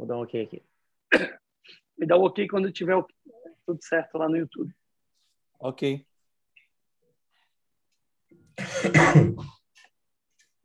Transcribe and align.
Vou 0.00 0.06
dar 0.06 0.16
um 0.16 0.22
ok 0.22 0.40
aqui. 0.40 0.62
Me 1.98 2.06
dá 2.06 2.16
um 2.16 2.22
ok 2.22 2.48
quando 2.48 2.72
tiver 2.72 2.96
tudo 3.66 3.78
certo 3.82 4.16
lá 4.16 4.30
no 4.30 4.38
YouTube. 4.38 4.74
Ok. 5.58 6.06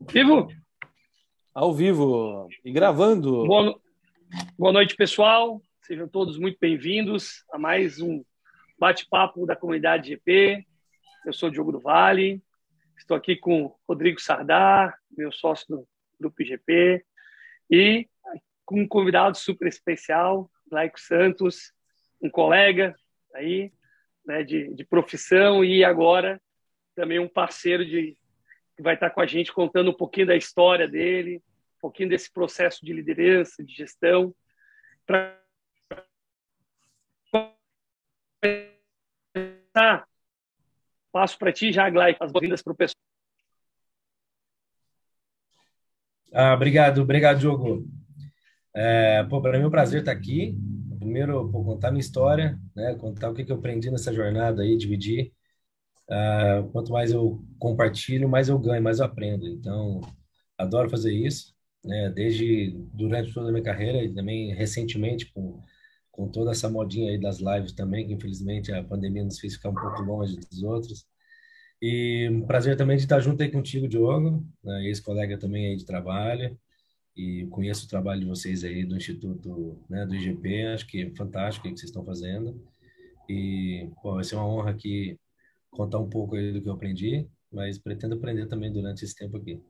Vivo? 0.10 0.48
Ao 1.54 1.74
vivo 1.74 2.48
e 2.64 2.72
gravando. 2.72 3.46
Boa, 3.46 3.78
boa 4.58 4.72
noite, 4.72 4.96
pessoal. 4.96 5.62
Sejam 5.82 6.08
todos 6.08 6.40
muito 6.40 6.58
bem-vindos 6.58 7.44
a 7.52 7.58
mais 7.58 8.00
um 8.00 8.24
bate-papo 8.80 9.46
da 9.46 9.54
comunidade 9.54 10.12
GP. 10.12 10.66
Eu 11.26 11.34
sou 11.34 11.50
Diogo 11.50 11.74
do 11.74 11.82
Vale. 11.82 12.42
Estou 12.98 13.18
aqui 13.18 13.36
com 13.36 13.76
Rodrigo 13.86 14.22
Sardar, 14.22 14.98
meu 15.12 15.30
sócio 15.30 15.68
do 15.68 15.88
Grupo 16.22 16.42
GP, 16.42 17.06
e 17.70 18.08
com 18.66 18.82
um 18.82 18.88
convidado 18.88 19.38
super 19.38 19.68
especial, 19.68 20.50
Laico 20.72 21.00
Santos, 21.00 21.72
um 22.22 22.30
colega 22.30 22.96
aí, 23.34 23.72
né, 24.26 24.44
de, 24.44 24.74
de 24.74 24.84
profissão 24.84 25.64
e 25.64 25.84
agora 25.84 26.42
também 26.96 27.20
um 27.20 27.28
parceiro 27.28 27.86
de 27.86 28.18
que 28.76 28.82
vai 28.82 28.96
estar 28.96 29.10
com 29.10 29.22
a 29.22 29.26
gente 29.26 29.54
contando 29.54 29.92
um 29.92 29.96
pouquinho 29.96 30.28
da 30.28 30.36
história 30.36 30.88
dele, 30.88 31.38
um 31.78 31.82
pouquinho 31.82 32.10
desse 32.10 32.32
processo 32.32 32.86
de 32.86 32.92
liderança, 32.92 33.64
de 33.64 33.74
gestão, 33.74 34.36
para 35.06 35.40
passo 41.12 41.38
para 41.38 41.54
ti 41.54 41.72
já, 41.72 41.90
Glaico, 41.90 42.24
as 42.24 42.32
boas-vindas 42.32 42.62
para 42.62 42.74
o 42.74 42.76
pessoal. 42.76 42.96
Ah, 46.34 46.54
obrigado, 46.54 47.02
obrigado, 47.02 47.40
Diogo. 47.40 47.86
É, 48.76 49.24
pô, 49.24 49.42
para 49.42 49.58
mim 49.58 49.64
é 49.64 49.68
um 49.68 49.72
prazer 49.72 50.02
estar 50.02 50.12
aqui. 50.12 50.58
Primeiro, 51.00 51.50
contar 51.52 51.92
minha 51.92 52.02
história, 52.02 52.60
né? 52.76 52.96
Contar 52.96 53.30
o 53.30 53.34
que, 53.34 53.46
que 53.46 53.52
eu 53.52 53.58
aprendi 53.58 53.90
nessa 53.90 54.14
jornada 54.14 54.64
aí, 54.64 54.78
dividir. 54.78 55.32
Uh, 56.10 56.70
quanto 56.72 56.92
mais 56.92 57.12
eu 57.12 57.44
compartilho, 57.60 58.30
mais 58.30 58.50
eu 58.50 58.60
ganho, 58.60 58.84
mais 58.84 59.00
eu 59.00 59.06
aprendo. 59.06 59.48
Então, 59.48 60.02
adoro 60.58 60.90
fazer 60.90 61.14
isso, 61.14 61.56
né? 61.84 62.10
Desde 62.12 62.72
durante 62.94 63.34
toda 63.34 63.50
a 63.50 63.52
minha 63.52 63.64
carreira 63.64 64.04
e 64.04 64.14
também 64.14 64.54
recentemente 64.54 65.32
com 65.34 65.62
com 66.12 66.30
toda 66.30 66.52
essa 66.52 66.70
modinha 66.70 67.12
aí 67.12 67.20
das 67.20 67.40
lives 67.40 67.74
também, 67.74 68.08
que 68.08 68.14
infelizmente 68.14 68.72
a 68.72 68.82
pandemia 68.84 69.24
nos 69.26 69.40
fez 69.40 69.56
ficar 69.56 69.70
um 69.70 69.76
pouco 69.76 70.02
longe 70.02 70.38
dos 70.38 70.64
outros. 70.64 71.06
E 71.82 72.30
um 72.32 72.46
prazer 72.48 72.78
também 72.78 72.98
de 72.98 73.04
estar 73.04 73.20
junto 73.20 73.44
aí 73.44 73.52
contigo, 73.52 73.88
Diogo, 73.88 74.46
né? 74.64 74.86
ex-colega 74.88 75.38
também 75.38 75.68
aí 75.68 75.76
de 75.78 75.86
trabalho 75.86 76.58
e 77.16 77.48
conheço 77.48 77.86
o 77.86 77.90
trabalho 77.90 78.22
de 78.22 78.26
vocês 78.26 78.64
aí 78.64 78.84
do 78.84 78.98
Instituto, 78.98 79.80
né, 79.90 80.06
do 80.06 80.16
IGP, 80.16 80.66
acho 80.68 80.88
que 80.88 81.04
é 81.04 81.16
fantástico 81.16 81.68
o 81.68 81.72
que 81.72 81.78
vocês 81.78 81.90
estão 81.90 82.04
fazendo. 82.04 82.62
E, 83.30 83.90
pô, 84.02 84.16
vai 84.16 84.24
ser 84.24 84.36
uma 84.36 84.48
honra 84.48 84.72
aqui 84.72 85.18
contar 85.72 86.00
um 86.00 86.10
pouco 86.10 86.36
aí 86.36 86.52
do 86.52 86.62
que 86.62 86.70
eu 86.70 86.74
aprendi, 86.74 87.28
mas 87.52 87.78
pretendo 87.78 88.16
aprender 88.16 88.48
também 88.48 88.72
durante 88.72 89.04
esse 89.04 89.16
tempo 89.16 89.38
aqui. 89.38 89.62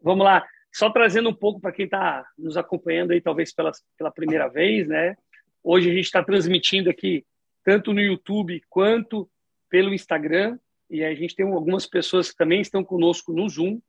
Vamos 0.00 0.24
lá, 0.24 0.46
só 0.72 0.90
trazendo 0.90 1.28
um 1.28 1.34
pouco 1.34 1.60
para 1.60 1.72
quem 1.72 1.84
está 1.84 2.26
nos 2.38 2.56
acompanhando 2.56 3.12
aí, 3.12 3.20
talvez 3.20 3.52
pela, 3.52 3.70
pela 3.96 4.10
primeira 4.10 4.48
vez, 4.48 4.88
né? 4.88 5.16
Hoje 5.62 5.90
a 5.90 5.94
gente 5.94 6.04
está 6.04 6.22
transmitindo 6.24 6.90
aqui 6.90 7.24
tanto 7.64 7.92
no 7.92 8.00
YouTube 8.00 8.60
quanto 8.68 9.30
pelo 9.68 9.94
Instagram, 9.94 10.58
e 10.90 11.02
a 11.02 11.14
gente 11.14 11.34
tem 11.34 11.46
algumas 11.46 11.86
pessoas 11.86 12.30
que 12.30 12.36
também 12.36 12.60
estão 12.60 12.84
conosco 12.84 13.32
no 13.32 13.48
Zoom, 13.48 13.80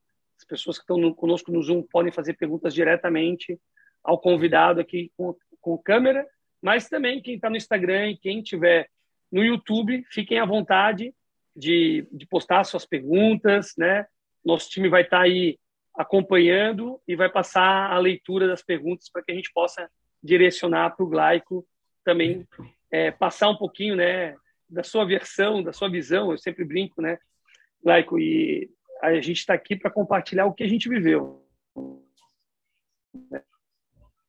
as 0.44 0.46
pessoas 0.46 0.78
que 0.78 0.84
estão 0.84 0.98
no, 0.98 1.16
conosco 1.16 1.52
no 1.52 1.64
Zoom 1.64 1.82
podem 1.84 2.12
fazer 2.12 2.34
perguntas 2.34 2.74
diretamente 2.74 3.60
ao 4.04 4.20
convidado 4.20 4.82
aqui 4.82 5.12
com, 5.16 5.36
com 5.62 5.78
câmera, 5.78 6.28
mas 6.62 6.90
também 6.90 7.22
quem 7.22 7.36
está 7.36 7.50
no 7.50 7.56
Instagram 7.56 8.10
e 8.10 8.18
quem 8.18 8.42
tiver 8.42 8.90
no 9.32 9.44
YouTube, 9.44 10.06
fiquem 10.12 10.40
à 10.40 10.46
vontade 10.46 11.14
de, 11.56 12.06
de 12.12 12.28
postar 12.28 12.64
suas 12.66 12.86
perguntas, 12.86 13.74
né? 13.78 14.06
Nosso 14.46 14.70
time 14.70 14.90
vai 14.90 15.02
estar 15.02 15.18
tá 15.18 15.24
aí 15.24 15.58
acompanhando 15.96 17.00
e 17.08 17.16
vai 17.16 17.30
passar 17.30 17.92
a 17.92 17.98
leitura 17.98 18.48
das 18.48 18.62
perguntas 18.62 19.10
para 19.10 19.24
que 19.24 19.32
a 19.32 19.36
gente 19.36 19.52
possa 19.54 19.90
direcionar 20.22 20.96
para 20.96 21.06
o 21.06 21.10
Glaico 21.10 21.66
também 22.04 22.48
é, 22.92 23.12
passar 23.12 23.50
um 23.50 23.58
pouquinho, 23.58 23.96
né, 23.96 24.36
da 24.70 24.84
sua 24.84 25.06
versão, 25.06 25.64
da 25.64 25.72
sua 25.72 25.90
visão. 25.90 26.32
Eu 26.32 26.38
sempre 26.38 26.66
brinco, 26.66 27.02
né, 27.02 27.18
Glaico, 27.84 28.20
e 28.20 28.70
a 29.04 29.22
gente 29.22 29.40
está 29.40 29.54
aqui 29.54 29.76
para 29.76 29.92
compartilhar 29.92 30.46
o 30.46 30.54
que 30.54 30.64
a 30.64 30.68
gente 30.68 30.88
viveu. 30.88 31.46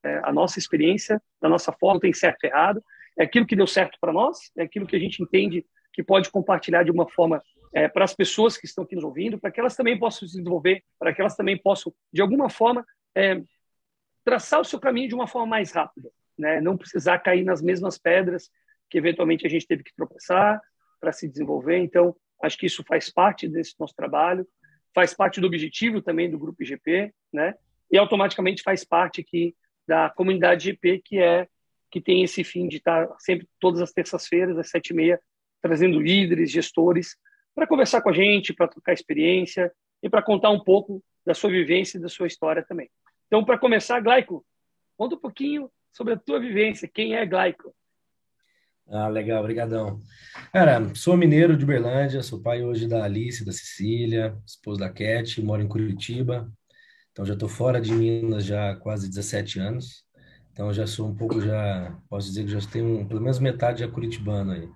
É, 0.03 0.21
a 0.25 0.33
nossa 0.33 0.59
experiência, 0.59 1.23
da 1.41 1.49
nossa 1.49 1.73
forma, 1.73 2.01
tem 2.01 2.13
certo 2.13 2.45
e 2.45 2.49
errado. 2.49 2.85
É 3.17 3.23
aquilo 3.23 3.47
que 3.47 3.55
deu 3.55 3.67
certo 3.67 3.97
para 4.01 4.13
nós, 4.13 4.51
é 4.57 4.65
aquilo 4.65 4.87
que 4.87 4.97
a 4.97 4.99
gente 4.99 5.23
entende 5.23 5.65
que 5.93 6.03
pode 6.03 6.29
compartilhar 6.29 6.83
de 6.83 6.91
uma 6.91 7.09
forma 7.09 7.41
é, 7.73 7.87
para 7.87 8.05
as 8.05 8.15
pessoas 8.15 8.57
que 8.57 8.67
estão 8.67 8.83
aqui 8.83 8.97
nos 8.97 9.05
ouvindo, 9.05 9.39
para 9.39 9.53
que 9.53 9.61
elas 9.61 9.77
também 9.77 9.97
possam 9.97 10.27
se 10.27 10.37
desenvolver, 10.37 10.83
para 10.99 11.15
que 11.15 11.21
elas 11.21 11.37
também 11.37 11.57
possam, 11.57 11.95
de 12.13 12.21
alguma 12.21 12.51
forma, 12.51 12.85
é, 13.15 13.41
traçar 14.25 14.61
o 14.61 14.65
seu 14.65 14.81
caminho 14.81 15.09
de 15.09 15.15
uma 15.15 15.29
forma 15.29 15.47
mais 15.47 15.71
rápida. 15.71 16.11
Né? 16.37 16.61
Não 16.61 16.77
precisar 16.77 17.21
cair 17.21 17.45
nas 17.45 17.63
mesmas 17.63 17.97
pedras 17.97 18.51
que 18.91 18.99
eventualmente 18.99 19.47
a 19.47 19.51
gente 19.51 19.69
teve 19.69 19.85
que 19.85 19.95
tropeçar 19.95 20.61
para 21.01 21.13
se 21.13 21.29
desenvolver. 21.29 21.79
Então, 21.79 22.17
acho 22.43 22.59
que 22.59 22.67
isso 22.67 22.83
faz 22.83 23.09
parte 23.09 23.49
desse 23.49 23.77
nosso 23.79 23.95
trabalho 23.95 24.45
faz 24.95 25.13
parte 25.13 25.41
do 25.41 25.47
objetivo 25.47 26.01
também 26.01 26.31
do 26.31 26.39
Grupo 26.39 26.63
IGP, 26.63 27.13
né? 27.33 27.55
E 27.91 27.99
automaticamente 27.99 28.63
faz 28.63 28.85
parte 28.85 29.21
aqui 29.21 29.55
da 29.87 30.09
comunidade 30.11 30.71
IGP, 30.71 31.03
que 31.05 31.19
é 31.19 31.49
que 31.91 32.01
tem 32.01 32.25
esse 32.25 32.43
fim 32.43 32.67
de 32.67 32.79
estar 32.79 33.09
sempre 33.21 33.47
todas 33.61 33.81
as 33.81 33.93
terças-feiras 33.93 34.59
às 34.59 34.69
sete 34.69 34.89
e 34.89 34.95
meia 34.95 35.21
trazendo 35.63 36.01
líderes, 36.01 36.51
gestores 36.51 37.17
para 37.55 37.67
conversar 37.67 38.03
com 38.03 38.11
a 38.11 38.13
gente, 38.13 38.53
para 38.53 38.69
trocar 38.69 38.93
experiência 38.93 39.73
e 40.03 40.11
para 40.11 40.21
contar 40.21 40.51
um 40.51 40.59
pouco 40.59 41.03
da 41.25 41.35
sua 41.35 41.51
vivência 41.51 41.97
e 41.97 42.01
da 42.01 42.09
sua 42.09 42.27
história 42.27 42.63
também. 42.63 42.91
Então, 43.29 43.45
para 43.45 43.59
começar, 43.59 44.01
Glaico, 44.01 44.45
conta 44.97 45.15
um 45.15 45.19
pouquinho 45.19 45.71
sobre 45.93 46.15
a 46.15 46.17
tua 46.17 46.41
vivência. 46.41 46.91
Quem 46.93 47.15
é 47.15 47.25
Glaico? 47.25 47.75
Ah, 48.89 49.09
legal, 49.09 49.41
obrigadão. 49.41 50.01
Cara, 50.53 50.95
sou 50.95 51.17
mineiro 51.17 51.57
de 51.57 51.65
Uberlândia, 51.65 52.23
sou 52.23 52.43
pai 52.43 52.63
hoje 52.63 52.87
da 52.87 53.05
Alice, 53.05 53.45
da 53.45 53.53
Cecília, 53.53 54.37
esposa 54.47 54.81
da 54.81 54.91
Cat, 54.91 55.41
moro 55.43 55.63
em 55.63 55.69
Curitiba. 55.69 56.53
Então 57.13 57.25
já 57.25 57.35
estou 57.35 57.49
fora 57.49 57.81
de 57.81 57.93
Minas 57.93 58.45
já 58.45 58.73
há 58.73 58.77
quase 58.77 59.09
17 59.09 59.59
anos. 59.59 60.05
Então 60.53 60.73
já 60.73 60.87
sou 60.87 61.09
um 61.09 61.15
pouco 61.17 61.41
já, 61.41 61.99
posso 62.09 62.29
dizer 62.29 62.45
que 62.45 62.51
já 62.53 62.61
tenho 62.71 63.07
pelo 63.09 63.21
menos 63.21 63.39
metade 63.39 63.81
já 63.81 63.89
curitibano 63.89 64.53
aí, 64.53 64.69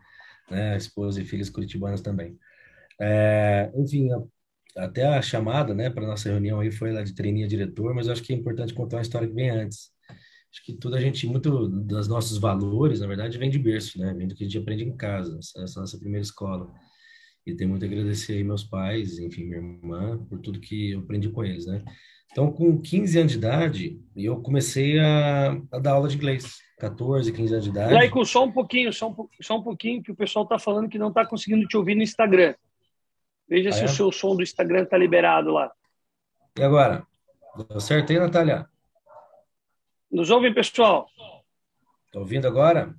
né? 0.51 0.77
Esposa 0.77 1.23
e 1.23 1.25
filhas 1.27 1.51
curitibanas 1.51 2.01
também. 2.01 2.39
É, 3.01 3.71
enfim, 3.77 4.11
até 4.77 5.07
a 5.07 5.23
chamada, 5.23 5.75
né, 5.75 5.91
para 5.91 6.07
nossa 6.07 6.29
reunião 6.31 6.61
aí 6.61 6.71
foi 6.71 6.93
lá 6.93 7.03
de 7.03 7.15
treininha 7.15 7.49
diretor, 7.49 7.95
mas 7.95 8.07
eu 8.07 8.13
acho 8.13 8.23
que 8.23 8.33
é 8.33 8.37
importante 8.37 8.75
contar 8.75 8.97
uma 8.99 9.03
história 9.03 9.29
que 9.29 9.35
vem 9.35 9.51
antes 9.51 9.91
acho 10.53 10.65
que 10.65 10.73
toda 10.75 10.97
a 10.97 11.01
gente, 11.01 11.27
muito 11.27 11.69
dos 11.69 12.09
nossos 12.09 12.39
valores, 12.39 13.01
na 13.01 13.07
verdade, 13.07 13.39
vem 13.39 13.51
de 13.51 13.59
berço, 13.59 13.99
né? 13.99 14.15
Vem 14.15 14.29
do 14.29 14.35
que 14.35 14.45
a 14.45 14.47
gente 14.47 14.59
aprende 14.59 14.85
em 14.85 14.97
casa, 14.97 15.39
essa 15.39 15.81
nossa 15.81 15.99
primeira 15.99 16.23
escola. 16.23 16.73
E 17.47 17.55
tenho 17.55 17.71
muito 17.71 17.85
a 17.85 17.87
agradecer 17.87 18.35
aí 18.35 18.45
meus 18.45 18.65
pais, 18.65 19.19
enfim, 19.19 19.45
minha 19.45 19.59
irmã, 19.59 20.19
por 20.29 20.39
tudo 20.41 20.61
que 20.61 20.93
eu 20.93 21.01
aprendi 21.01 21.29
com 21.31 21.45
eles, 21.45 21.67
né? 21.67 21.83
Então, 22.31 22.53
com 22.53 22.81
15 22.81 23.19
anos 23.19 23.33
de 23.33 23.39
idade, 23.39 24.01
eu 24.15 24.41
comecei 24.43 24.99
a, 24.99 25.53
a 25.73 25.79
dar 25.79 25.93
aula 25.93 26.09
de 26.09 26.17
inglês. 26.17 26.59
14, 26.79 27.33
15 27.33 27.53
anos 27.53 27.65
de 27.65 27.71
idade. 27.71 27.95
Laico, 27.95 28.25
só 28.25 28.45
um 28.45 28.53
pouquinho, 28.53 28.93
só 28.93 29.09
um, 29.11 29.29
só 29.41 29.59
um 29.59 29.63
pouquinho, 29.63 30.03
que 30.03 30.13
o 30.13 30.17
pessoal 30.17 30.45
está 30.45 30.59
falando 30.59 30.89
que 30.89 30.99
não 30.99 31.09
está 31.09 31.27
conseguindo 31.27 31.67
te 31.67 31.77
ouvir 31.77 31.95
no 31.95 32.03
Instagram. 32.03 32.55
Veja 33.49 33.71
ah, 33.71 33.73
se 33.73 33.83
é? 33.83 33.85
o 33.85 33.89
seu 33.89 34.13
som 34.13 34.37
do 34.37 34.43
Instagram 34.43 34.83
está 34.83 34.97
liberado 34.97 35.51
lá. 35.51 35.73
E 36.57 36.63
agora? 36.63 37.05
Certo 37.81 38.13
aí, 38.13 38.19
Natália? 38.19 38.69
Nos 40.11 40.31
ouve, 40.31 40.53
pessoal? 40.55 41.07
Está 42.07 42.19
ouvindo 42.19 42.47
agora? 42.47 42.95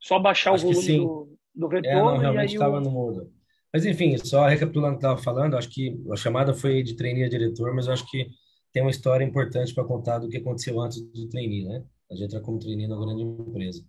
Só 0.00 0.18
baixar 0.18 0.54
acho 0.54 0.66
o 0.66 0.72
volume 0.72 0.98
do, 0.98 1.38
do 1.54 1.68
retorno. 1.68 1.98
É, 1.98 2.02
não, 2.02 2.18
realmente 2.18 2.54
estava 2.54 2.78
o... 2.78 2.80
no 2.80 2.90
mudo. 2.90 3.32
Mas, 3.72 3.86
enfim, 3.86 4.18
só 4.18 4.46
recapitulando 4.46 4.96
o 4.96 4.98
que 4.98 5.06
estava 5.06 5.22
falando, 5.22 5.56
acho 5.56 5.70
que 5.70 5.98
a 6.12 6.16
chamada 6.16 6.52
foi 6.52 6.82
de 6.82 6.94
trainee 6.94 7.24
a 7.24 7.28
diretor, 7.28 7.72
mas 7.74 7.88
acho 7.88 8.04
que 8.10 8.26
tem 8.72 8.82
uma 8.82 8.90
história 8.90 9.24
importante 9.24 9.72
para 9.72 9.84
contar 9.84 10.18
do 10.18 10.28
que 10.28 10.38
aconteceu 10.38 10.80
antes 10.80 11.00
do 11.00 11.28
trainee, 11.28 11.64
né? 11.64 11.84
A 12.10 12.14
gente 12.14 12.24
entra 12.24 12.40
como 12.40 12.58
trainee 12.58 12.88
na 12.88 12.98
grande 12.98 13.22
empresa. 13.22 13.82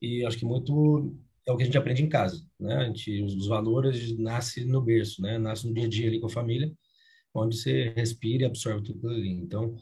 E 0.00 0.24
acho 0.24 0.38
que 0.38 0.44
muito 0.44 1.14
é 1.46 1.52
o 1.52 1.56
que 1.56 1.62
a 1.62 1.66
gente 1.66 1.78
aprende 1.78 2.02
em 2.02 2.08
casa, 2.08 2.42
né? 2.58 2.74
A 2.76 2.84
gente, 2.84 3.22
os 3.22 3.46
valores 3.46 4.16
nascem 4.18 4.64
no 4.64 4.80
berço, 4.80 5.20
né? 5.22 5.38
Nasce 5.38 5.68
no 5.68 5.74
dia 5.74 5.84
a 5.84 5.88
dia 5.88 6.08
ali 6.08 6.20
com 6.20 6.26
a 6.26 6.30
família, 6.30 6.72
onde 7.34 7.56
você 7.56 7.90
respira 7.90 8.42
e 8.42 8.46
absorve 8.46 8.82
tudo 8.82 9.08
ali. 9.08 9.30
Então, 9.30 9.76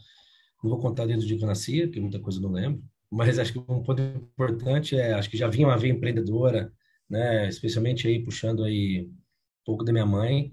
não 0.67 0.75
vou 0.75 0.81
contar 0.81 1.07
desde 1.07 1.27
dia 1.27 1.39
que 1.39 1.45
eu 1.45 1.49
nasci, 1.49 1.83
porque 1.87 2.01
muita 2.01 2.19
coisa 2.19 2.39
eu 2.39 2.43
não 2.43 2.51
lembro, 2.51 2.83
mas 3.11 3.39
acho 3.39 3.53
que 3.53 3.59
um 3.59 3.83
ponto 3.83 4.03
importante 4.03 4.97
é, 4.97 5.15
acho 5.15 5.31
que 5.31 5.37
já 5.37 5.49
vinha 5.49 5.69
uma 5.69 5.79
veia 5.79 5.93
empreendedora, 5.93 6.73
né, 7.09 7.49
especialmente 7.49 8.09
aí 8.09 8.23
puxando 8.23 8.65
aí 8.65 9.03
um 9.03 9.65
pouco 9.65 9.85
da 9.85 9.93
minha 9.93 10.07
mãe. 10.07 10.51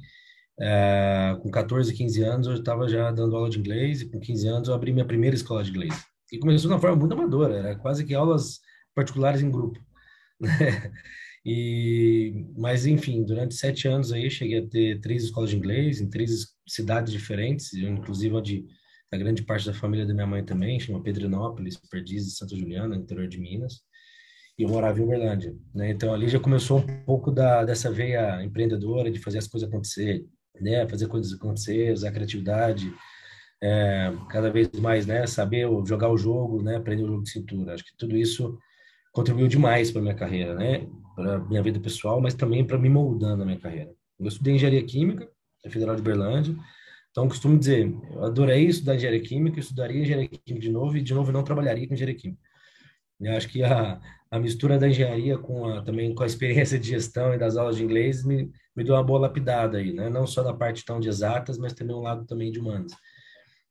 É, 0.60 1.36
com 1.42 1.50
14, 1.50 1.94
15 1.94 2.24
anos, 2.24 2.48
eu 2.48 2.54
estava 2.54 2.88
já 2.88 3.12
dando 3.12 3.36
aula 3.36 3.50
de 3.50 3.58
inglês 3.60 4.02
e 4.02 4.10
com 4.10 4.20
15 4.20 4.48
anos 4.48 4.68
eu 4.70 4.76
abri 4.76 4.94
minha 4.94 5.06
primeira 5.06 5.36
escola 5.36 5.64
de 5.64 5.72
inglês. 5.72 6.06
E 6.32 6.38
começou 6.38 6.70
de 6.70 6.76
uma 6.76 6.80
forma 6.80 6.96
muito 6.96 7.14
amadora, 7.14 7.56
era 7.56 7.76
quase 7.76 8.06
que 8.06 8.14
aulas 8.14 8.60
particulares 8.96 9.42
em 9.42 9.52
grupo. 9.52 9.80
Né? 10.40 10.92
E, 11.46 12.46
mas, 12.58 12.86
enfim, 12.86 13.24
durante 13.24 13.56
sete 13.56 13.88
anos 13.88 14.12
aí 14.12 14.30
cheguei 14.30 14.60
a 14.60 14.68
ter 14.68 15.02
três 15.02 15.24
escolas 15.24 15.50
de 15.50 15.58
inglês 15.58 16.00
em 16.00 16.10
três 16.10 16.48
cidades 16.68 17.12
diferentes, 17.12 17.74
inclusive 17.74 18.36
onde 18.36 18.66
a 19.14 19.18
grande 19.18 19.44
parte 19.44 19.66
da 19.66 19.74
família 19.74 20.06
da 20.06 20.14
minha 20.14 20.28
mãe 20.28 20.44
também, 20.44 20.80
chama 20.80 21.02
Pedrinópolis, 21.02 21.78
Perdizes, 21.90 22.38
Santa 22.38 22.56
Juliana, 22.56 22.96
interior 22.96 23.28
de 23.28 23.40
Minas. 23.40 23.82
E 24.58 24.64
eu 24.64 24.70
morava 24.70 25.00
em 25.00 25.04
Uberlândia, 25.04 25.56
né? 25.74 25.90
Então 25.92 26.14
ali 26.14 26.28
já 26.28 26.40
começou 26.40 26.80
um 26.80 27.04
pouco 27.06 27.32
da, 27.32 27.64
dessa 27.64 27.92
veia 27.92 28.44
empreendedora 28.44 29.10
de 29.12 29.20
fazer 29.20 29.40
as 29.40 29.48
coisas 29.48 29.68
acontecer, 29.68 30.26
né? 30.60 30.88
Fazer 30.88 31.08
coisas 31.08 31.34
acontecer, 31.34 31.92
usar 31.92 32.12
criatividade, 32.12 32.94
é, 33.62 34.14
cada 34.30 34.52
vez 34.52 34.70
mais, 34.80 35.08
né? 35.08 35.26
Saber 35.26 35.68
jogar 35.86 36.10
o 36.10 36.18
jogo, 36.18 36.62
né? 36.62 36.76
Aprender 36.76 37.04
o 37.04 37.08
jogo 37.08 37.24
de 37.24 37.32
cintura. 37.32 37.74
Acho 37.74 37.84
que 37.84 37.98
tudo 37.98 38.16
isso 38.16 38.58
contribuiu 39.12 39.48
demais 39.48 39.92
para 39.92 40.02
minha 40.02 40.16
carreira, 40.16 40.54
né? 40.56 40.88
Para 41.16 41.40
minha 41.40 41.64
vida 41.64 41.80
pessoal, 41.80 42.20
mas 42.22 42.34
também 42.34 42.66
para 42.66 42.78
me 42.78 42.90
moldando 42.90 43.38
na 43.38 43.46
minha 43.46 43.60
carreira. 43.60 43.92
Eu 44.20 44.28
estudei 44.28 44.56
engenharia 44.56 44.84
química 44.84 45.28
na 45.64 45.72
Federal 45.72 45.96
de 45.96 46.02
Berlândia, 46.02 46.56
então 47.14 47.28
costumo 47.28 47.60
dizer, 47.60 47.96
eu 48.12 48.24
adorei 48.24 48.66
estudar 48.66 48.96
engenharia 48.96 49.22
química, 49.22 49.60
estudaria 49.60 50.02
engenharia 50.02 50.28
química 50.28 50.66
de 50.66 50.72
novo 50.72 50.98
e 50.98 51.02
de 51.02 51.14
novo 51.14 51.32
não 51.32 51.44
trabalharia 51.44 51.88
com 51.88 51.94
engenharia 51.94 52.20
química. 52.20 52.42
Eu 53.22 53.38
acho 53.38 53.48
que 53.50 53.64
a, 53.64 54.02
a 54.32 54.40
mistura 54.40 54.80
da 54.80 54.90
engenharia 54.90 55.38
com 55.38 55.68
a, 55.68 55.84
também 55.84 56.16
com 56.16 56.24
a 56.24 56.26
experiência 56.26 56.80
de 56.80 56.88
gestão 56.88 57.32
e 57.32 57.38
das 57.38 57.56
aulas 57.56 57.76
de 57.78 57.84
inglês 57.84 58.26
me, 58.26 58.52
me 58.76 58.84
deu 58.84 58.96
uma 58.96 59.04
boa 59.04 59.20
lapidada 59.20 59.78
aí, 59.78 59.94
né? 59.94 60.10
Não 60.10 60.26
só 60.26 60.42
da 60.42 60.56
parte 60.56 60.84
tão 60.84 61.00
de 61.00 61.08
exatas, 61.08 61.60
mas 61.60 61.74
também 61.74 61.96
um 61.96 62.02
lado 62.02 62.26
também 62.26 62.52
de 62.52 62.60
humanas. 62.60 62.94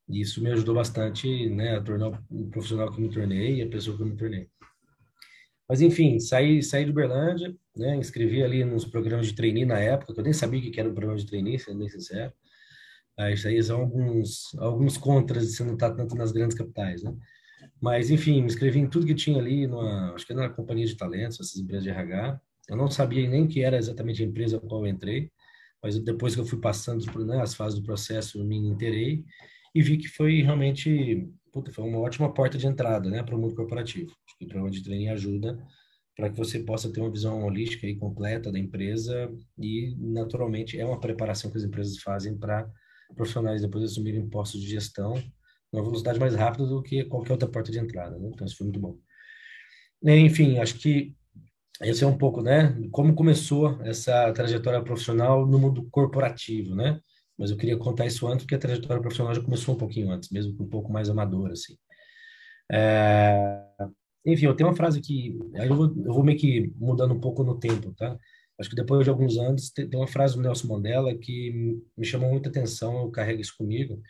E 0.09 0.21
isso 0.21 0.41
me 0.41 0.53
ajudou 0.53 0.77
bastante, 0.77 1.49
né, 1.51 1.77
a 1.77 1.83
tornar 1.83 2.23
o 2.31 2.47
profissional 2.49 2.93
que 2.93 3.01
me 3.01 3.11
tornei 3.11 3.57
e 3.57 3.63
a 3.63 3.69
pessoa 3.69 3.97
que 3.97 4.05
eu 4.05 4.07
me 4.07 4.17
tornei. 4.17 4.49
Mas, 5.69 5.81
enfim, 5.81 6.21
saí, 6.21 6.63
saí 6.63 6.85
de 6.85 6.93
Uberlândia, 6.93 7.53
né? 7.77 7.97
Inscrevi 7.97 8.43
ali 8.45 8.65
nos 8.65 8.85
programas 8.85 9.27
de 9.27 9.35
trainee 9.35 9.65
na 9.65 9.81
época, 9.81 10.15
que 10.15 10.21
eu 10.21 10.25
nem 10.25 10.33
sabia 10.33 10.61
o 10.61 10.71
que 10.71 10.79
era 10.79 10.89
um 10.89 10.95
programa 10.95 11.19
de 11.19 11.27
trainee, 11.27 11.59
sendo 11.59 11.79
bem 11.81 11.89
sincero. 11.89 12.33
Aí, 13.19 13.35
isso 13.35 13.47
aí 13.49 13.63
são 13.63 13.81
alguns, 13.81 14.55
alguns 14.59 14.97
contras 14.97 15.47
de 15.47 15.53
você 15.53 15.65
não 15.65 15.75
estar 15.75 15.93
tanto 15.93 16.15
nas 16.15 16.33
grandes 16.33 16.57
capitais, 16.57 17.03
né? 17.03 17.15
Mas, 17.81 18.11
enfim, 18.11 18.41
me 18.41 18.47
inscrevi 18.47 18.79
em 18.79 18.89
tudo 18.89 19.07
que 19.07 19.15
tinha 19.15 19.39
ali, 19.39 19.67
numa, 19.67 20.15
acho 20.15 20.27
que 20.27 20.35
na 20.35 20.49
companhia 20.49 20.87
de 20.87 20.97
talentos, 20.97 21.41
essas 21.41 21.57
empresas 21.57 21.85
de 21.85 21.91
RH. 21.91 22.41
Eu 22.69 22.77
não 22.77 22.91
sabia 22.91 23.29
nem 23.29 23.47
que 23.47 23.63
era 23.63 23.77
exatamente 23.77 24.23
a 24.23 24.27
empresa 24.27 24.57
a 24.57 24.61
qual 24.61 24.87
eu 24.87 24.91
entrei, 24.91 25.31
mas 25.83 25.99
depois 25.99 26.35
que 26.35 26.41
eu 26.41 26.47
fui 26.47 26.61
passando 26.61 27.05
né, 27.27 27.41
as 27.41 27.55
fases 27.55 27.79
do 27.79 27.85
processo, 27.85 28.39
eu 28.39 28.45
me 28.45 28.57
inteirei 28.57 29.25
e 29.75 29.83
vi 29.83 29.99
que 29.99 30.09
foi 30.09 30.43
realmente 30.43 31.29
puta, 31.53 31.71
foi 31.71 31.85
uma 31.85 31.99
ótima 31.99 32.33
porta 32.33 32.57
de 32.57 32.67
entrada, 32.67 33.11
né, 33.11 33.23
para 33.23 33.37
o 33.37 33.39
mundo 33.39 33.55
corporativo. 33.55 34.11
Acho 34.27 34.39
que 34.39 34.45
o 34.45 34.49
programa 34.49 34.71
de 34.71 34.83
training 34.83 35.09
ajuda 35.09 35.63
para 36.17 36.31
que 36.31 36.37
você 36.37 36.59
possa 36.61 36.91
ter 36.91 37.01
uma 37.01 37.11
visão 37.11 37.45
holística 37.45 37.87
e 37.87 37.97
completa 37.97 38.51
da 38.51 38.59
empresa 38.59 39.31
e, 39.59 39.95
naturalmente, 39.99 40.79
é 40.79 40.85
uma 40.85 41.01
preparação 41.01 41.51
que 41.51 41.59
as 41.59 41.65
empresas 41.65 41.99
fazem 41.99 42.37
para 42.37 42.69
profissionais 43.15 43.63
depois 43.63 43.85
assumirem 43.85 44.29
postos 44.29 44.61
de 44.61 44.69
gestão 44.69 45.15
uma 45.73 45.83
velocidade 45.83 46.21
mais 46.21 46.35
rápida 46.35 46.67
do 46.67 46.83
que 46.83 47.05
qualquer 47.05 47.33
outra 47.33 47.49
porta 47.49 47.73
de 47.73 47.79
entrada, 47.79 48.19
né? 48.19 48.29
Então, 48.31 48.47
isso 48.47 48.59
foi 48.59 48.67
muito 48.67 48.79
bom. 48.79 48.99
Enfim, 50.05 50.59
acho 50.59 50.79
que 50.79 51.15
esse 51.81 52.05
é 52.05 52.07
um 52.07 52.19
pouco, 52.19 52.43
né, 52.43 52.77
como 52.91 53.15
começou 53.15 53.81
essa 53.83 54.31
trajetória 54.33 54.83
profissional 54.83 55.47
no 55.47 55.59
mundo 55.59 55.89
corporativo, 55.91 56.75
né? 56.75 57.01
mas 57.39 57.51
eu 57.51 57.57
queria 57.57 57.77
contar 57.77 58.07
isso 58.07 58.27
antes, 58.27 58.45
porque 58.45 58.55
a 58.55 58.59
trajetória 58.59 59.01
profissional 59.01 59.35
já 59.35 59.43
começou 59.43 59.75
um 59.75 59.79
pouquinho 59.79 60.11
antes, 60.11 60.31
mesmo 60.31 60.55
um 60.63 60.69
pouco 60.69 60.93
mais 60.93 61.09
amadora, 61.09 61.55
assim. 61.55 61.77
É... 62.71 63.65
Enfim, 64.25 64.47
eu 64.47 64.55
tenho 64.55 64.69
uma 64.69 64.77
frase 64.77 65.01
que, 65.01 65.37
aí 65.57 65.69
eu 65.69 65.75
vou, 65.75 65.87
eu 65.87 66.15
vou 66.15 66.23
meio 66.23 66.39
que 66.39 66.73
mudando 66.77 67.13
um 67.15 67.21
pouco 67.21 67.43
no 67.43 67.59
tempo, 67.59 67.93
tá? 67.95 68.17
Acho 68.63 68.71
que 68.71 68.77
depois 68.77 69.03
de 69.03 69.11
alguns 69.11 69.37
anos, 69.37 69.71
tem 69.71 69.89
uma 69.93 70.07
frase 70.07 70.37
do 70.37 70.41
Nelson 70.41 70.69
Mandela 70.69 71.13
que 71.19 71.83
me 71.97 72.07
chamou 72.07 72.31
muita 72.31 72.49
atenção, 72.49 73.03
eu 73.03 73.11
carrego 73.11 73.41
isso 73.41 73.57
comigo, 73.59 74.01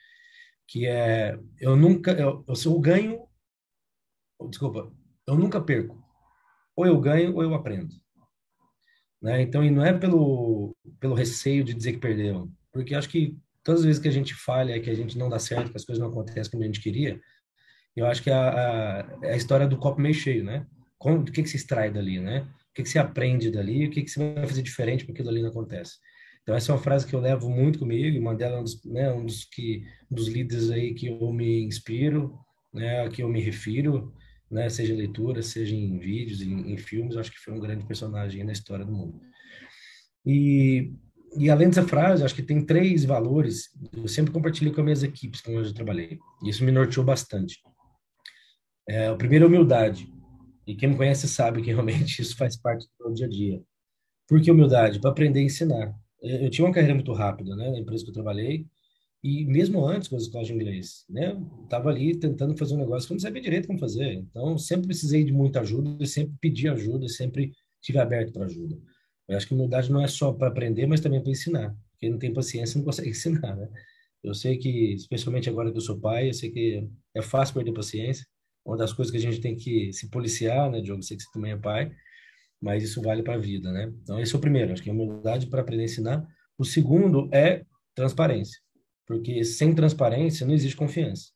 que 0.69 0.87
é, 0.87 1.39
eu 1.59 1.75
nunca, 1.75 2.13
eu, 2.13 2.45
eu 2.47 2.81
ganho, 2.81 3.27
desculpa, 4.51 4.93
eu 5.27 5.35
nunca 5.37 5.59
perco. 5.59 5.99
Ou 6.77 6.87
eu 6.87 7.01
ganho 7.01 7.35
ou 7.35 7.43
eu 7.43 7.55
aprendo. 7.55 7.95
Né? 9.23 9.41
Então, 9.41 9.65
e 9.65 9.71
não 9.71 9.83
é 9.83 9.99
pelo, 9.99 10.77
pelo 11.01 11.15
receio 11.15 11.65
de 11.65 11.73
dizer 11.73 11.93
que 11.93 11.99
perdeu, 11.99 12.51
porque 12.71 12.95
acho 12.95 13.09
que 13.09 13.39
todas 13.65 13.81
as 13.81 13.87
vezes 13.87 14.03
que 14.03 14.09
a 14.09 14.13
gente 14.13 14.35
falha, 14.35 14.81
que 14.83 14.91
a 14.91 14.95
gente 14.95 15.17
não 15.17 15.31
dá 15.31 15.39
certo, 15.39 15.71
que 15.71 15.77
as 15.79 15.85
coisas 15.85 16.03
não 16.03 16.11
acontecem 16.11 16.51
como 16.51 16.63
a 16.63 16.67
gente 16.67 16.81
queria, 16.81 17.19
eu 17.97 18.05
acho 18.05 18.23
que 18.23 18.29
é 18.29 18.35
a, 18.35 18.51
a, 18.51 19.19
é 19.23 19.33
a 19.33 19.37
história 19.37 19.67
do 19.67 19.79
copo 19.79 19.99
meio 19.99 20.15
cheio, 20.15 20.45
né? 20.45 20.67
O 21.01 21.25
que, 21.25 21.43
que 21.43 21.49
se 21.49 21.57
extrai 21.57 21.91
dali, 21.91 22.21
né? 22.21 22.47
O 22.73 22.75
que, 22.75 22.83
que 22.83 22.89
se 22.89 22.99
aprende 22.99 23.51
dali, 23.51 23.87
o 23.87 23.91
que, 23.91 24.03
que 24.03 24.11
você 24.11 24.33
vai 24.33 24.47
fazer 24.47 24.63
diferente 24.63 25.05
porque 25.05 25.21
aquilo 25.21 25.31
ali 25.31 25.43
não 25.43 25.51
acontece. 25.51 25.99
Então, 26.43 26.57
essa 26.57 26.73
é 26.73 26.75
uma 26.75 26.81
frase 26.83 27.07
que 27.07 27.15
eu 27.15 27.21
levo 27.21 27.49
muito 27.49 27.79
comigo, 27.79 28.17
e 28.17 28.21
Mandela 28.21 28.57
é 28.57 28.61
um 28.61 28.65
dos, 28.65 28.85
né, 28.85 29.13
um 29.13 29.25
dos, 29.25 29.45
que, 29.45 29.85
um 30.11 30.15
dos 30.15 30.27
líderes 30.27 30.71
aí 30.71 30.93
que 30.95 31.07
eu 31.07 31.33
me 31.33 31.63
inspiro, 31.63 32.37
né, 32.75 33.05
a 33.05 33.09
que 33.09 33.23
eu 33.23 33.29
me 33.29 33.41
refiro, 33.41 34.13
né, 34.51 34.69
seja 34.69 34.93
em 34.93 34.97
leitura, 34.97 35.43
seja 35.43 35.75
em 35.75 35.99
vídeos, 35.99 36.41
em, 36.41 36.73
em 36.73 36.77
filmes, 36.77 37.17
acho 37.17 37.31
que 37.31 37.39
foi 37.39 37.55
um 37.55 37.61
grande 37.61 37.87
personagem 37.87 38.43
na 38.43 38.53
história 38.53 38.85
do 38.85 38.93
mundo. 38.93 39.21
E 40.27 40.93
e 41.37 41.49
além 41.49 41.69
dessa 41.69 41.87
frase, 41.87 42.25
acho 42.25 42.35
que 42.35 42.43
tem 42.43 42.65
três 42.65 43.05
valores. 43.05 43.71
Eu 43.93 44.07
sempre 44.07 44.33
compartilhei 44.33 44.73
com 44.73 44.81
as 44.81 44.85
minhas 44.85 45.03
equipes 45.03 45.41
com 45.41 45.57
onde 45.57 45.69
eu 45.69 45.75
trabalhei. 45.75 46.19
E 46.43 46.51
isso 46.51 46.65
me 46.65 46.71
norteou 46.71 47.05
bastante. 47.05 47.59
É, 48.89 49.11
o 49.11 49.17
primeiro 49.17 49.47
é 49.47 49.49
humildade. 49.49 50.12
E 50.67 50.75
quem 50.75 50.91
me 50.91 50.97
conhece 50.97 51.29
sabe 51.29 51.62
que 51.62 51.70
realmente 51.70 52.20
isso 52.23 52.37
faz 52.37 52.56
parte 52.56 52.87
do 52.99 53.06
meu 53.06 53.14
dia 53.14 53.26
a 53.26 53.29
dia. 53.29 53.62
Por 54.29 54.41
que 54.41 54.50
humildade? 54.50 55.00
Para 55.00 55.11
aprender 55.11 55.41
a 55.41 55.44
ensinar. 55.44 55.94
Eu, 56.20 56.49
tinha 56.50 56.64
uma 56.67 56.73
carreira 56.73 56.94
muito 56.94 57.12
rápida, 57.12 57.56
né, 57.56 57.70
na 57.70 57.79
empresa 57.79 58.05
que 58.05 58.11
eu 58.11 58.14
trabalhei. 58.14 58.67
E 59.23 59.44
mesmo 59.44 59.87
antes 59.87 60.09
com 60.09 60.17
as 60.17 60.23
escolas 60.23 60.49
de 60.49 60.55
inglês, 60.55 61.05
né, 61.09 61.37
estava 61.62 61.91
ali 61.91 62.17
tentando 62.17 62.56
fazer 62.56 62.75
um 62.75 62.79
negócio 62.79 63.06
que 63.06 63.12
eu 63.12 63.17
não 63.17 63.20
sabia 63.20 63.43
direito 63.43 63.67
como 63.69 63.79
fazer. 63.79 64.14
Então, 64.14 64.59
sempre 64.59 64.88
precisei 64.88 65.25
de 65.25 65.32
muita 65.32 65.61
ajuda, 65.61 66.05
sempre 66.06 66.35
pedi 66.41 66.69
ajuda, 66.69 67.08
sempre 67.08 67.53
estive 67.81 67.99
aberto 67.99 68.32
para 68.32 68.47
ajuda. 68.47 68.76
Eu 69.29 69.37
acho 69.37 69.47
que 69.47 69.55
humildade 69.55 69.91
não 69.93 70.03
é 70.03 70.08
só 70.08 70.32
para 70.32 70.49
aprender, 70.49 70.87
mas 70.87 71.00
também 71.00 71.20
para 71.20 71.31
ensinar. 71.31 71.76
Quem 71.99 72.11
não 72.11 72.19
tem 72.19 72.32
paciência 72.32 72.79
não 72.79 72.85
consegue 72.87 73.11
ensinar, 73.11 73.56
né? 73.56 73.69
Eu 74.23 74.35
sei 74.35 74.56
que, 74.56 74.94
especialmente 74.94 75.49
agora 75.49 75.70
que 75.70 75.76
eu 75.76 75.81
sou 75.81 75.99
pai, 75.99 76.29
eu 76.29 76.35
sei 76.35 76.50
que 76.50 76.88
é 77.15 77.23
fácil 77.23 77.55
perder 77.55 77.73
paciência. 77.73 78.26
Uma 78.64 78.76
das 78.76 78.93
coisas 78.93 79.11
que 79.11 79.19
a 79.19 79.20
gente 79.20 79.41
tem 79.41 79.56
que 79.56 79.93
se 79.93 80.08
policiar, 80.08 80.70
né, 80.70 80.81
Diogo? 80.81 81.03
Sei 81.03 81.17
que 81.17 81.22
você 81.22 81.31
também 81.32 81.53
é 81.53 81.56
pai, 81.56 81.93
mas 82.60 82.82
isso 82.82 83.03
vale 83.03 83.22
para 83.22 83.34
a 83.34 83.39
vida, 83.39 83.72
né? 83.72 83.93
Então, 84.03 84.20
esse 84.20 84.34
é 84.34 84.39
o 84.39 84.41
primeiro, 84.41 84.72
acho 84.72 84.82
que 84.82 84.89
é 84.89 84.93
humildade 84.93 85.46
para 85.48 85.63
aprender 85.63 85.82
a 85.82 85.87
ensinar. 85.87 86.27
O 86.56 86.65
segundo 86.65 87.29
é 87.32 87.65
transparência, 87.94 88.60
porque 89.06 89.43
sem 89.44 89.75
transparência 89.75 90.46
não 90.46 90.55
existe 90.55 90.77
confiança. 90.77 91.31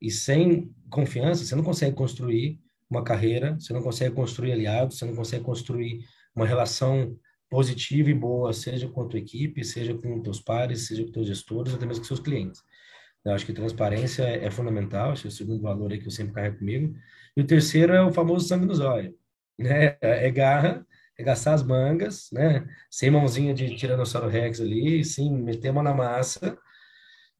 E 0.00 0.10
sem 0.10 0.74
confiança, 0.90 1.44
você 1.44 1.54
não 1.54 1.62
consegue 1.62 1.94
construir 1.94 2.60
uma 2.90 3.04
carreira, 3.04 3.54
você 3.58 3.72
não 3.72 3.82
consegue 3.82 4.14
construir 4.14 4.52
aliados, 4.52 4.98
você 4.98 5.04
não 5.04 5.14
consegue 5.14 5.44
construir 5.44 6.04
uma 6.34 6.46
relação 6.46 7.16
positiva 7.48 8.10
e 8.10 8.14
boa, 8.14 8.52
seja 8.52 8.88
com 8.88 9.02
a 9.02 9.06
tua 9.06 9.20
equipe, 9.20 9.64
seja 9.64 9.94
com 9.94 10.20
teus 10.20 10.40
pares, 10.40 10.88
seja 10.88 11.04
com 11.04 11.12
teus 11.12 11.26
gestores, 11.26 11.72
até 11.72 11.86
mesmo 11.86 12.02
com 12.02 12.08
seus 12.08 12.20
clientes. 12.20 12.60
Eu 13.24 13.32
acho 13.32 13.46
que 13.46 13.52
transparência 13.52 14.22
é, 14.24 14.44
é 14.46 14.50
fundamental, 14.50 15.14
que 15.14 15.26
é 15.26 15.28
o 15.28 15.32
segundo 15.32 15.62
valor 15.62 15.92
aí 15.92 15.98
que 15.98 16.06
eu 16.06 16.10
sempre 16.10 16.34
carrego 16.34 16.58
comigo. 16.58 16.94
E 17.36 17.40
o 17.40 17.46
terceiro 17.46 17.92
é 17.92 18.02
o 18.02 18.12
famoso 18.12 18.46
sangue 18.46 18.66
nos 18.66 18.80
olhos, 18.80 19.14
né? 19.58 19.96
É 20.00 20.30
garra, 20.30 20.86
é 21.18 21.22
gastar 21.24 21.54
as 21.54 21.62
mangas, 21.62 22.28
né? 22.32 22.66
Sem 22.90 23.10
mãozinha 23.10 23.54
de 23.54 23.74
Tiranossauro 23.76 24.28
Rex 24.28 24.60
ali, 24.60 25.04
sim, 25.04 25.30
meter 25.36 25.68
a 25.68 25.72
mão 25.72 25.82
na 25.82 25.94
massa 25.94 26.58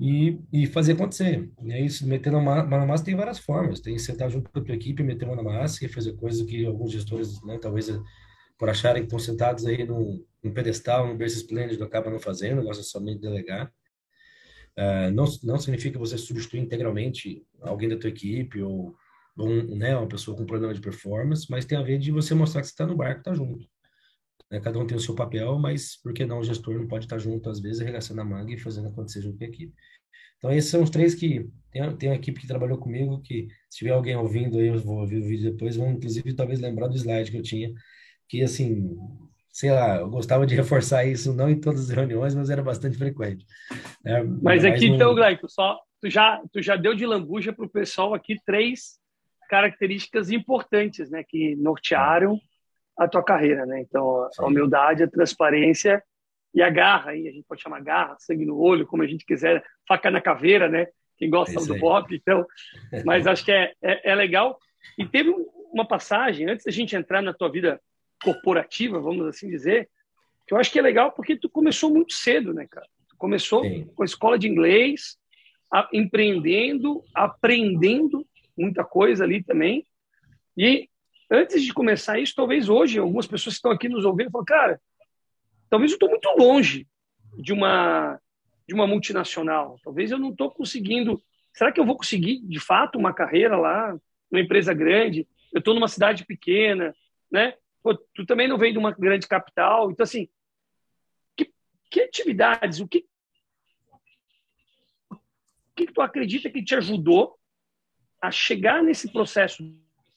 e, 0.00 0.38
e 0.53 0.67
fazer 0.67 0.93
acontecer. 0.93 1.50
Né? 1.61 1.81
Isso, 1.83 2.07
meter 2.07 2.35
a 2.35 2.41
mão 2.41 2.67
na 2.67 2.87
massa 2.87 3.05
tem 3.05 3.14
várias 3.17 3.38
formas. 3.38 3.81
Tem 3.81 3.99
sentar 3.99 4.31
junto 4.31 4.50
com 4.50 4.59
a 4.59 4.62
tua 4.64 4.75
equipe, 4.75 5.03
meter 5.03 5.25
a 5.26 5.29
mão 5.29 5.37
na 5.37 5.43
massa 5.43 5.85
e 5.85 5.88
fazer 5.88 6.14
coisas 6.14 6.47
que 6.47 6.64
alguns 6.67 6.93
gestores, 6.93 7.43
né, 7.45 7.59
talvez 7.59 7.88
por 8.59 8.69
acharem 8.69 9.03
que 9.03 9.07
estão 9.07 9.19
sentados 9.19 9.67
aí 9.67 9.85
num, 9.85 10.25
num 10.43 10.53
pedestal, 10.53 11.07
num 11.07 11.17
berço 11.17 11.37
esplêndido, 11.38 11.85
acaba 11.85 12.11
não 12.11 12.21
fazendo, 12.21 12.62
gosta 12.62 12.83
somente 12.83 13.17
de 13.17 13.23
delegar. 13.29 13.73
Uh, 14.76 15.11
não, 15.12 15.25
não 15.45 15.59
significa 15.59 15.99
você 15.99 16.19
substituir 16.19 16.61
integralmente 16.61 17.47
alguém 17.61 17.88
da 17.88 17.97
tua 17.97 18.11
equipe 18.11 18.61
ou, 18.61 18.97
um, 19.38 19.76
né, 19.76 19.97
uma 19.97 20.09
pessoa 20.09 20.37
com 20.37 20.45
problema 20.45 20.75
de 20.75 20.81
performance, 20.81 21.47
mas 21.49 21.64
tem 21.64 21.78
a 21.78 21.83
ver 21.83 21.99
de 21.99 22.11
você 22.11 22.35
mostrar 22.35 22.61
que 22.61 22.66
você 22.66 22.73
está 22.73 22.87
no 22.87 22.97
barco, 22.97 23.21
está 23.21 23.35
junto. 23.35 23.69
Né? 24.50 24.61
Cada 24.61 24.78
um 24.78 24.87
tem 24.87 24.97
o 24.97 25.00
seu 25.00 25.14
papel, 25.14 25.59
mas 25.59 25.97
por 25.97 26.12
que 26.12 26.25
não 26.25 26.40
o 26.40 26.45
gestor 26.45 26.76
não 26.76 26.88
pode 26.88 27.04
estar 27.04 27.19
junto, 27.19 27.49
às 27.49 27.61
vezes, 27.61 27.81
arregaçando 27.81 28.21
a 28.21 28.25
manga 28.25 28.52
e 28.52 28.59
fazendo 28.59 28.88
acontecer 28.88 29.23
junto 29.23 29.38
com 29.38 29.45
a 29.45 29.49
equipe. 29.49 29.75
Então, 30.38 30.52
esses 30.52 30.71
são 30.71 30.83
os 30.83 30.90
três 30.90 31.14
que... 31.14 31.49
Tem, 31.71 31.97
tem 31.97 32.09
uma 32.09 32.16
equipe 32.16 32.40
que 32.40 32.47
trabalhou 32.47 32.78
comigo, 32.78 33.21
que 33.23 33.49
se 33.71 33.78
tiver 33.78 33.93
alguém 33.93 34.16
ouvindo 34.16 34.59
aí, 34.59 34.69
eu 34.69 34.78
vou 34.78 35.00
ouvir 35.00 35.19
o 35.19 35.26
vídeo 35.26 35.52
depois, 35.52 35.76
vão, 35.76 35.93
inclusive, 35.93 36.35
talvez 36.35 36.61
lembrar 36.61 36.88
do 36.88 36.97
slide 36.97 37.31
que 37.31 37.38
eu 37.38 37.43
tinha, 37.43 37.73
que 38.28 38.43
assim 38.43 38.97
sei 39.54 39.70
lá, 39.70 39.99
eu 39.99 40.11
gostava 40.11 40.44
de 40.44 40.54
reforçar 40.56 41.04
isso, 41.04 41.32
não 41.32 41.49
em 41.49 41.61
todas 41.61 41.88
as 41.88 41.96
reuniões, 41.96 42.34
mas 42.34 42.50
era 42.50 42.61
bastante 42.61 42.99
frequente. 42.99 43.46
É, 44.04 44.20
mas 44.23 44.64
aqui, 44.64 44.87
então, 44.87 45.14
Glaico, 45.14 45.49
só, 45.49 45.80
tu, 46.02 46.11
já, 46.11 46.42
tu 46.52 46.61
já 46.61 46.75
deu 46.75 46.92
de 46.92 47.06
lambuja 47.06 47.52
para 47.52 47.64
o 47.64 47.70
pessoal 47.70 48.12
aqui 48.12 48.37
três 48.44 48.99
características 49.49 50.30
importantes, 50.30 51.08
né, 51.08 51.23
que 51.23 51.54
nortearam 51.54 52.38
a 52.99 53.06
tua 53.06 53.23
carreira, 53.23 53.64
né? 53.66 53.80
Então, 53.80 54.28
a 54.38 54.46
humildade, 54.46 55.02
a 55.02 55.11
transparência 55.11 56.02
e 56.52 56.62
a 56.62 56.70
garra, 56.70 57.11
aí 57.11 57.28
a 57.28 57.32
gente 57.32 57.44
pode 57.46 57.61
chamar 57.61 57.80
garra, 57.80 58.16
sangue 58.18 58.44
no 58.44 58.58
olho, 58.58 58.87
como 58.87 59.02
a 59.02 59.06
gente 59.06 59.25
quiser, 59.25 59.64
faca 59.87 60.11
na 60.11 60.20
caveira, 60.20 60.68
né? 60.68 60.87
Quem 61.16 61.28
gosta 61.28 61.61
é 61.61 61.64
do 61.64 61.78
pop, 61.78 62.14
então. 62.14 62.46
Mas 63.04 63.26
acho 63.26 63.44
que 63.44 63.52
é, 63.52 63.73
é, 63.82 64.11
é 64.11 64.14
legal. 64.14 64.58
E 64.96 65.06
teve 65.06 65.34
uma 65.73 65.87
passagem 65.87 66.49
antes 66.49 66.64
da 66.64 66.73
gente 66.73 66.94
entrar 66.96 67.20
na 67.20 67.32
tua 67.32 67.50
vida 67.50 67.80
corporativa, 68.25 68.99
vamos 68.99 69.26
assim 69.26 69.49
dizer, 69.49 69.88
que 70.47 70.54
eu 70.54 70.59
acho 70.59 70.73
que 70.73 70.78
é 70.78 70.83
legal 70.83 71.12
porque 71.12 71.37
tu 71.37 71.49
começou 71.49 71.90
muito 71.90 72.14
cedo, 72.14 72.52
né, 72.52 72.66
cara? 72.66 72.87
Tu 73.09 73.16
começou 73.16 73.62
Sim. 73.62 73.85
com 73.95 74.02
a 74.02 74.07
escola 74.07 74.38
de 74.38 74.49
inglês, 74.49 75.19
a, 75.73 75.88
empreendendo, 75.93 77.04
aprendendo 77.14 78.26
muita 78.57 78.85
coisa 78.85 79.25
ali 79.25 79.43
também. 79.43 79.87
E 80.57 80.88
antes 81.31 81.62
de 81.62 81.73
começar 81.73 82.19
isso, 82.19 82.35
talvez 82.35 82.69
hoje, 82.69 82.99
algumas 82.99 83.26
pessoas 83.26 83.54
que 83.54 83.59
estão 83.59 83.71
aqui 83.71 83.88
nos 83.88 84.04
ouvindo 84.04 84.31
falam, 84.31 84.45
cara, 84.45 84.81
talvez 85.69 85.93
eu 85.93 85.97
estou 85.97 86.09
muito 86.09 86.28
longe 86.38 86.87
de 87.37 87.52
uma, 87.52 88.21
de 88.66 88.75
uma 88.75 88.87
multinacional. 88.87 89.78
Talvez 89.83 90.11
eu 90.11 90.19
não 90.19 90.31
estou 90.31 90.50
conseguindo. 90.50 91.23
Será 91.52 91.73
que 91.73 91.81
eu 91.81 91.87
vou 91.87 91.97
conseguir, 91.97 92.40
de 92.40 92.61
fato, 92.61 92.99
uma 92.99 93.12
carreira 93.12 93.57
lá, 93.57 93.97
numa 94.31 94.43
empresa 94.43 94.73
grande? 94.73 95.26
Eu 95.52 95.59
estou 95.59 95.75
numa 95.75 95.88
cidade 95.88 96.25
pequena, 96.25 96.95
né? 97.31 97.54
Pô, 97.85 97.95
tu 98.14 98.25
também 98.25 98.49
não 98.49 98.57
vem 98.57 98.73
de 98.73 98.79
uma 98.79 98.93
grande 98.93 99.29
capital. 99.29 99.91
Então, 99.91 100.05
assim, 100.05 100.26
que, 101.37 101.53
que 101.91 102.00
atividades, 102.00 102.81
o 102.81 102.88
que, 102.88 103.05
o 105.11 105.17
que 105.76 105.93
tu 105.93 106.00
acredita 106.00 106.49
que 106.49 106.64
te 106.64 106.75
ajudou 106.75 107.38
a 108.23 108.31
chegar 108.31 108.83
nesse 108.83 109.12
processo 109.12 109.62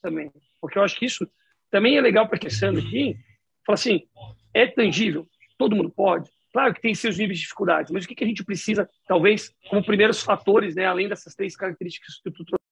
também? 0.02 0.32
Porque 0.62 0.78
eu 0.80 0.84
acho 0.84 0.98
que 0.98 1.06
isso 1.06 1.30
também 1.70 1.98
é 1.98 2.02
legal 2.02 2.26
para 2.30 2.40
está 2.48 2.70
aqui. 2.70 3.18
Fala 3.66 3.74
assim, 3.74 4.08
é 4.54 4.66
tangível, 4.66 5.28
todo 5.58 5.76
mundo 5.76 5.90
pode. 5.90 6.32
Claro 6.54 6.74
que 6.74 6.80
tem 6.82 6.96
seus 6.96 7.18
níveis 7.18 7.38
de 7.38 7.44
dificuldade, 7.44 7.92
mas 7.92 8.06
o 8.06 8.08
que, 8.08 8.16
que 8.16 8.24
a 8.24 8.28
gente 8.28 8.46
precisa, 8.46 8.90
talvez, 9.06 9.54
como 9.70 9.84
primeiros 9.84 10.24
fatores, 10.24 10.76
né, 10.76 10.86
além 10.86 11.10
dessas 11.10 11.36
três 11.36 11.58
características 11.58 12.22
que 12.24 12.32
tu 12.32 12.46
trouxe? 12.46 12.67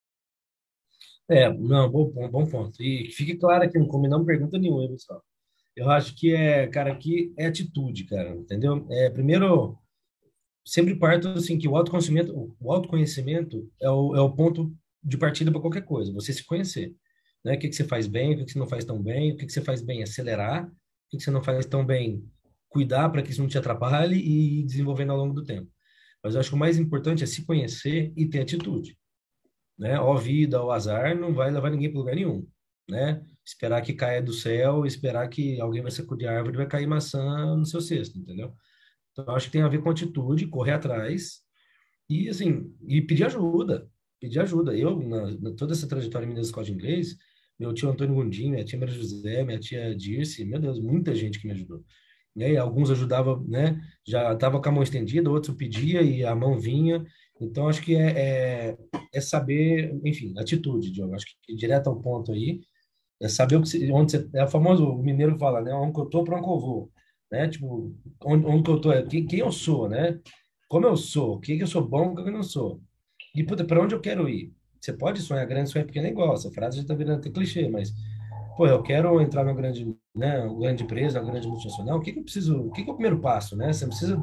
É, 1.29 1.51
não, 1.51 1.89
bom, 1.89 2.11
bom, 2.29 2.45
ponto. 2.45 2.81
E 2.81 3.11
fique 3.11 3.35
claro 3.35 3.69
que 3.69 3.79
não 3.79 3.87
combinamos 3.87 4.27
pergunta 4.27 4.57
nenhuma, 4.59 4.87
pessoal. 4.89 5.23
Eu 5.75 5.89
acho 5.89 6.15
que 6.15 6.33
é, 6.33 6.67
cara, 6.67 6.91
aqui 6.93 7.33
é 7.37 7.47
atitude, 7.47 8.05
cara, 8.05 8.35
entendeu? 8.35 8.85
É, 8.89 9.09
primeiro, 9.09 9.77
sempre 10.65 10.95
parto 10.95 11.29
assim 11.29 11.57
que 11.57 11.67
o 11.67 11.75
autoconhecimento, 11.75 12.55
o 12.59 12.71
autoconhecimento 12.71 13.69
é 13.81 13.89
o, 13.89 14.15
é 14.15 14.21
o 14.21 14.33
ponto 14.33 14.73
de 15.03 15.17
partida 15.17 15.51
para 15.51 15.61
qualquer 15.61 15.83
coisa, 15.83 16.13
você 16.13 16.31
se 16.33 16.45
conhecer. 16.45 16.95
Né? 17.43 17.55
O 17.55 17.59
que, 17.59 17.69
que 17.69 17.75
você 17.75 17.83
faz 17.83 18.07
bem, 18.07 18.33
o 18.33 18.37
que, 18.37 18.45
que 18.45 18.51
você 18.51 18.59
não 18.59 18.67
faz 18.67 18.85
tão 18.85 19.01
bem, 19.01 19.33
o 19.33 19.37
que, 19.37 19.45
que 19.45 19.53
você 19.53 19.61
faz 19.61 19.81
bem 19.81 20.01
acelerar, 20.01 20.65
o 20.65 20.71
que, 21.09 21.17
que 21.17 21.23
você 21.23 21.31
não 21.31 21.43
faz 21.43 21.65
tão 21.65 21.85
bem 21.85 22.23
cuidar 22.69 23.09
para 23.09 23.21
que 23.21 23.31
isso 23.31 23.41
não 23.41 23.47
te 23.47 23.57
atrapalhe 23.57 24.17
e 24.17 24.61
ir 24.61 24.63
desenvolvendo 24.65 25.11
ao 25.11 25.17
longo 25.17 25.33
do 25.33 25.43
tempo. 25.43 25.69
Mas 26.23 26.33
eu 26.33 26.39
acho 26.39 26.49
que 26.49 26.55
o 26.55 26.59
mais 26.59 26.79
importante 26.79 27.23
é 27.23 27.27
se 27.27 27.45
conhecer 27.45 28.11
e 28.15 28.25
ter 28.25 28.41
atitude. 28.41 28.97
Né? 29.77 29.99
Ó 29.99 30.15
vida, 30.15 30.61
ó 30.61 30.71
azar, 30.71 31.15
não 31.15 31.33
vai 31.33 31.51
levar 31.51 31.69
ninguém 31.69 31.89
para 31.89 31.99
lugar 31.99 32.15
nenhum. 32.15 32.47
Né? 32.89 33.23
Esperar 33.45 33.81
que 33.81 33.93
caia 33.93 34.21
do 34.21 34.33
céu, 34.33 34.85
esperar 34.85 35.27
que 35.29 35.59
alguém 35.59 35.81
vai 35.81 35.91
sacudir 35.91 36.27
a 36.27 36.37
árvore 36.37 36.55
e 36.55 36.57
vai 36.57 36.67
cair 36.67 36.87
maçã 36.87 37.55
no 37.55 37.65
seu 37.65 37.81
cesto, 37.81 38.17
entendeu? 38.17 38.53
Então, 39.11 39.35
acho 39.35 39.47
que 39.47 39.53
tem 39.53 39.61
a 39.61 39.67
ver 39.67 39.81
com 39.81 39.89
atitude, 39.89 40.47
correr 40.47 40.73
atrás 40.73 41.41
e, 42.09 42.29
assim, 42.29 42.73
e 42.87 43.01
pedir 43.01 43.25
ajuda. 43.25 43.89
Pedir 44.19 44.39
ajuda. 44.39 44.75
Eu, 44.75 44.99
na, 44.99 45.31
na 45.31 45.51
toda 45.55 45.73
essa 45.73 45.87
trajetória 45.87 46.25
minha 46.25 46.35
da 46.35 46.41
escola 46.41 46.65
de 46.65 46.73
inglês, 46.73 47.15
meu 47.59 47.73
tio 47.73 47.89
Antônio 47.89 48.15
Gondim, 48.15 48.51
minha 48.51 48.65
tia 48.65 48.77
Maria 48.77 48.93
José, 48.93 49.43
minha 49.43 49.59
tia 49.59 49.95
Dirce, 49.95 50.43
meu 50.43 50.59
Deus, 50.59 50.79
muita 50.79 51.15
gente 51.15 51.39
que 51.39 51.47
me 51.47 51.53
ajudou. 51.53 51.83
Né? 52.35 52.57
Alguns 52.57 52.91
ajudavam, 52.91 53.43
né? 53.47 53.79
Já 54.05 54.33
estava 54.33 54.61
com 54.61 54.69
a 54.69 54.71
mão 54.71 54.83
estendida, 54.83 55.29
outros 55.29 55.55
pedia 55.55 56.01
e 56.01 56.25
a 56.25 56.35
mão 56.35 56.59
vinha. 56.59 57.05
Então, 57.39 57.67
acho 57.67 57.81
que 57.81 57.95
é, 57.95 58.11
é, 58.71 58.77
é 59.13 59.21
saber, 59.21 59.99
enfim, 60.03 60.33
atitude, 60.37 60.91
Diogo. 60.91 61.15
Acho 61.15 61.25
que 61.43 61.55
direto 61.55 61.87
ao 61.87 62.01
ponto 62.01 62.31
aí, 62.31 62.61
é 63.21 63.27
saber 63.27 63.57
onde 63.57 64.11
você... 64.11 64.29
É 64.33 64.43
o 64.43 64.47
famoso 64.47 64.93
mineiro 64.95 65.33
que 65.33 65.39
fala, 65.39 65.61
né? 65.61 65.73
Onde 65.73 65.93
que 65.93 65.99
eu 65.99 66.05
tô, 66.05 66.23
para 66.23 66.35
onde 66.37 66.45
que 66.45 66.51
eu 66.51 66.59
vou. 66.59 66.91
Né? 67.31 67.47
Tipo, 67.49 67.93
onde, 68.23 68.45
onde 68.45 68.63
que 68.63 68.69
eu 68.71 68.79
tô, 68.79 68.91
é 68.91 69.03
quem, 69.03 69.25
quem 69.25 69.39
eu 69.39 69.51
sou, 69.51 69.89
né? 69.89 70.19
Como 70.69 70.85
eu 70.85 70.97
sou, 70.97 71.35
o 71.35 71.39
que, 71.39 71.57
que 71.57 71.63
eu 71.63 71.67
sou 71.67 71.87
bom, 71.87 72.11
o 72.11 72.15
que 72.15 72.21
eu 72.21 72.31
não 72.31 72.43
sou. 72.43 72.81
E, 73.35 73.43
puta, 73.43 73.65
para 73.65 73.81
onde 73.81 73.93
eu 73.93 73.99
quero 73.99 74.29
ir? 74.29 74.53
Você 74.79 74.93
pode 74.93 75.21
sonhar 75.21 75.45
grande, 75.45 75.69
sonhar 75.69 75.85
pequeno 75.85 76.07
é 76.07 76.11
igual. 76.11 76.33
Essa 76.33 76.51
frase 76.51 76.77
já 76.77 76.83
está 76.83 76.93
virando 76.93 77.17
até 77.19 77.29
clichê, 77.29 77.67
mas, 77.67 77.91
pô, 78.55 78.67
eu 78.67 78.81
quero 78.81 79.19
entrar 79.19 79.43
numa 79.43 79.55
grande, 79.55 79.85
né, 80.15 80.39
uma 80.41 80.59
grande 80.59 80.83
empresa, 80.83 81.19
uma 81.19 81.31
grande 81.31 81.47
multinacional. 81.47 81.97
O 81.97 82.01
que, 82.01 82.13
que 82.13 82.19
eu 82.19 82.23
preciso? 82.23 82.61
O 82.61 82.71
que, 82.71 82.83
que 82.83 82.89
é 82.89 82.93
o 82.93 82.95
primeiro 82.95 83.19
passo, 83.19 83.55
né? 83.57 83.73
Você 83.73 83.85
precisa 83.87 84.21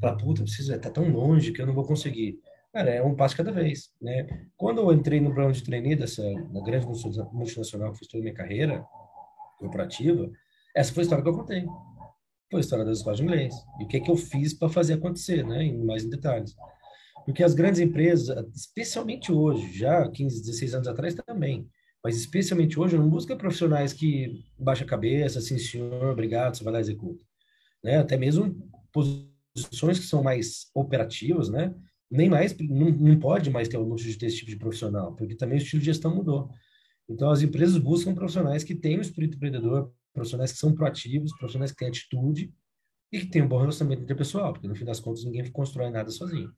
falar, 0.00 0.16
puta, 0.16 0.42
precisa, 0.42 0.78
tá 0.78 0.90
tão 0.90 1.08
longe 1.10 1.52
que 1.52 1.60
eu 1.60 1.66
não 1.66 1.74
vou 1.74 1.84
conseguir. 1.84 2.38
Cara, 2.74 2.90
é 2.90 3.00
um 3.00 3.14
passo 3.14 3.36
cada 3.36 3.52
vez, 3.52 3.92
né? 4.02 4.48
Quando 4.56 4.80
eu 4.80 4.92
entrei 4.92 5.20
no 5.20 5.32
plano 5.32 5.52
de 5.52 5.62
trainee 5.62 5.94
dessa 5.94 6.28
na 6.52 6.60
grande 6.60 6.84
multinacional 7.32 7.92
que 7.92 8.00
fiz 8.00 8.08
toda 8.08 8.20
a 8.20 8.24
minha 8.24 8.34
carreira 8.34 8.84
corporativa, 9.60 10.28
essa 10.74 10.92
foi 10.92 11.02
a 11.02 11.04
história 11.04 11.22
que 11.22 11.30
eu 11.30 11.36
contei. 11.36 11.64
Foi 12.50 12.58
a 12.58 12.60
história 12.60 12.84
das 12.84 12.98
escolas 12.98 13.18
de 13.18 13.24
inglês. 13.24 13.54
E 13.78 13.84
o 13.84 13.86
que, 13.86 14.00
que 14.00 14.10
eu 14.10 14.16
fiz 14.16 14.52
para 14.52 14.68
fazer 14.68 14.94
acontecer, 14.94 15.46
né? 15.46 15.62
Em 15.62 15.84
mais 15.84 16.02
em 16.02 16.10
detalhes. 16.10 16.52
Porque 17.24 17.44
as 17.44 17.54
grandes 17.54 17.78
empresas, 17.78 18.44
especialmente 18.52 19.30
hoje, 19.30 19.72
já 19.72 20.10
15, 20.10 20.40
16 20.42 20.74
anos 20.74 20.88
atrás 20.88 21.14
também, 21.14 21.68
mas 22.02 22.16
especialmente 22.16 22.78
hoje, 22.78 22.98
não 22.98 23.08
busca 23.08 23.36
profissionais 23.36 23.92
que 23.92 24.44
baixa 24.58 24.82
a 24.82 24.88
cabeça, 24.88 25.38
assim, 25.38 25.58
senhor, 25.58 26.10
obrigado, 26.10 26.56
você 26.56 26.64
vai 26.64 26.72
lá 26.72 26.78
e 26.80 26.82
executa. 26.82 27.24
Né? 27.84 27.98
Até 27.98 28.16
mesmo 28.16 28.68
posições 28.92 30.00
que 30.00 30.06
são 30.06 30.24
mais 30.24 30.70
operativas, 30.74 31.48
né? 31.48 31.72
Nem 32.14 32.30
mais, 32.30 32.56
não, 32.58 32.90
não 32.90 33.18
pode 33.18 33.50
mais 33.50 33.66
ter 33.66 33.76
o 33.76 33.82
luxo 33.82 34.06
de 34.06 34.16
ter 34.16 34.26
esse 34.26 34.36
tipo 34.36 34.50
de 34.50 34.56
profissional, 34.56 35.16
porque 35.16 35.34
também 35.34 35.58
o 35.58 35.62
estilo 35.62 35.80
de 35.80 35.86
gestão 35.86 36.14
mudou. 36.14 36.48
Então, 37.08 37.28
as 37.28 37.42
empresas 37.42 37.76
buscam 37.76 38.14
profissionais 38.14 38.62
que 38.62 38.72
têm 38.72 38.98
o 38.98 39.00
espírito 39.00 39.36
empreendedor, 39.36 39.92
profissionais 40.12 40.52
que 40.52 40.58
são 40.58 40.72
proativos, 40.72 41.36
profissionais 41.36 41.72
que 41.72 41.76
têm 41.76 41.88
atitude 41.88 42.54
e 43.10 43.18
que 43.18 43.26
têm 43.26 43.42
um 43.42 43.48
bom 43.48 43.58
relacionamento 43.58 44.04
interpessoal, 44.04 44.52
porque 44.52 44.68
no 44.68 44.76
fim 44.76 44.84
das 44.84 45.00
contas 45.00 45.24
ninguém 45.24 45.50
constrói 45.50 45.90
nada 45.90 46.08
sozinho. 46.10 46.52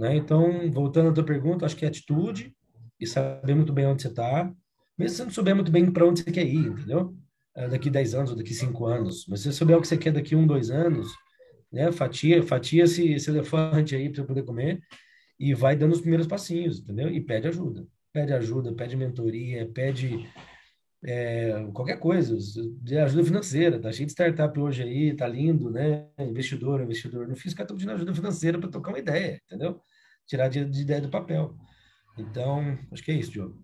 Né? 0.00 0.16
Então, 0.16 0.68
voltando 0.72 1.10
à 1.10 1.12
tua 1.12 1.24
pergunta, 1.24 1.64
acho 1.64 1.76
que 1.76 1.84
é 1.84 1.88
atitude 1.88 2.52
e 2.98 3.06
saber 3.06 3.54
muito 3.54 3.72
bem 3.72 3.86
onde 3.86 4.02
você 4.02 4.08
está, 4.08 4.52
mesmo 4.98 5.10
se 5.10 5.16
você 5.16 5.24
não 5.24 5.30
souber 5.30 5.54
muito 5.54 5.70
bem 5.70 5.88
para 5.92 6.06
onde 6.06 6.24
você 6.24 6.32
quer 6.32 6.44
ir, 6.44 6.66
entendeu? 6.66 7.16
É 7.54 7.68
daqui 7.68 7.88
10 7.88 8.14
anos 8.14 8.30
ou 8.30 8.36
daqui 8.36 8.52
5 8.52 8.84
anos. 8.84 9.26
Mas 9.28 9.40
se 9.40 9.44
você 9.44 9.52
souber 9.52 9.78
o 9.78 9.80
que 9.80 9.86
você 9.86 9.96
quer 9.96 10.12
daqui 10.12 10.34
1, 10.34 10.40
um, 10.40 10.46
2 10.46 10.70
anos, 10.70 11.08
né? 11.72 11.92
fatia, 11.92 12.42
fatia 12.42 12.84
esse, 12.84 13.12
esse 13.12 13.30
elefante 13.30 13.94
aí 13.94 14.10
para 14.10 14.24
poder 14.24 14.42
comer 14.42 14.80
e 15.38 15.54
vai 15.54 15.76
dando 15.76 15.92
os 15.92 16.00
primeiros 16.00 16.26
passinhos, 16.26 16.80
entendeu? 16.80 17.08
E 17.08 17.20
pede 17.20 17.46
ajuda. 17.48 17.86
Pede 18.12 18.32
ajuda, 18.32 18.74
pede 18.74 18.96
mentoria, 18.96 19.70
pede 19.72 20.26
é, 21.04 21.68
qualquer 21.72 21.98
coisa, 21.98 22.36
de 22.82 22.98
ajuda 22.98 23.24
financeira, 23.24 23.80
tá 23.80 23.92
cheio 23.92 24.06
de 24.06 24.12
startup 24.12 24.58
hoje 24.58 24.82
aí, 24.82 25.14
tá 25.14 25.28
lindo, 25.28 25.70
né? 25.70 26.08
Investidor, 26.18 26.80
investidor. 26.80 27.28
Não 27.28 27.36
fiz 27.36 27.54
cara 27.54 27.68
pedindo 27.68 27.92
ajuda 27.92 28.14
financeira 28.14 28.58
para 28.58 28.70
tocar 28.70 28.90
uma 28.90 28.98
ideia, 28.98 29.40
entendeu? 29.46 29.80
Tirar 30.26 30.48
de, 30.48 30.64
de, 30.64 30.82
ideia 30.82 31.00
do 31.00 31.08
papel. 31.08 31.54
Então, 32.18 32.76
acho 32.90 33.02
que 33.02 33.12
é 33.12 33.14
isso, 33.14 33.30
Diogo. 33.30 33.56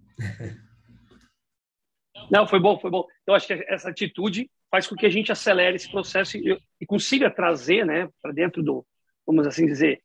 Não, 2.31 2.47
foi 2.47 2.61
bom, 2.61 2.79
foi 2.79 2.91
bom. 2.91 3.05
Eu 3.27 3.35
acho 3.35 3.47
que 3.47 3.53
essa 3.69 3.91
atitude 3.91 4.49
faz 4.75 4.88
com 4.88 4.97
que 4.97 5.07
a 5.07 5.11
gente 5.11 5.31
acelere 5.31 5.76
esse 5.76 5.88
processo 5.88 6.37
e, 6.37 6.59
e 6.81 6.85
consiga 6.85 7.31
trazer, 7.31 7.87
né, 7.87 8.09
para 8.21 8.33
dentro 8.33 8.61
do, 8.61 8.85
vamos 9.25 9.47
assim 9.47 9.66
dizer, 9.66 10.00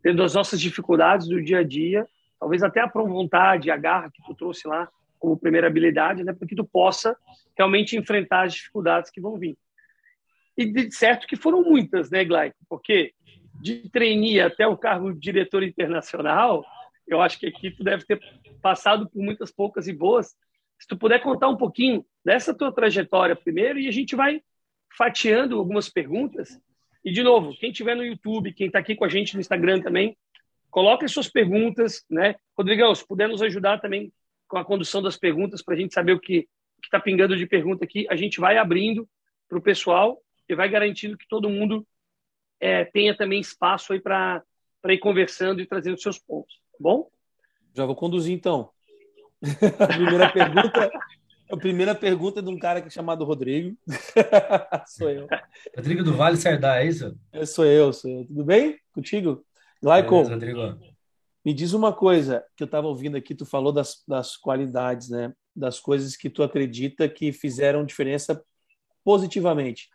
dentro 0.00 0.18
das 0.18 0.34
nossas 0.34 0.60
dificuldades 0.60 1.26
do 1.26 1.42
dia 1.42 1.58
a 1.58 1.64
dia, 1.64 2.06
talvez 2.38 2.62
até 2.62 2.80
a 2.80 2.86
vontade, 2.86 3.68
a 3.68 3.76
garra 3.76 4.12
que 4.12 4.22
tu 4.22 4.32
trouxe 4.32 4.68
lá, 4.68 4.88
como 5.18 5.36
primeira 5.36 5.66
habilidade, 5.66 6.22
né, 6.22 6.32
para 6.32 6.46
que 6.46 6.54
tu 6.54 6.64
possa 6.64 7.16
realmente 7.58 7.96
enfrentar 7.96 8.44
as 8.44 8.54
dificuldades 8.54 9.10
que 9.10 9.20
vão 9.20 9.36
vir. 9.36 9.58
E 10.56 10.66
de 10.66 10.92
certo 10.92 11.26
que 11.26 11.34
foram 11.34 11.64
muitas, 11.64 12.08
né, 12.08 12.24
Glaico? 12.24 12.56
Porque 12.68 13.12
de 13.60 13.90
trainee 13.90 14.40
até 14.40 14.64
o 14.68 14.76
cargo 14.76 15.12
de 15.12 15.18
diretor 15.18 15.64
internacional, 15.64 16.64
eu 17.08 17.20
acho 17.20 17.40
que 17.40 17.46
aqui 17.46 17.72
tu 17.72 17.82
deve 17.82 18.04
ter 18.04 18.20
passado 18.62 19.10
por 19.10 19.20
muitas 19.20 19.50
poucas 19.50 19.88
e 19.88 19.92
boas. 19.92 20.36
Se 20.82 20.88
tu 20.88 20.96
puder 20.96 21.20
contar 21.20 21.48
um 21.48 21.56
pouquinho 21.56 22.04
dessa 22.24 22.52
tua 22.52 22.72
trajetória 22.72 23.36
primeiro 23.36 23.78
e 23.78 23.86
a 23.86 23.92
gente 23.92 24.16
vai 24.16 24.42
fatiando 24.98 25.56
algumas 25.56 25.88
perguntas. 25.88 26.60
E 27.04 27.12
de 27.12 27.22
novo, 27.22 27.54
quem 27.56 27.70
tiver 27.70 27.94
no 27.94 28.04
YouTube, 28.04 28.52
quem 28.52 28.66
está 28.66 28.80
aqui 28.80 28.96
com 28.96 29.04
a 29.04 29.08
gente 29.08 29.34
no 29.34 29.40
Instagram 29.40 29.80
também, 29.80 30.16
coloque 30.72 31.06
suas 31.06 31.28
perguntas, 31.28 32.04
né? 32.10 32.34
Rodrigão, 32.58 32.92
se 32.96 33.06
puder 33.06 33.28
nos 33.28 33.40
ajudar 33.42 33.80
também 33.80 34.12
com 34.48 34.58
a 34.58 34.64
condução 34.64 35.00
das 35.00 35.16
perguntas 35.16 35.62
para 35.62 35.74
a 35.74 35.78
gente 35.78 35.94
saber 35.94 36.14
o 36.14 36.20
que 36.20 36.48
está 36.82 36.98
pingando 36.98 37.36
de 37.36 37.46
pergunta 37.46 37.84
aqui. 37.84 38.04
A 38.10 38.16
gente 38.16 38.40
vai 38.40 38.58
abrindo 38.58 39.08
para 39.48 39.58
o 39.58 39.62
pessoal 39.62 40.20
e 40.48 40.54
vai 40.56 40.68
garantindo 40.68 41.16
que 41.16 41.28
todo 41.28 41.48
mundo 41.48 41.86
é, 42.58 42.84
tenha 42.86 43.16
também 43.16 43.38
espaço 43.38 43.92
aí 43.92 44.00
para 44.00 44.42
ir 44.86 44.98
conversando 44.98 45.60
e 45.60 45.66
trazendo 45.66 46.00
seus 46.02 46.18
pontos. 46.18 46.56
Tá 46.72 46.78
bom? 46.80 47.08
Já 47.72 47.86
vou 47.86 47.94
conduzir 47.94 48.34
então. 48.34 48.72
A 49.78 49.86
primeira 49.86 50.32
pergunta. 50.32 50.90
A 51.50 51.56
primeira 51.56 51.94
pergunta 51.94 52.40
é 52.40 52.42
de 52.42 52.48
um 52.48 52.58
cara 52.58 52.78
é 52.78 52.88
chamado 52.88 53.24
Rodrigo. 53.24 53.76
sou 54.88 55.10
eu. 55.10 55.28
Rodrigo 55.76 56.02
do 56.02 56.16
Vale 56.16 56.38
Sardá, 56.38 56.82
é 56.82 56.86
isso? 56.86 57.14
Eu 57.30 57.46
sou 57.46 57.66
eu, 57.66 57.92
sou 57.92 58.10
eu. 58.10 58.24
Tudo 58.24 58.42
bem 58.42 58.78
contigo? 58.94 59.44
Laico, 59.82 60.22
Rodrigo. 60.22 60.78
me 61.44 61.52
diz 61.52 61.74
uma 61.74 61.92
coisa 61.92 62.42
que 62.56 62.62
eu 62.62 62.66
estava 62.66 62.86
ouvindo 62.86 63.18
aqui, 63.18 63.34
tu 63.34 63.44
falou 63.44 63.70
das, 63.70 64.02
das 64.08 64.34
qualidades, 64.34 65.10
né? 65.10 65.34
Das 65.54 65.78
coisas 65.78 66.16
que 66.16 66.30
tu 66.30 66.42
acredita 66.42 67.06
que 67.06 67.32
fizeram 67.32 67.84
diferença 67.84 68.42
positivamente. 69.04 69.90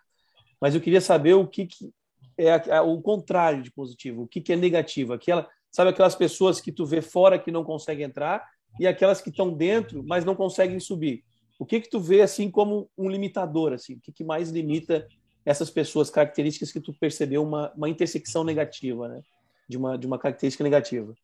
Mas 0.62 0.76
eu 0.76 0.82
queria 0.82 1.02
saber 1.02 1.34
o 1.34 1.48
que, 1.48 1.66
que 1.66 1.92
é 2.38 2.80
o 2.82 3.02
contrário 3.02 3.64
de 3.64 3.72
positivo, 3.72 4.24
o 4.24 4.28
que, 4.28 4.42
que 4.42 4.54
é 4.54 4.56
negativo. 4.56 5.14
Aquela, 5.14 5.50
sabe 5.72 5.90
aquelas 5.90 6.16
pessoas 6.16 6.62
que 6.62 6.72
tu 6.72 6.86
vê 6.86 7.02
fora 7.02 7.40
que 7.40 7.52
não 7.52 7.64
conseguem 7.64 8.06
entrar 8.06 8.46
e 8.80 8.88
aquelas 8.88 9.22
que 9.22 9.30
estão 9.30 9.54
dentro, 9.54 10.04
mas 10.04 10.26
não 10.26 10.36
conseguem 10.36 10.80
subir. 10.80 11.24
O 11.60 11.66
que 11.66 11.82
que 11.82 11.90
tu 11.90 12.00
vê 12.00 12.22
assim 12.22 12.52
como 12.52 12.90
um 12.98 13.10
limitador 13.10 13.74
assim? 13.74 13.96
O 13.96 14.00
que 14.00 14.12
que 14.12 14.24
mais 14.24 14.50
limita 14.50 15.08
essas 15.46 15.70
pessoas, 15.70 16.10
características 16.10 16.72
que 16.72 16.80
tu 16.80 16.94
percebeu 16.94 17.42
uma, 17.42 17.72
uma 17.74 17.90
intersecção 17.90 18.44
negativa, 18.44 19.08
né? 19.08 19.22
De 19.68 19.78
uma 19.78 19.98
de 19.98 20.06
uma 20.06 20.20
característica 20.20 20.64
negativa. 20.64 21.16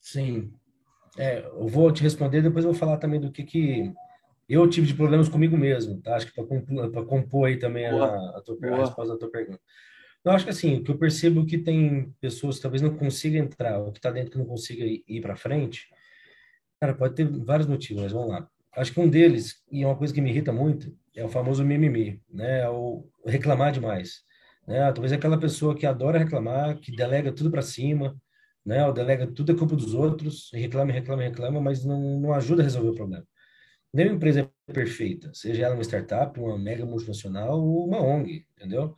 Sim. 0.00 0.52
É, 1.18 1.44
eu 1.44 1.66
vou 1.66 1.90
te 1.92 2.02
responder, 2.02 2.42
depois 2.42 2.64
eu 2.64 2.70
vou 2.70 2.78
falar 2.78 2.98
também 2.98 3.20
do 3.20 3.32
que 3.32 3.42
que 3.42 3.92
eu 4.48 4.68
tive 4.68 4.86
de 4.86 4.94
problemas 4.94 5.28
comigo 5.28 5.56
mesmo, 5.56 6.00
tá? 6.00 6.16
Acho 6.16 6.26
que 6.26 6.34
para 6.34 6.44
compor, 6.44 7.06
compor 7.06 7.48
aí 7.48 7.56
também 7.56 7.86
a, 7.86 8.04
a, 8.04 8.42
tua, 8.44 8.56
a 8.62 8.76
resposta 8.78 9.12
da 9.12 9.18
tua 9.18 9.30
pergunta. 9.30 9.60
Eu 10.24 10.32
acho 10.32 10.44
que 10.44 10.50
assim, 10.50 10.76
o 10.76 10.84
que 10.84 10.90
eu 10.90 10.98
percebo 10.98 11.42
é 11.42 11.46
que 11.46 11.56
tem 11.56 12.12
pessoas 12.20 12.56
que 12.56 12.62
talvez 12.62 12.82
não 12.82 12.94
consigam 12.94 13.44
entrar, 13.44 13.78
ou 13.78 13.90
que 13.90 13.98
está 13.98 14.10
dentro 14.10 14.32
que 14.32 14.38
não 14.38 14.44
consiga 14.44 14.84
ir, 14.84 15.02
ir 15.08 15.20
para 15.20 15.36
frente, 15.36 15.88
cara, 16.80 16.94
pode 16.94 17.14
ter 17.14 17.28
vários 17.44 17.68
motivos, 17.68 18.02
mas 18.02 18.12
vamos 18.12 18.30
lá. 18.30 18.48
Acho 18.74 18.92
que 18.92 19.00
um 19.00 19.08
deles, 19.08 19.62
e 19.70 19.82
é 19.82 19.86
uma 19.86 19.96
coisa 19.96 20.14
que 20.14 20.20
me 20.20 20.30
irrita 20.30 20.52
muito, 20.52 20.96
é 21.14 21.24
o 21.24 21.28
famoso 21.28 21.64
mimimi, 21.64 22.22
né? 22.32 22.60
É 22.60 22.70
o 22.70 23.06
reclamar 23.26 23.72
demais. 23.72 24.22
Né? 24.66 24.80
Talvez 24.92 25.12
é 25.12 25.16
aquela 25.16 25.38
pessoa 25.38 25.76
que 25.76 25.84
adora 25.84 26.18
reclamar, 26.18 26.78
que 26.80 26.94
delega 26.94 27.32
tudo 27.32 27.50
para 27.50 27.62
cima, 27.62 28.16
né? 28.64 28.86
Ou 28.86 28.92
delega 28.92 29.26
tudo 29.26 29.52
a 29.52 29.58
culpa 29.58 29.76
dos 29.76 29.94
outros, 29.94 30.50
reclama, 30.54 30.92
reclama, 30.92 31.22
reclama, 31.22 31.60
mas 31.60 31.84
não, 31.84 32.20
não 32.20 32.32
ajuda 32.32 32.62
a 32.62 32.64
resolver 32.64 32.90
o 32.90 32.94
problema. 32.94 33.26
Nenhuma 33.92 34.16
empresa 34.16 34.48
é 34.68 34.72
perfeita, 34.72 35.30
seja 35.34 35.66
ela 35.66 35.74
uma 35.74 35.82
startup, 35.82 36.38
uma 36.38 36.56
mega 36.56 36.86
multinacional 36.86 37.60
ou 37.60 37.86
uma 37.86 38.00
ONG, 38.00 38.46
entendeu? 38.56 38.94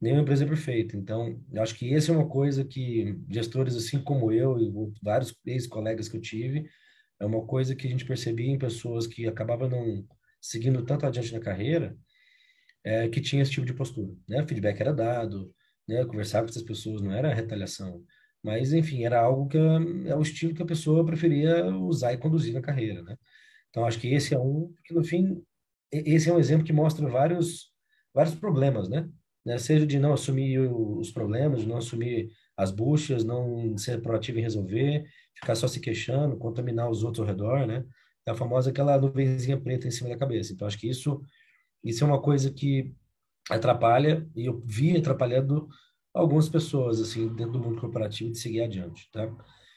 Nenhuma 0.00 0.22
empresa 0.22 0.44
é 0.44 0.48
perfeita. 0.48 0.96
Então, 0.96 1.40
eu 1.52 1.60
acho 1.60 1.74
que 1.74 1.92
essa 1.92 2.12
é 2.12 2.16
uma 2.16 2.28
coisa 2.28 2.64
que 2.64 3.18
gestores 3.28 3.76
assim 3.76 4.00
como 4.00 4.30
eu 4.30 4.58
e 4.60 4.72
vários 5.02 5.36
ex-colegas 5.44 6.08
que 6.08 6.16
eu 6.16 6.20
tive, 6.20 6.68
é 7.20 7.26
uma 7.26 7.44
coisa 7.46 7.74
que 7.74 7.86
a 7.86 7.90
gente 7.90 8.04
percebia 8.04 8.50
em 8.50 8.58
pessoas 8.58 9.06
que 9.06 9.26
acabavam 9.26 9.68
não 9.68 10.06
seguindo 10.40 10.84
tanto 10.84 11.06
adiante 11.06 11.32
na 11.32 11.40
carreira, 11.40 11.96
é, 12.84 13.08
que 13.08 13.20
tinha 13.20 13.42
esse 13.42 13.50
tipo 13.50 13.66
de 13.66 13.74
postura, 13.74 14.12
né? 14.28 14.42
O 14.42 14.46
feedback 14.46 14.80
era 14.80 14.92
dado, 14.92 15.52
né? 15.86 16.04
Conversar 16.04 16.42
com 16.42 16.48
essas 16.48 16.62
pessoas 16.62 17.02
não 17.02 17.12
era 17.12 17.34
retaliação, 17.34 18.02
mas 18.42 18.72
enfim, 18.72 19.04
era 19.04 19.20
algo 19.20 19.48
que 19.48 19.58
é 19.58 20.14
o 20.16 20.22
estilo 20.22 20.54
que 20.54 20.62
a 20.62 20.66
pessoa 20.66 21.04
preferia 21.04 21.66
usar 21.76 22.12
e 22.12 22.18
conduzir 22.18 22.54
na 22.54 22.62
carreira, 22.62 23.02
né? 23.02 23.16
Então 23.70 23.84
acho 23.84 24.00
que 24.00 24.08
esse 24.08 24.34
é 24.34 24.38
um 24.38 24.72
que 24.84 24.94
no 24.94 25.04
fim 25.04 25.42
esse 25.92 26.28
é 26.28 26.32
um 26.34 26.38
exemplo 26.38 26.64
que 26.66 26.72
mostra 26.72 27.08
vários 27.08 27.72
vários 28.14 28.34
problemas, 28.34 28.88
né? 28.88 29.08
né? 29.44 29.58
Seja 29.58 29.86
de 29.86 29.98
não 29.98 30.12
assumir 30.12 30.58
os 30.60 31.10
problemas, 31.10 31.60
de 31.62 31.66
não 31.68 31.78
assumir 31.78 32.30
as 32.56 32.70
buchas, 32.70 33.24
não 33.24 33.76
ser 33.78 34.02
proativo 34.02 34.38
em 34.38 34.42
resolver, 34.42 35.04
ficar 35.40 35.54
só 35.54 35.68
se 35.68 35.80
queixando, 35.80 36.36
contaminar 36.36 36.90
os 36.90 37.02
outros 37.02 37.20
ao 37.20 37.26
redor, 37.26 37.66
né? 37.66 37.84
É 38.26 38.30
a 38.30 38.34
famosa 38.34 38.70
aquela 38.70 38.98
nuvenzinha 38.98 39.58
preta 39.58 39.88
em 39.88 39.90
cima 39.90 40.10
da 40.10 40.16
cabeça. 40.16 40.52
Então, 40.52 40.66
acho 40.66 40.78
que 40.78 40.88
isso, 40.88 41.20
isso 41.82 42.04
é 42.04 42.06
uma 42.06 42.20
coisa 42.20 42.50
que 42.50 42.94
atrapalha, 43.50 44.28
e 44.36 44.46
eu 44.46 44.62
vi 44.64 44.96
atrapalhando 44.96 45.68
algumas 46.12 46.48
pessoas, 46.48 47.00
assim, 47.00 47.28
dentro 47.28 47.52
do 47.52 47.60
mundo 47.60 47.80
corporativo, 47.80 48.30
de 48.30 48.38
seguir 48.38 48.62
adiante, 48.62 49.08
tá? 49.10 49.30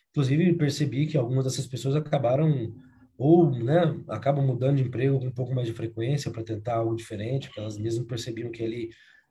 Inclusive, 0.09 0.53
percebi 0.53 1.07
que 1.07 1.17
algumas 1.17 1.45
dessas 1.45 1.65
pessoas 1.65 1.95
acabaram 1.95 2.73
ou 3.17 3.51
né, 3.51 3.95
acabam 4.09 4.45
mudando 4.45 4.77
de 4.77 4.83
emprego 4.83 5.19
com 5.19 5.27
um 5.27 5.31
pouco 5.31 5.53
mais 5.53 5.67
de 5.67 5.73
frequência 5.73 6.31
para 6.31 6.43
tentar 6.43 6.77
algo 6.77 6.95
diferente, 6.95 7.47
porque 7.47 7.59
elas 7.59 7.77
mesmo 7.77 8.03
percebiam 8.05 8.51
que 8.51 8.63
ali, 8.63 8.89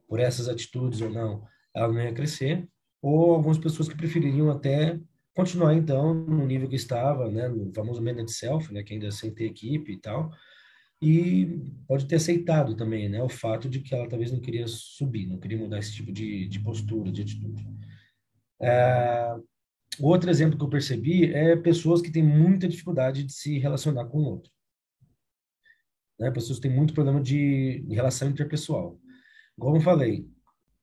por 0.09 0.21
essas 0.21 0.49
atitudes 0.49 1.01
ou 1.01 1.11
não, 1.11 1.43
ela 1.75 1.89
não 1.89 2.01
ia 2.01 2.13
crescer, 2.13 2.69
ou 3.03 3.35
algumas 3.35 3.59
pessoas 3.59 3.89
que 3.89 3.97
prefeririam 3.97 4.51
até 4.51 4.99
continuar 5.41 5.75
então 5.75 6.13
no 6.13 6.47
nível 6.47 6.69
que 6.69 6.77
estava, 6.77 7.31
né, 7.31 7.49
no 7.49 7.73
famoso 7.73 8.03
managed 8.03 8.31
self, 8.31 8.73
né, 8.73 8.83
que 8.83 8.93
ainda 8.93 9.11
sem 9.11 9.33
ter 9.33 9.47
equipe 9.47 9.93
e 9.93 9.99
tal, 9.99 10.31
e 11.01 11.73
pode 11.89 12.07
ter 12.07 12.17
aceitado 12.17 12.77
também, 12.77 13.09
né, 13.09 13.23
o 13.23 13.29
fato 13.29 13.69
de 13.69 13.81
que 13.81 13.95
ela 13.95 14.07
talvez 14.07 14.31
não 14.31 14.41
queria 14.41 14.67
subir, 14.69 15.27
não 15.27 15.39
queria 15.39 15.57
mudar 15.57 15.79
esse 15.79 15.95
tipo 15.95 16.13
de, 16.13 16.47
de 16.47 16.61
postura, 16.61 17.11
de 17.11 17.23
atitude. 17.23 17.67
É, 18.61 19.35
outro 19.99 20.29
exemplo 20.29 20.59
que 20.59 20.65
eu 20.65 20.69
percebi 20.69 21.33
é 21.33 21.57
pessoas 21.57 22.03
que 22.03 22.13
têm 22.13 22.23
muita 22.23 22.69
dificuldade 22.69 23.25
de 23.25 23.33
se 23.33 23.59
relacionar 23.59 24.05
com 24.07 24.19
o 24.19 24.27
outro. 24.27 24.53
Né, 26.19 26.31
pessoas 26.31 26.59
que 26.59 26.69
têm 26.69 26.77
muito 26.77 26.93
problema 26.93 27.23
de 27.23 27.83
relação 27.89 28.29
interpessoal. 28.29 29.01
Como 29.59 29.79
eu 29.79 29.81
falei, 29.81 30.29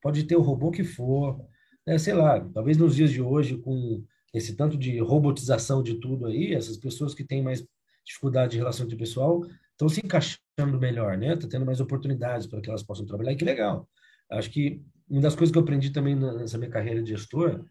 pode 0.02 0.24
ter 0.24 0.36
o 0.36 0.42
robô 0.42 0.72
que 0.72 0.84
for, 0.84 1.48
né, 1.86 2.00
sei 2.00 2.16
lá, 2.16 2.44
talvez 2.56 2.76
nos 2.76 2.96
dias 2.96 3.12
de 3.12 3.22
hoje, 3.22 3.56
com 3.60 4.04
esse 4.38 4.56
tanto 4.56 4.78
de 4.78 5.00
robotização 5.00 5.84
de 5.84 5.96
tudo 5.96 6.28
aí, 6.28 6.54
essas 6.54 6.78
pessoas 6.78 7.14
que 7.14 7.24
têm 7.24 7.42
mais 7.44 7.66
dificuldade 8.06 8.54
de 8.54 8.58
relação 8.58 8.86
interpessoal 8.86 9.42
estão 9.72 9.90
se 9.90 10.00
encaixando 10.04 10.80
melhor, 10.80 11.18
né? 11.18 11.36
Tá 11.36 11.48
tendo 11.48 11.66
mais 11.66 11.80
oportunidades 11.80 12.48
para 12.48 12.62
que 12.62 12.70
elas 12.70 12.84
possam 12.84 13.06
trabalhar. 13.06 13.34
E 13.34 13.36
que 13.36 13.46
legal. 13.46 13.88
Acho 14.32 14.50
que 14.50 14.82
uma 15.10 15.22
das 15.22 15.36
coisas 15.36 15.52
que 15.52 15.58
eu 15.58 15.62
aprendi 15.62 15.92
também 15.92 16.16
nessa 16.16 16.58
minha 16.58 16.70
carreira 16.70 17.02
de 17.02 17.10
gestor, 17.10 17.66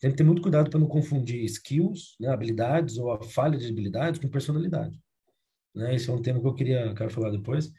tem 0.00 0.10
que 0.10 0.16
ter 0.16 0.24
muito 0.24 0.42
cuidado 0.42 0.70
para 0.70 0.78
não 0.78 0.86
confundir 0.86 1.42
skills, 1.44 2.16
né, 2.20 2.28
habilidades 2.28 2.98
ou 2.98 3.10
a 3.10 3.22
falha 3.22 3.56
de 3.58 3.66
habilidades 3.66 4.20
com 4.20 4.28
personalidade. 4.28 5.00
Né? 5.74 5.94
Esse 5.94 6.10
é 6.10 6.12
um 6.12 6.20
tema 6.20 6.40
que 6.40 6.46
eu 6.46 6.54
queria 6.54 6.94
quero 6.94 7.10
falar 7.10 7.30
depois. 7.30 7.72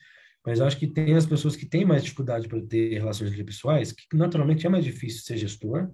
Mas 0.46 0.62
acho 0.62 0.78
que 0.78 0.88
tem 0.88 1.14
as 1.14 1.26
pessoas 1.26 1.56
que 1.56 1.66
têm 1.66 1.84
mais 1.84 2.04
dificuldade 2.04 2.48
para 2.48 2.62
ter 2.62 2.94
relações 2.94 3.34
interpessoais, 3.34 3.92
que 3.92 4.16
naturalmente 4.16 4.66
é 4.66 4.70
mais 4.70 4.86
difícil 4.86 5.22
ser 5.22 5.36
gestor, 5.36 5.92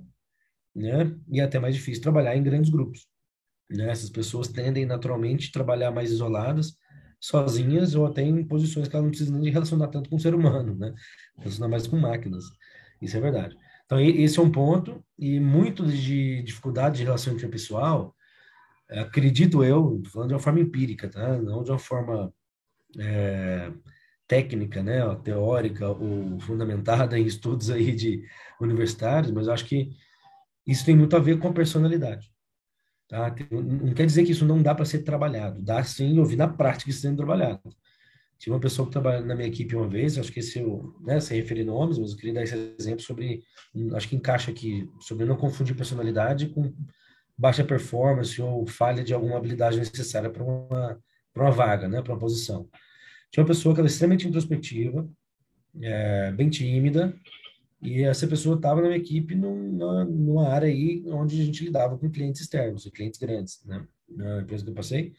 né? 0.76 1.16
E 1.30 1.40
é 1.40 1.44
até 1.44 1.60
mais 1.60 1.76
difícil 1.76 2.02
trabalhar 2.02 2.36
em 2.36 2.44
grandes 2.44 2.70
grupos. 2.70 3.08
Né? 3.70 3.90
Essas 3.90 4.10
pessoas 4.10 4.48
tendem 4.48 4.86
naturalmente 4.86 5.50
a 5.50 5.54
trabalhar 5.54 5.92
mais 5.92 6.12
isoladas, 6.12 6.78
sozinhas 7.20 7.96
ou 7.96 8.06
até 8.06 8.22
em 8.22 8.44
posições 8.44 8.88
que 8.88 8.96
elas 8.96 9.06
não 9.06 9.12
precisam 9.12 9.40
nem 9.40 9.52
relacionar 9.52 9.88
tanto 9.88 10.10
com 10.10 10.18
o 10.18 10.20
ser 10.20 10.36
humano, 10.36 10.76
né? 10.76 10.94
Relacionar 11.38 11.70
mais 11.70 11.88
com 11.88 11.98
máquinas. 11.98 12.44
Isso 13.02 13.16
é 13.16 13.22
verdade. 13.22 13.56
Então, 13.86 14.00
esse 14.00 14.40
é 14.40 14.42
um 14.42 14.52
ponto. 14.52 15.04
E 15.18 15.40
muito 15.40 15.86
de 15.86 16.44
dificuldade 16.44 16.98
de 16.98 17.04
relação 17.04 17.34
interpessoal, 17.34 18.14
acredito 18.90 19.64
eu, 19.64 20.02
falando 20.12 20.30
de 20.30 20.34
uma 20.34 20.40
forma 20.40 20.60
empírica, 20.60 21.08
tá? 21.10 21.38
Não 21.38 21.64
de 21.64 21.72
uma 21.72 21.80
forma 21.80 22.34
é, 23.00 23.72
técnica, 24.28 24.84
né? 24.84 25.00
Teórica 25.24 25.90
ou 25.90 26.40
fundamentada 26.42 27.18
em 27.18 27.26
estudos 27.26 27.70
aí 27.70 27.96
de 27.96 28.24
universitários, 28.60 29.32
mas 29.32 29.48
acho 29.48 29.66
que 29.66 29.92
isso 30.66 30.86
tem 30.86 30.96
muito 30.96 31.16
a 31.16 31.20
ver 31.20 31.40
com 31.40 31.48
a 31.48 31.54
personalidade. 31.54 32.32
Tá? 33.08 33.36
Não 33.52 33.94
quer 33.94 34.06
dizer 34.06 34.24
que 34.24 34.32
isso 34.32 34.46
não 34.46 34.62
dá 34.62 34.74
para 34.74 34.86
ser 34.86 35.00
trabalhado. 35.00 35.62
Dá 35.62 35.84
sim, 35.84 36.18
eu 36.18 36.26
vi 36.26 36.36
na 36.36 36.48
prática 36.48 36.90
isso 36.90 37.02
sendo 37.02 37.18
trabalhado. 37.18 37.62
Tive 38.40 38.54
uma 38.54 38.60
pessoa 38.60 38.86
que 38.86 38.92
trabalha 38.92 39.22
na 39.22 39.36
minha 39.36 39.48
equipe 39.48 39.76
uma 39.76 39.88
vez, 39.88 40.18
acho 40.18 40.32
que 40.32 40.40
esse 40.40 40.60
eu, 40.60 40.94
né, 41.02 41.20
sem 41.20 41.40
referir 41.40 41.64
nomes, 41.64 41.98
mas 41.98 42.12
eu 42.12 42.18
queria 42.18 42.34
dar 42.34 42.44
esse 42.44 42.76
exemplo 42.78 43.02
sobre, 43.02 43.42
acho 43.94 44.10
que 44.10 44.16
encaixa 44.16 44.52
aqui, 44.52 44.90
sobre 45.00 45.26
não 45.26 45.38
confundir 45.38 45.76
personalidade 45.76 46.50
com 46.50 46.74
baixa 47.38 47.64
performance 47.64 48.42
ou 48.42 48.66
falha 48.66 49.04
de 49.04 49.14
alguma 49.14 49.38
habilidade 49.38 49.78
necessária 49.78 50.30
para 50.30 50.44
uma, 50.44 51.00
uma 51.36 51.52
vaga, 51.52 51.88
né, 51.88 52.02
para 52.02 52.14
uma 52.14 52.20
posição. 52.20 52.68
Tinha 53.32 53.44
uma 53.44 53.48
pessoa 53.48 53.74
que 53.74 53.80
era 53.80 53.88
extremamente 53.88 54.28
introspectiva, 54.28 55.08
é, 55.82 56.32
bem 56.34 56.50
tímida, 56.50 57.16
e 57.84 58.04
essa 58.04 58.26
pessoa 58.26 58.56
estava 58.56 58.82
na 58.82 58.88
minha 58.88 59.00
equipe 59.00 59.36
numa, 59.36 60.06
numa 60.06 60.48
área 60.48 60.68
aí 60.70 61.04
onde 61.08 61.42
a 61.42 61.46
gente 61.46 61.66
lidava 61.66 61.98
com 61.98 62.10
clientes 62.10 62.42
externos, 62.42 62.90
clientes 62.94 63.20
grandes, 63.20 63.64
né? 63.66 63.86
Na 64.08 64.42
empresa 64.42 64.64
que 64.64 64.70
eu 64.70 64.76
passei. 64.76 65.14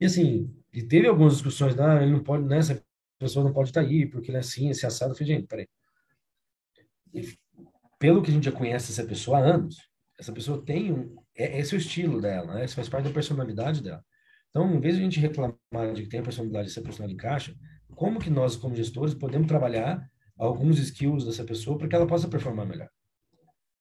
E 0.00 0.06
assim, 0.06 0.54
e 0.72 0.82
teve 0.82 1.08
algumas 1.08 1.34
discussões, 1.34 1.78
ah, 1.78 2.00
ele 2.00 2.12
não 2.12 2.22
pode, 2.22 2.44
né? 2.44 2.58
Essa 2.58 2.80
pessoa 3.18 3.44
não 3.44 3.52
pode 3.52 3.70
estar 3.70 3.82
tá 3.82 3.88
aí, 3.88 4.06
porque 4.06 4.30
ele 4.30 4.36
é 4.36 4.40
assim, 4.40 4.70
esse 4.70 4.86
assado. 4.86 5.12
Eu 5.12 5.16
falei, 5.16 5.34
gente, 5.34 5.48
peraí. 5.48 5.68
E, 7.12 7.36
pelo 7.98 8.22
que 8.22 8.30
a 8.30 8.34
gente 8.34 8.44
já 8.44 8.52
conhece 8.52 8.92
essa 8.92 9.04
pessoa 9.04 9.38
há 9.38 9.54
anos, 9.54 9.76
essa 10.18 10.32
pessoa 10.32 10.64
tem 10.64 10.92
um. 10.92 11.16
É, 11.36 11.58
esse 11.58 11.74
é 11.74 11.78
o 11.78 11.80
estilo 11.80 12.20
dela, 12.20 12.54
né? 12.54 12.64
Isso 12.64 12.76
faz 12.76 12.88
parte 12.88 13.06
da 13.06 13.12
personalidade 13.12 13.82
dela. 13.82 14.04
Então, 14.50 14.72
em 14.72 14.80
vez 14.80 14.94
de 14.94 15.00
a 15.00 15.04
gente 15.04 15.18
reclamar 15.18 15.92
de 15.94 16.02
que 16.02 16.08
tem 16.08 16.20
a 16.20 16.22
personalidade, 16.22 16.68
essa 16.68 16.80
personalidade 16.80 17.14
encaixa, 17.14 17.56
como 17.96 18.20
que 18.20 18.30
nós, 18.30 18.54
como 18.54 18.76
gestores, 18.76 19.14
podemos 19.14 19.48
trabalhar 19.48 20.08
alguns 20.38 20.78
skills 20.78 21.24
dessa 21.24 21.44
pessoa 21.44 21.76
para 21.76 21.88
que 21.88 21.94
ela 21.94 22.06
possa 22.06 22.28
performar 22.28 22.66
melhor. 22.66 22.88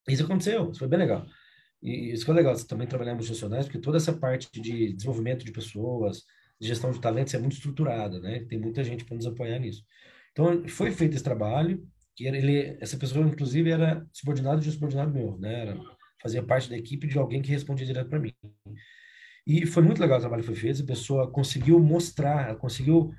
Isso 0.08 0.24
aconteceu, 0.24 0.72
isso 0.72 0.80
foi 0.80 0.88
bem 0.88 1.00
legal. 1.00 1.26
E 1.82 2.12
isso 2.12 2.26
foi 2.26 2.34
legal, 2.34 2.56
também 2.66 2.88
trabalhar 2.88 3.14
em 3.14 3.18
porque 3.18 3.80
toda 3.80 3.98
essa 3.98 4.14
parte 4.14 4.50
de 4.52 4.94
desenvolvimento 4.94 5.46
de 5.46 5.52
pessoas, 5.52 6.24
de 6.60 6.68
gestão 6.68 6.92
de 6.92 7.00
talentos 7.00 7.34
é 7.34 7.40
muito 7.40 7.54
estruturada, 7.54 8.20
né? 8.20 8.46
Tem 8.46 8.60
muita 8.60 8.84
gente 8.84 9.06
para 9.06 9.16
nos 9.16 9.28
apoiar 9.28 9.60
nisso. 9.60 9.84
Então, 10.32 10.68
foi 10.68 10.92
feito 10.92 11.14
esse 11.14 11.24
trabalho, 11.24 11.86
que 12.16 12.26
ele, 12.26 12.78
essa 12.82 12.98
pessoa, 12.98 13.26
inclusive, 13.28 13.70
era 13.70 14.06
subordinado 14.12 14.60
de 14.60 14.70
um 14.70 14.72
subordinado 14.72 15.12
meu, 15.12 15.38
né? 15.38 15.62
Era, 15.62 15.80
fazia 16.22 16.42
parte 16.42 16.70
da 16.70 16.78
equipe 16.78 17.08
de 17.08 17.18
alguém 17.18 17.42
que 17.42 17.52
respondia 17.52 17.86
direto 17.86 18.10
para 18.10 18.20
mim. 18.20 18.34
E 19.46 19.66
foi 19.66 19.84
muito 19.84 20.02
legal 20.02 20.18
o 20.18 20.22
trabalho 20.22 20.42
que 20.42 20.48
foi 20.48 20.56
feito, 20.56 20.82
a 20.82 20.86
pessoa 20.86 21.32
conseguiu 21.32 21.80
mostrar, 21.80 22.56
conseguiu 22.58 23.14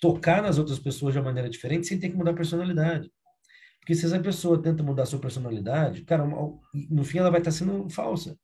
tocar 0.00 0.42
nas 0.42 0.58
outras 0.58 0.78
pessoas 0.78 1.12
de 1.12 1.18
uma 1.18 1.26
maneira 1.26 1.48
diferente 1.48 1.86
sem 1.86 1.98
ter 1.98 2.08
que 2.08 2.16
mudar 2.16 2.30
a 2.32 2.34
personalidade. 2.34 3.10
Porque 3.80 3.94
se 3.94 4.06
essa 4.06 4.20
pessoa 4.20 4.60
tenta 4.60 4.82
mudar 4.82 5.04
a 5.04 5.06
sua 5.06 5.18
personalidade, 5.18 6.02
cara, 6.02 6.24
no 6.90 7.04
fim 7.04 7.18
ela 7.18 7.30
vai 7.30 7.40
estar 7.40 7.50
sendo 7.50 7.88
falsa. 7.88 8.38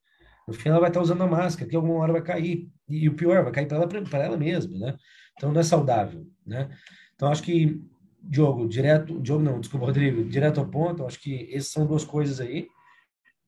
No 0.46 0.54
fim 0.54 0.68
ela 0.68 0.80
vai 0.80 0.90
estar 0.90 1.00
usando 1.00 1.22
a 1.22 1.26
máscara, 1.26 1.68
que 1.68 1.76
alguma 1.76 1.94
hora 1.94 2.12
vai 2.12 2.22
cair. 2.22 2.70
E, 2.88 3.08
o 3.08 3.14
pior, 3.14 3.42
vai 3.42 3.52
cair 3.52 3.66
para 3.66 3.78
ela, 3.78 4.24
ela 4.24 4.36
mesma, 4.36 4.78
né? 4.78 4.96
Então 5.36 5.52
não 5.52 5.60
é 5.60 5.64
saudável, 5.64 6.26
né? 6.46 6.70
Então 7.14 7.30
acho 7.30 7.42
que 7.42 7.80
Diogo, 8.22 8.66
direto, 8.66 9.20
Diogo 9.20 9.42
não, 9.42 9.60
desculpa, 9.60 9.86
Rodrigo, 9.86 10.24
direto 10.24 10.60
ao 10.60 10.68
ponto, 10.68 11.04
acho 11.04 11.20
que 11.20 11.48
essas 11.52 11.68
são 11.68 11.86
duas 11.86 12.04
coisas 12.04 12.40
aí. 12.40 12.68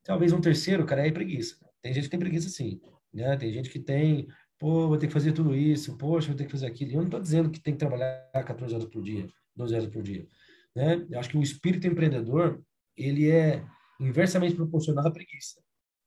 Talvez 0.04 0.32
um 0.32 0.40
terceiro, 0.40 0.84
cara, 0.84 1.06
é 1.06 1.10
preguiça. 1.10 1.56
Tem 1.80 1.92
gente 1.94 2.04
que 2.04 2.10
tem 2.10 2.20
preguiça 2.20 2.48
sim, 2.48 2.80
né? 3.12 3.36
Tem 3.36 3.52
gente 3.52 3.70
que 3.70 3.78
tem, 3.78 4.28
pô, 4.58 4.88
vou 4.88 4.98
ter 4.98 5.06
que 5.06 5.12
fazer 5.12 5.32
tudo 5.32 5.54
isso, 5.54 5.96
poxa, 5.96 6.28
vou 6.28 6.36
ter 6.36 6.44
que 6.44 6.52
fazer 6.52 6.66
aquilo. 6.66 6.92
Eu 6.92 6.96
não 6.98 7.04
estou 7.04 7.20
dizendo 7.20 7.50
que 7.50 7.60
tem 7.60 7.74
que 7.74 7.78
trabalhar 7.78 8.30
14 8.32 8.74
horas 8.74 8.88
por 8.88 9.02
dia, 9.02 9.28
12 9.54 9.74
horas 9.74 9.88
por 9.88 10.02
dia, 10.02 10.26
né? 10.74 11.06
Eu 11.10 11.18
acho 11.18 11.30
que 11.30 11.38
o 11.38 11.42
espírito 11.42 11.86
empreendedor, 11.86 12.62
ele 12.96 13.30
é 13.30 13.64
inversamente 14.00 14.54
proporcional 14.54 15.06
à 15.06 15.10
preguiça. 15.10 15.60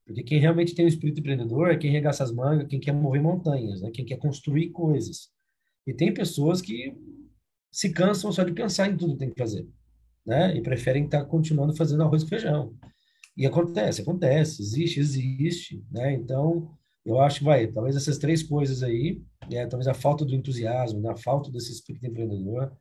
Porque 0.06 0.24
quem 0.24 0.40
realmente 0.40 0.74
tem 0.74 0.86
o 0.86 0.88
espírito 0.88 1.20
empreendedor 1.20 1.70
é 1.70 1.78
quem 1.78 1.92
regaça 1.92 2.24
as 2.24 2.32
mangas, 2.32 2.68
quem 2.68 2.80
quer 2.80 2.94
mover 2.94 3.22
montanhas, 3.22 3.82
né? 3.82 3.92
quem 3.92 4.04
quer 4.04 4.18
construir 4.18 4.72
coisas. 4.72 5.30
E 5.86 5.94
tem 5.94 6.12
pessoas 6.12 6.62
que 6.62 6.96
se 7.72 7.92
cansam 7.92 8.32
só 8.32 8.44
de 8.44 8.52
pensar 8.52 8.90
em 8.90 8.98
tudo 8.98 9.14
que 9.14 9.20
tem 9.20 9.30
que 9.30 9.38
fazer, 9.38 9.68
né? 10.26 10.56
E 10.58 10.62
preferem 10.62 11.06
estar 11.06 11.24
continuando 11.26 11.76
fazendo 11.76 12.02
arroz 12.02 12.24
e 12.24 12.28
feijão. 12.28 12.74
E 13.38 13.46
acontece, 13.46 14.02
acontece, 14.02 14.62
existe, 14.62 15.00
existe, 15.00 15.86
né? 15.92 16.14
Então, 16.14 16.76
eu 17.06 17.20
acho, 17.20 17.44
vai, 17.44 17.68
talvez 17.68 17.96
essas 17.96 18.18
três 18.18 18.44
coisas 18.44 18.84
aí, 18.84 19.22
né? 19.50 19.66
talvez 19.68 19.88
a 19.88 19.94
falta 19.94 20.26
do 20.26 20.36
entusiasmo, 20.36 21.00
né? 21.00 21.10
a 21.10 21.18
falta 21.18 21.52
desse 21.52 21.72
espírito 21.72 22.06
empreendedor, 22.06 22.72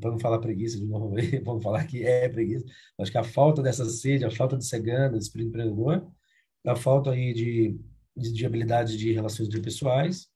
para 0.00 0.10
não 0.10 0.18
falar 0.18 0.38
preguiça 0.38 0.78
de 0.78 0.86
novo, 0.86 1.14
vamos 1.44 1.62
falar 1.62 1.84
que 1.86 2.04
é 2.04 2.28
preguiça, 2.28 2.64
acho 3.00 3.10
que 3.10 3.18
a 3.18 3.24
falta 3.24 3.62
dessa 3.62 3.84
sede, 3.84 4.24
a 4.24 4.30
falta 4.30 4.56
de 4.56 4.66
ser 4.66 4.80
gana, 4.80 5.18
de 5.18 5.24
espírito 5.24 5.48
empreendedor, 5.48 6.06
a 6.66 6.76
falta 6.76 7.10
aí 7.10 7.32
de, 7.32 7.78
de, 8.16 8.32
de 8.32 8.46
habilidades 8.46 8.96
de 8.96 9.12
relações 9.12 9.48
interpessoais, 9.48 10.28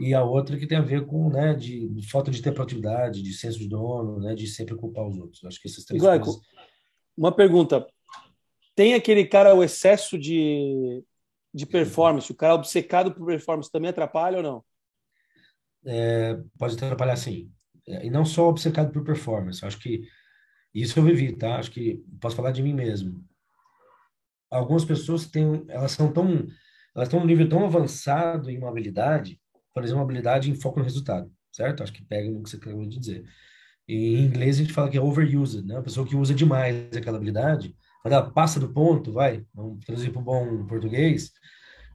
e 0.00 0.14
a 0.14 0.24
outra 0.24 0.58
que 0.58 0.66
tem 0.66 0.78
a 0.78 0.82
ver 0.82 1.06
com, 1.06 1.28
né, 1.30 1.54
de, 1.54 1.88
de 1.88 2.10
falta 2.10 2.30
de 2.30 2.40
ter 2.42 2.52
proatividade, 2.52 3.22
de 3.22 3.32
senso 3.34 3.58
de 3.58 3.68
dono, 3.68 4.18
né, 4.18 4.34
de 4.34 4.46
sempre 4.46 4.74
culpar 4.74 5.06
os 5.06 5.16
outros. 5.18 5.44
Acho 5.44 5.60
que 5.60 5.68
essas 5.68 5.84
três 5.84 6.02
Glaico, 6.02 6.24
coisas... 6.24 6.42
uma 7.16 7.30
pergunta. 7.30 7.86
Tem 8.74 8.94
aquele 8.94 9.24
cara, 9.26 9.54
o 9.54 9.62
excesso 9.62 10.18
de, 10.18 11.04
de 11.52 11.66
performance, 11.66 12.30
o 12.30 12.36
cara 12.36 12.54
obcecado 12.54 13.12
por 13.12 13.26
performance 13.26 13.70
também 13.70 13.90
atrapalha 13.90 14.38
ou 14.38 14.42
não? 14.42 14.64
É, 15.84 16.38
pode 16.58 16.74
atrapalhar 16.76 17.16
sim. 17.16 17.50
É, 17.86 18.06
e 18.06 18.10
não 18.10 18.24
só 18.24 18.48
obcecado 18.48 18.92
por 18.92 19.04
performance. 19.04 19.64
Acho 19.64 19.78
que 19.78 20.02
isso 20.72 20.98
eu 20.98 21.02
vivi, 21.02 21.36
tá? 21.36 21.56
Acho 21.56 21.70
que 21.70 22.02
posso 22.20 22.36
falar 22.36 22.52
de 22.52 22.62
mim 22.62 22.72
mesmo 22.72 23.22
algumas 24.52 24.84
pessoas 24.84 25.26
têm, 25.26 25.64
elas 25.68 25.92
são 25.92 26.12
tão, 26.12 26.46
elas 26.94 27.08
estão 27.08 27.20
num 27.20 27.26
nível 27.26 27.48
tão 27.48 27.64
avançado 27.64 28.50
em 28.50 28.58
uma 28.58 28.68
habilidade, 28.68 29.40
por 29.74 29.82
exemplo, 29.82 30.00
uma 30.00 30.04
habilidade 30.04 30.50
em 30.50 30.54
foco 30.54 30.78
no 30.78 30.84
resultado, 30.84 31.32
certo? 31.50 31.82
Acho 31.82 31.92
que 31.92 32.04
pega 32.04 32.30
no 32.30 32.42
que 32.42 32.50
você 32.50 32.56
acabou 32.56 32.86
de 32.86 32.98
dizer. 32.98 33.24
Em 33.88 34.26
inglês 34.26 34.56
a 34.56 34.62
gente 34.62 34.72
fala 34.72 34.90
que 34.90 34.98
é 34.98 35.00
overused, 35.00 35.66
né? 35.66 35.78
A 35.78 35.82
pessoa 35.82 36.06
que 36.06 36.14
usa 36.14 36.34
demais 36.34 36.94
aquela 36.94 37.16
habilidade, 37.16 37.74
quando 38.02 38.14
ela 38.14 38.30
passa 38.30 38.60
do 38.60 38.72
ponto, 38.72 39.12
vai, 39.12 39.44
vamos 39.54 39.84
traduzir 39.84 40.10
para 40.10 40.20
o 40.20 40.24
bom 40.24 40.66
português, 40.66 41.30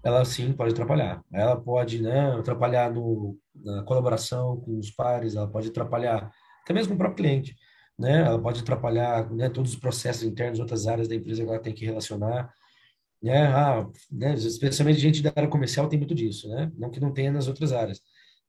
ela 0.03 0.23
sim 0.25 0.53
pode 0.53 0.73
atrapalhar. 0.73 1.21
Ela 1.31 1.59
pode, 1.59 2.01
né, 2.01 2.31
atrapalhar 2.37 2.91
no, 2.91 3.37
na 3.55 3.83
colaboração 3.83 4.57
com 4.61 4.77
os 4.79 4.89
pares, 4.91 5.35
ela 5.35 5.47
pode 5.47 5.69
atrapalhar 5.69 6.31
até 6.63 6.73
mesmo 6.73 6.89
com 6.89 6.95
o 6.95 6.97
próprio 6.97 7.17
cliente 7.17 7.55
né? 7.97 8.21
Ela 8.21 8.39
pode 8.39 8.61
atrapalhar 8.61 9.29
né, 9.31 9.49
todos 9.49 9.73
os 9.73 9.79
processos 9.79 10.23
internos, 10.23 10.59
outras 10.59 10.87
áreas 10.87 11.07
da 11.07 11.15
empresa 11.15 11.43
que 11.43 11.49
ela 11.49 11.59
tem 11.59 11.73
que 11.73 11.85
relacionar, 11.85 12.53
né? 13.21 13.47
Ah, 13.47 13.87
né? 14.11 14.33
Especialmente 14.35 14.99
gente 14.99 15.23
da 15.23 15.31
área 15.35 15.49
comercial 15.49 15.87
tem 15.89 15.99
muito 15.99 16.15
disso, 16.15 16.47
né? 16.49 16.71
Não 16.77 16.91
que 16.91 16.99
não 16.99 17.13
tenha 17.13 17.31
nas 17.31 17.47
outras 17.47 17.73
áreas, 17.73 18.01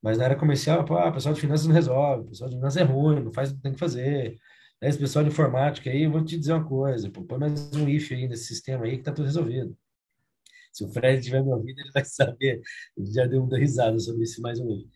mas 0.03 0.19
na 0.19 0.25
área 0.25 0.37
comercial, 0.37 0.85
pô, 0.85 0.97
ah, 0.97 1.09
o 1.09 1.13
pessoal 1.13 1.35
de 1.35 1.41
finanças 1.41 1.67
não 1.67 1.75
resolve, 1.75 2.25
o 2.25 2.29
pessoal 2.29 2.51
de 2.51 2.57
finanças 2.57 2.83
é 2.83 2.85
ruim, 2.85 3.21
não 3.25 3.33
faz 3.33 3.51
o 3.51 3.57
que 3.57 3.63
tem 3.63 3.73
que 3.73 3.79
fazer. 3.79 4.39
Né? 4.81 4.89
Esse 4.89 4.99
pessoal 4.99 5.25
de 5.25 5.31
informática 5.31 5.91
aí, 5.91 6.03
eu 6.03 6.11
vou 6.11 6.25
te 6.25 6.39
dizer 6.39 6.53
uma 6.53 6.65
coisa, 6.65 7.11
pô, 7.11 7.23
põe 7.23 7.39
mais 7.39 7.73
um 7.75 7.89
if 7.89 8.11
aí 8.13 8.29
nesse 8.29 8.45
sistema 8.47 8.85
aí 8.85 8.97
que 8.99 9.05
tá 9.05 9.13
tudo 9.13 9.27
resolvido. 9.27 9.77
Se 10.73 10.85
o 10.85 10.89
Fred 10.89 11.19
estiver 11.19 11.43
me 11.43 11.53
ouvindo, 11.53 11.81
ele 11.81 11.91
vai 11.93 12.05
saber. 12.05 12.61
Ele 12.97 13.13
já 13.13 13.27
deu 13.27 13.43
uma 13.43 13.59
risada 13.59 13.99
sobre 13.99 14.23
isso 14.25 14.41
mais 14.41 14.61
um 14.61 14.71
if. 14.71 14.87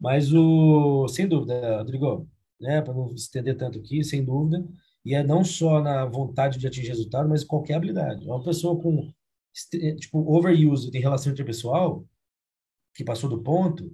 Mas 0.00 0.32
o, 0.32 1.06
sem 1.08 1.28
dúvida, 1.28 1.78
Rodrigo, 1.78 2.28
né, 2.60 2.80
para 2.82 2.94
não 2.94 3.12
estender 3.14 3.56
tanto 3.56 3.78
aqui, 3.78 4.02
sem 4.04 4.24
dúvida, 4.24 4.66
e 5.04 5.14
é 5.14 5.22
não 5.22 5.44
só 5.44 5.80
na 5.80 6.04
vontade 6.06 6.58
de 6.58 6.66
atingir 6.66 6.88
resultado, 6.88 7.28
mas 7.28 7.44
qualquer 7.44 7.74
habilidade. 7.74 8.24
Uma 8.26 8.42
pessoa 8.42 8.80
com, 8.80 9.12
tipo, 9.98 10.18
overuse 10.36 10.90
em 10.92 11.00
relação 11.00 11.32
interpessoal, 11.32 12.04
que 12.94 13.04
passou 13.04 13.30
do 13.30 13.42
ponto, 13.42 13.92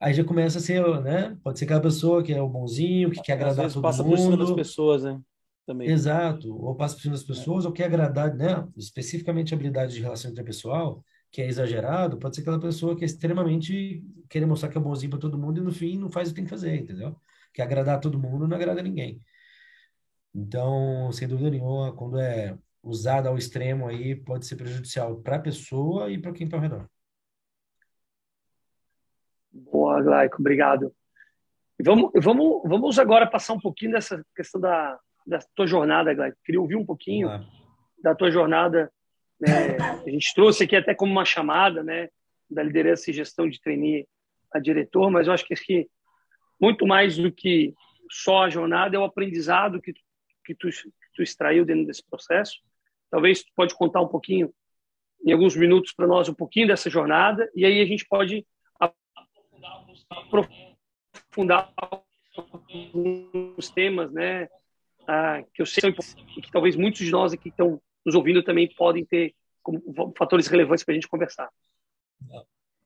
aí 0.00 0.14
já 0.14 0.24
começa 0.24 0.58
a 0.58 0.60
ser, 0.60 0.82
né, 1.02 1.36
pode 1.42 1.58
ser 1.58 1.64
aquela 1.64 1.80
pessoa 1.80 2.22
que 2.22 2.32
é 2.32 2.40
o 2.40 2.48
bonzinho, 2.48 3.10
que 3.10 3.22
quer 3.22 3.34
agradar 3.34 3.70
todo 3.70 3.82
passa 3.82 4.02
mundo. 4.02 4.12
passa 4.12 4.24
por 4.24 4.32
cima 4.32 4.36
das 4.36 4.54
pessoas, 4.54 5.02
né? 5.02 5.20
Também. 5.66 5.88
Exato, 5.88 6.54
ou 6.54 6.74
passa 6.76 6.94
por 6.94 7.02
cima 7.02 7.14
das 7.14 7.24
pessoas, 7.24 7.64
é. 7.64 7.68
ou 7.68 7.74
quer 7.74 7.84
agradar, 7.84 8.34
né, 8.34 8.66
especificamente 8.76 9.54
habilidade 9.54 9.94
de 9.94 10.00
relação 10.00 10.30
interpessoal, 10.30 11.02
que 11.30 11.42
é 11.42 11.46
exagerado, 11.46 12.18
pode 12.18 12.36
ser 12.36 12.42
aquela 12.42 12.60
pessoa 12.60 12.96
que 12.96 13.04
é 13.04 13.06
extremamente 13.06 14.02
querer 14.28 14.46
mostrar 14.46 14.68
que 14.68 14.78
é 14.78 14.80
bonzinho 14.80 15.10
para 15.10 15.18
todo 15.18 15.38
mundo 15.38 15.58
e 15.58 15.64
no 15.64 15.72
fim 15.72 15.98
não 15.98 16.08
faz 16.08 16.28
o 16.28 16.30
que 16.30 16.36
tem 16.36 16.44
que 16.44 16.50
fazer, 16.50 16.76
entendeu? 16.76 17.16
que 17.56 17.62
agradar 17.62 17.98
todo 18.00 18.18
mundo 18.18 18.46
não 18.46 18.54
agrada 18.54 18.82
ninguém. 18.82 19.22
Então, 20.34 21.10
sem 21.10 21.26
dúvida 21.26 21.48
nenhuma, 21.48 21.90
quando 21.94 22.20
é 22.20 22.56
usado 22.82 23.28
ao 23.28 23.38
extremo 23.38 23.88
aí, 23.88 24.14
pode 24.14 24.44
ser 24.46 24.56
prejudicial 24.56 25.16
para 25.22 25.36
a 25.36 25.40
pessoa 25.40 26.10
e 26.10 26.18
para 26.18 26.32
quem 26.32 26.44
está 26.44 26.58
ao 26.58 26.62
redor. 26.62 26.86
Boa, 29.56 30.02
Glaico, 30.02 30.36
obrigado. 30.38 30.92
vamos, 31.82 32.10
vamos, 32.14 32.62
vamos 32.64 32.98
agora 32.98 33.26
passar 33.26 33.54
um 33.54 33.60
pouquinho 33.60 33.92
dessa 33.92 34.24
questão 34.34 34.60
da, 34.60 34.98
da 35.26 35.38
tua 35.54 35.66
jornada, 35.66 36.12
Glaico. 36.12 36.36
Queria 36.44 36.60
ouvir 36.60 36.76
um 36.76 36.84
pouquinho 36.84 37.28
da 38.02 38.14
tua 38.14 38.30
jornada. 38.30 38.92
Né? 39.40 39.76
A 40.06 40.10
gente 40.10 40.34
trouxe 40.34 40.64
aqui 40.64 40.76
até 40.76 40.94
como 40.94 41.10
uma 41.10 41.24
chamada 41.24 41.82
né, 41.82 42.08
da 42.50 42.62
liderança 42.62 43.10
e 43.10 43.14
gestão 43.14 43.48
de 43.48 43.60
trainee 43.60 44.06
a 44.52 44.58
diretor, 44.58 45.10
mas 45.10 45.26
eu 45.26 45.32
acho 45.32 45.46
que 45.46 45.88
muito 46.60 46.86
mais 46.86 47.16
do 47.16 47.32
que 47.32 47.74
só 48.10 48.44
a 48.44 48.50
jornada, 48.50 48.96
é 48.96 48.98
o 48.98 49.04
aprendizado 49.04 49.80
que, 49.80 49.92
que, 50.44 50.54
tu, 50.54 50.68
que 50.68 50.90
tu 51.14 51.22
extraiu 51.22 51.64
dentro 51.64 51.86
desse 51.86 52.04
processo. 52.08 52.60
Talvez 53.10 53.42
tu 53.42 53.50
pode 53.54 53.74
contar 53.74 54.00
um 54.00 54.08
pouquinho, 54.08 54.52
em 55.24 55.32
alguns 55.32 55.56
minutos, 55.56 55.92
para 55.92 56.06
nós, 56.06 56.28
um 56.28 56.34
pouquinho 56.34 56.68
dessa 56.68 56.88
jornada, 56.88 57.50
e 57.54 57.64
aí 57.64 57.80
a 57.80 57.86
gente 57.86 58.06
pode 58.06 58.46
aprofundar 60.10 61.72
alguns 62.76 63.70
temas, 63.70 64.12
né, 64.12 64.48
ah, 65.06 65.42
que 65.54 65.62
eu 65.62 65.66
sei 65.66 65.94
e 66.36 66.42
que 66.42 66.50
talvez 66.50 66.76
muitos 66.76 67.04
de 67.04 67.10
nós 67.10 67.32
aqui 67.32 67.44
que 67.44 67.48
estão 67.50 67.80
nos 68.04 68.14
ouvindo 68.14 68.42
também 68.42 68.72
podem 68.74 69.04
ter 69.04 69.34
fatores 70.16 70.46
relevantes 70.46 70.84
para 70.84 70.92
a 70.92 70.94
gente 70.94 71.08
conversar. 71.08 71.48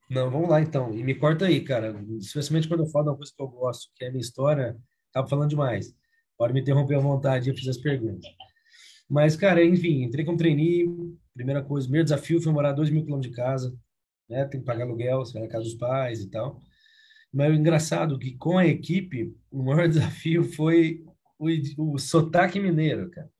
Não, 0.09 0.31
vamos 0.31 0.49
lá 0.49 0.61
então. 0.61 0.93
E 0.93 1.05
me 1.05 1.15
corta 1.15 1.47
aí, 1.47 1.63
cara. 1.63 1.95
Especialmente 2.19 2.67
quando 2.67 2.85
eu 2.85 2.87
falo 2.89 3.05
de 3.05 3.11
uma 3.11 3.17
coisa 3.17 3.33
que 3.35 3.43
eu 3.43 3.49
gosto, 3.49 3.91
que 3.95 4.05
é 4.05 4.09
a 4.09 4.11
minha 4.11 4.21
história, 4.21 4.77
tava 5.13 5.29
falando 5.29 5.51
demais. 5.51 5.95
Pode 6.37 6.53
me 6.53 6.61
interromper 6.61 6.97
à 6.97 7.01
vontade, 7.01 7.49
eu 7.49 7.55
fiz 7.55 7.69
as 7.69 7.77
perguntas. 7.77 8.29
Mas, 9.09 9.37
cara, 9.37 9.65
enfim, 9.65 10.03
entrei 10.03 10.25
como 10.25 10.39
trainee. 10.39 10.87
Primeira 11.35 11.63
coisa, 11.63 11.87
primeiro 11.87 12.05
desafio 12.05 12.41
foi 12.41 12.53
morar 12.53 12.73
dois 12.73 12.91
mil 12.91 13.05
quilômetros 13.05 13.31
de 13.31 13.37
casa, 13.37 13.77
né? 14.29 14.45
Tem 14.47 14.61
que 14.61 14.67
pagar 14.67 14.85
aluguel, 14.85 15.23
vai 15.33 15.43
na 15.43 15.49
casa 15.49 15.65
dos 15.65 15.75
pais 15.75 16.21
e 16.21 16.31
tal. 16.31 16.61
Mas 17.33 17.51
o 17.51 17.55
engraçado 17.55 18.17
é 18.17 18.19
que 18.19 18.37
com 18.37 18.59
a 18.59 18.67
equipe, 18.67 19.35
o 19.51 19.63
maior 19.63 19.87
desafio 19.89 20.45
foi 20.45 21.05
o, 21.39 21.49
o 21.95 21.99
sotaque 21.99 22.59
mineiro, 22.59 23.11
cara. 23.11 23.31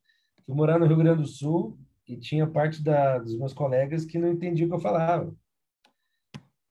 Eu 0.47 0.55
morar 0.55 0.79
no 0.79 0.87
Rio 0.87 0.97
Grande 0.97 1.23
do 1.23 1.29
Sul 1.29 1.79
e 2.09 2.17
tinha 2.17 2.47
parte 2.47 2.83
da, 2.83 3.19
dos 3.19 3.37
meus 3.37 3.53
colegas 3.53 4.05
que 4.05 4.19
não 4.19 4.33
entendiam 4.33 4.67
o 4.67 4.71
que 4.71 4.77
eu 4.77 4.81
falava. 4.81 5.35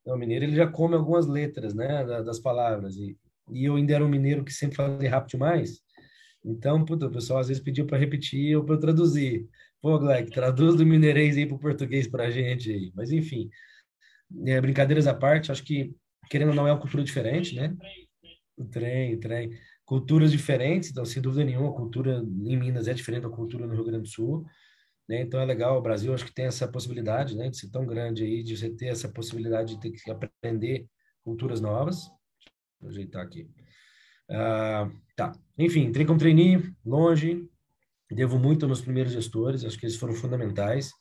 O 0.05 0.17
mineiro 0.17 0.45
ele 0.45 0.55
já 0.55 0.67
come 0.67 0.95
algumas 0.95 1.27
letras, 1.27 1.73
né, 1.73 2.03
das 2.23 2.39
palavras. 2.39 2.95
E, 2.95 3.17
e 3.51 3.65
eu 3.65 3.75
ainda 3.75 3.93
era 3.93 4.05
um 4.05 4.09
mineiro 4.09 4.43
que 4.43 4.51
sempre 4.51 4.75
falei 4.75 5.07
rápido 5.07 5.31
demais. 5.31 5.81
Então, 6.43 6.83
puta, 6.83 7.05
o 7.05 7.11
pessoal 7.11 7.39
às 7.39 7.47
vezes 7.47 7.61
pediu 7.61 7.85
para 7.85 7.97
repetir 7.97 8.55
ou 8.57 8.63
para 8.63 8.77
traduzir. 8.77 9.47
Pô, 9.81 9.97
Gleck, 9.99 10.31
traduz 10.31 10.75
do 10.75 10.85
mineirês 10.85 11.37
aí 11.37 11.45
para 11.45 11.55
o 11.55 11.59
português 11.59 12.07
para 12.07 12.25
a 12.25 12.29
gente. 12.31 12.91
Mas, 12.95 13.11
enfim, 13.11 13.49
é, 14.45 14.59
brincadeiras 14.59 15.07
à 15.07 15.13
parte, 15.13 15.51
acho 15.51 15.63
que, 15.63 15.93
querendo 16.29 16.49
ou 16.49 16.55
não, 16.55 16.67
é 16.67 16.71
uma 16.71 16.79
cultura 16.79 17.03
diferente, 17.03 17.55
né? 17.55 17.75
O 18.55 18.65
trem, 18.65 19.15
o 19.15 19.19
trem. 19.19 19.51
Culturas 19.85 20.31
diferentes, 20.31 20.91
então, 20.91 21.03
sem 21.03 21.21
dúvida 21.21 21.43
nenhuma, 21.43 21.69
a 21.69 21.73
cultura 21.73 22.19
em 22.19 22.55
Minas 22.57 22.87
é 22.87 22.93
diferente 22.93 23.23
da 23.23 23.29
cultura 23.29 23.65
no 23.65 23.73
Rio 23.73 23.83
Grande 23.83 24.03
do 24.03 24.09
Sul. 24.09 24.45
Né? 25.07 25.21
Então, 25.21 25.39
é 25.39 25.45
legal, 25.45 25.77
o 25.77 25.81
Brasil 25.81 26.13
acho 26.13 26.25
que 26.25 26.33
tem 26.33 26.45
essa 26.45 26.67
possibilidade, 26.67 27.35
né? 27.35 27.49
De 27.49 27.57
ser 27.57 27.69
tão 27.71 27.85
grande 27.85 28.23
aí, 28.23 28.43
de 28.43 28.55
você 28.55 28.69
ter 28.69 28.87
essa 28.87 29.09
possibilidade 29.09 29.75
de 29.75 29.81
ter 29.81 29.91
que 29.91 30.11
aprender 30.11 30.85
culturas 31.23 31.59
novas. 31.59 32.07
Vou 32.79 32.89
ajeitar 32.89 33.23
aqui. 33.23 33.49
Uh, 34.29 34.95
tá. 35.15 35.31
Enfim, 35.57 35.85
entrei 35.85 36.05
como 36.05 36.19
trainee, 36.19 36.71
longe, 36.85 37.49
devo 38.11 38.37
muito 38.37 38.67
nos 38.67 38.81
primeiros 38.81 39.11
gestores, 39.11 39.65
acho 39.65 39.77
que 39.77 39.85
eles 39.85 39.95
foram 39.95 40.13
fundamentais. 40.13 40.91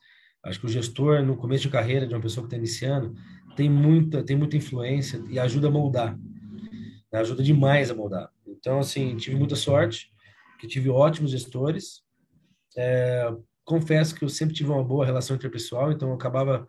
Acho 0.43 0.61
que 0.61 0.67
o 0.67 0.71
gestor, 0.71 1.23
no 1.23 1.37
começo 1.37 1.65
de 1.65 1.71
carreira 1.71 2.07
de 2.07 2.15
uma 2.15 2.21
pessoa 2.21 2.45
que 2.45 2.49
está 2.49 2.57
iniciando, 2.57 3.15
tem 3.59 3.69
muita, 3.69 4.23
tem 4.23 4.37
muita 4.37 4.57
influência 4.57 5.21
e 5.29 5.37
ajuda 5.37 5.67
a 5.67 5.71
moldar. 5.71 6.17
Ajuda 7.13 7.43
demais 7.43 7.91
a 7.91 7.95
moldar. 7.95 8.31
Então, 8.47 8.79
assim, 8.79 9.17
tive 9.17 9.35
muita 9.35 9.57
sorte, 9.57 10.13
que 10.61 10.69
tive 10.69 10.89
ótimos 10.89 11.33
gestores. 11.33 12.05
É, 12.77 13.29
confesso 13.65 14.15
que 14.15 14.25
eu 14.25 14.29
sempre 14.29 14.55
tive 14.55 14.71
uma 14.71 14.85
boa 14.85 15.05
relação 15.05 15.35
interpessoal, 15.35 15.91
então 15.91 16.11
eu 16.11 16.15
acabava 16.15 16.69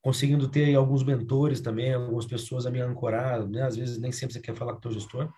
conseguindo 0.00 0.48
ter 0.48 0.74
alguns 0.74 1.04
mentores 1.04 1.60
também, 1.60 1.92
algumas 1.92 2.24
pessoas 2.24 2.64
a 2.64 2.70
me 2.70 2.80
ancorar, 2.80 3.46
né? 3.46 3.60
Às 3.64 3.76
vezes 3.76 3.98
nem 3.98 4.10
sempre 4.10 4.32
você 4.32 4.40
quer 4.40 4.54
falar 4.54 4.72
com 4.72 4.78
o 4.78 4.80
teu 4.80 4.92
gestor. 4.92 5.30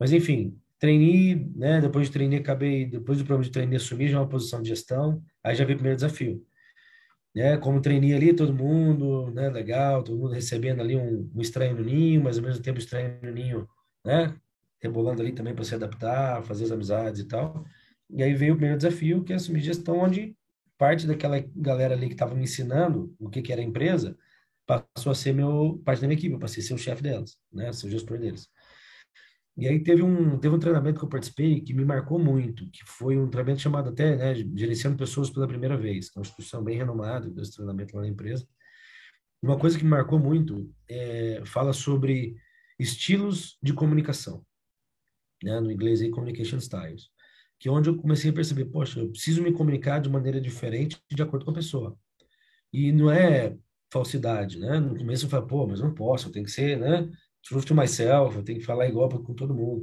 Mas, 0.00 0.12
enfim, 0.12 0.58
treinei, 0.80 1.48
né? 1.54 1.80
Depois 1.80 2.08
de 2.08 2.12
treinei, 2.12 2.40
acabei, 2.40 2.86
depois 2.86 3.18
do 3.18 3.24
programa 3.24 3.44
de 3.44 3.52
treinei, 3.52 3.76
assumi 3.76 4.08
já 4.08 4.18
uma 4.18 4.28
posição 4.28 4.60
de 4.60 4.68
gestão, 4.68 5.22
aí 5.44 5.54
já 5.54 5.64
veio 5.64 5.76
o 5.76 5.78
primeiro 5.78 5.96
desafio. 5.96 6.44
Né? 7.34 7.56
Como 7.58 7.80
treinei 7.80 8.14
ali, 8.14 8.34
todo 8.34 8.54
mundo, 8.54 9.30
né? 9.32 9.50
Legal, 9.50 10.02
todo 10.04 10.16
mundo 10.18 10.32
recebendo 10.32 10.80
ali 10.80 10.96
um, 10.96 11.30
um 11.34 11.40
estranho 11.40 11.74
no 11.76 11.82
ninho, 11.84 12.22
mas 12.22 12.38
ao 12.38 12.44
mesmo 12.44 12.62
tempo 12.62 12.78
estranho 12.78 13.18
no 13.22 13.30
ninho, 13.32 13.68
né? 14.04 14.36
Rebolando 14.80 15.22
ali 15.22 15.32
também 15.32 15.54
para 15.54 15.64
se 15.64 15.74
adaptar, 15.74 16.42
fazer 16.44 16.64
as 16.64 16.70
amizades 16.70 17.20
e 17.20 17.26
tal. 17.26 17.64
E 18.10 18.22
aí 18.22 18.34
veio 18.34 18.54
o 18.54 18.56
primeiro 18.56 18.78
desafio, 18.78 19.24
que 19.24 19.32
é 19.32 19.36
assumir 19.36 19.60
gestão, 19.60 19.98
onde 19.98 20.36
parte 20.78 21.06
daquela 21.06 21.40
galera 21.56 21.94
ali 21.94 22.06
que 22.08 22.14
estava 22.14 22.34
me 22.34 22.44
ensinando 22.44 23.14
o 23.18 23.28
que, 23.30 23.42
que 23.42 23.52
era 23.52 23.60
a 23.60 23.64
empresa, 23.64 24.16
passou 24.66 25.12
a 25.12 25.14
ser 25.14 25.32
meu 25.32 25.80
parte 25.84 26.00
da 26.00 26.06
minha 26.08 26.18
equipe, 26.18 26.34
eu 26.34 26.38
passei 26.38 26.62
a 26.62 26.66
ser 26.66 26.74
o 26.74 26.78
chefe 26.78 27.02
delas, 27.02 27.36
né? 27.52 27.72
Ser 27.72 27.86
o 27.88 27.90
gestor 27.90 28.18
deles. 28.18 28.48
E 29.56 29.68
aí 29.68 29.82
teve 29.82 30.02
um, 30.02 30.38
teve 30.38 30.54
um 30.54 30.58
treinamento 30.58 30.98
que 30.98 31.04
eu 31.04 31.08
participei 31.08 31.60
que 31.60 31.72
me 31.72 31.84
marcou 31.84 32.18
muito, 32.18 32.68
que 32.70 32.84
foi 32.84 33.16
um 33.16 33.28
treinamento 33.28 33.60
chamado 33.60 33.90
até, 33.90 34.16
né, 34.16 34.34
gerenciando 34.56 34.96
pessoas 34.96 35.30
pela 35.30 35.46
primeira 35.46 35.76
vez, 35.76 36.10
uma 36.16 36.22
instituição 36.22 36.62
bem 36.62 36.76
renomada 36.76 37.30
desse 37.30 37.54
treinamento 37.54 37.94
lá 37.94 38.02
na 38.02 38.08
empresa. 38.08 38.46
Uma 39.40 39.56
coisa 39.56 39.78
que 39.78 39.84
me 39.84 39.90
marcou 39.90 40.18
muito 40.18 40.72
é, 40.88 41.40
fala 41.44 41.72
sobre 41.72 42.36
estilos 42.78 43.56
de 43.62 43.72
comunicação, 43.72 44.44
né, 45.42 45.60
no 45.60 45.70
inglês 45.70 46.02
aí, 46.02 46.10
communication 46.10 46.58
styles, 46.58 47.10
que 47.60 47.68
é 47.68 47.70
onde 47.70 47.88
eu 47.88 47.96
comecei 47.96 48.30
a 48.30 48.34
perceber, 48.34 48.64
poxa, 48.64 48.98
eu 48.98 49.10
preciso 49.10 49.40
me 49.40 49.52
comunicar 49.52 50.00
de 50.00 50.10
maneira 50.10 50.40
diferente 50.40 51.00
de 51.08 51.22
acordo 51.22 51.44
com 51.44 51.52
a 51.52 51.54
pessoa. 51.54 51.96
E 52.72 52.90
não 52.90 53.08
é 53.08 53.56
falsidade, 53.92 54.58
né? 54.58 54.80
No 54.80 54.98
começo 54.98 55.26
eu 55.26 55.30
falei, 55.30 55.46
pô, 55.46 55.64
mas 55.64 55.80
não 55.80 55.94
posso, 55.94 56.32
tenho 56.32 56.44
que 56.44 56.50
ser, 56.50 56.76
né? 56.76 57.08
Truth 57.48 57.64
to 57.64 57.74
myself, 57.74 58.36
eu 58.36 58.42
tenho 58.42 58.58
que 58.58 58.64
falar 58.64 58.88
igual 58.88 59.08
com 59.08 59.34
todo 59.34 59.54
mundo. 59.54 59.82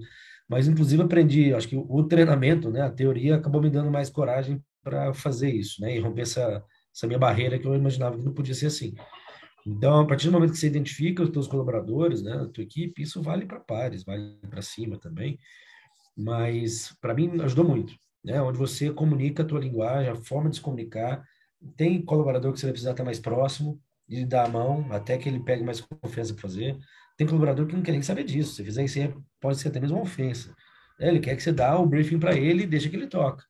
Mas, 0.50 0.68
inclusive, 0.68 1.02
aprendi, 1.02 1.54
acho 1.54 1.68
que 1.68 1.78
o 1.78 2.04
treinamento, 2.04 2.70
né, 2.70 2.82
a 2.82 2.92
teoria, 2.92 3.36
acabou 3.36 3.62
me 3.62 3.70
dando 3.70 3.90
mais 3.90 4.10
coragem 4.10 4.62
para 4.84 5.14
fazer 5.14 5.50
isso, 5.50 5.82
né, 5.82 5.96
e 5.96 6.00
romper 6.00 6.24
essa, 6.24 6.64
essa 6.94 7.08
minha 7.08 7.20
barreira 7.20 7.58
que 7.58 7.66
eu 7.66 7.76
imaginava 7.76 8.18
que 8.18 8.26
não 8.26 8.34
podia 8.34 8.54
ser 8.54 8.66
assim. 8.66 8.94
Então, 9.66 10.02
a 10.02 10.08
partir 10.08 10.26
do 10.26 10.34
momento 10.34 10.52
que 10.52 10.58
você 10.58 10.68
identifica 10.68 11.24
os 11.24 11.30
seus 11.30 11.48
colaboradores, 11.48 12.22
né, 12.22 12.34
a 12.34 12.48
tua 12.48 12.64
equipe, 12.64 13.02
isso 13.02 13.22
vale 13.22 13.46
para 13.46 13.60
pares, 13.60 14.04
vale 14.04 14.38
para 14.50 14.62
cima 14.62 14.98
também. 15.00 15.40
Mas, 16.18 16.96
para 17.00 17.14
mim, 17.14 17.40
ajudou 17.42 17.64
muito, 17.64 17.94
né, 18.24 18.42
onde 18.42 18.58
você 18.58 18.92
comunica 18.92 19.44
a 19.44 19.46
tua 19.46 19.60
linguagem, 19.60 20.12
a 20.12 20.16
forma 20.16 20.50
de 20.50 20.58
se 20.58 20.62
comunicar. 20.62 21.24
Tem 21.78 22.04
colaborador 22.04 22.52
que 22.52 22.60
você 22.60 22.66
vai 22.66 22.74
precisar 22.74 22.92
estar 22.92 23.04
mais 23.04 23.20
próximo, 23.20 23.80
e 24.12 24.26
dar 24.26 24.46
a 24.46 24.50
mão 24.50 24.86
até 24.92 25.18
que 25.18 25.30
ele 25.30 25.40
pegue 25.40 25.64
mais 25.64 25.80
confiança 25.80 26.34
para 26.34 26.42
fazer. 26.42 26.78
Tem 27.22 27.28
colaborador 27.28 27.68
que 27.68 27.76
não 27.76 27.84
quer 27.84 27.92
nem 27.92 28.02
saber 28.02 28.24
disso. 28.24 28.56
Se 28.56 28.64
fizer 28.64 28.84
isso, 28.84 29.24
pode 29.40 29.60
ser 29.60 29.68
até 29.68 29.80
mesmo 29.80 29.98
uma 29.98 30.02
ofensa. 30.02 30.56
É, 31.00 31.08
ele 31.08 31.20
quer 31.20 31.36
que 31.36 31.44
você 31.44 31.52
dá 31.52 31.78
o 31.78 31.86
briefing 31.86 32.18
para 32.18 32.36
ele 32.36 32.64
e 32.64 32.66
deixa 32.66 32.90
que 32.90 32.96
ele 32.96 33.06
toca. 33.06 33.46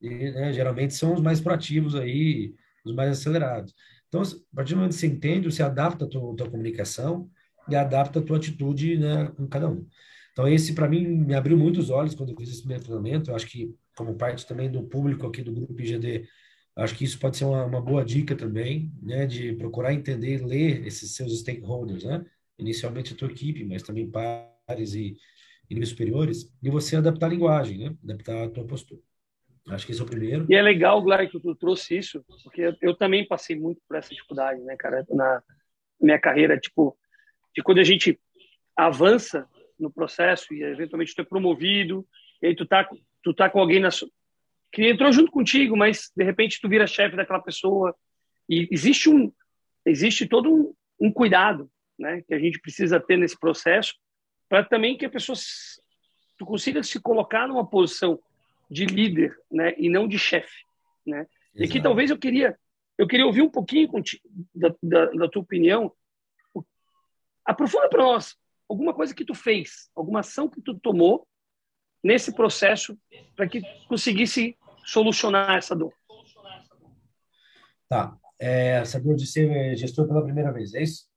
E, 0.00 0.30
né, 0.30 0.52
geralmente 0.52 0.94
são 0.94 1.14
os 1.14 1.20
mais 1.20 1.40
proativos 1.40 1.96
aí, 1.96 2.54
os 2.84 2.94
mais 2.94 3.10
acelerados. 3.10 3.74
Então, 4.06 4.22
a 4.22 4.54
partir 4.54 4.74
do 4.74 4.76
momento 4.76 4.92
que 4.92 5.00
você 5.00 5.08
entende, 5.08 5.50
você 5.50 5.60
adapta 5.60 6.04
a 6.04 6.08
tua, 6.08 6.36
tua 6.36 6.48
comunicação 6.48 7.28
e 7.68 7.74
adapta 7.74 8.20
a 8.20 8.22
tua 8.22 8.36
atitude 8.36 8.96
né, 8.96 9.26
com 9.36 9.44
cada 9.48 9.68
um. 9.68 9.84
Então, 10.30 10.46
esse, 10.46 10.72
para 10.72 10.88
mim, 10.88 11.04
me 11.04 11.34
abriu 11.34 11.58
muitos 11.58 11.90
olhos 11.90 12.14
quando 12.14 12.30
eu 12.30 12.36
fiz 12.36 12.48
esse 12.48 12.60
primeiro 12.60 12.84
treinamento. 12.84 13.32
Eu 13.32 13.34
acho 13.34 13.48
que, 13.48 13.74
como 13.96 14.14
parte 14.14 14.46
também 14.46 14.70
do 14.70 14.84
público 14.84 15.26
aqui 15.26 15.42
do 15.42 15.52
Grupo 15.52 15.80
IGD, 15.82 16.28
acho 16.76 16.94
que 16.94 17.02
isso 17.02 17.18
pode 17.18 17.36
ser 17.36 17.44
uma, 17.44 17.64
uma 17.64 17.82
boa 17.82 18.04
dica 18.04 18.36
também, 18.36 18.92
né, 19.02 19.26
de 19.26 19.52
procurar 19.54 19.92
entender, 19.92 20.46
ler 20.46 20.86
esses 20.86 21.16
seus 21.16 21.40
stakeholders, 21.40 22.04
né? 22.04 22.24
Inicialmente 22.60 23.12
a 23.12 23.16
tua 23.16 23.28
equipe, 23.28 23.64
mas 23.64 23.82
também 23.82 24.10
pares 24.10 24.94
e, 24.94 25.16
e 25.68 25.74
níveis 25.74 25.90
superiores, 25.90 26.52
e 26.62 26.70
você 26.70 26.96
adaptar 26.96 27.26
a 27.26 27.30
linguagem, 27.30 27.78
né? 27.78 27.96
Adaptar 28.04 28.44
a 28.44 28.50
tua 28.50 28.64
postura. 28.64 29.00
Acho 29.68 29.86
que 29.86 29.92
esse 29.92 30.00
é 30.00 30.04
o 30.04 30.08
primeiro. 30.08 30.46
E 30.48 30.54
é 30.54 30.62
legal, 30.62 31.00
Glória, 31.02 31.28
que 31.28 31.38
tu 31.38 31.54
trouxe 31.54 31.98
isso, 31.98 32.24
porque 32.42 32.74
eu 32.80 32.94
também 32.96 33.26
passei 33.26 33.56
muito 33.56 33.80
por 33.86 33.96
essa 33.96 34.10
dificuldade, 34.10 34.60
né, 34.62 34.76
cara, 34.76 35.04
na 35.10 35.42
minha 36.00 36.18
carreira, 36.18 36.58
tipo, 36.58 36.96
de 37.54 37.62
quando 37.62 37.78
a 37.78 37.84
gente 37.84 38.18
avança 38.76 39.46
no 39.78 39.92
processo 39.92 40.52
e 40.54 40.62
eventualmente 40.62 41.14
tu 41.14 41.22
é 41.22 41.24
promovido, 41.24 42.06
e 42.42 42.48
aí 42.48 42.56
tu 42.56 42.66
tá, 42.66 42.88
tu 43.22 43.34
tá 43.34 43.48
com 43.50 43.60
alguém 43.60 43.80
na 43.80 43.90
que 44.72 44.88
entrou 44.88 45.12
junto 45.12 45.32
contigo, 45.32 45.76
mas 45.76 46.10
de 46.16 46.24
repente 46.24 46.60
tu 46.60 46.68
vira 46.68 46.86
chefe 46.86 47.16
daquela 47.16 47.40
pessoa 47.40 47.94
e 48.48 48.68
existe 48.70 49.10
um 49.10 49.32
existe 49.84 50.26
todo 50.26 50.52
um, 50.52 50.74
um 51.00 51.12
cuidado 51.12 51.70
né, 52.00 52.22
que 52.26 52.34
a 52.34 52.38
gente 52.38 52.58
precisa 52.58 52.98
ter 52.98 53.16
nesse 53.16 53.38
processo, 53.38 53.94
para 54.48 54.64
também 54.64 54.96
que 54.96 55.04
a 55.04 55.10
pessoa 55.10 55.36
tu 56.38 56.46
consiga 56.46 56.82
se 56.82 56.98
colocar 56.98 57.46
numa 57.46 57.64
posição 57.64 58.18
de 58.70 58.86
líder, 58.86 59.38
né, 59.50 59.74
e 59.76 59.88
não 59.88 60.08
de 60.08 60.18
chefe, 60.18 60.64
né? 61.06 61.26
E 61.54 61.64
aqui 61.64 61.82
talvez 61.82 62.10
eu 62.10 62.18
queria 62.18 62.56
eu 62.96 63.06
queria 63.06 63.26
ouvir 63.26 63.42
um 63.42 63.50
pouquinho 63.50 63.88
contigo, 63.88 64.22
da, 64.54 64.74
da, 64.82 65.06
da 65.06 65.28
tua 65.28 65.42
opinião. 65.42 65.90
Aprofunda 67.46 67.88
para 67.88 68.02
nós 68.02 68.36
alguma 68.68 68.92
coisa 68.92 69.14
que 69.14 69.24
tu 69.24 69.34
fez, 69.34 69.90
alguma 69.96 70.20
ação 70.20 70.48
que 70.48 70.60
tu 70.60 70.78
tomou 70.78 71.26
nesse 72.04 72.34
processo 72.34 72.96
para 73.34 73.48
que 73.48 73.62
conseguisse 73.88 74.56
solucionar 74.84 75.56
essa 75.56 75.74
dor. 75.74 75.94
Tá. 77.88 78.16
É, 78.38 78.78
essa 78.78 79.00
dor 79.00 79.16
de 79.16 79.26
ser 79.26 79.76
gestor 79.76 80.06
pela 80.06 80.22
primeira 80.22 80.52
vez, 80.52 80.74
é 80.74 80.82
isso? 80.82 81.09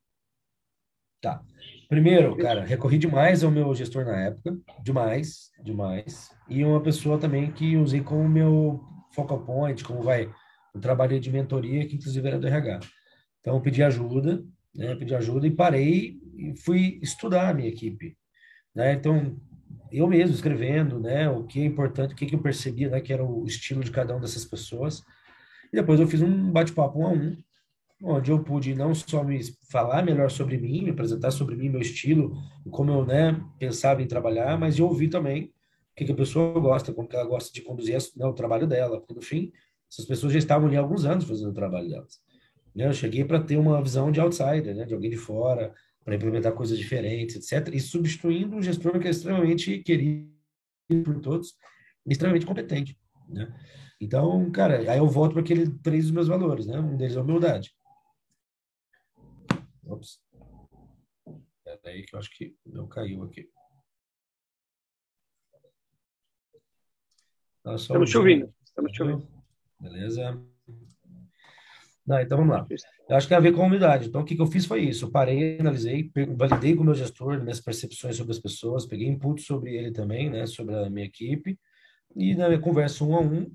Tá. 1.23 1.41
Primeiro, 1.87 2.35
cara, 2.35 2.65
recorri 2.65 2.97
demais 2.97 3.45
ao 3.45 3.49
meu 3.49 3.73
gestor 3.73 4.03
na 4.03 4.19
época, 4.23 4.57
demais, 4.83 5.51
demais. 5.63 6.29
E 6.49 6.65
uma 6.65 6.81
pessoa 6.81 7.17
também 7.17 7.49
que 7.49 7.77
usei 7.77 8.01
como 8.01 8.27
meu 8.27 8.83
focal 9.15 9.39
point, 9.39 9.81
como 9.85 10.01
vai, 10.01 10.29
um 10.75 10.81
trabalho 10.81 11.17
de 11.21 11.31
mentoria, 11.31 11.87
que 11.87 11.95
inclusive 11.95 12.27
era 12.27 12.37
do 12.37 12.45
RH. 12.45 12.81
Então, 13.39 13.61
pedi 13.61 13.81
ajuda, 13.81 14.43
né, 14.75 14.95
pedi 14.95 15.15
ajuda 15.15 15.47
e 15.47 15.51
parei 15.51 16.19
e 16.35 16.57
fui 16.57 16.99
estudar 17.01 17.47
a 17.47 17.53
minha 17.53 17.69
equipe. 17.69 18.17
Né? 18.75 18.91
Então, 18.91 19.37
eu 19.93 20.05
mesmo 20.07 20.35
escrevendo, 20.35 20.99
né, 20.99 21.29
o 21.29 21.45
que 21.45 21.61
é 21.61 21.65
importante, 21.65 22.13
o 22.13 22.17
que, 22.17 22.25
que 22.25 22.35
eu 22.35 22.41
percebia, 22.41 22.89
né, 22.89 22.99
que 22.99 23.13
era 23.13 23.23
o 23.23 23.45
estilo 23.45 23.81
de 23.81 23.91
cada 23.91 24.13
uma 24.13 24.19
dessas 24.19 24.43
pessoas. 24.43 25.01
E 25.71 25.77
depois 25.77 26.01
eu 26.01 26.07
fiz 26.07 26.21
um 26.21 26.51
bate-papo 26.51 26.99
um 26.99 27.07
a 27.07 27.11
um, 27.11 27.37
onde 28.03 28.31
eu 28.31 28.43
pude 28.43 28.75
não 28.75 28.93
só 28.93 29.23
me 29.23 29.39
falar 29.71 30.03
melhor 30.03 30.29
sobre 30.29 30.57
mim, 30.57 30.83
me 30.83 30.89
apresentar 30.89 31.31
sobre 31.31 31.55
mim, 31.55 31.69
meu 31.69 31.79
estilo, 31.79 32.35
como 32.69 32.91
eu 32.91 33.05
né, 33.05 33.41
pensava 33.57 34.01
em 34.01 34.07
trabalhar, 34.07 34.59
mas 34.59 34.75
de 34.75 34.83
ouvir 34.83 35.07
também 35.07 35.45
o 35.45 35.95
que, 35.95 36.05
que 36.05 36.11
a 36.11 36.15
pessoa 36.15 36.59
gosta, 36.59 36.91
como 36.91 37.07
que 37.07 37.15
ela 37.15 37.25
gosta 37.25 37.53
de 37.53 37.61
conduzir 37.61 37.97
né, 38.17 38.25
o 38.25 38.33
trabalho 38.33 38.67
dela, 38.67 38.99
porque 38.99 39.13
no 39.13 39.21
fim, 39.21 39.53
essas 39.89 40.05
pessoas 40.05 40.33
já 40.33 40.39
estavam 40.39 40.67
ali 40.67 40.75
há 40.75 40.81
alguns 40.81 41.05
anos 41.05 41.23
fazendo 41.23 41.51
o 41.51 41.53
trabalho 41.53 41.87
delas. 41.87 42.19
Né? 42.75 42.87
Eu 42.87 42.93
cheguei 42.93 43.23
para 43.23 43.39
ter 43.39 43.55
uma 43.55 43.81
visão 43.81 44.11
de 44.11 44.19
outsider, 44.19 44.75
né, 44.75 44.83
de 44.85 44.93
alguém 44.93 45.09
de 45.09 45.17
fora, 45.17 45.73
para 46.03 46.15
implementar 46.15 46.51
coisas 46.51 46.77
diferentes, 46.77 47.37
etc. 47.37 47.73
E 47.73 47.79
substituindo 47.79 48.57
um 48.57 48.61
gestor 48.61 48.99
que 48.99 49.07
é 49.07 49.11
extremamente 49.11 49.79
querido 49.79 50.27
por 51.05 51.21
todos, 51.21 51.53
extremamente 52.05 52.45
competente. 52.45 52.97
Né? 53.29 53.53
Então, 54.01 54.51
cara, 54.51 54.91
aí 54.91 54.97
eu 54.97 55.07
volto 55.07 55.31
para 55.31 55.41
aquele 55.41 55.69
três 55.81 56.03
dos 56.03 56.11
meus 56.11 56.27
valores, 56.27 56.65
né? 56.65 56.77
Um 56.77 56.97
deles 56.97 57.15
é 57.15 57.21
humildade. 57.21 57.71
Ops. 59.93 60.19
Peraí 61.63 62.03
que 62.03 62.15
eu 62.15 62.19
acho 62.19 62.35
que 62.35 62.55
não 62.65 62.87
caiu 62.87 63.23
aqui. 63.23 63.49
Estamos 67.75 68.09
te 68.09 68.17
ouvindo. 68.17 68.53
Estamos 68.63 68.91
te 68.91 69.01
ouvindo. 69.01 69.27
Beleza. 69.79 70.41
Não, 72.05 72.19
então 72.19 72.37
vamos 72.37 72.53
lá. 72.53 72.67
Eu 73.07 73.15
acho 73.15 73.27
que 73.27 73.29
tem 73.29 73.37
a 73.37 73.41
ver 73.41 73.53
com 73.53 73.61
a 73.61 73.65
humildade. 73.65 74.07
Então, 74.07 74.21
o 74.21 74.25
que, 74.25 74.35
que 74.35 74.41
eu 74.41 74.47
fiz 74.47 74.65
foi 74.65 74.81
isso. 74.81 75.05
Eu 75.05 75.11
parei, 75.11 75.57
analisei, 75.59 76.11
validei 76.35 76.75
com 76.75 76.81
o 76.81 76.85
meu 76.85 76.93
gestor 76.93 77.41
minhas 77.41 77.61
percepções 77.61 78.17
sobre 78.17 78.33
as 78.33 78.39
pessoas, 78.39 78.85
peguei 78.85 79.07
input 79.07 79.41
sobre 79.41 79.75
ele 79.75 79.91
também, 79.91 80.29
né, 80.29 80.45
sobre 80.45 80.75
a 80.75 80.89
minha 80.89 81.05
equipe, 81.05 81.57
e 82.15 82.35
na 82.35 82.49
minha 82.49 82.59
conversa 82.59 83.05
um 83.05 83.15
a 83.15 83.21
um, 83.21 83.49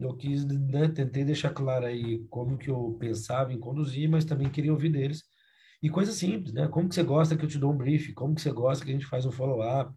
eu 0.00 0.14
quis, 0.16 0.44
né, 0.44 0.88
tentei 0.88 1.24
deixar 1.24 1.50
claro 1.50 1.86
aí 1.86 2.24
como 2.28 2.58
que 2.58 2.68
eu 2.68 2.96
pensava 2.98 3.52
em 3.52 3.60
conduzir, 3.60 4.08
mas 4.08 4.24
também 4.24 4.50
queria 4.50 4.72
ouvir 4.72 4.90
deles. 4.90 5.22
E 5.82 5.90
coisa 5.90 6.12
simples, 6.12 6.52
né? 6.52 6.68
Como 6.68 6.88
que 6.88 6.94
você 6.94 7.02
gosta 7.02 7.36
que 7.36 7.44
eu 7.44 7.48
te 7.48 7.58
dou 7.58 7.72
um 7.72 7.76
brief? 7.76 8.12
Como 8.14 8.34
que 8.34 8.40
você 8.40 8.50
gosta 8.50 8.84
que 8.84 8.90
a 8.90 8.94
gente 8.94 9.06
faz 9.06 9.26
um 9.26 9.32
follow-up? 9.32 9.94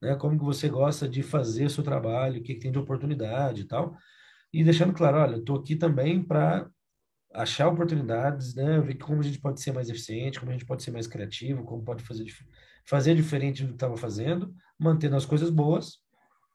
Né? 0.00 0.14
Como 0.16 0.38
que 0.38 0.44
você 0.44 0.68
gosta 0.68 1.08
de 1.08 1.22
fazer 1.22 1.66
o 1.66 1.70
seu 1.70 1.84
trabalho? 1.84 2.40
O 2.40 2.42
que, 2.42 2.54
que 2.54 2.60
tem 2.60 2.72
de 2.72 2.78
oportunidade 2.78 3.62
e 3.62 3.64
tal? 3.64 3.96
E 4.52 4.64
deixando 4.64 4.92
claro, 4.92 5.18
olha, 5.18 5.34
eu 5.34 5.40
estou 5.40 5.56
aqui 5.56 5.76
também 5.76 6.22
para 6.22 6.68
achar 7.32 7.68
oportunidades, 7.68 8.54
né? 8.54 8.80
Ver 8.80 8.94
como 8.94 9.20
a 9.20 9.22
gente 9.22 9.38
pode 9.38 9.60
ser 9.60 9.72
mais 9.72 9.88
eficiente, 9.88 10.40
como 10.40 10.50
a 10.50 10.54
gente 10.54 10.66
pode 10.66 10.82
ser 10.82 10.90
mais 10.90 11.06
criativo, 11.06 11.64
como 11.64 11.84
pode 11.84 12.02
fazer, 12.02 12.26
fazer 12.84 13.14
diferente 13.14 13.62
do 13.62 13.68
que 13.68 13.74
estava 13.74 13.96
fazendo, 13.96 14.52
mantendo 14.78 15.14
as 15.14 15.24
coisas 15.24 15.50
boas, 15.50 15.98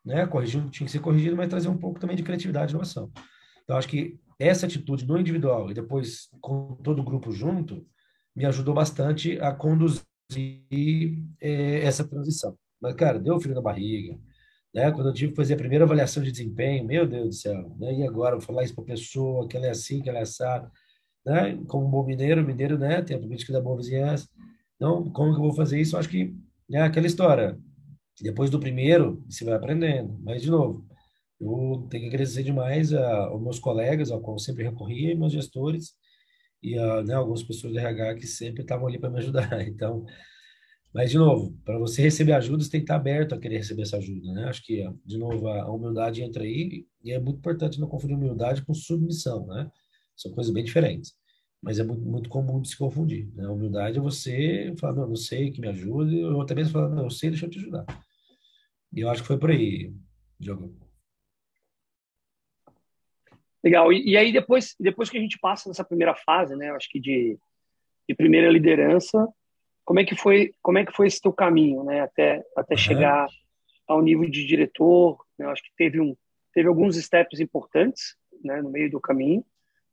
né? 0.03 0.27
Corrigindo 0.27 0.69
tinha 0.69 0.85
que 0.85 0.91
ser 0.91 0.99
corrigido, 0.99 1.37
mas 1.37 1.47
trazer 1.47 1.69
um 1.69 1.77
pouco 1.77 1.99
também 1.99 2.17
de 2.17 2.23
criatividade 2.23 2.71
e 2.71 2.73
inovação. 2.73 3.09
Então, 3.63 3.77
acho 3.77 3.87
que 3.87 4.19
essa 4.37 4.65
atitude 4.65 5.07
no 5.07 5.17
individual 5.17 5.71
e 5.71 5.73
depois 5.73 6.27
com 6.41 6.75
todo 6.83 6.99
o 6.99 7.05
grupo 7.05 7.31
junto 7.31 7.85
me 8.35 8.45
ajudou 8.45 8.73
bastante 8.73 9.39
a 9.39 9.53
conduzir 9.53 10.03
é, 11.39 11.79
essa 11.83 12.07
transição. 12.07 12.57
Mas, 12.81 12.93
cara, 12.95 13.19
deu 13.19 13.39
frio 13.39 13.55
na 13.55 13.61
barriga. 13.61 14.17
Né? 14.73 14.91
Quando 14.91 15.07
eu 15.07 15.13
tive 15.13 15.31
que 15.31 15.37
fazer 15.37 15.53
a 15.53 15.57
primeira 15.57 15.85
avaliação 15.85 16.21
de 16.21 16.31
desempenho, 16.31 16.85
meu 16.85 17.07
Deus 17.07 17.27
do 17.27 17.33
céu, 17.33 17.75
né? 17.79 17.93
e 17.93 18.03
agora? 18.03 18.35
Vou 18.35 18.45
falar 18.45 18.63
isso 18.63 18.75
para 18.75 18.83
a 18.83 18.87
pessoa, 18.87 19.47
que 19.47 19.55
ela 19.55 19.67
é 19.67 19.69
assim, 19.69 20.01
que 20.01 20.09
ela 20.09 20.19
é 20.19 20.23
assada. 20.23 20.69
Né? 21.25 21.57
Como 21.67 21.87
bom 21.87 22.05
mineiro, 22.05 22.45
mineiro 22.45 22.77
né? 22.77 23.01
tem 23.01 23.15
a 23.15 23.19
política 23.19 23.53
da 23.53 23.61
boa 23.61 23.77
vizinhança. 23.77 24.27
Então, 24.75 25.09
como 25.11 25.31
que 25.31 25.39
eu 25.39 25.43
vou 25.43 25.53
fazer 25.53 25.79
isso? 25.79 25.95
Eu 25.95 25.99
acho 26.01 26.09
que 26.09 26.35
é 26.71 26.81
aquela 26.81 27.07
história. 27.07 27.57
Depois 28.21 28.49
do 28.49 28.59
primeiro, 28.59 29.23
você 29.29 29.45
vai 29.45 29.53
aprendendo. 29.55 30.19
Mas, 30.21 30.41
de 30.41 30.51
novo, 30.51 30.85
eu 31.39 31.87
tenho 31.89 32.03
que 32.03 32.09
agradecer 32.09 32.43
demais 32.43 32.93
a, 32.93 33.25
aos 33.25 33.41
meus 33.41 33.59
colegas, 33.59 34.11
ao 34.11 34.21
qual 34.21 34.35
eu 34.35 34.39
sempre 34.39 34.63
recorri, 34.63 35.11
e 35.11 35.15
meus 35.15 35.33
gestores, 35.33 35.93
e 36.71 36.77
a, 36.77 37.03
né, 37.03 37.13
algumas 37.13 37.43
pessoas 37.43 37.73
do 37.73 37.79
RH 37.79 38.15
que 38.15 38.27
sempre 38.27 38.61
estavam 38.61 38.87
ali 38.87 38.99
para 38.99 39.09
me 39.09 39.19
ajudar. 39.19 39.49
Então, 39.67 40.05
mas, 40.95 41.11
de 41.11 41.17
novo, 41.17 41.53
para 41.65 41.77
você 41.77 42.01
receber 42.01 42.31
ajuda, 42.31 42.63
você 42.63 42.71
tem 42.71 42.79
que 42.79 42.85
estar 42.85 42.95
aberto 42.95 43.35
a 43.35 43.37
querer 43.37 43.57
receber 43.57 43.81
essa 43.81 43.97
ajuda, 43.97 44.31
né? 44.31 44.45
Acho 44.45 44.63
que, 44.63 44.81
de 45.05 45.17
novo, 45.17 45.49
a 45.49 45.69
humildade 45.69 46.23
entra 46.23 46.43
aí 46.43 46.87
e 47.03 47.11
é 47.11 47.19
muito 47.19 47.39
importante 47.39 47.81
não 47.81 47.87
confundir 47.89 48.15
humildade 48.15 48.63
com 48.63 48.73
submissão, 48.73 49.45
né? 49.45 49.69
São 50.15 50.31
coisas 50.31 50.53
bem 50.53 50.63
diferentes. 50.63 51.13
Mas 51.61 51.79
é 51.79 51.83
muito, 51.83 52.01
muito 52.05 52.29
comum 52.29 52.61
de 52.61 52.69
se 52.69 52.77
confundir, 52.77 53.29
né? 53.35 53.45
Humildade 53.45 53.97
é 53.97 54.01
você 54.01 54.73
falar, 54.79 54.93
não, 54.93 55.09
não 55.09 55.15
sei, 55.17 55.51
que 55.51 55.59
me 55.59 55.67
ajude, 55.67 56.23
ou 56.23 56.41
até 56.41 56.55
mesmo 56.55 56.71
falar, 56.71 56.87
não, 56.87 57.03
eu 57.03 57.09
sei, 57.09 57.29
deixa 57.29 57.45
eu 57.45 57.49
te 57.49 57.59
ajudar. 57.59 57.85
E 58.93 59.01
eu 59.01 59.09
acho 59.09 59.21
que 59.21 59.27
foi 59.27 59.37
por 59.37 59.51
aí, 59.51 59.93
Diogo. 60.39 60.84
Legal. 63.65 63.91
E, 63.91 64.11
e, 64.11 64.15
aí, 64.15 64.31
depois, 64.31 64.75
depois 64.79 65.09
que 65.09 65.17
a 65.17 65.21
gente 65.21 65.39
passa 65.39 65.67
nessa 65.67 65.83
primeira 65.83 66.13
fase, 66.13 66.55
né? 66.55 66.69
Acho 66.69 66.87
que 66.87 66.99
de, 66.99 67.35
de 68.07 68.13
primeira 68.13 68.47
liderança, 68.47 69.27
como 69.83 69.99
é 69.99 70.05
que 70.05 70.15
foi, 70.15 70.53
como 70.61 70.77
é 70.77 70.85
que 70.85 70.91
foi 70.91 71.07
esse 71.07 71.19
teu 71.19 71.33
caminho, 71.33 71.83
né, 71.83 72.01
até 72.01 72.43
até 72.55 72.75
uhum. 72.75 72.79
chegar 72.79 73.27
ao 73.87 74.03
nível 74.03 74.29
de 74.29 74.45
diretor? 74.45 75.17
Né? 75.37 75.47
Eu 75.47 75.49
acho 75.49 75.63
que 75.63 75.71
teve 75.75 75.99
um 75.99 76.15
teve 76.53 76.69
alguns 76.69 76.95
steps 76.95 77.39
importantes, 77.39 78.15
né, 78.43 78.61
no 78.61 78.69
meio 78.69 78.89
do 78.89 79.01
caminho 79.01 79.43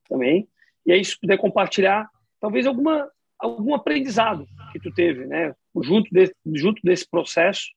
também. 0.07 0.47
E 0.85 0.93
aí 0.93 1.03
se 1.03 1.19
puder 1.19 1.39
compartilhar 1.39 2.09
talvez 2.41 2.67
alguma 2.67 3.11
algum 3.39 3.75
aprendizado 3.75 4.47
que 4.73 4.79
tu 4.79 4.93
teve, 4.93 5.27
né, 5.27 5.55
junto 5.83 6.11
de, 6.13 6.33
junto 6.55 6.81
desse 6.83 7.09
processo 7.09 7.71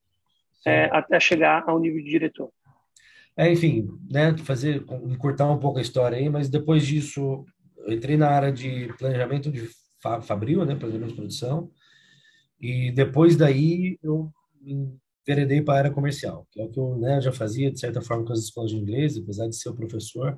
é, 0.65 0.85
até 0.91 1.19
chegar 1.19 1.63
ao 1.67 1.79
nível 1.79 2.03
de 2.03 2.09
diretor. 2.09 2.51
É, 3.37 3.51
enfim, 3.51 3.89
né, 4.09 4.37
fazer 4.37 4.85
encurtar 5.05 5.49
um 5.51 5.59
pouco 5.59 5.77
a 5.79 5.81
história 5.81 6.17
aí, 6.17 6.29
mas 6.29 6.49
depois 6.49 6.85
disso 6.85 7.45
eu 7.77 7.93
entrei 7.93 8.15
na 8.15 8.29
área 8.29 8.51
de 8.51 8.93
planejamento 8.97 9.51
de 9.51 9.69
fabril, 10.23 10.65
né, 10.65 10.75
planejamento 10.75 11.09
de 11.11 11.15
produção. 11.15 11.69
E 12.59 12.91
depois 12.91 13.35
daí 13.37 13.99
eu 14.03 14.31
enveredei 15.27 15.61
para 15.61 15.75
a 15.75 15.77
área 15.79 15.91
comercial, 15.91 16.47
que 16.51 16.61
é 16.61 16.65
o 16.65 16.69
que 16.69 16.79
eu 16.79 16.97
né, 16.97 17.21
já 17.21 17.31
fazia, 17.31 17.71
de 17.71 17.79
certa 17.79 18.01
forma, 18.01 18.25
com 18.25 18.33
as 18.33 18.39
escolas 18.39 18.71
de 18.71 18.77
inglês, 18.77 19.17
apesar 19.17 19.47
de 19.47 19.55
ser 19.57 19.69
o 19.69 19.75
professor, 19.75 20.37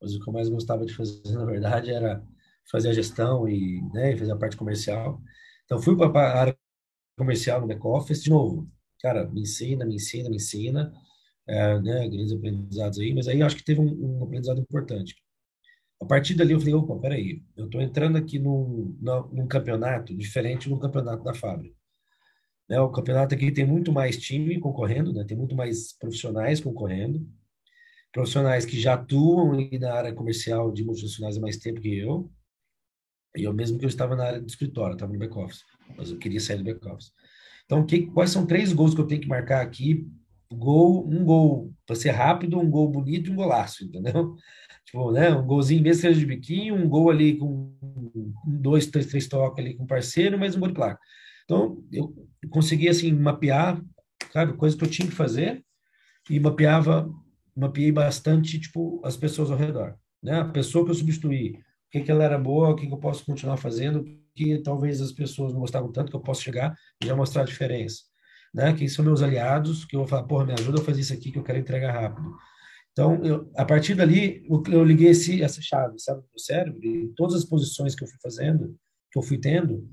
mas 0.00 0.14
o 0.14 0.20
que 0.20 0.28
eu 0.28 0.32
mais 0.32 0.48
gostava 0.48 0.86
de 0.86 0.94
fazer, 0.94 1.22
na 1.32 1.44
verdade, 1.44 1.90
era 1.92 2.22
fazer 2.70 2.90
a 2.90 2.92
gestão 2.94 3.48
e 3.48 3.82
né, 3.92 4.16
fazer 4.16 4.32
a 4.32 4.36
parte 4.36 4.56
comercial. 4.56 5.20
Então, 5.64 5.80
fui 5.82 5.96
para 5.96 6.20
a 6.20 6.40
área 6.40 6.58
comercial 7.16 7.60
no 7.60 7.66
back-office, 7.66 8.22
de 8.22 8.30
novo, 8.30 8.68
cara, 9.00 9.28
me 9.28 9.42
ensina, 9.42 9.84
me 9.84 9.96
ensina, 9.96 10.28
me 10.30 10.36
ensina, 10.36 10.92
é, 11.48 11.80
né, 11.80 12.08
grandes 12.08 12.32
aprendizados 12.32 12.98
aí, 12.98 13.14
mas 13.14 13.26
aí 13.26 13.42
acho 13.42 13.56
que 13.56 13.64
teve 13.64 13.80
um, 13.80 14.18
um 14.18 14.24
aprendizado 14.24 14.60
importante. 14.60 15.16
A 16.00 16.04
partir 16.04 16.34
dali 16.34 16.52
eu 16.52 16.60
falei, 16.60 16.74
opa, 16.74 16.96
peraí, 16.98 17.42
eu 17.56 17.66
estou 17.66 17.80
entrando 17.80 18.16
aqui 18.16 18.38
num, 18.38 18.96
num 19.32 19.48
campeonato 19.48 20.14
diferente 20.14 20.68
do 20.68 20.78
campeonato 20.78 21.24
da 21.24 21.34
fábrica. 21.34 21.74
Né, 22.68 22.78
o 22.80 22.90
campeonato 22.90 23.34
aqui 23.34 23.50
tem 23.50 23.66
muito 23.66 23.90
mais 23.90 24.18
time 24.18 24.60
concorrendo, 24.60 25.12
né, 25.12 25.24
tem 25.24 25.36
muito 25.36 25.56
mais 25.56 25.96
profissionais 25.98 26.60
concorrendo, 26.60 27.26
profissionais 28.12 28.66
que 28.66 28.78
já 28.78 28.94
atuam 28.94 29.52
na 29.80 29.92
área 29.94 30.12
comercial 30.12 30.70
de 30.70 30.84
multinacionais 30.84 31.38
há 31.38 31.40
mais 31.40 31.56
tempo 31.56 31.80
que 31.80 31.96
eu, 31.98 32.30
e 33.36 33.44
eu 33.44 33.54
mesmo 33.54 33.78
que 33.78 33.84
eu 33.84 33.88
estava 33.88 34.14
na 34.14 34.24
área 34.24 34.40
do 34.40 34.46
escritório, 34.46 34.94
estava 34.94 35.12
no 35.12 35.18
back-office, 35.18 35.62
mas 35.96 36.10
eu 36.10 36.18
queria 36.18 36.40
sair 36.40 36.58
do 36.58 36.64
back-office. 36.64 37.12
Então, 37.64 37.84
que, 37.84 38.06
quais 38.06 38.30
são 38.30 38.46
três 38.46 38.72
gols 38.72 38.94
que 38.94 39.00
eu 39.00 39.06
tenho 39.06 39.20
que 39.20 39.28
marcar 39.28 39.60
aqui? 39.62 40.06
Gol, 40.52 41.06
um 41.08 41.24
gol 41.24 41.72
para 41.86 41.96
ser 41.96 42.10
rápido, 42.10 42.58
um 42.58 42.70
gol 42.70 42.90
bonito 42.90 43.28
e 43.28 43.32
um 43.32 43.36
golaço, 43.36 43.84
entendeu? 43.84 44.34
Tipo, 44.84 45.12
né, 45.12 45.30
um 45.30 45.46
golzinho 45.46 45.82
mesmo 45.82 46.00
seja 46.00 46.18
de 46.18 46.24
biquinho, 46.24 46.74
um 46.74 46.88
gol 46.88 47.10
ali 47.10 47.36
com 47.36 47.74
dois, 48.46 48.86
três, 48.86 49.06
três 49.06 49.28
toques 49.28 49.62
ali 49.62 49.74
com 49.76 49.86
parceiro, 49.86 50.38
mas 50.38 50.56
um 50.56 50.60
gol 50.60 50.68
de 50.68 50.74
placa. 50.74 50.98
Então, 51.44 51.82
eu 51.92 52.14
consegui, 52.50 52.88
assim, 52.88 53.12
mapear, 53.12 53.82
sabe, 54.32 54.54
coisas 54.54 54.78
que 54.78 54.84
eu 54.84 54.90
tinha 54.90 55.06
que 55.06 55.14
fazer 55.14 55.62
e 56.30 56.38
mapeava, 56.40 57.10
mapeei 57.56 57.90
bastante, 57.92 58.58
tipo, 58.60 59.00
as 59.04 59.16
pessoas 59.16 59.50
ao 59.50 59.56
redor, 59.56 59.96
né? 60.22 60.40
A 60.40 60.44
pessoa 60.44 60.84
que 60.84 60.90
eu 60.90 60.94
substituí, 60.94 61.52
o 61.52 61.90
que 61.90 62.00
que 62.00 62.10
ela 62.10 62.24
era 62.24 62.38
boa, 62.38 62.70
o 62.70 62.76
que 62.76 62.86
que 62.86 62.92
eu 62.92 62.98
posso 62.98 63.24
continuar 63.24 63.56
fazendo, 63.56 64.04
que 64.34 64.58
talvez 64.58 65.00
as 65.00 65.12
pessoas 65.12 65.52
não 65.52 65.60
gostavam 65.60 65.90
tanto, 65.90 66.10
que 66.10 66.16
eu 66.16 66.20
posso 66.20 66.42
chegar 66.42 66.74
e 67.02 67.06
já 67.06 67.16
mostrar 67.16 67.42
a 67.42 67.46
diferença, 67.46 68.02
né? 68.54 68.72
Quem 68.72 68.88
são 68.88 69.04
meus 69.04 69.22
aliados, 69.22 69.84
que 69.84 69.96
eu 69.96 70.00
vou 70.00 70.08
falar, 70.08 70.24
porra, 70.24 70.46
me 70.46 70.52
ajuda 70.52 70.80
a 70.80 70.84
fazer 70.84 71.00
isso 71.00 71.12
aqui 71.12 71.30
que 71.30 71.38
eu 71.38 71.44
quero 71.44 71.58
entregar 71.58 71.92
rápido 71.92 72.36
então, 72.98 73.24
eu, 73.24 73.48
a 73.54 73.64
partir 73.64 73.94
dali, 73.94 74.44
eu 74.72 74.82
liguei 74.82 75.10
esse, 75.10 75.40
essa 75.40 75.62
chave, 75.62 76.00
sabe, 76.00 76.20
no 76.32 76.40
cérebro, 76.40 76.84
e 76.84 77.12
todas 77.14 77.36
as 77.36 77.44
posições 77.44 77.94
que 77.94 78.02
eu 78.02 78.08
fui 78.08 78.18
fazendo, 78.20 78.76
que 79.12 79.16
eu 79.16 79.22
fui 79.22 79.38
tendo, 79.38 79.88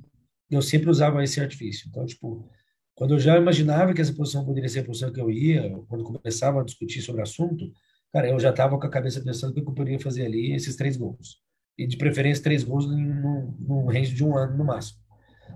eu 0.50 0.60
sempre 0.60 0.89
usava 0.89 1.24
esse 1.24 1.39
artifício. 1.39 1.88
Então, 1.88 2.04
tipo, 2.04 2.50
quando 2.96 3.13
eu 3.13 3.20
já 3.20 3.38
imaginava 3.38 3.94
que 3.94 4.02
essa 4.02 4.12
posição 4.12 4.44
poderia 4.44 4.68
ser 4.68 4.80
a 4.80 4.86
posição 4.86 5.13
que 5.13 5.22
eu 5.22 5.30
ia, 5.30 5.70
quando 5.88 6.04
começava 6.04 6.62
a 6.62 6.63
discutir 6.63 7.04
sobre 7.04 7.22
o 7.22 7.24
assunto, 7.24 7.72
cara, 8.12 8.28
eu 8.28 8.39
já 8.39 8.50
estava 8.50 8.76
com 8.80 8.88
a 8.88 8.89
cabeça 8.89 9.22
pensando 9.22 9.52
o 9.52 9.54
que 9.54 9.60
eu 9.60 9.65
poderia 9.65 10.00
fazer 10.00 10.26
ali, 10.26 10.56
esses 10.56 10.76
três 10.76 10.98
gols. 10.98 11.38
E, 11.78 11.86
de 11.86 11.98
preferência, 11.98 12.44
três 12.44 12.63
gols 12.63 12.88
num, 12.88 13.56
num 13.60 13.86
range 13.86 14.15
de 14.15 14.24
um 14.24 14.36
ano 14.36 14.58
no 14.58 14.65
máximo. 14.65 14.98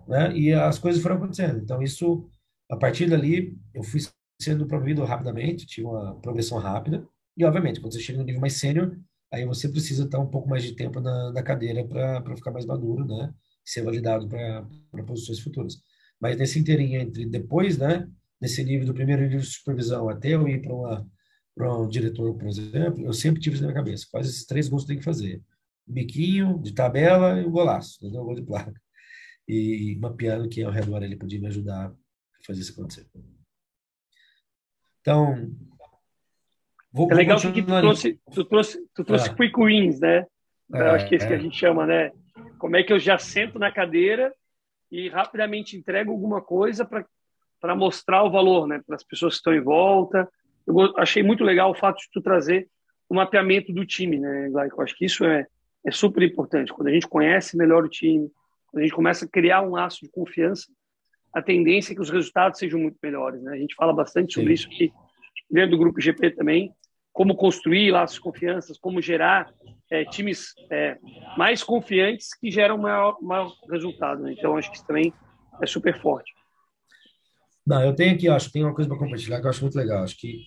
Né? 0.08 0.38
E 0.38 0.54
as 0.54 0.78
coisas 0.78 1.02
foram 1.02 1.16
acontecendo. 1.16 1.58
Então, 1.58 1.82
isso, 1.82 2.30
a 2.70 2.78
partir 2.78 3.10
dali, 3.10 3.58
eu 3.74 3.84
fui 3.84 4.02
sendo 4.42 4.66
promovido 4.66 5.04
rapidamente, 5.04 5.66
tive 5.66 5.88
uma 5.88 6.16
progressão 6.22 6.58
rápida, 6.58 7.06
e, 7.38 7.44
obviamente, 7.46 7.80
quando 7.80 7.94
você 7.94 8.00
chega 8.00 8.20
no 8.20 8.26
nível 8.26 8.42
mais 8.42 8.54
sênior, 8.54 8.98
aí 9.32 9.46
você 9.46 9.70
precisa 9.70 10.06
estar 10.06 10.20
um 10.20 10.28
pouco 10.28 10.50
mais 10.50 10.64
de 10.64 10.74
tempo 10.74 11.00
na, 11.00 11.32
na 11.32 11.44
cadeira 11.44 11.86
para 11.88 12.36
ficar 12.36 12.52
mais 12.52 12.66
maduro, 12.66 13.06
né? 13.06 13.34
Ser 13.64 13.82
validado 13.82 14.28
para 14.28 15.04
posições 15.06 15.40
futuras. 15.40 15.78
Mas 16.20 16.38
nesse 16.38 16.60
inteirinho 16.60 17.00
entre 17.00 17.26
depois, 17.26 17.78
né? 17.78 18.10
Nesse 18.42 18.64
nível 18.64 18.88
do 18.88 18.94
primeiro 18.94 19.22
nível 19.22 19.40
de 19.40 19.46
supervisão 19.46 20.10
até 20.10 20.30
eu 20.30 20.48
ir 20.48 20.62
para 20.62 20.74
uma 20.74 21.10
para 21.56 21.78
um 21.78 21.90
diretor, 21.90 22.34
por 22.38 22.48
exemplo, 22.48 23.06
eu 23.06 23.12
sempre 23.12 23.42
tive 23.42 23.56
isso 23.56 23.64
na 23.64 23.70
minha 23.70 23.84
cabeça. 23.84 24.08
Quais 24.10 24.30
esses 24.30 24.46
três 24.46 24.70
gols 24.70 24.86
tem 24.86 24.98
que 24.98 25.04
fazer? 25.04 25.42
biquinho, 25.90 26.60
de 26.60 26.74
tabela 26.74 27.42
e 27.42 27.46
o 27.46 27.50
golaço? 27.50 28.06
O 28.06 28.10
gol 28.10 28.36
de 28.36 28.44
placa. 28.44 28.74
E 29.48 29.98
mapeando 30.00 30.48
quem 30.48 30.64
ao 30.64 30.72
redor 30.72 31.04
ele 31.04 31.16
podia 31.16 31.40
me 31.40 31.48
ajudar 31.48 31.94
fazer 32.46 32.62
isso 32.62 32.74
acontecer. 32.74 33.08
Então, 35.02 35.52
Vou, 36.92 37.12
é 37.12 37.16
legal 37.16 37.40
que 37.40 37.62
tu 37.62 37.68
trouxe, 37.68 38.20
tu 38.34 38.46
trouxe, 38.46 38.90
tu 38.96 39.04
trouxe 39.04 39.30
ah. 39.30 39.34
quick 39.36 39.60
wins, 39.60 40.00
né? 40.00 40.26
É, 40.74 40.82
acho 40.90 41.08
que 41.08 41.16
é 41.16 41.18
isso 41.18 41.28
que 41.28 41.34
a 41.34 41.38
é. 41.38 41.40
gente 41.40 41.58
chama, 41.58 41.86
né? 41.86 42.12
Como 42.58 42.76
é 42.76 42.84
que 42.84 42.92
eu 42.92 43.00
já 43.00 43.18
sento 43.18 43.60
na 43.60 43.72
cadeira 43.72 44.34
e 44.92 45.08
rapidamente 45.08 45.78
entrego 45.78 46.12
alguma 46.12 46.42
coisa 46.42 46.86
para 46.86 47.76
mostrar 47.76 48.24
o 48.24 48.32
valor, 48.32 48.68
né? 48.68 48.82
Para 48.86 48.96
as 48.96 49.04
pessoas 49.04 49.36
que 49.36 49.38
estão 49.38 49.54
em 49.54 49.62
volta, 49.62 50.28
eu 50.66 50.98
achei 50.98 51.22
muito 51.22 51.44
legal 51.44 51.72
o 51.72 51.76
fato 51.76 51.98
de 51.98 52.10
tu 52.12 52.22
trazer 52.22 52.68
o 53.08 53.16
mapeamento 53.16 53.74
do 53.74 53.86
time, 53.86 54.20
né, 54.20 54.50
Glaico? 54.50 54.82
Acho 54.82 54.96
que 54.96 55.06
isso 55.06 55.26
é, 55.26 55.46
é 55.86 55.92
super 55.92 56.22
importante. 56.24 56.72
Quando 56.72 56.90
a 56.90 56.92
gente 56.92 57.08
conhece 57.08 57.58
melhor 57.58 57.84
o 57.84 57.90
time, 57.90 58.32
quando 58.68 58.82
a 58.82 58.84
gente 58.86 58.96
começa 58.96 59.26
a 59.26 59.28
criar 59.28 59.62
um 59.62 59.72
laço 59.72 60.02
de 60.02 60.12
confiança, 60.12 60.72
a 61.34 61.42
tendência 61.42 61.94
é 61.94 61.96
que 61.96 62.02
os 62.02 62.10
resultados 62.10 62.60
sejam 62.60 62.80
muito 62.80 62.98
melhores, 63.02 63.42
né? 63.42 63.54
A 63.54 63.58
gente 63.58 63.76
fala 63.76 63.94
bastante 63.94 64.34
sobre 64.34 64.56
Sim. 64.56 64.64
isso 64.64 64.68
aqui 64.68 64.94
dentro 65.50 65.72
do 65.72 65.78
grupo 65.78 66.02
GP 66.02 66.32
também, 66.32 66.74
como 67.12 67.36
construir 67.36 67.92
laços 67.92 68.16
de 68.16 68.22
confiança, 68.22 68.74
como 68.82 69.02
gerar 69.02 69.52
é, 69.92 70.06
times 70.06 70.54
é, 70.72 70.98
mais 71.38 71.64
confiantes 71.64 72.30
que 72.36 72.52
geram 72.52 72.78
maior, 72.78 73.18
maior 73.22 73.52
resultado. 73.70 74.22
Né? 74.22 74.36
Então, 74.38 74.56
acho 74.58 74.70
que 74.70 74.78
isso 74.78 74.86
também 74.86 75.14
é 75.62 75.66
super 75.66 76.00
forte. 76.00 76.32
Não, 77.66 77.84
eu 77.84 77.94
tenho 77.94 78.16
aqui, 78.16 78.28
acho, 78.28 78.52
tem 78.52 78.64
uma 78.64 78.74
coisa 78.74 78.90
para 78.90 78.98
compartilhar 78.98 79.40
que 79.40 79.46
eu 79.46 79.50
acho 79.50 79.62
muito 79.62 79.78
legal. 79.78 80.04
Acho 80.04 80.18
que 80.18 80.44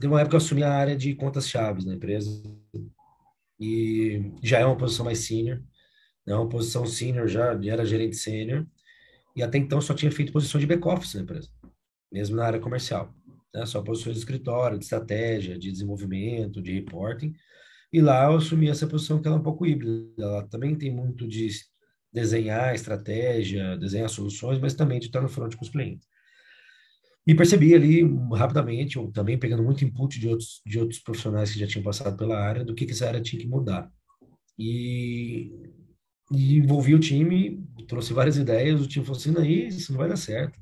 tem 0.00 0.08
uma 0.08 0.20
época 0.20 0.30
que 0.30 0.34
eu 0.36 0.38
assumi 0.38 0.62
a 0.62 0.72
área 0.72 0.96
de 0.96 1.14
contas 1.14 1.48
chaves 1.48 1.84
na 1.84 1.94
empresa 1.94 2.42
e 3.58 4.32
já 4.42 4.58
é 4.58 4.66
uma 4.66 4.76
posição 4.76 5.04
mais 5.04 5.18
senior, 5.18 5.62
é 6.26 6.34
uma 6.34 6.48
posição 6.48 6.84
senior 6.86 7.28
já, 7.28 7.58
era 7.64 7.84
gerente 7.84 8.16
sênior 8.16 8.66
e 9.36 9.42
até 9.42 9.58
então 9.58 9.80
só 9.80 9.94
tinha 9.94 10.10
feito 10.10 10.32
posição 10.32 10.60
de 10.60 10.66
back 10.66 10.86
office 10.86 11.14
na 11.14 11.22
empresa, 11.22 11.48
mesmo 12.12 12.36
na 12.36 12.44
área 12.44 12.60
comercial, 12.60 13.14
né? 13.54 13.66
Só 13.66 13.82
posições 13.82 14.14
de 14.14 14.20
escritório, 14.20 14.78
de 14.78 14.84
estratégia, 14.84 15.58
de 15.58 15.70
desenvolvimento, 15.70 16.62
de 16.62 16.72
reporting. 16.72 17.34
E 17.92 18.00
lá 18.00 18.24
eu 18.24 18.36
assumi 18.36 18.68
essa 18.68 18.86
posição 18.86 19.20
que 19.20 19.28
ela 19.28 19.36
é 19.36 19.40
um 19.40 19.42
pouco 19.42 19.64
híbrida. 19.64 20.10
Ela 20.18 20.48
também 20.48 20.76
tem 20.76 20.92
muito 20.92 21.28
de 21.28 21.48
desenhar 22.12 22.74
estratégia, 22.74 23.76
desenhar 23.76 24.08
soluções, 24.08 24.58
mas 24.58 24.74
também 24.74 24.98
de 24.98 25.06
estar 25.06 25.20
no 25.20 25.28
front 25.28 25.54
com 25.54 25.64
os 25.64 25.70
clientes. 25.70 26.06
E 27.26 27.34
percebi 27.34 27.74
ali 27.74 28.02
rapidamente, 28.34 28.98
ou 28.98 29.10
também 29.10 29.38
pegando 29.38 29.62
muito 29.62 29.84
input 29.84 30.20
de 30.20 30.28
outros, 30.28 30.60
de 30.66 30.78
outros 30.78 31.00
profissionais 31.00 31.52
que 31.52 31.58
já 31.58 31.66
tinham 31.66 31.82
passado 31.82 32.16
pela 32.16 32.38
área, 32.38 32.64
do 32.64 32.74
que, 32.74 32.84
que 32.84 32.92
essa 32.92 33.06
área 33.06 33.20
tinha 33.20 33.40
que 33.40 33.48
mudar. 33.48 33.90
E, 34.58 35.50
e 36.32 36.56
envolvi 36.56 36.94
o 36.94 37.00
time, 37.00 37.62
trouxe 37.86 38.12
várias 38.12 38.36
ideias, 38.36 38.80
o 38.80 38.88
time 38.88 39.04
falou 39.04 39.20
assim, 39.20 39.34
aí 39.38 39.68
isso 39.68 39.92
não 39.92 39.98
vai 39.98 40.08
dar 40.08 40.16
certo. 40.16 40.58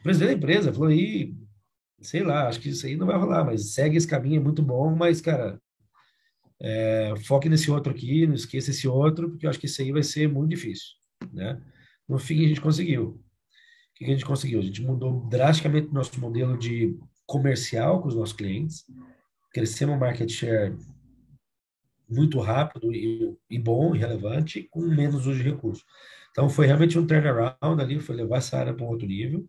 O 0.00 0.02
presidente 0.02 0.30
da 0.30 0.36
empresa 0.36 0.72
falou 0.72 0.88
aí, 0.88 1.34
sei 2.00 2.22
lá, 2.22 2.48
acho 2.48 2.60
que 2.60 2.70
isso 2.70 2.86
aí 2.86 2.96
não 2.96 3.06
vai 3.06 3.16
rolar, 3.16 3.44
mas 3.44 3.72
segue 3.74 3.96
esse 3.96 4.06
caminho, 4.06 4.40
é 4.40 4.44
muito 4.44 4.62
bom, 4.62 4.94
mas, 4.94 5.20
cara, 5.20 5.60
é, 6.60 7.14
foque 7.24 7.48
nesse 7.48 7.70
outro 7.70 7.92
aqui, 7.92 8.26
não 8.26 8.34
esqueça 8.34 8.70
esse 8.70 8.88
outro, 8.88 9.30
porque 9.30 9.46
eu 9.46 9.50
acho 9.50 9.58
que 9.58 9.66
isso 9.66 9.80
aí 9.80 9.92
vai 9.92 10.02
ser 10.02 10.28
muito 10.28 10.50
difícil, 10.50 10.88
né? 11.32 11.60
No 12.08 12.18
fim, 12.18 12.44
a 12.44 12.48
gente 12.48 12.60
conseguiu. 12.60 13.08
O 13.10 13.20
que 13.94 14.04
a 14.04 14.08
gente 14.08 14.24
conseguiu? 14.24 14.58
A 14.58 14.62
gente 14.62 14.82
mudou 14.82 15.28
drasticamente 15.28 15.88
o 15.88 15.94
nosso 15.94 16.18
modelo 16.20 16.58
de 16.58 16.98
comercial 17.26 18.00
com 18.02 18.08
os 18.08 18.16
nossos 18.16 18.34
clientes, 18.34 18.84
crescemos 19.52 19.96
o 19.96 19.98
market 20.00 20.28
share 20.28 20.76
muito 22.10 22.38
rápido 22.40 22.92
e, 22.92 23.36
e, 23.48 23.58
bom 23.58 23.94
e 23.94 23.98
relevante 23.98 24.62
com 24.70 24.80
menos 24.80 25.26
uso 25.26 25.36
de 25.36 25.42
recursos. 25.42 25.84
Então 26.30 26.48
foi 26.48 26.66
realmente 26.66 26.98
um 26.98 27.06
turnaround 27.06 27.80
ali, 27.80 27.98
foi 28.00 28.16
levar 28.16 28.38
essa 28.38 28.58
área 28.58 28.74
para 28.74 28.84
um 28.84 28.88
outro 28.88 29.06
nível. 29.06 29.46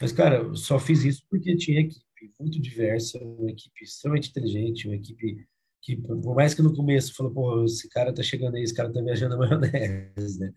Mas, 0.00 0.12
cara, 0.12 0.36
eu 0.36 0.56
só 0.56 0.78
fiz 0.78 1.04
isso 1.04 1.22
porque 1.30 1.56
tinha 1.56 1.80
equipe 1.80 2.04
muito 2.40 2.60
diversa, 2.60 3.18
uma 3.22 3.50
equipe 3.50 3.84
extremamente 3.84 4.30
inteligente, 4.30 4.86
uma 4.86 4.96
equipe 4.96 5.46
que 5.82 5.96
por 5.96 6.34
mais 6.34 6.54
que 6.54 6.62
no 6.62 6.74
começo 6.74 7.14
falou, 7.14 7.32
pô, 7.32 7.64
esse 7.64 7.88
cara 7.90 8.12
tá 8.12 8.22
chegando 8.22 8.56
aí, 8.56 8.62
esse 8.62 8.74
cara 8.74 8.90
tá 8.90 9.02
viajando 9.02 9.34
a 9.34 9.38
maionese, 9.38 10.40
né? 10.40 10.52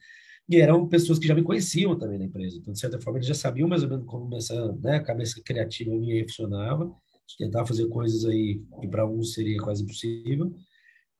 E 0.49 0.57
eram 0.61 0.87
pessoas 0.87 1.19
que 1.19 1.27
já 1.27 1.35
me 1.35 1.43
conheciam 1.43 1.97
também 1.97 2.17
na 2.17 2.25
empresa. 2.25 2.57
Então, 2.57 2.71
de 2.71 2.79
certa 2.79 2.99
forma, 3.01 3.19
eles 3.19 3.27
já 3.27 3.33
sabiam 3.33 3.67
mais 3.67 3.83
ou 3.83 3.89
menos 3.89 4.05
como 4.05 4.33
essa 4.37 4.71
né, 4.81 5.01
cabeça 5.01 5.41
criativa 5.43 5.93
minha 5.93 6.23
funcionava, 6.23 6.89
tentar 7.37 7.65
fazer 7.65 7.87
coisas 7.89 8.23
aí 8.23 8.61
que 8.79 8.87
para 8.87 9.05
uns 9.05 9.33
seria 9.33 9.57
quase 9.59 9.83
impossível. 9.83 10.55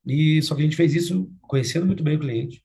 E 0.08 0.41
só 0.41 0.55
que 0.55 0.62
a 0.62 0.64
gente 0.64 0.78
fez 0.78 0.95
isso 0.95 1.30
conhecendo 1.41 1.86
muito 1.86 2.01
bem 2.01 2.16
o 2.16 2.20
cliente, 2.20 2.64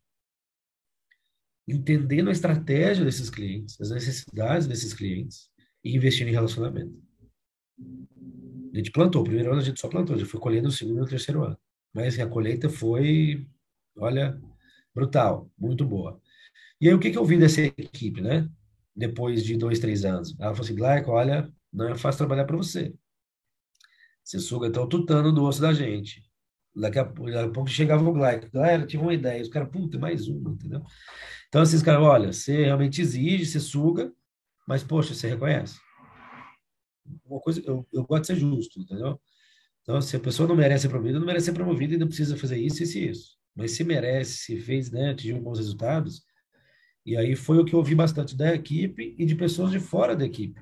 entendendo 1.67 2.29
a 2.29 2.33
estratégia 2.33 3.05
desses 3.05 3.29
clientes, 3.29 3.81
as 3.81 3.91
necessidades 3.91 4.69
desses 4.69 4.95
clientes 4.95 5.51
e 5.83 5.97
investindo 5.97 6.29
em 6.29 6.33
relacionamento. 6.33 6.97
A 8.73 8.77
gente 8.77 8.93
plantou. 8.93 9.23
O 9.23 9.25
primeiro 9.25 9.51
ano 9.51 9.61
a 9.61 9.65
gente 9.65 9.81
só 9.81 9.89
plantou, 9.89 10.17
já 10.17 10.25
foi 10.25 10.39
colhendo 10.39 10.69
o 10.69 10.73
segundo 10.73 10.99
e 10.99 11.03
o 11.03 11.07
terceiro 11.07 11.43
ano. 11.43 11.59
Mas 11.93 12.19
a 12.19 12.27
colheita 12.29 12.71
foi, 12.71 13.45
olha, 13.97 14.41
brutal, 14.95 15.51
muito 15.59 15.85
boa. 15.85 16.21
E 16.81 16.89
aí 16.89 16.95
o 16.95 17.01
que, 17.01 17.11
que 17.11 17.19
eu 17.19 17.25
vi 17.25 17.39
dessa 17.39 17.61
equipe, 17.61 18.21
né? 18.21 18.49
Depois 18.95 19.45
de 19.45 19.57
dois, 19.57 19.81
três 19.81 20.05
anos. 20.05 20.35
Ela 20.39 20.55
falou 20.55 20.65
assim, 20.65 20.77
Glaico, 20.77 21.11
olha, 21.11 21.53
não 21.73 21.89
é 21.89 21.99
fácil 21.99 22.19
trabalhar 22.19 22.45
para 22.45 22.57
você. 22.57 22.95
Você 24.23 24.39
suga 24.39 24.69
até 24.69 24.79
o 24.79 24.87
tutano 24.87 25.33
do 25.33 25.43
osso 25.43 25.61
da 25.61 25.73
gente. 25.73 26.23
Daqui 26.75 26.99
a, 26.99 27.03
daqui 27.05 27.37
a 27.37 27.51
pouco 27.51 27.69
chegava 27.69 28.09
o 28.09 28.13
Glaico. 28.13 28.51
Galera, 28.51 28.87
tive 28.87 29.03
uma 29.03 29.15
ideia. 29.15 29.43
Os 29.43 29.49
caras, 29.49 29.69
puta, 29.71 29.99
mais 29.99 30.29
uma, 30.29 30.53
entendeu? 30.53 30.83
Então, 31.49 31.63
esses 31.63 31.83
caras, 31.83 32.03
olha, 32.03 32.33
você 32.33 32.65
realmente 32.65 33.01
exige, 33.01 33.47
você 33.47 33.61
suga, 33.61 34.13
mas, 34.67 34.83
poxa, 34.83 35.15
você 35.15 35.29
reconhece 35.29 35.79
uma 37.25 37.41
coisa, 37.41 37.63
eu, 37.65 37.87
eu 37.93 38.05
gosto 38.05 38.23
de 38.23 38.27
ser 38.29 38.37
justo, 38.37 38.81
entendeu? 38.81 39.21
Então, 39.83 40.01
se 40.01 40.17
a 40.17 40.21
pessoa 40.21 40.49
não 40.49 40.55
merece 40.55 40.83
ser 40.83 40.89
promovida, 40.89 41.19
não 41.19 41.27
merece 41.27 41.47
ser 41.47 41.53
promovida 41.53 41.95
e 41.95 41.99
não 41.99 42.07
precisa 42.07 42.37
fazer 42.37 42.59
isso, 42.59 42.83
isso 42.83 42.99
e 42.99 43.09
isso. 43.09 43.37
Mas 43.55 43.73
se 43.73 43.85
merece, 43.85 44.39
se 44.39 44.61
fez, 44.61 44.91
né, 44.91 45.11
atingiu 45.11 45.41
bons 45.41 45.59
resultados, 45.59 46.23
e 47.05 47.17
aí 47.17 47.35
foi 47.35 47.59
o 47.59 47.65
que 47.65 47.75
eu 47.75 47.81
ouvi 47.81 47.95
bastante 47.95 48.37
da 48.37 48.55
equipe 48.55 49.15
e 49.19 49.27
de 49.27 49.35
pessoas 49.35 49.73
de 49.73 49.81
fora 49.81 50.15
da 50.15 50.25
equipe. 50.25 50.61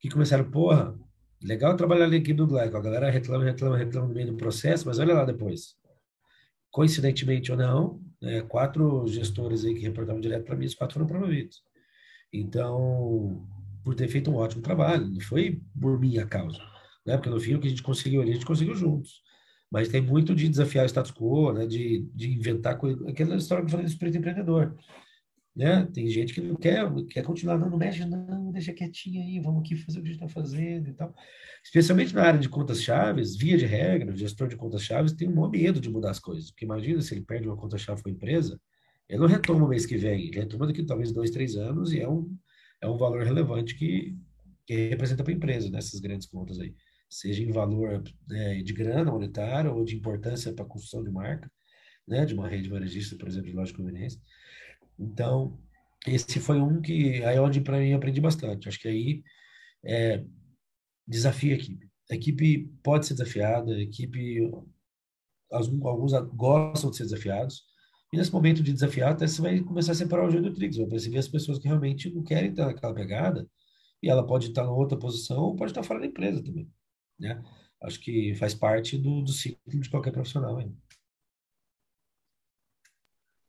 Que 0.00 0.08
começaram, 0.08 0.50
porra, 0.50 0.98
legal 1.42 1.76
trabalhar 1.76 2.08
na 2.08 2.16
equipe 2.16 2.34
do 2.34 2.46
Gleico, 2.46 2.76
a 2.76 2.80
galera 2.80 3.10
reclama, 3.10 3.44
reclama, 3.44 3.76
reclama 3.76 4.08
no 4.08 4.14
meio 4.14 4.28
do 4.28 4.36
processo, 4.36 4.86
mas 4.86 4.98
olha 4.98 5.14
lá 5.14 5.24
depois. 5.24 5.76
Coincidentemente 6.70 7.50
ou 7.50 7.58
não, 7.58 8.00
é, 8.22 8.40
quatro 8.42 9.06
gestores 9.06 9.64
aí 9.64 9.74
que 9.74 9.80
reportavam 9.80 10.20
direto 10.20 10.44
para 10.44 10.56
mim, 10.56 10.66
os 10.66 10.74
quatro 10.74 10.94
foram 10.94 11.06
promovidos. 11.06 11.62
Então, 12.32 13.46
por 13.84 13.94
ter 13.94 14.08
feito 14.08 14.30
um 14.30 14.36
ótimo 14.36 14.62
trabalho, 14.62 15.06
não 15.06 15.20
foi 15.20 15.60
por 15.78 15.98
minha 15.98 16.26
causa, 16.26 16.58
né? 17.04 17.16
Porque 17.16 17.28
no 17.28 17.40
fim 17.40 17.54
o 17.54 17.60
que 17.60 17.66
a 17.66 17.70
gente 17.70 17.82
conseguiu 17.82 18.22
ali, 18.22 18.30
a 18.30 18.34
gente 18.34 18.46
conseguiu 18.46 18.74
juntos. 18.74 19.22
Mas 19.70 19.88
tem 19.88 20.00
muito 20.00 20.34
de 20.34 20.48
desafiar 20.48 20.84
o 20.84 20.88
status 20.88 21.12
quo, 21.12 21.52
né? 21.52 21.66
De, 21.66 22.08
de 22.14 22.32
inventar 22.32 22.78
coisa, 22.78 23.08
aquela 23.08 23.36
história 23.36 23.64
que 23.64 23.68
eu 23.68 23.70
falei 23.70 23.86
do 23.86 23.90
espírito 23.90 24.18
empreendedor, 24.18 24.76
né? 25.54 25.86
Tem 25.92 26.08
gente 26.08 26.32
que 26.34 26.40
não 26.40 26.56
quer, 26.56 26.90
quer 27.10 27.22
continuar, 27.22 27.58
não, 27.58 27.76
mexe, 27.76 28.04
não, 28.04 28.50
deixa 28.52 28.72
quietinho 28.72 29.22
aí, 29.22 29.40
vamos 29.40 29.60
aqui 29.60 29.76
fazer 29.76 29.98
o 29.98 30.02
que 30.02 30.08
a 30.08 30.12
gente 30.12 30.22
está 30.22 30.28
fazendo 30.28 30.88
e 30.88 30.92
tal. 30.94 31.14
Especialmente 31.64 32.14
na 32.14 32.22
área 32.22 32.40
de 32.40 32.48
contas 32.48 32.82
chaves, 32.82 33.36
via 33.36 33.56
de 33.56 33.66
regra, 33.66 34.12
o 34.12 34.16
gestor 34.16 34.48
de 34.48 34.56
contas 34.56 34.82
chaves 34.82 35.12
tem 35.12 35.28
um 35.28 35.34
maior 35.34 35.50
medo 35.50 35.80
de 35.80 35.90
mudar 35.90 36.10
as 36.10 36.18
coisas, 36.18 36.50
porque 36.50 36.64
imagina 36.64 37.00
se 37.02 37.14
ele 37.14 37.24
perde 37.24 37.46
uma 37.46 37.56
conta 37.56 37.76
chave 37.78 38.02
com 38.02 38.08
a 38.08 38.12
empresa, 38.12 38.58
ele 39.08 39.20
não 39.20 39.26
retoma 39.26 39.66
o 39.66 39.68
mês 39.68 39.84
que 39.84 39.96
vem, 39.96 40.28
ele 40.28 40.40
retoma 40.40 40.66
daqui 40.66 40.82
talvez 40.84 41.12
dois, 41.12 41.30
três 41.30 41.56
anos 41.56 41.92
e 41.92 42.00
é 42.00 42.08
um 42.08 42.34
é 42.82 42.88
um 42.88 42.98
valor 42.98 43.22
relevante 43.22 43.76
que, 43.76 44.14
que 44.66 44.88
representa 44.88 45.22
para 45.22 45.32
a 45.32 45.36
empresa 45.36 45.70
nessas 45.70 46.00
grandes 46.00 46.26
contas 46.26 46.58
aí. 46.58 46.74
Seja 47.08 47.42
em 47.42 47.52
valor 47.52 48.02
né, 48.26 48.60
de 48.62 48.72
grana 48.72 49.10
monetária 49.10 49.70
ou 49.70 49.84
de 49.84 49.94
importância 49.94 50.52
para 50.52 50.64
a 50.64 50.68
construção 50.68 51.04
de 51.04 51.10
marca, 51.10 51.50
né, 52.06 52.26
de 52.26 52.34
uma 52.34 52.48
rede 52.48 52.68
varejista, 52.68 53.16
por 53.16 53.28
exemplo, 53.28 53.48
de 53.48 53.56
loja 53.56 53.70
de 53.70 53.78
conveniência. 53.78 54.20
Então, 54.98 55.58
esse 56.06 56.40
foi 56.40 56.60
um 56.60 56.80
que 56.80 57.22
aí 57.24 57.38
onde 57.38 57.60
para 57.60 57.78
mim 57.78 57.92
aprendi 57.92 58.20
bastante. 58.20 58.68
Acho 58.68 58.78
que 58.80 58.88
aí 58.88 59.22
é, 59.84 60.24
desafia 61.06 61.54
a 61.54 61.56
equipe. 61.56 61.90
A 62.10 62.14
equipe 62.14 62.70
pode 62.82 63.06
ser 63.06 63.14
desafiada, 63.14 63.72
a 63.72 63.80
equipe 63.80 64.40
alguns 65.50 66.12
gostam 66.34 66.90
de 66.90 66.96
ser 66.96 67.04
desafiados, 67.04 67.62
e 68.12 68.16
nesse 68.16 68.32
momento 68.32 68.62
de 68.62 68.72
desafiar, 68.72 69.12
até 69.12 69.26
você 69.26 69.40
vai 69.40 69.60
começar 69.60 69.92
a 69.92 69.94
separar 69.94 70.26
o 70.26 70.30
joio 70.30 70.42
do 70.42 70.52
trigo. 70.54 70.76
Vai 70.76 70.86
perceber 70.86 71.18
as 71.18 71.28
pessoas 71.28 71.58
que 71.58 71.66
realmente 71.66 72.10
não 72.10 72.22
querem 72.22 72.50
estar 72.50 72.66
naquela 72.66 72.94
pegada, 72.94 73.48
e 74.02 74.10
ela 74.10 74.26
pode 74.26 74.48
estar 74.48 74.64
em 74.64 74.68
outra 74.68 74.98
posição 74.98 75.38
ou 75.38 75.56
pode 75.56 75.70
estar 75.70 75.82
fora 75.82 76.00
da 76.00 76.06
empresa 76.06 76.42
também. 76.42 76.70
Né? 77.18 77.42
Acho 77.82 77.98
que 78.00 78.34
faz 78.34 78.54
parte 78.54 78.98
do, 78.98 79.22
do 79.22 79.32
ciclo 79.32 79.80
de 79.80 79.88
qualquer 79.88 80.12
profissional. 80.12 80.60
Hein? 80.60 80.76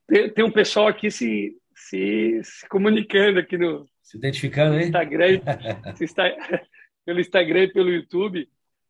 Tem, 0.08 0.30
tem 0.30 0.46
um 0.46 0.52
pessoal 0.52 0.88
aqui 0.88 1.10
se, 1.10 1.56
se, 1.76 2.42
se 2.44 2.68
comunicando 2.68 3.40
aqui 3.40 3.58
no, 3.58 3.88
se 4.14 4.18
identificando, 4.18 4.76
hein? 4.76 4.86
Instagram, 4.86 5.40
se 5.96 6.04
está, 6.04 6.24
pelo 7.06 7.20
Instagram 7.20 7.64
e 7.64 7.74
pelo 7.74 7.90
YouTube. 7.90 8.48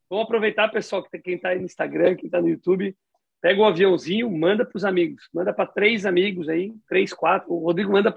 Vamos 0.10 0.26
aproveitar, 0.26 0.68
pessoal, 0.70 1.04
que 1.04 1.20
quem 1.20 1.36
está 1.36 1.50
aí 1.50 1.60
no 1.60 1.66
Instagram, 1.66 2.16
quem 2.16 2.26
está 2.26 2.42
no 2.42 2.50
YouTube, 2.50 2.96
pega 3.42 3.62
um 3.62 3.66
aviãozinho, 3.66 4.30
manda 4.30 4.66
para 4.66 4.78
os 4.78 4.84
amigos, 4.84 5.28
manda 5.34 5.54
para 5.54 5.66
três 5.66 6.06
amigos 6.06 6.50
aí, 6.50 6.74
três, 6.90 7.14
quatro. 7.14 7.54
O 7.54 7.60
Rodrigo 7.60 7.92
manda, 7.92 8.14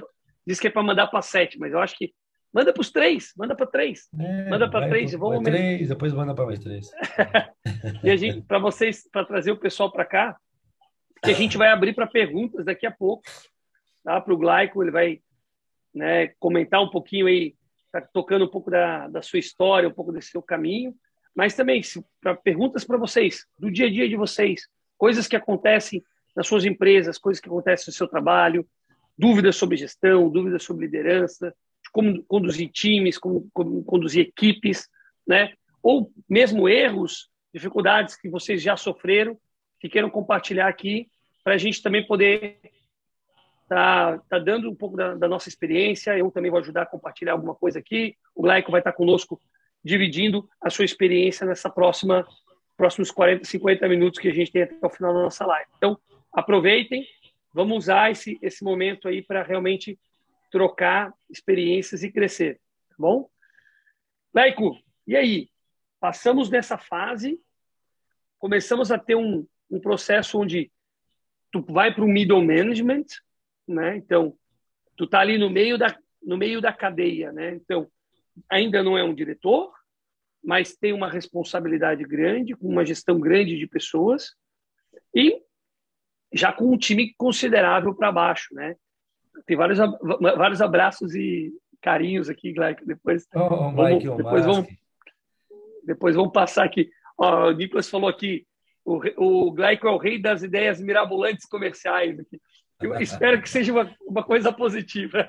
diz 0.47 0.59
que 0.59 0.67
é 0.67 0.71
para 0.71 0.83
mandar 0.83 1.07
para 1.07 1.23
sete, 1.23 1.59
mas 1.59 1.73
eu 1.73 1.79
acho 1.79 1.97
que 1.97 2.13
manda 2.53 2.73
para 2.73 2.81
os 2.81 2.91
três, 2.91 3.33
manda 3.37 3.55
para 3.55 3.67
três, 3.67 4.09
é, 4.19 4.49
manda 4.49 4.71
para 4.71 4.89
três, 4.89 5.13
e 5.13 5.17
vamos 5.17 5.45
três, 5.45 5.89
depois 5.89 6.13
manda 6.13 6.35
para 6.35 6.47
mais 6.47 6.59
três. 6.59 6.91
e 8.03 8.11
a 8.11 8.17
gente, 8.17 8.41
para 8.43 8.59
vocês, 8.59 9.07
para 9.11 9.25
trazer 9.25 9.53
o 9.53 9.59
pessoal 9.59 9.93
para 9.93 10.05
cá, 10.05 10.37
que 11.23 11.31
a 11.31 11.35
gente 11.35 11.57
vai 11.57 11.69
abrir 11.69 11.95
para 11.95 12.07
perguntas 12.07 12.65
daqui 12.65 12.87
a 12.87 12.91
pouco, 12.91 13.25
tá? 14.05 14.21
Para 14.21 14.35
o 14.35 14.37
Glaico, 14.39 14.83
ele 14.83 14.91
vai 14.91 15.21
né, 15.95 16.29
comentar 16.39 16.83
um 16.83 16.91
pouquinho 16.91 17.27
aí 17.27 17.55
tá 18.01 18.01
tocando 18.13 18.45
um 18.45 18.49
pouco 18.49 18.71
da, 18.71 19.09
da 19.09 19.23
sua 19.23 19.39
história, 19.39 19.89
um 19.89 19.93
pouco 19.93 20.13
desse 20.13 20.31
seu 20.31 20.43
caminho, 20.43 20.95
mas 21.35 21.55
também 21.55 21.81
para 22.21 22.35
perguntas 22.35 22.85
para 22.85 22.99
vocês, 22.99 23.47
do 23.59 23.71
dia 23.71 23.87
a 23.87 23.91
dia 23.91 24.09
de 24.09 24.17
vocês, 24.17 24.69
coisas 24.99 25.27
que 25.27 25.37
acontecem 25.37 26.03
nas 26.35 26.47
suas 26.47 26.65
empresas, 26.65 27.19
coisas 27.19 27.41
que 27.41 27.49
acontecem 27.49 27.87
no 27.89 27.93
seu 27.93 28.07
trabalho, 28.07 28.67
dúvidas 29.17 29.57
sobre 29.57 29.77
gestão, 29.77 30.29
dúvidas 30.29 30.63
sobre 30.63 30.87
liderança, 30.87 31.55
como 31.93 32.23
conduzir 32.25 32.71
times, 32.71 33.17
como, 33.17 33.49
como 33.53 33.83
conduzir 33.85 34.27
equipes, 34.27 34.89
né? 35.27 35.55
Ou 35.83 36.13
mesmo 36.29 36.69
erros, 36.69 37.31
dificuldades 37.55 38.17
que 38.17 38.29
vocês 38.29 38.61
já 38.61 38.77
sofreram, 38.77 39.39
que 39.81 39.89
queiram 39.89 40.11
compartilhar 40.11 40.69
aqui, 40.69 41.09
para 41.45 41.55
a 41.55 41.59
gente 41.59 41.83
também 41.83 42.07
poder 42.07 42.59
tá, 43.69 44.19
tá 44.29 44.39
dando 44.39 44.71
um 44.71 44.75
pouco 44.75 44.97
da, 44.97 45.15
da, 45.15 45.29
nossa 45.29 45.49
experiência. 45.49 46.17
Eu 46.17 46.31
também 46.31 46.51
vou 46.51 46.61
ajudar 46.61 46.83
a 46.83 46.87
compartilhar 46.87 47.33
alguma 47.33 47.55
coisa 47.55 47.79
aqui. 47.79 48.17
O 48.35 48.43
Glaico 48.43 48.71
vai 48.71 48.81
estar 48.81 48.93
conosco 48.93 49.41
dividindo 49.85 50.49
a 50.61 50.71
sua 50.71 50.85
experiência 50.85 51.47
nessa 51.47 51.71
próxima 51.71 52.27
próximos 52.77 53.11
40, 53.11 53.45
50 53.45 53.89
minutos 53.89 54.21
que 54.21 54.29
a 54.29 54.35
gente 54.35 54.53
tem 54.53 54.63
até 54.63 54.87
o 54.87 54.91
final 54.91 55.15
da 55.15 55.23
nossa 55.23 55.47
live. 55.47 55.71
Então, 55.79 55.99
aproveitem, 56.33 57.07
vamos 57.53 57.79
usar 57.79 58.11
esse, 58.11 58.39
esse 58.43 58.63
momento 58.63 59.09
aí 59.09 59.23
para 59.23 59.43
realmente 59.43 59.99
trocar 60.51 61.13
experiências 61.31 62.03
e 62.03 62.13
crescer, 62.13 62.61
tá 62.91 62.97
bom? 62.99 63.29
Laico, 64.35 64.79
e 65.07 65.17
aí? 65.17 65.49
Passamos 65.99 66.51
nessa 66.51 66.77
fase, 66.77 67.41
começamos 68.39 68.93
a 68.93 68.99
ter 68.99 69.15
um, 69.15 69.47
um 69.71 69.81
processo 69.81 70.39
onde 70.39 70.71
tu 71.51 71.61
vai 71.73 71.95
para 71.95 72.05
o 72.05 72.09
middle 72.09 72.45
management, 72.45 73.07
né? 73.67 73.97
Então, 73.97 74.37
tu 74.97 75.07
tá 75.07 75.21
ali 75.21 75.39
no 75.39 75.51
meio 75.51 75.79
da 75.79 75.97
no 76.23 76.37
meio 76.37 76.61
da 76.61 76.73
cadeia, 76.73 77.31
né? 77.31 77.55
Então, 77.55 77.89
ainda 78.51 78.83
não 78.83 78.99
é 78.99 79.05
um 79.05 79.15
diretor, 79.15 79.73
mas 80.43 80.77
tem 80.77 80.93
uma 80.93 81.09
responsabilidade 81.09 82.03
grande, 82.03 82.55
com 82.57 82.69
uma 82.69 82.85
gestão 82.85 83.21
grande 83.21 83.57
de 83.57 83.67
pessoas 83.67 84.35
e 85.15 85.41
já 86.33 86.53
com 86.53 86.73
um 86.73 86.77
time 86.77 87.15
considerável 87.17 87.95
para 87.95 88.11
baixo, 88.11 88.53
né? 88.55 88.75
Tem 89.47 89.57
vários 89.57 89.79
vários 90.21 90.61
abraços 90.61 91.15
e 91.15 91.53
carinhos 91.81 92.29
aqui, 92.29 92.53
Gleico. 92.53 92.85
Depois, 92.85 93.27
oh, 93.35 93.71
vamos, 93.71 94.03
depois 94.03 94.45
vamos 94.45 94.67
depois 95.85 96.17
vamos 96.17 96.33
passar 96.33 96.65
aqui. 96.65 96.91
Ó, 97.17 97.49
o 97.49 97.53
Nicolas 97.53 97.89
falou 97.89 98.09
aqui, 98.09 98.47
o, 98.87 99.47
o 99.49 99.51
Gleico 99.51 99.89
é 99.89 99.91
o 99.91 99.99
rei 99.99 100.17
das 100.17 100.45
ideias 100.45 100.81
mirabolantes 100.81 101.45
comerciais 101.47 102.21
aqui. 102.21 102.41
Eu 102.81 102.95
espero 103.03 103.43
que 103.43 103.51
seja 103.51 103.73
uma, 103.73 103.95
uma 104.07 104.23
coisa 104.23 104.53
positiva. 104.53 105.29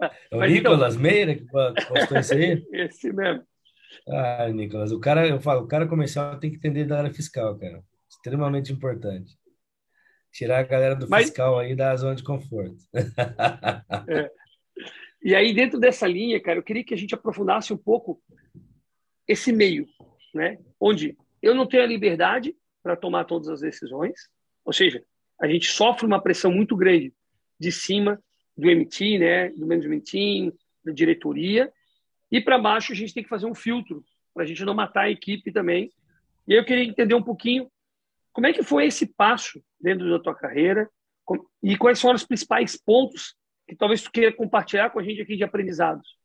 É 0.00 0.06
o 0.34 0.38
Mas, 0.38 0.52
então, 0.52 0.72
Nicolas 0.72 0.94
então, 0.94 1.02
Meira 1.02 1.34
que 1.34 1.44
postou 1.44 2.18
isso 2.18 2.32
aí? 2.32 2.66
Esse 2.72 3.12
mesmo. 3.12 3.44
Ah, 4.08 4.48
Nicolas, 4.48 4.90
o 4.90 4.98
cara, 4.98 5.28
eu 5.28 5.38
falo, 5.40 5.64
o 5.64 5.68
cara 5.68 5.86
comercial 5.86 6.38
tem 6.38 6.50
que 6.50 6.56
entender 6.56 6.84
da 6.84 6.98
área 6.98 7.12
fiscal, 7.12 7.58
cara. 7.58 7.84
Extremamente 8.08 8.72
importante. 8.72 9.38
Tirar 10.32 10.60
a 10.60 10.62
galera 10.62 10.96
do 10.96 11.08
Mas, 11.08 11.26
fiscal 11.26 11.58
aí 11.58 11.74
da 11.74 11.94
zona 11.96 12.14
de 12.14 12.24
conforto. 12.24 12.78
É. 14.08 14.30
E 15.22 15.34
aí, 15.34 15.52
dentro 15.52 15.78
dessa 15.78 16.06
linha, 16.06 16.40
cara, 16.40 16.58
eu 16.58 16.62
queria 16.62 16.82
que 16.82 16.94
a 16.94 16.96
gente 16.96 17.14
aprofundasse 17.14 17.70
um 17.74 17.76
pouco 17.76 18.22
esse 19.28 19.52
meio, 19.52 19.86
né? 20.34 20.58
Onde 20.80 21.14
eu 21.42 21.54
não 21.54 21.66
tenho 21.66 21.82
a 21.82 21.86
liberdade 21.86 22.54
para 22.82 22.96
tomar 22.96 23.24
todas 23.24 23.48
as 23.48 23.60
decisões, 23.60 24.28
ou 24.64 24.72
seja, 24.72 25.02
a 25.40 25.46
gente 25.46 25.66
sofre 25.66 26.06
uma 26.06 26.20
pressão 26.20 26.52
muito 26.52 26.76
grande 26.76 27.12
de 27.58 27.72
cima 27.72 28.22
do 28.56 28.70
MT, 28.70 29.18
né, 29.18 29.48
do 29.50 29.66
management 29.66 30.00
team, 30.00 30.52
da 30.84 30.92
diretoria, 30.92 31.72
e 32.30 32.40
para 32.40 32.58
baixo 32.58 32.92
a 32.92 32.94
gente 32.94 33.12
tem 33.12 33.22
que 33.22 33.28
fazer 33.28 33.46
um 33.46 33.54
filtro 33.54 34.04
para 34.32 34.44
a 34.44 34.46
gente 34.46 34.64
não 34.64 34.74
matar 34.74 35.02
a 35.02 35.10
equipe 35.10 35.50
também. 35.50 35.92
E 36.46 36.54
eu 36.54 36.64
queria 36.64 36.84
entender 36.84 37.14
um 37.14 37.22
pouquinho 37.22 37.70
como 38.32 38.46
é 38.46 38.52
que 38.52 38.62
foi 38.62 38.86
esse 38.86 39.06
passo 39.06 39.62
dentro 39.80 40.08
da 40.08 40.18
tua 40.18 40.34
carreira 40.34 40.88
e 41.62 41.76
quais 41.76 42.00
foram 42.00 42.14
os 42.14 42.24
principais 42.24 42.76
pontos 42.76 43.34
que 43.66 43.76
talvez 43.76 44.02
tu 44.02 44.10
queira 44.10 44.32
compartilhar 44.32 44.90
com 44.90 44.98
a 44.98 45.02
gente 45.02 45.20
aqui 45.20 45.36
de 45.36 45.44
aprendizados. 45.44 46.16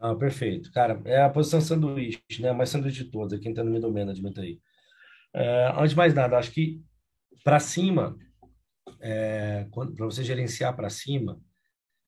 Ah, 0.00 0.14
perfeito. 0.14 0.72
Cara, 0.72 0.98
é 1.04 1.20
a 1.20 1.28
posição 1.28 1.60
sanduíche, 1.60 2.22
né? 2.40 2.52
Mais 2.52 2.70
sanduíche 2.70 3.04
de 3.04 3.10
todos, 3.10 3.38
quem 3.38 3.50
está 3.50 3.62
no 3.62 3.70
middle 3.70 3.92
management 3.92 4.32
aí. 4.38 4.58
É, 5.34 5.72
antes 5.76 5.90
de 5.90 5.96
mais 5.96 6.14
nada, 6.14 6.38
acho 6.38 6.50
que 6.50 6.82
para 7.44 7.60
cima, 7.60 8.16
é, 8.98 9.66
para 9.70 10.06
você 10.06 10.24
gerenciar 10.24 10.74
para 10.74 10.88
cima, 10.88 11.38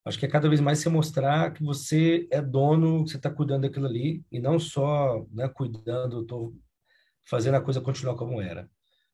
acho 0.06 0.18
que 0.18 0.24
é 0.24 0.28
cada 0.28 0.48
vez 0.48 0.58
mais 0.58 0.78
você 0.78 0.88
mostrar 0.88 1.52
que 1.52 1.62
você 1.62 2.26
é 2.30 2.40
dono, 2.40 3.04
que 3.04 3.10
você 3.10 3.18
está 3.18 3.30
cuidando 3.30 3.62
daquilo 3.62 3.86
ali, 3.86 4.24
e 4.32 4.40
não 4.40 4.58
só 4.58 5.26
né, 5.30 5.46
cuidando, 5.48 6.22
estou 6.22 6.54
fazendo 7.28 7.56
a 7.56 7.60
coisa 7.60 7.80
continuar 7.80 8.16
como 8.16 8.40
era. 8.40 8.70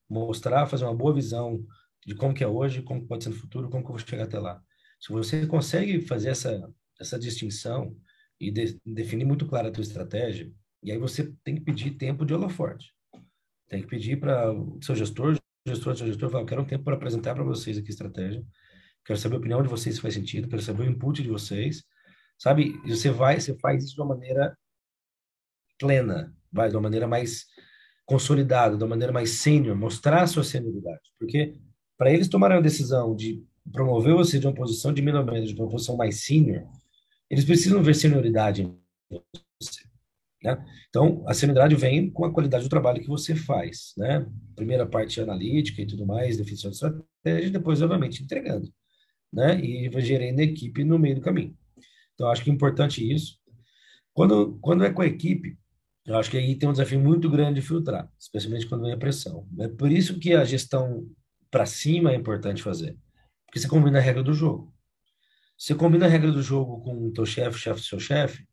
Mostrar, 0.08 0.68
fazer 0.68 0.84
uma 0.84 0.94
boa 0.94 1.12
visão 1.12 1.64
de 2.06 2.14
como 2.14 2.32
que 2.32 2.44
é 2.44 2.48
hoje, 2.48 2.80
como 2.82 3.06
pode 3.08 3.24
ser 3.24 3.30
no 3.30 3.36
futuro, 3.36 3.68
como 3.68 3.82
que 3.82 3.90
eu 3.90 3.96
vou 3.96 4.06
chegar 4.06 4.24
até 4.24 4.38
lá. 4.38 4.62
Se 5.00 5.12
você 5.12 5.46
consegue 5.48 6.00
fazer 6.00 6.30
essa, 6.30 6.72
essa 7.00 7.18
distinção 7.18 7.94
e 8.40 8.50
de, 8.50 8.78
definir 8.84 9.24
muito 9.24 9.46
clara 9.46 9.68
a 9.68 9.72
tua 9.72 9.82
estratégia, 9.82 10.52
e 10.82 10.92
aí 10.92 10.98
você 10.98 11.32
tem 11.44 11.56
que 11.56 11.60
pedir 11.60 11.92
tempo 11.92 12.24
de 12.24 12.34
holoforte. 12.34 12.92
Tem 13.68 13.82
que 13.82 13.88
pedir 13.88 14.18
para 14.18 14.52
o 14.52 14.78
seu 14.82 14.94
gestor, 14.94 15.36
gestor, 15.66 15.96
seu 15.96 16.06
gestor, 16.06 16.30
fala, 16.30 16.46
quero 16.46 16.62
um 16.62 16.66
tempo 16.66 16.84
para 16.84 16.94
apresentar 16.94 17.34
para 17.34 17.44
vocês 17.44 17.76
aqui 17.76 17.88
a 17.88 17.90
estratégia, 17.90 18.44
quero 19.04 19.18
saber 19.18 19.36
a 19.36 19.38
opinião 19.38 19.62
de 19.62 19.68
vocês 19.68 19.96
se 19.96 20.00
faz 20.00 20.14
sentido, 20.14 20.48
quero 20.48 20.62
saber 20.62 20.84
o 20.84 20.90
input 20.90 21.22
de 21.22 21.28
vocês, 21.28 21.84
sabe? 22.38 22.80
E 22.84 22.96
você 22.96 23.10
vai, 23.10 23.40
você 23.40 23.58
faz 23.58 23.84
isso 23.84 23.94
de 23.94 24.00
uma 24.00 24.14
maneira 24.14 24.56
plena, 25.78 26.34
vai, 26.52 26.68
de 26.68 26.76
uma 26.76 26.82
maneira 26.82 27.06
mais 27.06 27.46
consolidada, 28.06 28.76
de 28.76 28.82
uma 28.82 28.90
maneira 28.90 29.12
mais 29.12 29.30
sênior, 29.30 29.76
mostrar 29.76 30.22
a 30.22 30.26
sua 30.26 30.42
senioridade, 30.42 31.02
porque 31.18 31.54
para 31.96 32.10
eles 32.12 32.28
tomarem 32.28 32.56
a 32.56 32.60
decisão 32.60 33.14
de 33.14 33.44
promover 33.70 34.14
você 34.14 34.38
de 34.38 34.46
uma 34.46 34.54
posição 34.54 34.94
de 34.94 35.02
middle 35.02 35.24
manager 35.24 35.54
para 35.54 35.64
uma 35.64 35.70
posição 35.70 35.96
mais 35.96 36.24
senior, 36.24 36.66
eles 37.30 37.44
precisam 37.44 37.82
ver 37.82 37.94
senioridade 37.94 38.62
em 38.62 38.78
você. 39.60 39.82
Né? 40.42 40.64
Então, 40.88 41.24
a 41.26 41.34
senioridade 41.34 41.74
vem 41.74 42.10
com 42.10 42.24
a 42.24 42.32
qualidade 42.32 42.64
do 42.64 42.70
trabalho 42.70 43.00
que 43.00 43.08
você 43.08 43.34
faz. 43.34 43.92
Né? 43.96 44.26
Primeira 44.54 44.86
parte 44.86 45.20
analítica 45.20 45.82
e 45.82 45.86
tudo 45.86 46.06
mais, 46.06 46.36
definição 46.36 46.70
de 46.70 46.76
estratégia, 46.76 47.50
depois, 47.50 47.82
obviamente, 47.82 48.22
entregando. 48.22 48.72
Né? 49.32 49.60
E 49.60 49.90
gerando 50.00 50.40
a 50.40 50.44
equipe 50.44 50.84
no 50.84 50.98
meio 50.98 51.16
do 51.16 51.20
caminho. 51.20 51.56
Então, 52.14 52.28
acho 52.28 52.42
que 52.42 52.50
é 52.50 52.52
importante 52.52 53.06
isso. 53.12 53.38
Quando, 54.12 54.58
quando 54.60 54.84
é 54.84 54.92
com 54.92 55.02
a 55.02 55.06
equipe, 55.06 55.56
eu 56.04 56.16
acho 56.16 56.30
que 56.30 56.38
aí 56.38 56.56
tem 56.56 56.68
um 56.68 56.72
desafio 56.72 56.98
muito 56.98 57.28
grande 57.28 57.60
de 57.60 57.66
filtrar, 57.66 58.10
especialmente 58.18 58.66
quando 58.66 58.82
vem 58.82 58.92
a 58.92 58.96
pressão. 58.96 59.46
É 59.60 59.68
por 59.68 59.92
isso 59.92 60.18
que 60.18 60.32
a 60.32 60.42
gestão 60.44 61.06
para 61.50 61.66
cima 61.66 62.12
é 62.12 62.16
importante 62.16 62.62
fazer. 62.62 62.96
Porque 63.46 63.60
você 63.60 63.68
combina 63.68 63.98
a 63.98 64.00
regra 64.00 64.22
do 64.22 64.32
jogo. 64.32 64.72
Você 65.58 65.74
combina 65.74 66.06
a 66.06 66.08
regra 66.08 66.30
do 66.30 66.40
jogo 66.40 66.80
com 66.80 67.08
o 67.08 67.12
teu 67.12 67.26
chefe, 67.26 67.58
chefe 67.58 67.80
do 67.80 67.86
seu 67.86 67.98
chefe, 67.98 68.46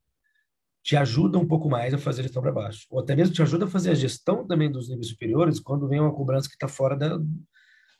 te 0.82 0.96
ajuda 0.98 1.38
um 1.38 1.48
pouco 1.48 1.70
mais 1.70 1.94
a 1.94 2.00
fazer 2.00 2.22
a 2.22 2.24
gestão 2.24 2.42
para 2.42 2.52
baixo. 2.52 2.88
Ou 2.90 3.00
até 3.00 3.16
mesmo 3.16 3.34
te 3.34 3.44
ajuda 3.44 3.66
a 3.66 3.68
fazer 3.68 3.92
a 3.92 3.96
gestão 3.96 4.46
também 4.46 4.72
dos 4.72 4.90
níveis 4.90 5.10
superiores 5.10 5.60
quando 5.60 5.88
vem 5.88 6.00
uma 6.00 6.14
cobrança 6.14 6.50
que 6.50 6.56
está 6.56 6.68
fora 6.68 6.98
da, 6.98 7.20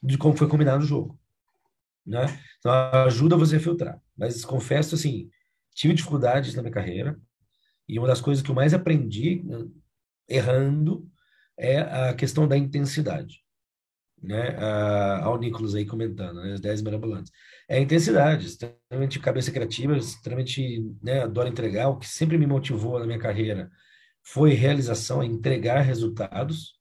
de 0.02 0.18
como 0.18 0.36
foi 0.36 0.48
combinado 0.48 0.84
o 0.84 0.88
jogo. 0.88 1.20
Né? 2.06 2.26
Então, 2.58 2.72
ajuda 3.06 3.38
você 3.38 3.58
a 3.58 3.60
filtrar. 3.60 4.02
Mas 4.18 4.44
confesso, 4.44 4.96
assim, 4.96 5.30
tive 5.74 5.94
dificuldades 5.94 6.56
na 6.56 6.64
minha 6.64 6.74
carreira 6.74 7.20
e 7.88 8.00
uma 8.00 8.08
das 8.08 8.22
coisas 8.22 8.44
que 8.44 8.50
eu 8.50 8.56
mais 8.56 8.74
aprendi 8.74 9.44
né, 9.44 9.68
errando 10.28 11.08
é 11.58 11.80
a 11.80 12.14
questão 12.14 12.48
da 12.48 12.58
intensidade. 12.58 13.45
Né? 14.26 14.56
Ao 15.22 15.38
Nicolas 15.38 15.76
aí 15.76 15.86
comentando, 15.86 16.42
né? 16.42 16.54
as 16.54 16.60
10 16.60 16.82
mirabolantes 16.82 17.32
é 17.68 17.80
intensidade, 17.80 18.46
extremamente 18.46 19.20
cabeça 19.20 19.52
criativa, 19.52 19.98
extremamente, 19.98 20.86
né, 21.02 21.24
adoro 21.24 21.48
entregar. 21.48 21.90
O 21.90 21.98
que 21.98 22.08
sempre 22.08 22.38
me 22.38 22.46
motivou 22.46 23.00
na 23.00 23.06
minha 23.06 23.20
carreira 23.20 23.72
foi 24.24 24.54
realização, 24.54 25.22
é 25.22 25.26
entregar 25.26 25.82
resultados, 25.82 26.76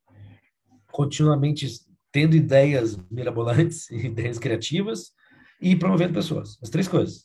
continuamente 0.92 1.66
tendo 2.12 2.36
ideias 2.36 2.96
mirabolantes, 3.10 3.90
ideias 3.90 4.38
criativas 4.38 5.12
e 5.60 5.74
promovendo 5.74 6.14
pessoas. 6.14 6.58
As 6.62 6.70
três 6.70 6.86
coisas. 6.86 7.24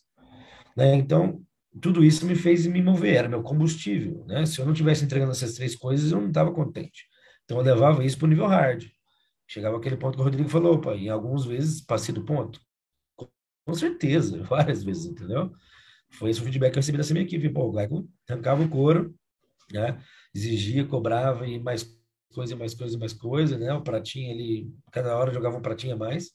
Né? 0.76 0.96
Então, 0.96 1.42
tudo 1.82 2.04
isso 2.04 2.26
me 2.26 2.36
fez 2.36 2.66
me 2.66 2.82
mover, 2.82 3.16
era 3.16 3.30
meu 3.30 3.44
combustível. 3.44 4.26
Né? 4.26 4.46
Se 4.46 4.60
eu 4.60 4.66
não 4.66 4.74
tivesse 4.74 5.04
entregando 5.04 5.32
essas 5.32 5.54
três 5.56 5.76
coisas, 5.76 6.12
eu 6.12 6.20
não 6.20 6.30
estava 6.30 6.52
contente. 6.52 7.06
Então, 7.44 7.58
eu 7.58 7.64
levava 7.64 8.06
isso 8.06 8.18
para 8.18 8.26
o 8.26 8.30
nível 8.30 8.48
hard. 8.48 8.86
Chegava 9.50 9.78
aquele 9.78 9.98
ponto 9.98 10.16
que 10.16 10.22
o 10.22 10.24
Rodrigo 10.24 10.48
falou, 10.48 10.76
opa, 10.76 10.96
e 10.96 11.10
algumas 11.10 11.44
vezes 11.44 11.82
passei 11.82 12.14
do 12.14 12.24
ponto. 12.24 12.62
Com 13.66 13.74
certeza, 13.74 14.42
várias 14.46 14.84
vezes, 14.84 15.08
entendeu? 15.08 15.52
Foi 16.12 16.30
esse 16.30 16.40
o 16.40 16.44
feedback 16.44 16.72
que 16.72 16.78
eu 16.78 16.82
recebi 16.82 17.00
dessa 17.00 17.14
minha 17.14 17.26
equipe. 17.26 17.50
Pô, 17.50 17.66
o 17.66 17.72
Gleico 17.72 18.08
arrancava 18.30 18.64
o 18.64 18.70
couro, 18.70 19.16
né? 19.72 20.00
exigia, 20.36 20.86
cobrava 20.86 21.48
e 21.48 21.60
mais 21.60 21.84
coisa, 22.32 22.56
mais 22.56 22.76
coisa, 22.76 22.98
mais 23.00 23.14
coisa, 23.14 23.58
né? 23.58 23.74
O 23.74 23.82
pratinho 23.82 24.32
ele, 24.32 24.72
cada 24.92 25.18
hora 25.18 25.34
jogava 25.34 25.58
um 25.58 25.62
pratinho 25.62 25.96
a 25.96 25.98
mais, 25.98 26.32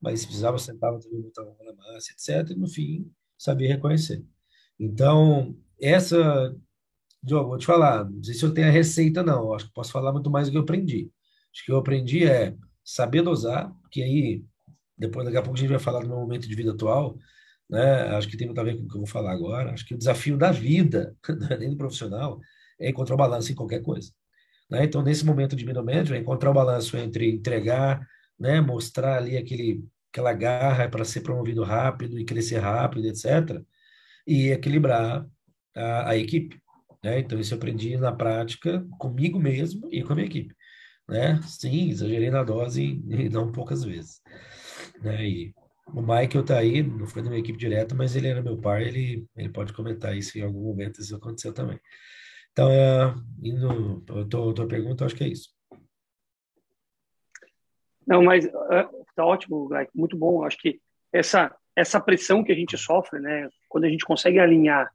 mas 0.00 0.20
se 0.20 0.26
precisava 0.26 0.58
sentava 0.58 0.98
também, 0.98 1.20
botava 1.20 1.50
uma 1.60 1.74
massa, 1.74 2.12
etc. 2.12 2.50
E 2.50 2.54
no 2.58 2.66
fim, 2.66 3.10
sabia 3.36 3.68
reconhecer. 3.68 4.24
Então, 4.80 5.54
essa, 5.78 6.56
Diogo, 7.22 7.50
vou 7.50 7.58
te 7.58 7.66
falar, 7.66 8.10
não 8.10 8.22
sei 8.22 8.34
se 8.34 8.44
eu 8.44 8.54
tenho 8.54 8.68
a 8.68 8.70
receita, 8.70 9.22
não, 9.22 9.52
acho 9.52 9.66
que 9.66 9.74
posso 9.74 9.92
falar 9.92 10.12
muito 10.12 10.30
mais 10.30 10.48
do 10.48 10.52
que 10.52 10.58
eu 10.58 10.62
aprendi. 10.62 11.10
Acho 11.54 11.64
que 11.64 11.72
eu 11.72 11.76
aprendi 11.76 12.26
é 12.26 12.54
saber 12.84 13.22
dosar, 13.22 13.72
porque 13.82 14.02
aí, 14.02 14.44
depois, 14.98 15.24
daqui 15.24 15.36
a 15.36 15.42
pouco 15.42 15.56
a 15.56 15.60
gente 15.60 15.70
vai 15.70 15.78
falar 15.78 16.00
do 16.00 16.08
meu 16.08 16.18
momento 16.18 16.48
de 16.48 16.54
vida 16.54 16.72
atual, 16.72 17.16
né? 17.70 18.08
Acho 18.16 18.28
que 18.28 18.36
tem 18.36 18.46
muito 18.46 18.60
a 18.60 18.64
ver 18.64 18.76
com 18.76 18.84
o 18.84 18.88
que 18.88 18.96
eu 18.96 19.00
vou 19.00 19.06
falar 19.06 19.32
agora. 19.32 19.72
Acho 19.72 19.86
que 19.86 19.94
o 19.94 19.98
desafio 19.98 20.36
da 20.36 20.50
vida, 20.50 21.16
é 21.50 21.56
nem 21.56 21.70
do 21.70 21.76
profissional, 21.76 22.40
é 22.78 22.90
encontrar 22.90 23.14
o 23.14 23.18
balanço 23.18 23.52
em 23.52 23.54
qualquer 23.54 23.82
coisa. 23.82 24.10
Né? 24.70 24.84
Então, 24.84 25.02
nesse 25.02 25.24
momento 25.24 25.56
de 25.56 25.64
middle 25.64 25.88
é 25.90 26.18
encontrar 26.18 26.50
o 26.50 26.54
balanço 26.54 26.96
entre 26.96 27.30
entregar, 27.30 28.06
né? 28.38 28.60
mostrar 28.60 29.18
ali 29.18 29.36
aquele, 29.36 29.84
aquela 30.12 30.32
garra 30.32 30.88
para 30.88 31.04
ser 31.04 31.20
promovido 31.20 31.62
rápido 31.62 32.18
e 32.18 32.24
crescer 32.24 32.58
rápido, 32.58 33.06
etc. 33.06 33.62
E 34.26 34.50
equilibrar 34.50 35.26
a, 35.76 36.10
a 36.10 36.16
equipe. 36.16 36.60
Né? 37.02 37.20
Então, 37.20 37.38
isso 37.38 37.54
eu 37.54 37.58
aprendi 37.58 37.96
na 37.96 38.12
prática 38.12 38.84
comigo 38.98 39.38
mesmo 39.38 39.88
e 39.92 40.02
com 40.02 40.12
a 40.12 40.16
minha 40.16 40.26
equipe. 40.26 40.54
Né? 41.08 41.40
Sim, 41.42 41.90
exagerei 41.90 42.30
na 42.30 42.42
dose 42.42 43.02
e 43.08 43.28
não 43.28 43.52
poucas 43.52 43.84
vezes. 43.84 44.22
Né? 45.02 45.26
E 45.26 45.54
o 45.88 46.00
Michael 46.00 46.44
tá 46.44 46.58
aí, 46.58 46.82
não 46.82 47.06
foi 47.06 47.22
da 47.22 47.28
minha 47.28 47.40
equipe 47.40 47.58
direta, 47.58 47.94
mas 47.94 48.16
ele 48.16 48.28
era 48.28 48.42
meu 48.42 48.58
pai, 48.58 48.84
ele, 48.84 49.26
ele 49.36 49.48
pode 49.50 49.72
comentar 49.72 50.16
isso 50.16 50.38
em 50.38 50.42
algum 50.42 50.62
momento, 50.62 51.00
isso 51.00 51.14
aconteceu 51.14 51.52
também. 51.52 51.78
Então, 52.52 52.70
é, 52.70 53.14
indo 53.42 54.02
a 54.08 54.24
tua 54.24 54.66
pergunta, 54.66 55.04
acho 55.04 55.16
que 55.16 55.24
é 55.24 55.28
isso. 55.28 55.50
Não, 58.06 58.22
mas 58.22 58.44
é, 58.44 58.88
tá 59.14 59.24
ótimo, 59.24 59.68
muito 59.94 60.16
bom. 60.16 60.44
Acho 60.44 60.58
que 60.58 60.80
essa 61.12 61.54
essa 61.76 62.00
pressão 62.00 62.44
que 62.44 62.52
a 62.52 62.54
gente 62.54 62.78
sofre, 62.78 63.18
né, 63.18 63.48
quando 63.68 63.84
a 63.84 63.88
gente 63.88 64.04
consegue 64.04 64.38
alinhar 64.38 64.92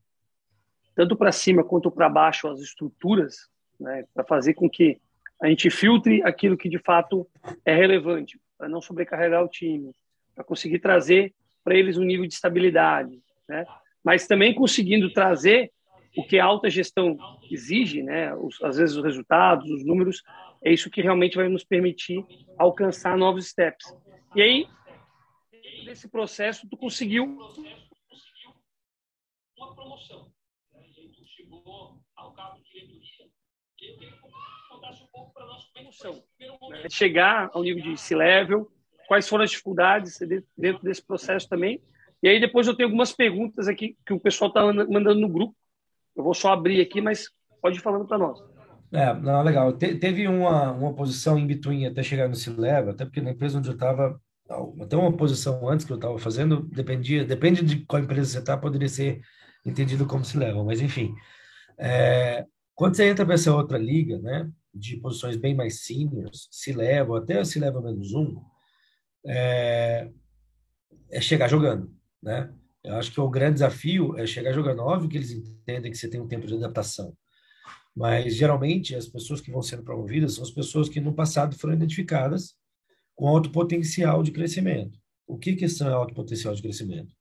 tanto 0.95 1.15
para 1.15 1.31
cima 1.31 1.63
quanto 1.63 1.91
para 1.91 2.09
baixo 2.09 2.47
as 2.47 2.59
estruturas, 2.59 3.49
né, 3.79 4.05
para 4.13 4.23
fazer 4.23 4.53
com 4.53 4.69
que 4.69 4.99
a 5.41 5.47
gente 5.47 5.69
filtre 5.69 6.21
aquilo 6.23 6.57
que 6.57 6.69
de 6.69 6.79
fato 6.79 7.27
é 7.65 7.73
relevante, 7.73 8.39
para 8.57 8.67
não 8.67 8.81
sobrecarregar 8.81 9.43
o 9.43 9.47
time, 9.47 9.93
para 10.35 10.43
conseguir 10.43 10.79
trazer 10.79 11.33
para 11.63 11.75
eles 11.75 11.97
um 11.97 12.03
nível 12.03 12.27
de 12.27 12.33
estabilidade, 12.33 13.21
né? 13.47 13.65
Mas 14.03 14.27
também 14.27 14.53
conseguindo 14.53 15.11
trazer 15.11 15.71
o 16.17 16.23
que 16.23 16.39
a 16.39 16.45
alta 16.45 16.69
gestão 16.69 17.17
exige, 17.49 18.01
né? 18.03 18.33
Os, 18.35 18.61
às 18.63 18.77
vezes 18.77 18.95
os 18.95 19.03
resultados, 19.03 19.69
os 19.69 19.85
números, 19.85 20.23
é 20.61 20.71
isso 20.71 20.89
que 20.89 21.01
realmente 21.01 21.37
vai 21.37 21.47
nos 21.47 21.63
permitir 21.63 22.25
alcançar 22.57 23.17
novos 23.17 23.47
steps. 23.47 23.95
E 24.35 24.41
aí, 24.41 24.67
nesse 25.85 26.09
processo, 26.09 26.67
tu 26.69 26.77
conseguiu 26.77 27.25
uma 29.57 29.75
promoção. 29.75 30.31
Tu 30.71 31.25
chegou 31.25 31.99
ao 32.15 32.33
cargo 32.33 32.61
de 32.63 32.71
diretoria. 32.71 33.38
É 36.83 36.89
Chegar 36.89 37.49
ao 37.53 37.63
nível 37.63 37.83
de 37.83 37.97
C-level, 37.97 38.69
quais 39.07 39.27
foram 39.27 39.43
as 39.43 39.51
dificuldades 39.51 40.19
dentro 40.57 40.83
desse 40.83 41.01
processo 41.01 41.47
também. 41.47 41.81
E 42.21 42.27
aí 42.27 42.39
depois 42.39 42.67
eu 42.67 42.75
tenho 42.75 42.87
algumas 42.87 43.13
perguntas 43.13 43.67
aqui 43.67 43.97
que 44.05 44.13
o 44.13 44.19
pessoal 44.19 44.49
está 44.49 44.61
mandando 44.65 45.15
no 45.15 45.29
grupo. 45.29 45.55
Eu 46.15 46.23
vou 46.23 46.33
só 46.33 46.51
abrir 46.51 46.81
aqui, 46.81 46.99
mas 46.99 47.29
pode 47.61 47.77
ir 47.77 47.81
falando 47.81 48.05
para 48.05 48.17
nós. 48.17 48.39
É, 48.91 49.13
não, 49.13 49.41
legal. 49.43 49.71
Te, 49.73 49.95
teve 49.95 50.27
uma, 50.27 50.71
uma 50.71 50.93
posição 50.93 51.37
em 51.37 51.47
between 51.47 51.85
até 51.85 52.03
chegar 52.03 52.27
no 52.27 52.35
C-Level, 52.35 52.91
até 52.91 53.05
porque 53.05 53.21
na 53.21 53.31
empresa 53.31 53.57
onde 53.57 53.69
eu 53.69 53.73
estava, 53.73 54.19
até 54.81 54.97
uma 54.97 55.15
posição 55.15 55.67
antes 55.69 55.85
que 55.85 55.93
eu 55.93 55.95
estava 55.97 56.17
fazendo, 56.17 56.63
dependia, 56.63 57.23
depende 57.23 57.63
de 57.63 57.85
qual 57.85 58.01
empresa 58.01 58.31
você 58.31 58.39
está, 58.39 58.57
poderia 58.57 58.89
ser 58.89 59.21
entendido 59.65 60.05
como 60.05 60.25
C-Level, 60.25 60.65
mas 60.65 60.81
enfim. 60.81 61.13
É, 61.77 62.45
quando 62.79 62.95
você 62.95 63.09
entra 63.09 63.25
para 63.25 63.35
essa 63.35 63.53
outra 63.53 63.77
liga, 63.77 64.17
né, 64.19 64.49
de 64.73 64.95
posições 64.95 65.35
bem 65.35 65.53
mais 65.53 65.81
seniors, 65.81 66.47
C-Level, 66.49 67.13
até 67.17 67.43
C-Level 67.43 67.81
menos 67.81 68.13
um, 68.13 68.41
é, 69.27 70.09
é 71.11 71.19
chegar 71.19 71.49
jogando, 71.49 71.93
né? 72.23 72.53
Eu 72.81 72.95
acho 72.95 73.11
que 73.11 73.19
o 73.19 73.29
grande 73.29 73.55
desafio 73.55 74.17
é 74.17 74.25
chegar 74.25 74.53
jogando. 74.53 74.79
Óbvio 74.79 75.09
que 75.09 75.17
eles 75.17 75.29
entendem 75.29 75.91
que 75.91 75.97
você 75.97 76.09
tem 76.09 76.21
um 76.21 76.27
tempo 76.29 76.47
de 76.47 76.55
adaptação, 76.55 77.13
mas 77.93 78.33
geralmente 78.33 78.95
as 78.95 79.07
pessoas 79.07 79.41
que 79.41 79.51
vão 79.51 79.61
sendo 79.61 79.83
promovidas 79.83 80.35
são 80.35 80.43
as 80.45 80.51
pessoas 80.51 80.87
que 80.87 81.01
no 81.01 81.13
passado 81.13 81.57
foram 81.57 81.73
identificadas 81.73 82.55
com 83.13 83.27
alto 83.27 83.51
potencial 83.51 84.23
de 84.23 84.31
crescimento. 84.31 84.97
O 85.27 85.37
que 85.37 85.53
que 85.53 85.67
são 85.67 85.93
alto 85.93 86.13
potencial 86.13 86.55
de 86.55 86.61
crescimento? 86.61 87.13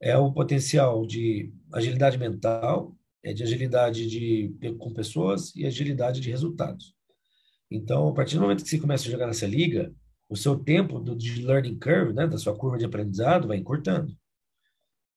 É 0.00 0.16
o 0.16 0.32
potencial 0.32 1.04
de 1.04 1.52
agilidade 1.74 2.16
mental, 2.16 2.96
é 3.24 3.32
de 3.32 3.42
agilidade 3.42 4.08
de 4.08 4.54
com 4.78 4.92
pessoas 4.92 5.54
e 5.54 5.66
agilidade 5.66 6.20
de 6.20 6.30
resultados. 6.30 6.94
Então, 7.70 8.08
a 8.08 8.14
partir 8.14 8.36
do 8.36 8.42
momento 8.42 8.62
que 8.62 8.70
você 8.70 8.78
começa 8.78 9.06
a 9.06 9.10
jogar 9.10 9.26
nessa 9.26 9.46
liga, 9.46 9.94
o 10.28 10.36
seu 10.36 10.58
tempo 10.58 10.98
do, 10.98 11.16
de 11.16 11.44
learning 11.44 11.78
curve, 11.78 12.12
né, 12.12 12.26
da 12.26 12.38
sua 12.38 12.56
curva 12.56 12.78
de 12.78 12.84
aprendizado, 12.84 13.48
vai 13.48 13.58
encurtando. 13.58 14.16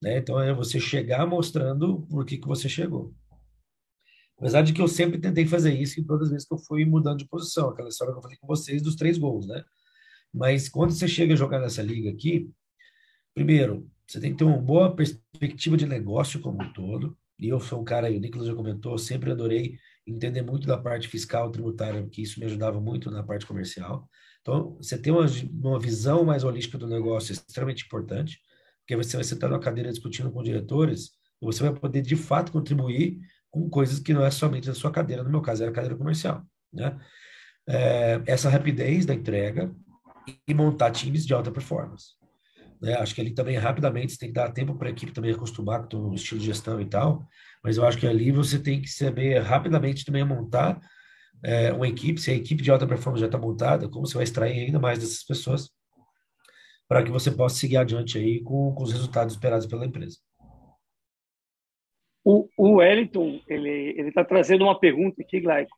Né? 0.02 0.18
Então, 0.18 0.40
é 0.40 0.52
você 0.52 0.80
chegar 0.80 1.26
mostrando 1.26 2.02
por 2.10 2.24
que, 2.26 2.36
que 2.36 2.46
você 2.46 2.68
chegou. 2.68 3.14
Apesar 4.36 4.62
de 4.62 4.72
que 4.72 4.82
eu 4.82 4.88
sempre 4.88 5.20
tentei 5.20 5.46
fazer 5.46 5.72
isso 5.72 6.00
em 6.00 6.04
todas 6.04 6.24
as 6.24 6.32
vezes 6.32 6.48
que 6.48 6.52
eu 6.52 6.58
fui 6.58 6.84
mudando 6.84 7.18
de 7.18 7.28
posição, 7.28 7.68
aquela 7.68 7.88
história 7.88 8.12
que 8.12 8.18
eu 8.18 8.22
falei 8.22 8.36
com 8.38 8.46
vocês 8.46 8.82
dos 8.82 8.96
três 8.96 9.16
gols, 9.16 9.46
né? 9.46 9.62
Mas 10.34 10.68
quando 10.68 10.92
você 10.92 11.06
chega 11.06 11.34
a 11.34 11.36
jogar 11.36 11.60
nessa 11.60 11.82
liga 11.82 12.10
aqui, 12.10 12.50
primeiro, 13.34 13.88
você 14.06 14.18
tem 14.18 14.32
que 14.32 14.38
ter 14.38 14.44
uma 14.44 14.58
boa 14.58 14.94
perspectiva 14.96 15.76
de 15.76 15.86
negócio 15.86 16.40
como 16.40 16.60
um 16.60 16.72
todo. 16.72 17.16
E 17.42 17.48
eu 17.48 17.60
sou 17.60 17.80
um 17.80 17.84
cara, 17.84 18.08
e 18.08 18.16
o 18.16 18.20
Nicolas 18.20 18.46
já 18.46 18.54
comentou, 18.54 18.96
sempre 18.96 19.32
adorei 19.32 19.76
entender 20.06 20.42
muito 20.42 20.66
da 20.66 20.78
parte 20.78 21.08
fiscal, 21.08 21.50
tributária, 21.50 22.06
que 22.08 22.22
isso 22.22 22.38
me 22.38 22.46
ajudava 22.46 22.80
muito 22.80 23.10
na 23.10 23.22
parte 23.22 23.46
comercial. 23.46 24.08
Então, 24.40 24.76
você 24.76 24.98
ter 24.98 25.10
uma, 25.10 25.26
uma 25.50 25.78
visão 25.78 26.24
mais 26.24 26.44
holística 26.44 26.78
do 26.78 26.86
negócio 26.86 27.32
é 27.32 27.34
extremamente 27.34 27.84
importante, 27.84 28.38
porque 28.80 28.96
você 28.96 29.16
vai 29.16 29.24
sentar 29.24 29.50
na 29.50 29.58
cadeira 29.58 29.90
discutindo 29.90 30.30
com 30.30 30.42
diretores 30.42 31.10
e 31.40 31.44
você 31.44 31.62
vai 31.62 31.74
poder, 31.74 32.02
de 32.02 32.16
fato, 32.16 32.52
contribuir 32.52 33.18
com 33.50 33.68
coisas 33.68 33.98
que 33.98 34.14
não 34.14 34.24
é 34.24 34.30
somente 34.30 34.66
da 34.66 34.74
sua 34.74 34.90
cadeira, 34.90 35.22
no 35.22 35.30
meu 35.30 35.42
caso 35.42 35.62
era 35.62 35.70
a 35.70 35.74
cadeira 35.74 35.96
comercial, 35.96 36.42
né? 36.72 36.98
É, 37.68 38.20
essa 38.26 38.48
rapidez 38.48 39.06
da 39.06 39.14
entrega 39.14 39.72
e 40.48 40.54
montar 40.54 40.90
times 40.90 41.24
de 41.24 41.34
alta 41.34 41.50
performance. 41.50 42.21
Né? 42.82 42.94
Acho 42.94 43.14
que 43.14 43.20
ali 43.20 43.32
também, 43.32 43.56
rapidamente, 43.56 44.12
você 44.12 44.18
tem 44.18 44.28
que 44.28 44.34
dar 44.34 44.50
tempo 44.50 44.74
para 44.74 44.88
a 44.88 44.90
equipe 44.90 45.12
também 45.12 45.32
acostumar 45.32 45.86
com 45.86 45.96
o 45.96 46.14
estilo 46.14 46.40
de 46.40 46.46
gestão 46.46 46.80
e 46.80 46.84
tal, 46.84 47.28
mas 47.62 47.76
eu 47.76 47.86
acho 47.86 47.96
que 47.96 48.06
ali 48.06 48.32
você 48.32 48.60
tem 48.60 48.82
que 48.82 48.88
saber 48.88 49.38
rapidamente 49.38 50.04
também 50.04 50.24
montar 50.24 50.80
é, 51.44 51.72
uma 51.72 51.86
equipe, 51.86 52.20
se 52.20 52.32
a 52.32 52.34
equipe 52.34 52.60
de 52.60 52.70
alta 52.72 52.86
performance 52.86 53.20
já 53.20 53.26
está 53.26 53.38
montada, 53.38 53.88
como 53.88 54.04
você 54.04 54.14
vai 54.14 54.24
extrair 54.24 54.66
ainda 54.66 54.80
mais 54.80 54.98
dessas 54.98 55.22
pessoas 55.22 55.70
para 56.88 57.04
que 57.04 57.10
você 57.10 57.30
possa 57.30 57.56
seguir 57.56 57.76
adiante 57.76 58.18
aí 58.18 58.42
com, 58.42 58.74
com 58.74 58.82
os 58.82 58.92
resultados 58.92 59.34
esperados 59.34 59.66
pela 59.66 59.86
empresa. 59.86 60.18
O, 62.24 62.48
o 62.56 62.74
Wellington, 62.74 63.40
ele 63.48 64.08
está 64.08 64.24
trazendo 64.24 64.64
uma 64.64 64.78
pergunta 64.78 65.22
aqui, 65.22 65.40
Glaico, 65.40 65.76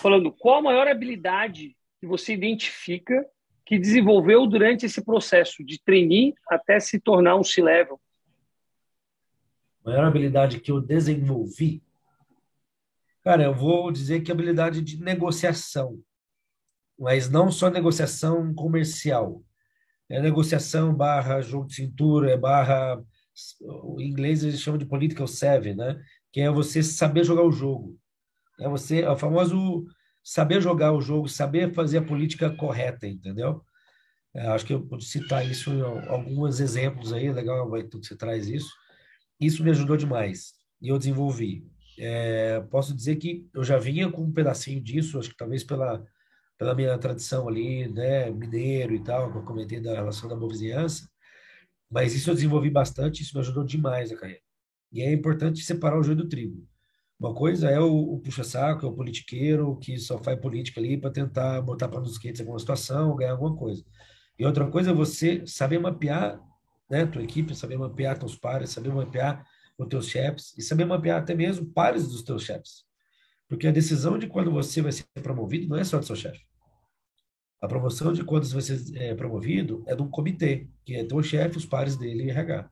falando 0.00 0.32
qual 0.32 0.56
a 0.56 0.62
maior 0.62 0.88
habilidade 0.88 1.76
que 2.00 2.06
você 2.06 2.32
identifica 2.32 3.26
que 3.66 3.78
desenvolveu 3.78 4.46
durante 4.46 4.86
esse 4.86 5.04
processo 5.04 5.62
de 5.64 5.78
trainee 5.82 6.34
até 6.48 6.80
se 6.80 6.98
tornar 6.98 7.36
um 7.36 7.44
C-level? 7.44 8.00
A 9.84 9.90
maior 9.90 10.04
habilidade 10.04 10.60
que 10.60 10.72
eu 10.72 10.80
desenvolvi 10.80 11.82
Cara, 13.26 13.42
eu 13.42 13.52
vou 13.52 13.90
dizer 13.90 14.20
que 14.20 14.30
habilidade 14.30 14.80
de 14.80 15.02
negociação, 15.02 15.98
mas 16.96 17.28
não 17.28 17.50
só 17.50 17.68
negociação 17.68 18.54
comercial. 18.54 19.42
É 20.08 20.22
negociação 20.22 20.94
barra 20.94 21.40
jogo 21.40 21.66
de 21.66 21.74
cintura, 21.74 22.30
é 22.30 22.36
barra. 22.36 23.02
Em 23.98 24.08
inglês 24.08 24.44
eles 24.44 24.60
chamam 24.60 24.78
de 24.78 24.86
political 24.86 25.26
savvy, 25.26 25.74
né? 25.74 26.00
Que 26.32 26.42
é 26.42 26.50
você 26.52 26.84
saber 26.84 27.24
jogar 27.24 27.42
o 27.42 27.50
jogo. 27.50 27.98
É 28.60 28.68
você, 28.68 29.00
é 29.00 29.10
o 29.10 29.16
famoso 29.16 29.84
saber 30.26 30.60
jogar 30.60 30.92
o 30.92 31.00
jogo, 31.00 31.28
saber 31.28 31.72
fazer 31.72 31.98
a 31.98 32.02
política 32.02 32.50
correta, 32.50 33.06
entendeu? 33.06 33.62
É, 34.34 34.48
acho 34.48 34.66
que 34.66 34.74
eu 34.74 34.84
vou 34.84 35.00
citar 35.00 35.48
isso 35.48 35.70
alguns 36.08 36.58
exemplos 36.58 37.12
aí, 37.12 37.32
legal 37.32 37.70
que 37.72 37.96
você 37.96 38.16
traz 38.16 38.48
isso. 38.48 38.68
Isso 39.40 39.62
me 39.62 39.70
ajudou 39.70 39.96
demais 39.96 40.54
e 40.82 40.88
eu 40.88 40.98
desenvolvi. 40.98 41.64
É, 41.96 42.60
posso 42.70 42.92
dizer 42.94 43.16
que 43.16 43.48
eu 43.54 43.62
já 43.62 43.78
vinha 43.78 44.10
com 44.10 44.22
um 44.22 44.32
pedacinho 44.32 44.82
disso, 44.82 45.16
acho 45.16 45.30
que 45.30 45.36
talvez 45.36 45.62
pela, 45.62 46.04
pela 46.58 46.74
minha 46.74 46.98
tradição 46.98 47.48
ali, 47.48 47.88
né, 47.88 48.28
mineiro 48.28 48.94
e 48.94 49.04
tal, 49.04 49.30
que 49.30 49.38
eu 49.38 49.44
comentei 49.44 49.80
da 49.80 49.94
relação 49.94 50.28
da 50.28 50.34
boa 50.34 50.50
vizinhança, 50.50 51.08
mas 51.88 52.14
isso 52.16 52.30
eu 52.30 52.34
desenvolvi 52.34 52.68
bastante, 52.68 53.22
isso 53.22 53.34
me 53.36 53.40
ajudou 53.42 53.62
demais 53.62 54.10
a 54.10 54.16
carreira. 54.16 54.42
E 54.92 55.02
é 55.02 55.12
importante 55.12 55.62
separar 55.62 56.00
o 56.00 56.02
joio 56.02 56.16
do 56.16 56.28
trigo. 56.28 56.66
Uma 57.18 57.34
coisa 57.34 57.70
é 57.70 57.80
o, 57.80 58.14
o 58.14 58.20
puxa-saco, 58.20 58.84
é 58.84 58.88
o 58.88 58.92
politiqueiro 58.92 59.76
que 59.78 59.98
só 59.98 60.18
faz 60.18 60.38
política 60.38 60.80
ali 60.80 60.98
para 60.98 61.10
tentar 61.10 61.62
botar 61.62 61.88
para 61.88 62.00
nos 62.00 62.18
quentes 62.18 62.40
alguma 62.40 62.58
situação, 62.58 63.16
ganhar 63.16 63.32
alguma 63.32 63.56
coisa. 63.56 63.82
E 64.38 64.44
outra 64.44 64.70
coisa 64.70 64.90
é 64.90 64.94
você 64.94 65.46
saber 65.46 65.78
mapear, 65.78 66.38
né, 66.90 67.06
tua 67.06 67.22
equipe, 67.22 67.54
saber 67.54 67.78
mapear 67.78 68.18
teus 68.18 68.36
pares, 68.36 68.70
saber 68.70 68.92
mapear 68.92 69.46
com 69.78 69.88
teus 69.88 70.08
chefes 70.08 70.56
e 70.58 70.62
saber 70.62 70.84
mapear 70.84 71.20
até 71.22 71.34
mesmo 71.34 71.66
pares 71.66 72.06
dos 72.06 72.22
teus 72.22 72.42
chefes. 72.42 72.84
Porque 73.48 73.66
a 73.66 73.72
decisão 73.72 74.18
de 74.18 74.26
quando 74.26 74.50
você 74.50 74.82
vai 74.82 74.92
ser 74.92 75.04
promovido 75.22 75.68
não 75.68 75.76
é 75.76 75.84
só 75.84 75.98
do 75.98 76.04
seu 76.04 76.16
chefe. 76.16 76.44
A 77.62 77.66
promoção 77.66 78.12
de 78.12 78.22
quando 78.22 78.46
você 78.46 78.78
é, 78.94 79.14
promovido 79.14 79.82
é 79.86 79.94
de 79.94 80.02
um 80.02 80.10
comitê, 80.10 80.68
que 80.84 80.94
é 80.94 81.04
teu 81.04 81.22
chefe, 81.22 81.56
os 81.56 81.64
pares 81.64 81.96
dele 81.96 82.24
e 82.24 82.30
RH. 82.30 82.68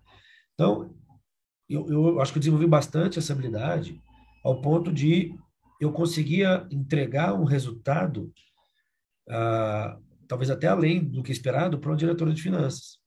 Então, 0.52 0.94
eu, 1.68 1.88
eu 1.88 2.20
acho 2.20 2.32
que 2.32 2.38
eu 2.38 2.40
desenvolvi 2.40 2.66
bastante 2.66 3.18
essa 3.18 3.32
habilidade 3.32 4.00
ao 4.44 4.60
ponto 4.60 4.92
de 4.92 5.34
eu 5.80 5.90
conseguia 5.90 6.66
entregar 6.70 7.34
um 7.34 7.44
resultado, 7.44 8.32
ah, 9.28 9.98
talvez 10.28 10.50
até 10.50 10.68
além 10.68 11.02
do 11.02 11.22
que 11.22 11.32
esperado, 11.32 11.78
para 11.78 11.92
um 11.92 11.96
diretor 11.96 12.32
de 12.32 12.42
finanças. 12.42 12.98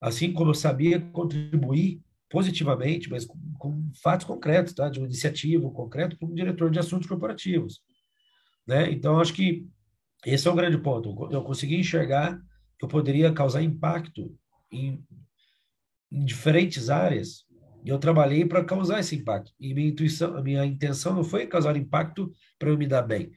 Assim 0.00 0.32
como 0.32 0.50
eu 0.50 0.54
sabia 0.54 0.98
contribuir 0.98 2.00
positivamente, 2.30 3.10
mas 3.10 3.26
com, 3.26 3.38
com 3.58 3.90
fatos 4.02 4.26
concretos, 4.26 4.72
tá? 4.72 4.88
de 4.88 4.98
uma 4.98 5.06
iniciativa 5.06 5.70
concreta 5.70 6.16
para 6.16 6.28
um 6.28 6.34
diretor 6.34 6.70
de 6.70 6.78
assuntos 6.78 7.06
corporativos. 7.06 7.82
Né? 8.66 8.90
Então, 8.90 9.20
acho 9.20 9.34
que 9.34 9.66
esse 10.24 10.48
é 10.48 10.50
um 10.50 10.56
grande 10.56 10.78
ponto. 10.78 11.28
Eu 11.30 11.42
consegui 11.42 11.76
enxergar 11.76 12.40
que 12.78 12.84
eu 12.84 12.88
poderia 12.88 13.32
causar 13.32 13.62
impacto 13.62 14.34
em, 14.72 15.04
em 16.10 16.24
diferentes 16.24 16.88
áreas 16.88 17.44
e 17.84 17.88
eu 17.88 17.98
trabalhei 17.98 18.44
para 18.44 18.64
causar 18.64 19.00
esse 19.00 19.16
impacto. 19.16 19.52
E 19.58 19.74
minha 19.74 19.88
intuição, 19.88 20.36
a 20.36 20.42
minha 20.42 20.64
intenção 20.64 21.14
não 21.14 21.24
foi 21.24 21.46
causar 21.46 21.76
impacto 21.76 22.32
para 22.58 22.70
eu 22.70 22.78
me 22.78 22.86
dar 22.86 23.02
bem. 23.02 23.32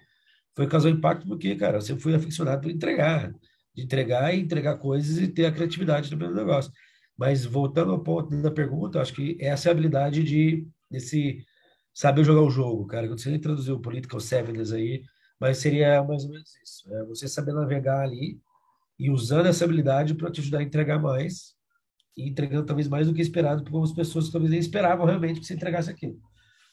Foi 0.55 0.67
causar 0.67 0.89
impacto 0.89 1.27
porque, 1.27 1.55
cara, 1.55 1.79
eu 1.87 1.99
fui 1.99 2.13
aficionado 2.13 2.61
por 2.61 2.71
entregar. 2.71 3.33
De 3.75 3.83
entregar 3.83 4.33
e 4.33 4.39
entregar 4.39 4.77
coisas 4.77 5.17
e 5.17 5.27
ter 5.27 5.45
a 5.45 5.51
criatividade 5.51 6.11
no 6.11 6.17
meu 6.17 6.33
negócio. 6.33 6.71
Mas 7.17 7.45
voltando 7.45 7.91
ao 7.91 7.99
ponto 7.99 8.29
da 8.41 8.51
pergunta, 8.51 9.01
acho 9.01 9.13
que 9.13 9.37
essa 9.39 9.67
é 9.67 9.69
a 9.69 9.71
habilidade 9.71 10.23
de 10.23 10.67
desse 10.89 11.43
saber 11.93 12.23
jogar 12.23 12.41
o 12.41 12.49
jogo, 12.49 12.85
cara. 12.85 13.07
Quando 13.07 13.19
você 13.19 13.33
introduziu 13.33 13.75
o 13.75 13.81
Political 13.81 14.19
Sevens 14.19 14.71
aí, 14.71 15.03
mas 15.39 15.57
seria 15.57 16.03
mais 16.03 16.23
ou 16.23 16.31
menos 16.31 16.51
isso. 16.63 16.93
É 16.93 17.03
você 17.05 17.27
saber 17.27 17.53
navegar 17.53 18.01
ali 18.01 18.39
e 18.99 19.09
usando 19.09 19.47
essa 19.47 19.65
habilidade 19.65 20.13
para 20.15 20.31
te 20.31 20.41
ajudar 20.41 20.59
a 20.59 20.63
entregar 20.63 20.99
mais 20.99 21.55
e 22.15 22.29
entregando 22.29 22.65
talvez 22.65 22.87
mais 22.87 23.07
do 23.07 23.13
que 23.13 23.21
esperado 23.21 23.63
por 23.63 23.69
algumas 23.69 23.93
pessoas 23.93 24.25
que 24.25 24.31
talvez 24.31 24.51
nem 24.51 24.59
esperavam 24.59 25.05
realmente 25.05 25.39
que 25.39 25.45
você 25.45 25.53
entregasse 25.53 25.89
aquilo. 25.89 26.19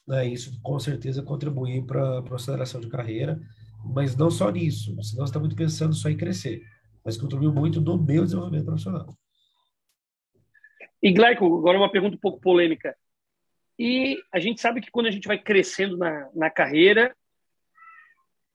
Né? 0.07 0.29
Isso 0.29 0.61
com 0.63 0.79
certeza 0.79 1.23
contribui 1.23 1.83
para 1.83 2.19
a 2.19 2.35
aceleração 2.35 2.81
de 2.81 2.89
carreira, 2.89 3.41
mas 3.85 4.17
não 4.17 4.31
só 4.31 4.51
nisso, 4.51 4.91
senão 5.03 5.25
você 5.27 5.31
está 5.31 5.41
muito 5.41 5.57
pensando 5.57 5.95
só 5.95 6.09
em 6.09 6.17
crescer, 6.17 6.63
mas 7.05 7.17
contribuiu 7.17 7.53
muito 7.53 7.81
no 7.81 7.97
meu 7.97 8.25
desenvolvimento 8.25 8.67
profissional. 8.67 9.17
E 11.03 11.13
Gleico, 11.13 11.45
agora 11.59 11.79
uma 11.79 11.91
pergunta 11.91 12.17
um 12.17 12.21
pouco 12.21 12.41
polêmica. 12.41 12.95
E 13.79 14.23
a 14.31 14.39
gente 14.39 14.61
sabe 14.61 14.83
que 14.83 14.91
quando 14.91 15.07
a 15.07 15.11
gente 15.11 15.27
vai 15.27 15.39
crescendo 15.39 15.97
na, 15.97 16.29
na 16.35 16.51
carreira, 16.51 17.17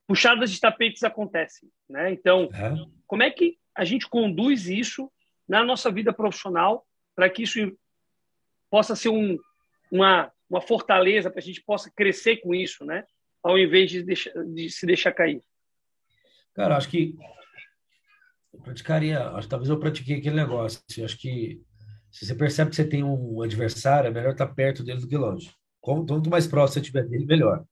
puxadas 0.07 0.51
de 0.51 0.59
tapetes 0.59 1.03
acontecem, 1.03 1.67
né? 1.89 2.11
Então, 2.11 2.49
é. 2.53 2.75
como 3.07 3.23
é 3.23 3.31
que 3.31 3.57
a 3.73 3.83
gente 3.83 4.07
conduz 4.07 4.67
isso 4.67 5.11
na 5.47 5.63
nossa 5.63 5.91
vida 5.91 6.11
profissional 6.11 6.85
para 7.15 7.29
que 7.29 7.43
isso 7.43 7.59
possa 8.69 8.95
ser 8.95 9.09
um, 9.09 9.37
uma, 9.91 10.31
uma 10.49 10.61
fortaleza, 10.61 11.29
para 11.29 11.39
a 11.39 11.43
gente 11.43 11.61
possa 11.61 11.91
crescer 11.95 12.37
com 12.37 12.53
isso, 12.53 12.83
né? 12.85 13.05
Ao 13.43 13.57
invés 13.57 13.91
de, 13.91 14.03
deixar, 14.03 14.31
de 14.45 14.69
se 14.69 14.85
deixar 14.85 15.11
cair. 15.11 15.41
Cara, 16.53 16.77
acho 16.77 16.89
que 16.89 17.15
eu 18.53 18.59
praticaria, 18.61 19.29
acho, 19.29 19.47
talvez 19.47 19.69
eu 19.69 19.79
pratiquei 19.79 20.17
aquele 20.17 20.35
negócio. 20.35 20.81
Acho 21.03 21.17
que 21.17 21.61
se 22.09 22.25
você 22.25 22.33
percebe 22.33 22.69
que 22.69 22.75
você 22.75 22.87
tem 22.87 23.03
um 23.03 23.41
adversário, 23.41 24.07
é 24.07 24.11
melhor 24.11 24.31
estar 24.31 24.47
perto 24.47 24.83
dele 24.83 25.01
do 25.01 25.07
que 25.07 25.17
longe. 25.17 25.51
Quanto 25.81 26.29
mais 26.29 26.47
próximo 26.47 26.73
você 26.73 26.79
estiver 26.79 27.03
dele, 27.07 27.25
melhor. 27.25 27.63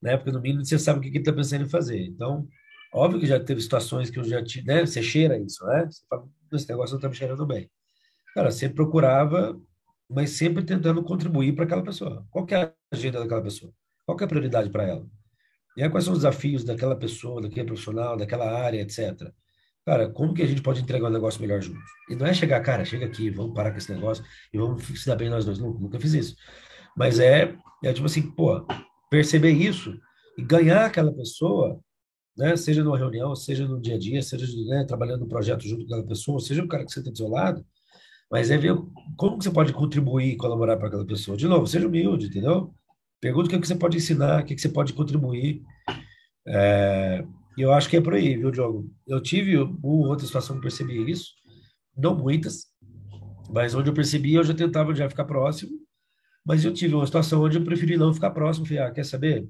Né? 0.00 0.16
Porque 0.16 0.32
no 0.32 0.40
mínimo 0.40 0.64
você 0.64 0.78
sabe 0.78 1.00
o 1.00 1.02
que 1.02 1.08
ele 1.08 1.18
está 1.18 1.32
pensando 1.32 1.64
em 1.64 1.68
fazer. 1.68 2.00
Então, 2.06 2.48
óbvio 2.92 3.20
que 3.20 3.26
já 3.26 3.38
teve 3.38 3.60
situações 3.60 4.10
que 4.10 4.18
eu 4.18 4.24
já 4.24 4.42
te, 4.42 4.62
né? 4.62 4.84
Você 4.84 5.02
cheira 5.02 5.38
isso, 5.38 5.64
né? 5.66 5.86
Você 5.86 6.02
fala, 6.08 6.28
esse 6.52 6.68
negócio 6.68 6.94
não 6.94 6.98
está 6.98 7.08
me 7.08 7.14
cheirando 7.14 7.46
bem. 7.46 7.70
Cara, 8.34 8.50
sempre 8.50 8.76
procurava, 8.76 9.60
mas 10.08 10.30
sempre 10.30 10.64
tentando 10.64 11.02
contribuir 11.02 11.54
para 11.54 11.64
aquela 11.64 11.82
pessoa. 11.82 12.26
Qual 12.30 12.46
é 12.50 12.54
a 12.56 12.72
agenda 12.92 13.20
daquela 13.20 13.42
pessoa? 13.42 13.72
Qual 14.06 14.18
é 14.18 14.24
a 14.24 14.28
prioridade 14.28 14.70
para 14.70 14.84
ela? 14.84 15.06
E 15.76 15.82
aí, 15.82 15.88
quais 15.88 16.04
são 16.04 16.12
os 16.12 16.20
desafios 16.20 16.64
daquela 16.64 16.96
pessoa, 16.96 17.40
daquele 17.40 17.66
profissional, 17.66 18.16
daquela 18.16 18.50
área, 18.60 18.80
etc. 18.80 19.32
Cara, 19.86 20.10
como 20.10 20.34
que 20.34 20.42
a 20.42 20.46
gente 20.46 20.62
pode 20.62 20.82
entregar 20.82 21.08
um 21.08 21.12
negócio 21.12 21.40
melhor 21.40 21.60
juntos? 21.62 21.88
E 22.08 22.14
não 22.14 22.26
é 22.26 22.34
chegar, 22.34 22.60
cara, 22.60 22.84
chega 22.84 23.06
aqui, 23.06 23.30
vamos 23.30 23.54
parar 23.54 23.70
com 23.70 23.78
esse 23.78 23.92
negócio 23.92 24.24
e 24.52 24.58
vamos 24.58 24.84
se 24.84 25.06
dar 25.06 25.16
bem 25.16 25.30
nós 25.30 25.44
dois. 25.44 25.58
Nunca, 25.58 25.78
nunca 25.78 26.00
fiz 26.00 26.12
isso. 26.12 26.36
Mas 26.96 27.18
é, 27.18 27.56
é 27.84 27.92
tipo 27.92 28.06
assim, 28.06 28.30
pô, 28.32 28.66
perceber 29.10 29.52
isso 29.52 29.98
e 30.36 30.42
ganhar 30.42 30.86
aquela 30.86 31.12
pessoa 31.12 31.80
né? 32.40 32.56
seja 32.56 32.82
numa 32.82 32.98
reunião, 32.98 33.34
seja 33.36 33.66
no 33.68 33.80
dia 33.80 33.94
a 33.94 33.98
dia, 33.98 34.22
seja 34.22 34.46
né, 34.66 34.84
trabalhando 34.84 35.20
no 35.20 35.28
projeto 35.28 35.66
junto 35.66 35.86
com 35.86 35.94
aquela 35.94 36.06
pessoa, 36.06 36.40
seja 36.40 36.64
o 36.64 36.68
cara 36.68 36.84
que 36.84 36.92
você 36.92 37.00
está 37.00 37.10
do 37.10 37.16
seu 37.16 37.28
lado, 37.28 37.64
mas 38.30 38.50
é 38.50 38.56
ver 38.56 38.74
como 39.16 39.38
que 39.38 39.44
você 39.44 39.50
pode 39.50 39.72
contribuir 39.72 40.32
e 40.32 40.36
colaborar 40.36 40.76
para 40.76 40.88
aquela 40.88 41.06
pessoa. 41.06 41.36
De 41.36 41.46
novo, 41.46 41.66
seja 41.66 41.86
humilde, 41.86 42.26
entendeu? 42.26 42.74
Pergunta 43.20 43.46
o 43.46 43.50
que, 43.50 43.56
é 43.56 43.60
que 43.60 43.66
você 43.66 43.76
pode 43.76 43.96
ensinar, 43.96 44.42
o 44.42 44.46
que, 44.46 44.54
é 44.54 44.56
que 44.56 44.62
você 44.62 44.68
pode 44.68 44.92
contribuir. 44.92 45.62
É, 46.46 47.24
eu 47.58 47.72
acho 47.72 47.88
que 47.88 47.96
é 47.96 48.00
por 48.00 48.14
aí, 48.14 48.36
viu, 48.36 48.50
Diogo? 48.50 48.90
Eu 49.06 49.20
tive 49.20 49.58
uma 49.58 50.08
outra 50.08 50.26
situação 50.26 50.56
que 50.56 50.62
percebi 50.62 51.10
isso, 51.10 51.34
não 51.96 52.16
muitas, 52.16 52.66
mas 53.50 53.74
onde 53.74 53.90
eu 53.90 53.94
percebi, 53.94 54.34
eu 54.34 54.44
já 54.44 54.54
tentava 54.54 54.94
já 54.94 55.08
ficar 55.08 55.24
próximo, 55.24 55.72
mas 56.44 56.64
eu 56.64 56.72
tive 56.72 56.94
uma 56.94 57.04
situação 57.04 57.42
onde 57.42 57.58
eu 57.58 57.64
preferi 57.64 57.96
não 57.96 58.14
ficar 58.14 58.30
próximo. 58.30 58.64
Falei, 58.64 58.82
ah, 58.82 58.90
quer 58.90 59.04
saber? 59.04 59.46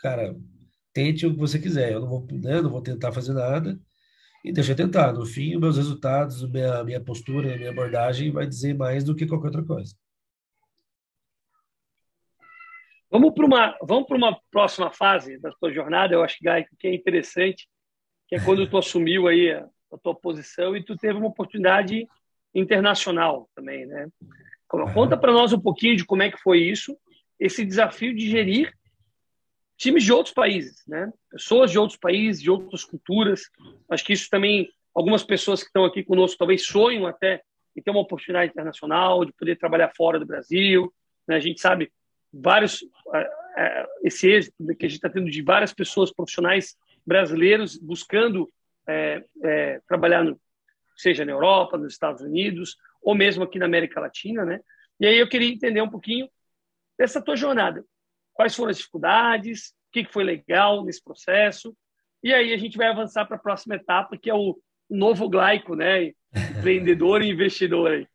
Cara, 0.00 0.36
tente 0.92 1.26
o 1.26 1.32
que 1.32 1.38
você 1.38 1.58
quiser. 1.58 1.92
Eu 1.92 2.00
não 2.00 2.08
vou, 2.08 2.26
né, 2.30 2.60
não 2.60 2.70
vou 2.70 2.82
tentar 2.82 3.12
fazer 3.12 3.32
nada 3.32 3.78
e 4.44 4.52
deixa 4.52 4.72
eu 4.72 4.76
tentar. 4.76 5.12
No 5.12 5.26
fim, 5.26 5.54
os 5.54 5.60
meus 5.60 5.76
resultados, 5.76 6.48
minha, 6.50 6.82
minha 6.84 7.00
postura, 7.00 7.56
minha 7.56 7.70
abordagem 7.70 8.30
vai 8.30 8.46
dizer 8.46 8.74
mais 8.74 9.04
do 9.04 9.14
que 9.14 9.26
qualquer 9.26 9.48
outra 9.48 9.64
coisa. 9.64 9.94
Vamos 13.10 13.34
para 13.34 13.44
uma, 13.44 13.78
vamos 13.82 14.06
para 14.06 14.16
uma 14.16 14.40
próxima 14.50 14.90
fase 14.90 15.38
da 15.38 15.50
tua 15.52 15.72
jornada. 15.72 16.14
Eu 16.14 16.22
acho 16.22 16.38
que 16.38 16.48
é 16.48 16.94
interessante, 16.94 17.68
que 18.28 18.36
é 18.36 18.44
quando 18.44 18.68
tu 18.68 18.78
assumiu 18.78 19.26
aí 19.26 19.50
a, 19.50 19.68
a 19.92 19.98
tua 19.98 20.14
posição 20.14 20.76
e 20.76 20.84
tu 20.84 20.96
teve 20.96 21.18
uma 21.18 21.28
oportunidade 21.28 22.06
internacional 22.54 23.48
também, 23.54 23.86
né? 23.86 24.08
Conta 24.94 25.16
para 25.16 25.32
nós 25.32 25.52
um 25.52 25.60
pouquinho 25.60 25.96
de 25.96 26.04
como 26.04 26.22
é 26.22 26.30
que 26.30 26.38
foi 26.38 26.60
isso, 26.60 26.96
esse 27.38 27.64
desafio 27.64 28.14
de 28.14 28.30
gerir 28.30 28.72
times 29.80 30.04
de 30.04 30.12
outros 30.12 30.34
países, 30.34 30.84
né? 30.86 31.10
Pessoas 31.30 31.70
de 31.70 31.78
outros 31.78 31.98
países, 31.98 32.42
de 32.42 32.50
outras 32.50 32.84
culturas. 32.84 33.50
Acho 33.88 34.04
que 34.04 34.12
isso 34.12 34.28
também, 34.28 34.70
algumas 34.94 35.24
pessoas 35.24 35.62
que 35.62 35.68
estão 35.68 35.86
aqui 35.86 36.04
conosco 36.04 36.36
talvez 36.36 36.66
sonham 36.66 37.06
até 37.06 37.42
em 37.74 37.80
ter 37.80 37.90
uma 37.90 38.00
oportunidade 38.00 38.52
internacional, 38.52 39.24
de 39.24 39.32
poder 39.32 39.56
trabalhar 39.56 39.90
fora 39.96 40.18
do 40.18 40.26
Brasil. 40.26 40.92
Né? 41.26 41.36
A 41.36 41.40
gente 41.40 41.60
sabe 41.62 41.90
vários 42.30 42.84
esse 44.02 44.30
êxito 44.30 44.54
que 44.76 44.86
a 44.86 44.88
gente 44.88 44.98
está 44.98 45.08
tendo 45.08 45.30
de 45.30 45.42
várias 45.42 45.72
pessoas 45.72 46.12
profissionais 46.12 46.76
brasileiros 47.04 47.76
buscando 47.76 48.48
é, 48.86 49.24
é, 49.42 49.80
trabalhar 49.88 50.22
no, 50.22 50.38
seja 50.94 51.24
na 51.24 51.32
Europa, 51.32 51.76
nos 51.78 51.92
Estados 51.92 52.22
Unidos 52.22 52.76
ou 53.02 53.14
mesmo 53.14 53.42
aqui 53.42 53.58
na 53.58 53.64
América 53.64 53.98
Latina, 53.98 54.44
né? 54.44 54.60
E 55.00 55.06
aí 55.06 55.18
eu 55.18 55.28
queria 55.28 55.52
entender 55.52 55.80
um 55.80 55.90
pouquinho 55.90 56.28
dessa 56.98 57.20
tua 57.20 57.34
jornada 57.34 57.82
quais 58.40 58.56
foram 58.56 58.70
as 58.70 58.78
dificuldades, 58.78 59.74
o 59.88 59.92
que 59.92 60.04
foi 60.06 60.24
legal 60.24 60.82
nesse 60.82 61.04
processo. 61.04 61.76
E 62.24 62.32
aí 62.32 62.54
a 62.54 62.56
gente 62.56 62.78
vai 62.78 62.86
avançar 62.86 63.26
para 63.26 63.36
a 63.36 63.40
próxima 63.40 63.74
etapa, 63.74 64.16
que 64.16 64.30
é 64.30 64.34
o 64.34 64.58
novo 64.88 65.28
Glaico, 65.28 65.76
né? 65.76 66.14
Empreendedor 66.56 67.20
e 67.20 67.28
investidor 67.28 67.90
aí. 67.90 68.08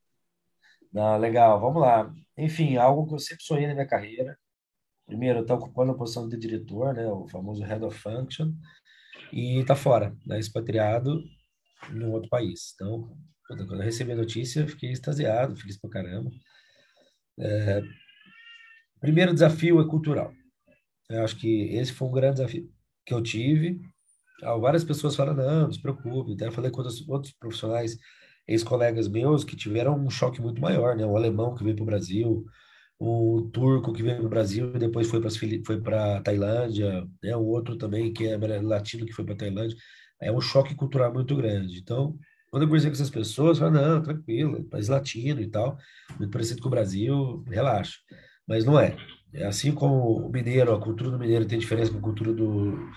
Não, 0.91 1.15
legal, 1.21 1.61
vamos 1.61 1.79
lá. 1.79 2.11
Enfim, 2.35 2.75
algo 2.75 3.05
que 3.05 3.13
eu 3.13 3.19
sempre 3.19 3.43
sonhei 3.43 3.67
na 3.67 3.75
minha 3.75 3.87
carreira. 3.87 4.35
Primeiro, 5.05 5.39
eu 5.39 5.41
estou 5.43 5.57
ocupando 5.57 5.91
a 5.91 5.95
posição 5.95 6.27
de 6.27 6.37
diretor, 6.37 6.95
né? 6.95 7.05
O 7.05 7.27
famoso 7.27 7.63
Head 7.63 7.85
of 7.85 7.95
Function. 7.95 8.51
E 9.31 9.59
está 9.59 9.75
fora, 9.75 10.17
né? 10.25 10.39
Expatriado 10.39 11.21
em 11.93 12.03
outro 12.03 12.29
país. 12.29 12.73
Então, 12.73 13.15
quando 13.45 13.75
eu 13.75 13.79
recebi 13.79 14.13
a 14.13 14.15
notícia, 14.15 14.67
fiquei 14.67 14.91
extasiado, 14.91 15.55
feliz 15.55 15.79
pra 15.79 15.87
caramba. 15.87 16.31
É, 17.37 17.83
Primeiro 19.05 19.33
desafio 19.35 19.79
é 19.79 19.87
cultural. 19.87 20.33
Eu 21.07 21.23
acho 21.23 21.37
que 21.37 21.75
esse 21.75 21.93
foi 21.93 22.07
um 22.07 22.11
grande 22.11 22.37
desafio 22.37 22.67
que 23.05 23.13
eu 23.13 23.21
tive. 23.21 23.79
Ah, 24.41 24.57
várias 24.57 24.83
pessoas 24.83 25.15
falam, 25.15 25.35
não, 25.35 25.61
não 25.65 25.71
se 25.71 25.79
preocupe. 25.79 26.33
Até 26.33 26.49
falei 26.49 26.71
com 26.71 26.81
outros, 27.07 27.31
profissionais, 27.39 27.99
ex-colegas 28.47 29.07
meus, 29.07 29.43
que 29.43 29.55
tiveram 29.55 29.95
um 29.95 30.09
choque 30.09 30.41
muito 30.41 30.59
maior, 30.59 30.95
né? 30.95 31.05
Um 31.05 31.15
alemão 31.15 31.53
que 31.53 31.63
veio 31.63 31.75
para 31.75 31.83
o 31.83 31.85
Brasil, 31.85 32.45
um 32.99 33.47
turco 33.51 33.93
que 33.93 34.01
veio 34.01 34.17
para 34.17 34.25
o 34.25 34.29
Brasil 34.29 34.75
e 34.75 34.79
depois 34.79 35.07
foi 35.07 35.21
para 35.21 35.29
foi 35.65 35.79
para 35.81 36.21
Tailândia, 36.21 37.07
né? 37.23 37.35
O 37.37 37.45
outro 37.45 37.77
também 37.77 38.11
que 38.11 38.25
é 38.25 38.37
latino 38.61 39.05
que 39.05 39.13
foi 39.13 39.23
para 39.23 39.35
Tailândia. 39.35 39.77
É 40.19 40.31
um 40.31 40.41
choque 40.41 40.73
cultural 40.73 41.13
muito 41.13 41.35
grande. 41.35 41.77
Então, 41.79 42.17
Quando 42.49 42.63
eu 42.63 42.67
conversei 42.69 42.89
com 42.89 42.95
essas 42.95 43.09
pessoas, 43.09 43.59
eu 43.59 43.67
falei, 43.69 43.81
não, 43.83 44.01
tranquilo, 44.01 44.63
país 44.65 44.87
latino 44.87 45.41
e 45.41 45.47
tal, 45.47 45.77
muito 46.17 46.31
parecido 46.31 46.61
com 46.61 46.67
o 46.69 46.71
Brasil, 46.71 47.43
relaxa. 47.49 47.99
Mas 48.47 48.65
não 48.65 48.79
é. 48.79 48.95
É 49.33 49.45
assim 49.45 49.73
como 49.73 50.25
o 50.25 50.29
mineiro, 50.29 50.73
a 50.73 50.81
cultura 50.81 51.11
do 51.11 51.19
mineiro 51.19 51.45
tem 51.45 51.59
diferença 51.59 51.91
com 51.91 51.97
a 51.97 52.01
cultura 52.01 52.33
do, 52.33 52.89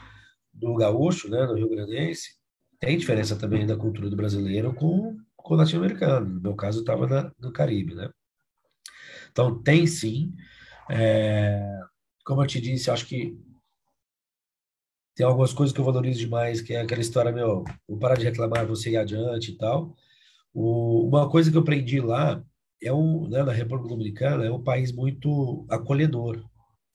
do 0.53 0.75
gaúcho, 0.75 1.29
né, 1.29 1.47
do 1.47 1.55
Rio 1.55 1.69
Grandense, 1.69 2.39
tem 2.79 2.97
diferença 2.97 3.37
também 3.37 3.67
da 3.67 3.77
cultura 3.77 4.09
do 4.09 4.17
brasileiro 4.17 4.73
com, 4.73 5.17
com 5.37 5.55
o 5.55 5.57
latino-americano. 5.57 6.27
No 6.35 6.41
meu 6.41 6.55
caso, 6.55 6.81
estava 6.81 7.33
no 7.39 7.53
Caribe, 7.53 7.95
né? 7.95 8.09
Então, 9.31 9.61
tem 9.63 9.87
sim. 9.87 10.33
É, 10.91 11.61
como 12.25 12.43
eu 12.43 12.47
te 12.47 12.61
disse, 12.61 12.91
acho 12.91 13.07
que 13.07 13.37
tem 15.17 15.27
algumas 15.27 15.53
coisas 15.53 15.75
que 15.75 15.81
eu 15.81 15.85
valorizo 15.85 16.21
demais, 16.21 16.61
que 16.61 16.73
é 16.73 16.81
aquela 16.81 17.01
história, 17.01 17.33
meu, 17.33 17.65
vou 17.89 17.99
parar 17.99 18.17
de 18.17 18.25
reclamar, 18.25 18.65
você 18.67 18.91
ir 18.91 18.97
adiante 18.97 19.51
e 19.51 19.57
tal. 19.57 19.97
O, 20.55 21.09
uma 21.09 21.29
coisa 21.29 21.51
que 21.51 21.57
eu 21.57 21.63
aprendi 21.63 22.01
lá 22.01 22.45
é 22.83 22.93
um, 22.93 23.29
né, 23.29 23.43
na 23.43 23.53
República 23.53 23.89
Dominicana, 23.89 24.45
é 24.45 24.51
um 24.51 24.63
país 24.63 24.93
muito 24.93 25.67
acolhedor, 25.69 26.45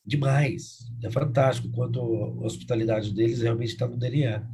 demais. 0.05 0.79
É 1.03 1.09
fantástico 1.09 1.69
quanto 1.71 1.99
a 1.99 2.45
hospitalidade 2.45 3.13
deles 3.13 3.41
realmente 3.41 3.69
está 3.69 3.87
no 3.87 3.97
DNA. 3.97 4.45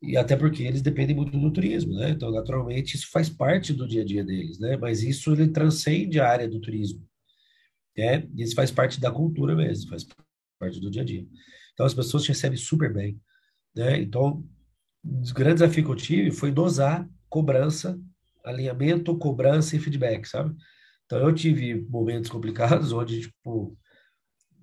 E 0.00 0.16
até 0.16 0.36
porque 0.36 0.62
eles 0.62 0.80
dependem 0.80 1.16
muito 1.16 1.36
do 1.36 1.52
turismo, 1.52 1.94
né? 1.94 2.10
Então, 2.10 2.30
naturalmente, 2.30 2.94
isso 2.94 3.10
faz 3.10 3.28
parte 3.28 3.72
do 3.72 3.86
dia 3.86 4.02
a 4.02 4.04
dia 4.04 4.24
deles, 4.24 4.58
né? 4.58 4.76
Mas 4.76 5.02
isso 5.02 5.32
ele 5.32 5.48
transcende 5.48 6.20
a 6.20 6.28
área 6.28 6.48
do 6.48 6.60
turismo, 6.60 7.04
né? 7.96 8.28
Isso 8.36 8.54
faz 8.54 8.70
parte 8.70 9.00
da 9.00 9.10
cultura 9.10 9.56
mesmo, 9.56 9.90
faz 9.90 10.06
parte 10.58 10.80
do 10.80 10.90
dia 10.90 11.02
a 11.02 11.04
dia. 11.04 11.26
Então, 11.72 11.84
as 11.84 11.94
pessoas 11.94 12.22
te 12.22 12.28
recebem 12.28 12.58
super 12.58 12.92
bem, 12.92 13.20
né? 13.74 14.00
Então, 14.00 14.44
um 15.04 15.20
dos 15.20 15.32
grandes 15.32 15.60
desafios 15.60 15.86
que 15.86 15.92
eu 15.92 15.96
tive 15.96 16.30
foi 16.30 16.52
dosar 16.52 17.08
cobrança, 17.28 18.00
alinhamento, 18.44 19.16
cobrança 19.18 19.76
e 19.76 19.80
feedback, 19.80 20.26
sabe? 20.26 20.54
Então, 21.06 21.18
eu 21.18 21.34
tive 21.34 21.86
momentos 21.88 22.30
complicados 22.30 22.92
onde, 22.92 23.20
tipo, 23.20 23.76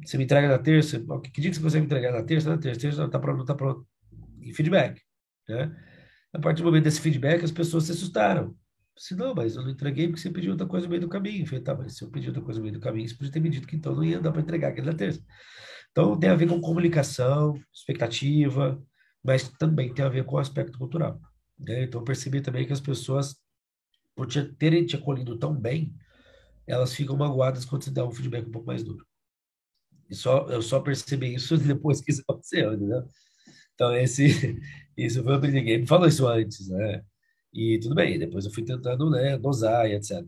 você 0.03 0.17
me 0.17 0.25
entrega 0.25 0.47
na 0.47 0.59
terça, 0.59 1.03
que 1.33 1.41
dia 1.41 1.51
que 1.51 1.59
você 1.59 1.79
me 1.79 1.85
entregar 1.85 2.11
na 2.11 2.23
terça? 2.23 2.49
Na 2.49 2.57
terça, 2.57 2.81
terça 2.81 3.05
está 3.05 3.19
pronto, 3.19 3.41
está 3.41 3.55
pronto. 3.55 3.87
E 4.41 4.53
feedback. 4.53 5.01
Né? 5.47 5.75
A 6.33 6.39
partir 6.39 6.61
do 6.61 6.65
momento 6.65 6.83
desse 6.83 7.01
feedback, 7.01 7.43
as 7.43 7.51
pessoas 7.51 7.85
se 7.85 7.91
assustaram. 7.93 8.55
Se 8.97 9.15
não, 9.15 9.33
mas 9.35 9.55
eu 9.55 9.63
não 9.63 9.71
entreguei 9.71 10.07
porque 10.07 10.21
você 10.21 10.29
pediu 10.29 10.51
outra 10.51 10.67
coisa 10.67 10.85
no 10.85 10.89
meio 10.89 11.01
do 11.01 11.09
caminho. 11.09 11.43
Eu 11.43 11.47
falei, 11.47 11.63
tá, 11.63 11.75
mas 11.75 11.97
se 11.97 12.03
eu 12.03 12.09
pedi 12.09 12.27
outra 12.27 12.41
coisa 12.41 12.59
no 12.59 12.63
meio 12.63 12.75
do 12.75 12.81
caminho, 12.81 13.07
você 13.07 13.15
podia 13.15 13.31
ter 13.31 13.39
me 13.39 13.49
dito 13.49 13.67
que 13.67 13.75
então 13.75 13.95
não 13.95 14.03
ia 14.03 14.19
dar 14.19 14.31
para 14.31 14.41
entregar 14.41 14.69
aquele 14.69 14.87
da 14.87 14.93
terça. 14.93 15.21
Então 15.91 16.17
tem 16.17 16.29
a 16.29 16.35
ver 16.35 16.47
com 16.47 16.59
comunicação, 16.61 17.59
expectativa, 17.73 18.81
mas 19.23 19.49
também 19.49 19.93
tem 19.93 20.03
a 20.05 20.09
ver 20.09 20.25
com 20.25 20.35
o 20.35 20.39
aspecto 20.39 20.77
cultural. 20.77 21.19
Né? 21.59 21.83
Então 21.83 22.01
eu 22.01 22.05
percebi 22.05 22.41
também 22.41 22.65
que 22.65 22.73
as 22.73 22.81
pessoas, 22.81 23.35
por 24.15 24.27
te, 24.27 24.43
terem 24.43 24.85
te 24.85 24.95
acolhido 24.95 25.37
tão 25.37 25.53
bem, 25.53 25.93
elas 26.65 26.93
ficam 26.93 27.15
magoadas 27.17 27.65
quando 27.65 27.83
você 27.83 27.91
dá 27.91 28.05
um 28.05 28.11
feedback 28.11 28.47
um 28.47 28.51
pouco 28.51 28.67
mais 28.67 28.83
duro. 28.83 29.05
E 30.09 30.15
só, 30.15 30.47
eu 30.49 30.61
só 30.61 30.79
percebi 30.79 31.33
isso 31.33 31.57
depois 31.59 32.01
que 32.01 32.11
isso 32.11 32.21
aconteceu, 32.27 32.73
entendeu? 32.73 33.07
Então, 33.73 33.95
esse, 33.95 34.59
isso 34.97 35.23
foi 35.23 35.37
o 35.37 35.41
ninguém 35.41 35.79
me 35.79 35.87
falou 35.87 36.07
isso 36.07 36.27
antes, 36.27 36.69
né? 36.69 37.03
E 37.53 37.79
tudo 37.79 37.95
bem, 37.95 38.19
depois 38.19 38.45
eu 38.45 38.51
fui 38.51 38.63
tentando, 38.63 39.09
né, 39.09 39.37
dosar 39.37 39.89
e 39.89 39.95
etc. 39.95 40.25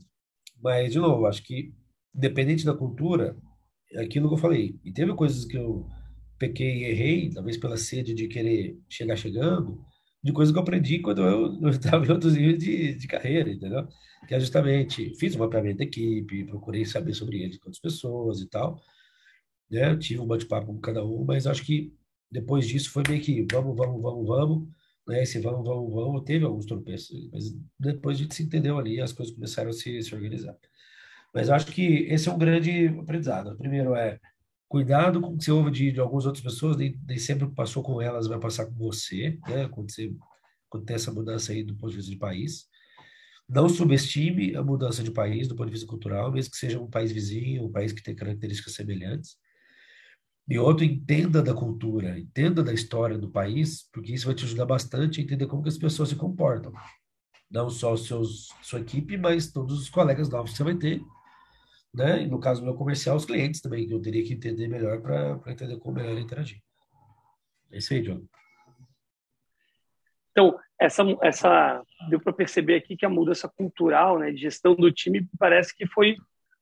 Mas, 0.61 0.93
de 0.93 0.99
novo, 0.99 1.25
acho 1.25 1.43
que, 1.43 1.73
independente 2.15 2.65
da 2.65 2.73
cultura, 2.73 3.38
é 3.91 4.01
aquilo 4.01 4.27
que 4.29 4.35
eu 4.35 4.39
falei. 4.39 4.79
E 4.83 4.91
teve 4.91 5.13
coisas 5.13 5.45
que 5.45 5.57
eu 5.57 5.88
pequei 6.39 6.79
e 6.79 6.85
errei, 6.85 7.29
talvez 7.29 7.57
pela 7.57 7.77
sede 7.77 8.13
de 8.13 8.27
querer 8.27 8.79
chegar 8.89 9.15
chegando, 9.17 9.83
de 10.24 10.32
coisas 10.34 10.51
que 10.51 10.57
eu 10.57 10.63
aprendi 10.63 10.99
quando 10.99 11.22
eu 11.22 11.70
estava 11.70 12.05
em 12.05 12.11
outros 12.11 12.36
níveis 12.36 12.57
de, 12.59 12.95
de 12.95 13.07
carreira, 13.07 13.49
entendeu? 13.49 13.88
Que 14.28 14.36
é 14.36 14.39
justamente, 14.39 15.15
fiz 15.15 15.36
um 15.36 15.39
mapeamento 15.39 15.78
da 15.80 15.84
equipe, 15.86 16.45
procurei 16.45 16.86
saber 16.86 17.13
sobre 17.13 17.41
eles 17.43 17.55
outras 17.57 17.80
pessoas 17.80 18.41
e 18.41 18.49
tal, 18.49 18.82
né? 19.70 19.91
Eu 19.91 19.99
tive 19.99 20.20
um 20.20 20.28
bate-papo 20.28 20.68
com 20.68 20.80
cada 20.80 21.05
um, 21.05 21.24
mas 21.26 21.47
acho 21.47 21.63
que 21.63 21.93
depois 22.32 22.68
disso 22.68 22.91
foi 22.91 23.03
meio 23.07 23.22
que 23.22 23.45
vamos, 23.51 23.76
vamos, 23.76 24.01
vamos, 24.01 24.28
vamos, 24.28 24.70
né? 25.07 25.24
Esse 25.24 25.39
vamos, 25.39 25.65
vamos, 25.65 25.93
vamos, 25.93 26.24
teve 26.24 26.45
alguns 26.45 26.65
tropeços, 26.65 27.30
mas 27.32 27.55
depois 27.80 28.18
a 28.18 28.22
gente 28.22 28.36
se 28.36 28.43
entendeu 28.43 28.78
ali, 28.78 28.99
as 28.99 29.13
coisas 29.13 29.34
começaram 29.34 29.70
a 29.70 29.74
se, 29.74 30.01
se 30.01 30.13
organizar. 30.15 30.57
Mas 31.34 31.49
acho 31.49 31.68
que 31.68 32.05
esse 32.09 32.28
é 32.30 32.32
um 32.32 32.38
grande 32.38 32.88
aprendizado. 32.88 33.51
O 33.51 33.57
primeiro 33.57 33.95
é 33.95 34.20
cuidado 34.68 35.22
com 35.22 35.34
o 35.34 35.38
que 35.38 35.45
você 35.45 35.51
ouve 35.51 35.72
de, 35.72 35.91
de 35.91 35.99
algumas 35.99 36.26
outras 36.26 36.43
pessoas, 36.43 36.78
nem, 36.78 36.99
nem 37.07 37.18
sempre 37.18 37.47
passou 37.47 37.82
com 37.82 38.01
elas, 38.01 38.28
vai 38.28 38.39
passar 38.39 38.65
com 38.65 38.74
você, 38.74 39.39
né? 39.47 39.68
Quando, 39.70 39.91
você, 39.91 40.13
quando 40.70 40.86
tem 40.86 40.95
essa 40.95 41.11
mudança 41.11 41.51
aí 41.51 41.63
do 41.63 41.76
ponto 41.76 41.91
de 41.91 41.97
vista 41.97 42.11
de 42.11 42.18
país. 42.18 42.68
Não 43.49 43.70
subestime 43.70 44.55
a 44.57 44.63
mudança 44.63 45.01
de 45.01 45.11
país 45.11 45.47
do 45.47 45.55
ponto 45.55 45.68
de 45.68 45.72
vista 45.72 45.88
cultural, 45.88 46.32
mesmo 46.32 46.51
que 46.51 46.57
seja 46.57 46.80
um 46.80 46.89
país 46.89 47.11
vizinho, 47.11 47.65
um 47.65 47.72
país 47.72 47.93
que 47.93 48.03
tem 48.03 48.13
características 48.13 48.74
semelhantes. 48.74 49.38
E 50.49 50.57
outro, 50.57 50.84
entenda 50.84 51.41
da 51.41 51.53
cultura, 51.53 52.20
entenda 52.20 52.63
da 52.63 52.74
história 52.74 53.18
do 53.18 53.30
país, 53.30 53.89
porque 53.91 54.13
isso 54.13 54.26
vai 54.26 54.36
te 54.36 54.45
ajudar 54.45 54.65
bastante 54.65 55.20
a 55.20 55.24
entender 55.24 55.45
como 55.45 55.63
que 55.63 55.70
as 55.70 55.78
pessoas 55.78 56.09
se 56.09 56.15
comportam. 56.15 56.74
Não 57.49 57.70
só 57.70 57.95
seus, 57.95 58.49
sua 58.61 58.82
equipe, 58.82 59.18
mas 59.18 59.51
todos 59.51 59.80
os 59.80 59.89
colegas 59.89 60.30
novos 60.30 60.51
que 60.51 60.57
você 60.57 60.63
vai 60.63 60.76
ter. 60.76 61.01
Né? 61.97 62.21
E 62.21 62.27
no 62.27 62.39
caso 62.39 62.61
do 62.61 62.65
meu 62.65 62.75
comercial, 62.75 63.15
os 63.15 63.25
clientes 63.25 63.59
também, 63.59 63.87
que 63.87 63.93
eu 63.93 63.99
teria 63.99 64.23
que 64.23 64.31
entender 64.31 64.67
melhor 64.67 65.01
para 65.01 65.41
entender 65.47 65.77
como 65.77 65.95
melhor 65.95 66.15
interagir. 66.19 66.61
É 67.71 67.79
isso 67.79 67.91
aí, 67.91 68.03
John. 68.03 68.21
Então, 70.31 70.55
essa, 70.79 71.03
essa 71.23 71.81
deu 72.07 72.19
para 72.19 72.31
perceber 72.31 72.75
aqui 72.75 72.95
que 72.95 73.05
a 73.05 73.09
mudança 73.09 73.49
cultural, 73.49 74.19
né, 74.19 74.29
de 74.29 74.37
gestão 74.37 74.75
do 74.75 74.91
time, 74.91 75.27
parece 75.39 75.75
que 75.75 75.87
foi 75.87 76.15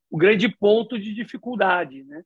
o 0.09 0.15
grande 0.15 0.47
ponto 0.47 0.97
de 0.97 1.13
dificuldade, 1.13 2.05
né? 2.05 2.23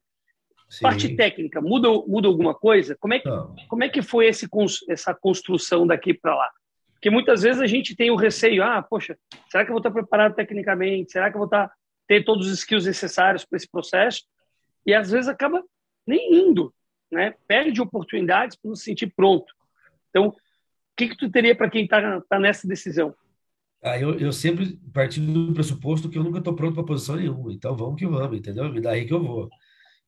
Sim. 0.69 0.83
Parte 0.83 1.15
técnica, 1.15 1.59
muda, 1.59 1.89
muda 2.07 2.27
alguma 2.27 2.53
coisa? 2.53 2.95
Como 2.99 3.15
é 3.15 3.19
que, 3.19 3.29
como 3.67 3.83
é 3.83 3.89
que 3.89 4.03
foi 4.03 4.27
esse, 4.27 4.47
essa 4.87 5.15
construção 5.15 5.87
daqui 5.87 6.13
para 6.13 6.35
lá? 6.35 6.47
Porque 6.93 7.09
muitas 7.09 7.41
vezes 7.41 7.59
a 7.59 7.65
gente 7.65 7.95
tem 7.95 8.11
o 8.11 8.15
receio, 8.15 8.61
ah, 8.61 8.83
poxa, 8.83 9.17
será 9.49 9.65
que 9.65 9.71
eu 9.71 9.73
vou 9.73 9.79
estar 9.79 9.89
preparado 9.89 10.35
tecnicamente? 10.35 11.11
Será 11.11 11.31
que 11.31 11.35
eu 11.37 11.39
vou 11.39 11.47
estar 11.47 11.73
ter 12.09 12.25
todos 12.25 12.47
os 12.47 12.59
skills 12.59 12.87
necessários 12.87 13.45
para 13.45 13.55
esse 13.55 13.69
processo? 13.69 14.23
E 14.83 14.93
às 14.95 15.11
vezes 15.11 15.29
acaba 15.29 15.63
nem 16.05 16.49
indo, 16.49 16.73
né? 17.11 17.35
Perde 17.47 17.79
oportunidades 17.79 18.57
para 18.57 18.69
não 18.69 18.75
se 18.75 18.85
sentir 18.85 19.13
pronto. 19.15 19.53
Então, 20.09 20.29
o 20.29 20.35
que 20.97 21.09
que 21.09 21.15
tu 21.17 21.29
teria 21.29 21.55
para 21.55 21.69
quem 21.69 21.83
está 21.83 22.19
tá 22.21 22.39
nessa 22.39 22.67
decisão? 22.67 23.15
Ah, 23.81 23.97
eu, 23.97 24.19
eu 24.19 24.33
sempre 24.33 24.77
parti 24.91 25.21
do 25.21 25.53
pressuposto 25.53 26.09
que 26.09 26.17
eu 26.17 26.23
nunca 26.23 26.39
estou 26.39 26.55
pronto 26.55 26.73
para 26.73 26.83
posição 26.83 27.15
nenhuma. 27.15 27.53
Então, 27.53 27.77
vamos 27.77 27.97
que 27.97 28.07
vamos, 28.07 28.37
entendeu? 28.37 28.73
Me 28.73 28.81
dá 28.81 28.91
aí 28.91 29.05
que 29.05 29.13
eu 29.13 29.23
vou 29.23 29.47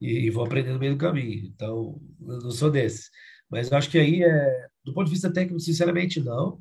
e, 0.01 0.25
e 0.25 0.29
vou 0.31 0.43
aprender 0.43 0.73
no 0.73 0.79
meio 0.79 0.93
do 0.93 0.97
caminho. 0.97 1.45
Então, 1.45 2.01
eu 2.19 2.39
não 2.41 2.51
sou 2.51 2.71
desses. 2.71 3.11
Mas 3.49 3.71
eu 3.71 3.77
acho 3.77 3.89
que 3.91 3.99
aí, 3.99 4.23
é, 4.23 4.67
do 4.83 4.91
ponto 4.91 5.05
de 5.05 5.11
vista 5.11 5.31
técnico, 5.31 5.59
sinceramente, 5.59 6.19
não. 6.19 6.59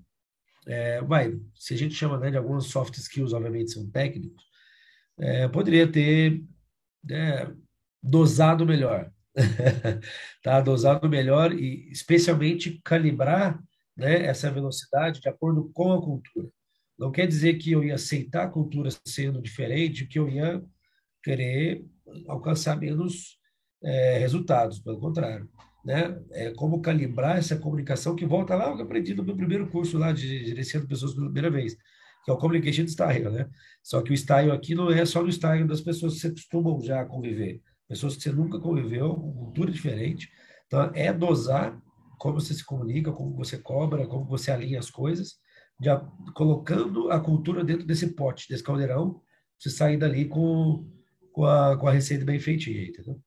É, 0.66 1.00
vai, 1.00 1.32
se 1.54 1.72
a 1.72 1.76
gente 1.76 1.94
chama 1.94 2.18
né, 2.18 2.30
de 2.30 2.36
alguns 2.36 2.66
soft 2.66 2.94
skills, 2.98 3.32
obviamente 3.32 3.72
são 3.72 3.90
técnicos, 3.90 4.44
é, 5.20 5.48
poderia 5.48 5.90
ter 5.90 6.42
né, 7.04 7.52
dosado 8.02 8.66
melhor. 8.66 9.10
tá? 10.42 10.60
Dosado 10.60 11.08
melhor 11.08 11.52
e 11.52 11.90
especialmente 11.90 12.80
calibrar 12.84 13.62
né, 13.96 14.24
essa 14.24 14.50
velocidade 14.50 15.20
de 15.20 15.28
acordo 15.28 15.70
com 15.72 15.92
a 15.92 16.00
cultura. 16.00 16.48
Não 16.98 17.10
quer 17.10 17.26
dizer 17.26 17.54
que 17.54 17.72
eu 17.72 17.84
ia 17.84 17.94
aceitar 17.94 18.44
a 18.44 18.50
cultura 18.50 18.90
sendo 19.06 19.40
diferente, 19.40 20.06
que 20.06 20.18
eu 20.18 20.28
ia 20.28 20.62
querer 21.22 21.84
alcançar 22.26 22.76
menos 22.76 23.38
é, 23.82 24.18
resultados, 24.18 24.80
pelo 24.80 25.00
contrário. 25.00 25.48
Né? 25.84 26.20
É 26.32 26.50
como 26.52 26.82
calibrar 26.82 27.38
essa 27.38 27.56
comunicação 27.56 28.14
que 28.14 28.26
volta 28.26 28.54
lá 28.54 28.66
eu 28.66 28.82
aprendi 28.82 29.14
no 29.14 29.24
meu 29.24 29.34
primeiro 29.34 29.66
curso 29.70 29.96
lá 29.96 30.12
de 30.12 30.44
gerenciando 30.44 30.86
pessoas 30.86 31.14
pela 31.14 31.24
primeira 31.24 31.50
vez, 31.50 31.74
que 32.24 32.30
é 32.30 32.34
o 32.34 32.38
Communication 32.38 32.86
Style, 32.86 33.30
né? 33.30 33.48
Só 33.82 34.02
que 34.02 34.12
o 34.12 34.16
style 34.16 34.50
aqui 34.50 34.74
não 34.74 34.90
é 34.90 35.04
só 35.04 35.22
no 35.22 35.32
style 35.32 35.66
das 35.66 35.80
pessoas 35.80 36.14
que 36.14 36.20
você 36.20 36.30
costumam 36.30 36.80
já 36.82 37.04
conviver, 37.04 37.62
pessoas 37.88 38.16
que 38.16 38.22
você 38.22 38.32
nunca 38.32 38.58
conviveu, 38.58 39.14
cultura 39.14 39.70
diferente. 39.70 40.30
Então, 40.66 40.90
é 40.94 41.12
dosar 41.12 41.80
como 42.18 42.40
você 42.40 42.52
se 42.54 42.64
comunica, 42.64 43.12
como 43.12 43.34
você 43.34 43.58
cobra, 43.58 44.06
como 44.06 44.26
você 44.26 44.50
alinha 44.50 44.78
as 44.78 44.90
coisas, 44.90 45.36
já 45.82 45.98
colocando 46.34 47.10
a 47.10 47.18
cultura 47.18 47.64
dentro 47.64 47.86
desse 47.86 48.14
pote, 48.14 48.48
desse 48.48 48.62
caldeirão, 48.62 49.22
você 49.58 49.70
sair 49.70 49.96
dali 49.96 50.26
com 50.26 50.86
com 51.32 51.44
a, 51.44 51.76
com 51.78 51.86
a 51.88 51.92
receita 51.92 52.24
bem 52.24 52.38
feitinha, 52.38 52.82
entendeu? 52.82 53.20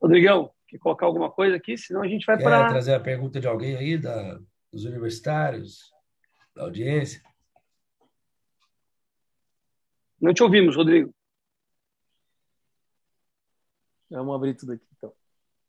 Rodrigão, 0.00 0.52
quer 0.70 0.78
colocar 0.78 1.06
alguma 1.06 1.30
coisa 1.30 1.56
aqui? 1.56 1.76
Senão 1.76 2.02
a 2.02 2.08
gente 2.08 2.24
vai 2.24 2.38
para. 2.38 2.68
trazer 2.68 2.94
a 2.94 3.00
pergunta 3.00 3.40
de 3.40 3.48
alguém 3.48 3.76
aí, 3.76 3.98
da, 3.98 4.38
dos 4.72 4.84
universitários, 4.84 5.92
da 6.54 6.62
audiência? 6.62 7.22
Não 10.20 10.32
te 10.32 10.42
ouvimos, 10.42 10.76
Rodrigo. 10.76 11.12
Vamos 14.10 14.34
abrir 14.34 14.54
tudo 14.54 14.72
aqui, 14.72 14.86
então. 14.96 15.12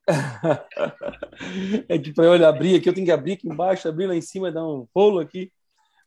é 1.87 1.97
que 1.97 2.13
para 2.13 2.25
eu 2.25 2.45
abrir 2.45 2.75
aqui, 2.75 2.89
eu 2.89 2.93
tenho 2.93 3.05
que 3.05 3.11
abrir 3.11 3.33
aqui 3.33 3.47
embaixo, 3.47 3.87
abrir 3.87 4.07
lá 4.07 4.15
em 4.15 4.21
cima 4.21 4.49
e 4.49 4.53
dar 4.53 4.65
um 4.65 4.87
rolo 4.95 5.19
aqui. 5.19 5.51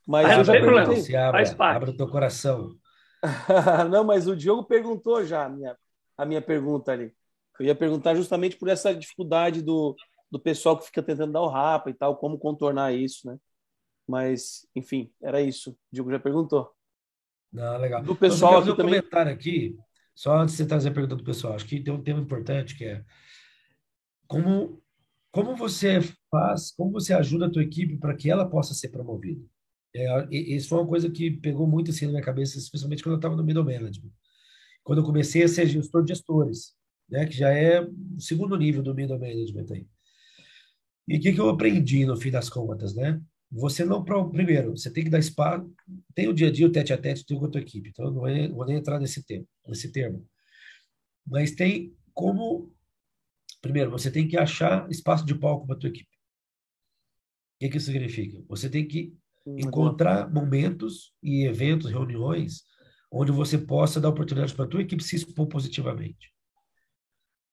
Mas 0.07 0.27
ah, 0.27 0.37
eu 0.37 0.43
já 0.43 0.53
perguntei. 0.53 1.01
Se 1.01 1.15
abre, 1.15 1.43
abre 1.57 1.89
o 1.91 1.97
teu 1.97 2.07
coração. 2.07 2.75
não, 3.89 4.03
mas 4.03 4.27
o 4.27 4.35
Diogo 4.35 4.63
perguntou 4.65 5.25
já 5.25 5.45
a 5.45 5.49
minha, 5.49 5.75
a 6.17 6.25
minha 6.25 6.41
pergunta 6.41 6.91
ali. 6.91 7.11
Eu 7.59 7.65
ia 7.65 7.75
perguntar 7.75 8.15
justamente 8.15 8.57
por 8.57 8.67
essa 8.67 8.93
dificuldade 8.93 9.61
do, 9.61 9.95
do 10.31 10.39
pessoal 10.39 10.77
que 10.77 10.85
fica 10.85 11.01
tentando 11.01 11.33
dar 11.33 11.41
o 11.41 11.49
rapa 11.49 11.89
e 11.89 11.93
tal, 11.93 12.17
como 12.17 12.37
contornar 12.37 12.93
isso, 12.93 13.27
né? 13.27 13.37
Mas, 14.07 14.67
enfim, 14.75 15.11
era 15.21 15.41
isso. 15.41 15.71
O 15.71 15.77
Diogo 15.91 16.11
já 16.11 16.19
perguntou. 16.19 16.71
Não, 17.51 17.77
legal. 17.77 18.03
Do 18.03 18.15
pessoal 18.15 18.59
aqui 18.59 18.69
um 18.69 18.75
também. 18.75 18.95
comentário 18.95 19.31
aqui, 19.31 19.77
só 20.13 20.37
antes 20.37 20.55
de 20.55 20.63
você 20.63 20.67
trazer 20.67 20.89
a 20.89 20.93
pergunta 20.93 21.15
do 21.15 21.23
pessoal, 21.23 21.53
acho 21.53 21.65
que 21.65 21.79
tem 21.79 21.93
um 21.93 22.03
tema 22.03 22.19
importante 22.19 22.77
que 22.77 22.85
é 22.85 23.03
como 24.27 24.81
como 25.31 25.53
você 25.53 25.99
faz, 26.31 26.71
como 26.71 26.93
você 26.93 27.13
ajuda 27.13 27.47
a 27.47 27.49
tua 27.49 27.61
equipe 27.61 27.97
para 27.97 28.15
que 28.15 28.31
ela 28.31 28.49
possa 28.49 28.73
ser 28.73 28.87
promovida. 28.87 29.45
É, 29.93 30.27
isso 30.31 30.69
foi 30.69 30.79
uma 30.79 30.87
coisa 30.87 31.09
que 31.09 31.29
pegou 31.29 31.67
muito 31.67 31.91
assim 31.91 32.05
na 32.05 32.11
minha 32.11 32.23
cabeça, 32.23 32.57
especialmente 32.57 33.03
quando 33.03 33.13
eu 33.13 33.17
estava 33.17 33.35
no 33.35 33.43
middle 33.43 33.65
management. 33.65 34.11
Quando 34.81 34.99
eu 34.99 35.05
comecei 35.05 35.43
a 35.43 35.47
ser 35.49 35.67
gestor 35.67 36.03
de 36.03 36.13
gestores, 36.13 36.73
né, 37.09 37.25
que 37.25 37.35
já 37.35 37.49
é 37.49 37.81
o 37.81 38.19
segundo 38.19 38.57
nível 38.57 38.81
do 38.81 38.93
middle 38.93 39.19
management 39.19 39.65
aí. 39.71 39.87
E 41.07 41.17
o 41.17 41.21
que, 41.21 41.33
que 41.33 41.39
eu 41.39 41.49
aprendi 41.49 42.05
no 42.05 42.17
fim 42.17 42.31
das 42.31 42.49
contas, 42.49 42.95
né? 42.95 43.21
Você 43.51 43.85
não, 43.85 44.03
primeiro, 44.03 44.71
você 44.71 44.91
tem 44.91 45.03
que 45.03 45.09
dar 45.09 45.19
espaço, 45.19 45.71
tem 46.15 46.27
o 46.27 46.33
dia 46.33 46.47
a 46.47 46.51
dia, 46.51 46.65
o 46.65 46.71
tete 46.71 46.91
a 46.91 46.97
tete, 46.97 47.25
tem 47.25 47.37
com 47.37 47.45
a 47.45 47.49
tua 47.49 47.61
equipe, 47.61 47.89
então 47.89 48.05
eu 48.05 48.11
não 48.11 48.51
vou, 48.55 48.65
nem 48.65 48.75
entrar 48.75 48.99
nesse 48.99 49.23
termo, 49.23 49.47
nesse 49.67 49.91
termo. 49.91 50.27
Mas 51.25 51.51
tem 51.51 51.95
como, 52.13 52.73
primeiro, 53.61 53.91
você 53.91 54.09
tem 54.09 54.27
que 54.27 54.35
achar 54.35 54.89
espaço 54.89 55.25
de 55.25 55.35
palco 55.35 55.65
para 55.67 55.75
a 55.75 55.79
tua 55.79 55.89
equipe. 55.89 56.09
O 57.55 57.59
que, 57.59 57.69
que 57.69 57.77
isso 57.77 57.85
significa? 57.85 58.43
Você 58.49 58.69
tem 58.69 58.87
que 58.87 59.15
encontrar 59.45 60.29
momentos 60.29 61.13
e 61.21 61.45
eventos, 61.45 61.91
reuniões, 61.91 62.63
onde 63.11 63.31
você 63.31 63.57
possa 63.57 64.01
dar 64.01 64.09
oportunidade 64.09 64.53
para 64.53 64.65
a 64.65 64.67
tua 64.67 64.81
equipe 64.81 65.03
se 65.03 65.15
expor 65.15 65.47
positivamente. 65.47 66.34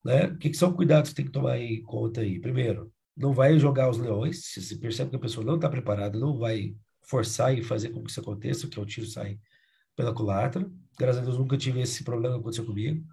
Né? 0.04 0.26
O 0.26 0.38
que, 0.38 0.50
que 0.50 0.56
são 0.56 0.72
cuidados 0.72 1.10
que 1.10 1.16
tem 1.16 1.24
que 1.26 1.32
tomar 1.32 1.58
em 1.58 1.82
conta 1.82 2.20
aí? 2.20 2.40
Primeiro, 2.40 2.92
não 3.16 3.32
vai 3.32 3.58
jogar 3.58 3.90
os 3.90 3.98
leões, 3.98 4.44
se 4.46 4.62
você 4.62 4.76
percebe 4.76 5.10
que 5.10 5.16
a 5.16 5.20
pessoa 5.20 5.44
não 5.44 5.56
está 5.56 5.68
preparada, 5.68 6.18
não 6.18 6.38
vai 6.38 6.74
forçar 7.02 7.56
e 7.56 7.62
fazer 7.62 7.90
com 7.90 8.02
que 8.02 8.10
isso 8.10 8.20
aconteça, 8.20 8.66
que 8.68 8.78
é 8.78 8.82
o 8.82 8.86
tiro 8.86 9.06
sai 9.06 9.38
pela 9.96 10.14
culatra. 10.14 10.68
Graças 10.98 11.20
a 11.20 11.24
Deus 11.24 11.38
nunca 11.38 11.56
tive 11.56 11.80
esse 11.80 12.04
problema 12.04 12.34
que 12.34 12.40
aconteceu 12.40 12.64
comigo. 12.64 13.04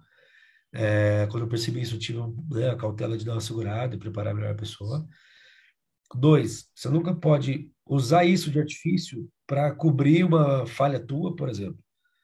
É, 0.72 1.26
quando 1.30 1.42
eu 1.44 1.48
percebi 1.48 1.80
isso, 1.80 1.96
eu 1.96 1.98
tive 1.98 2.20
né, 2.50 2.70
a 2.70 2.76
cautela 2.76 3.16
de 3.16 3.24
dar 3.24 3.32
uma 3.32 3.40
segurada 3.40 3.94
e 3.94 3.98
preparar 3.98 4.34
melhor 4.34 4.52
a 4.52 4.56
pessoa. 4.56 5.06
Dois, 6.14 6.68
você 6.74 6.88
nunca 6.88 7.14
pode 7.14 7.70
usar 7.86 8.24
isso 8.24 8.50
de 8.50 8.58
artifício 8.58 9.28
para 9.46 9.74
cobrir 9.74 10.24
uma 10.24 10.66
falha 10.66 10.98
tua, 10.98 11.34
por 11.34 11.48
exemplo. 11.48 11.78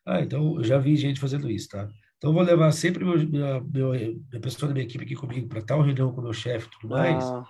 Ah, 0.05 0.21
então 0.21 0.57
eu 0.57 0.65
já 0.65 0.79
vi 0.79 0.97
gente 0.97 1.21
fazendo 1.21 1.51
isso, 1.51 1.69
tá? 1.69 1.89
Então 2.19 2.33
vou 2.33 2.43
levar 2.43 2.73
sempre 2.73 3.05
meu, 3.05 3.19
minha, 3.29 3.61
minha 3.61 4.41
pessoa 4.41 4.69
da 4.69 4.75
minha 4.75 4.87
equipe 4.87 5.05
aqui 5.05 5.15
comigo 5.15 5.49
para 5.49 5.63
tal 5.63 5.83
reunião 5.83 6.13
com 6.13 6.21
o 6.21 6.25
meu 6.25 6.33
chefe 6.33 6.67
e 6.67 6.71
tudo 6.71 6.89
mais. 6.89 7.25
Ah 7.25 7.45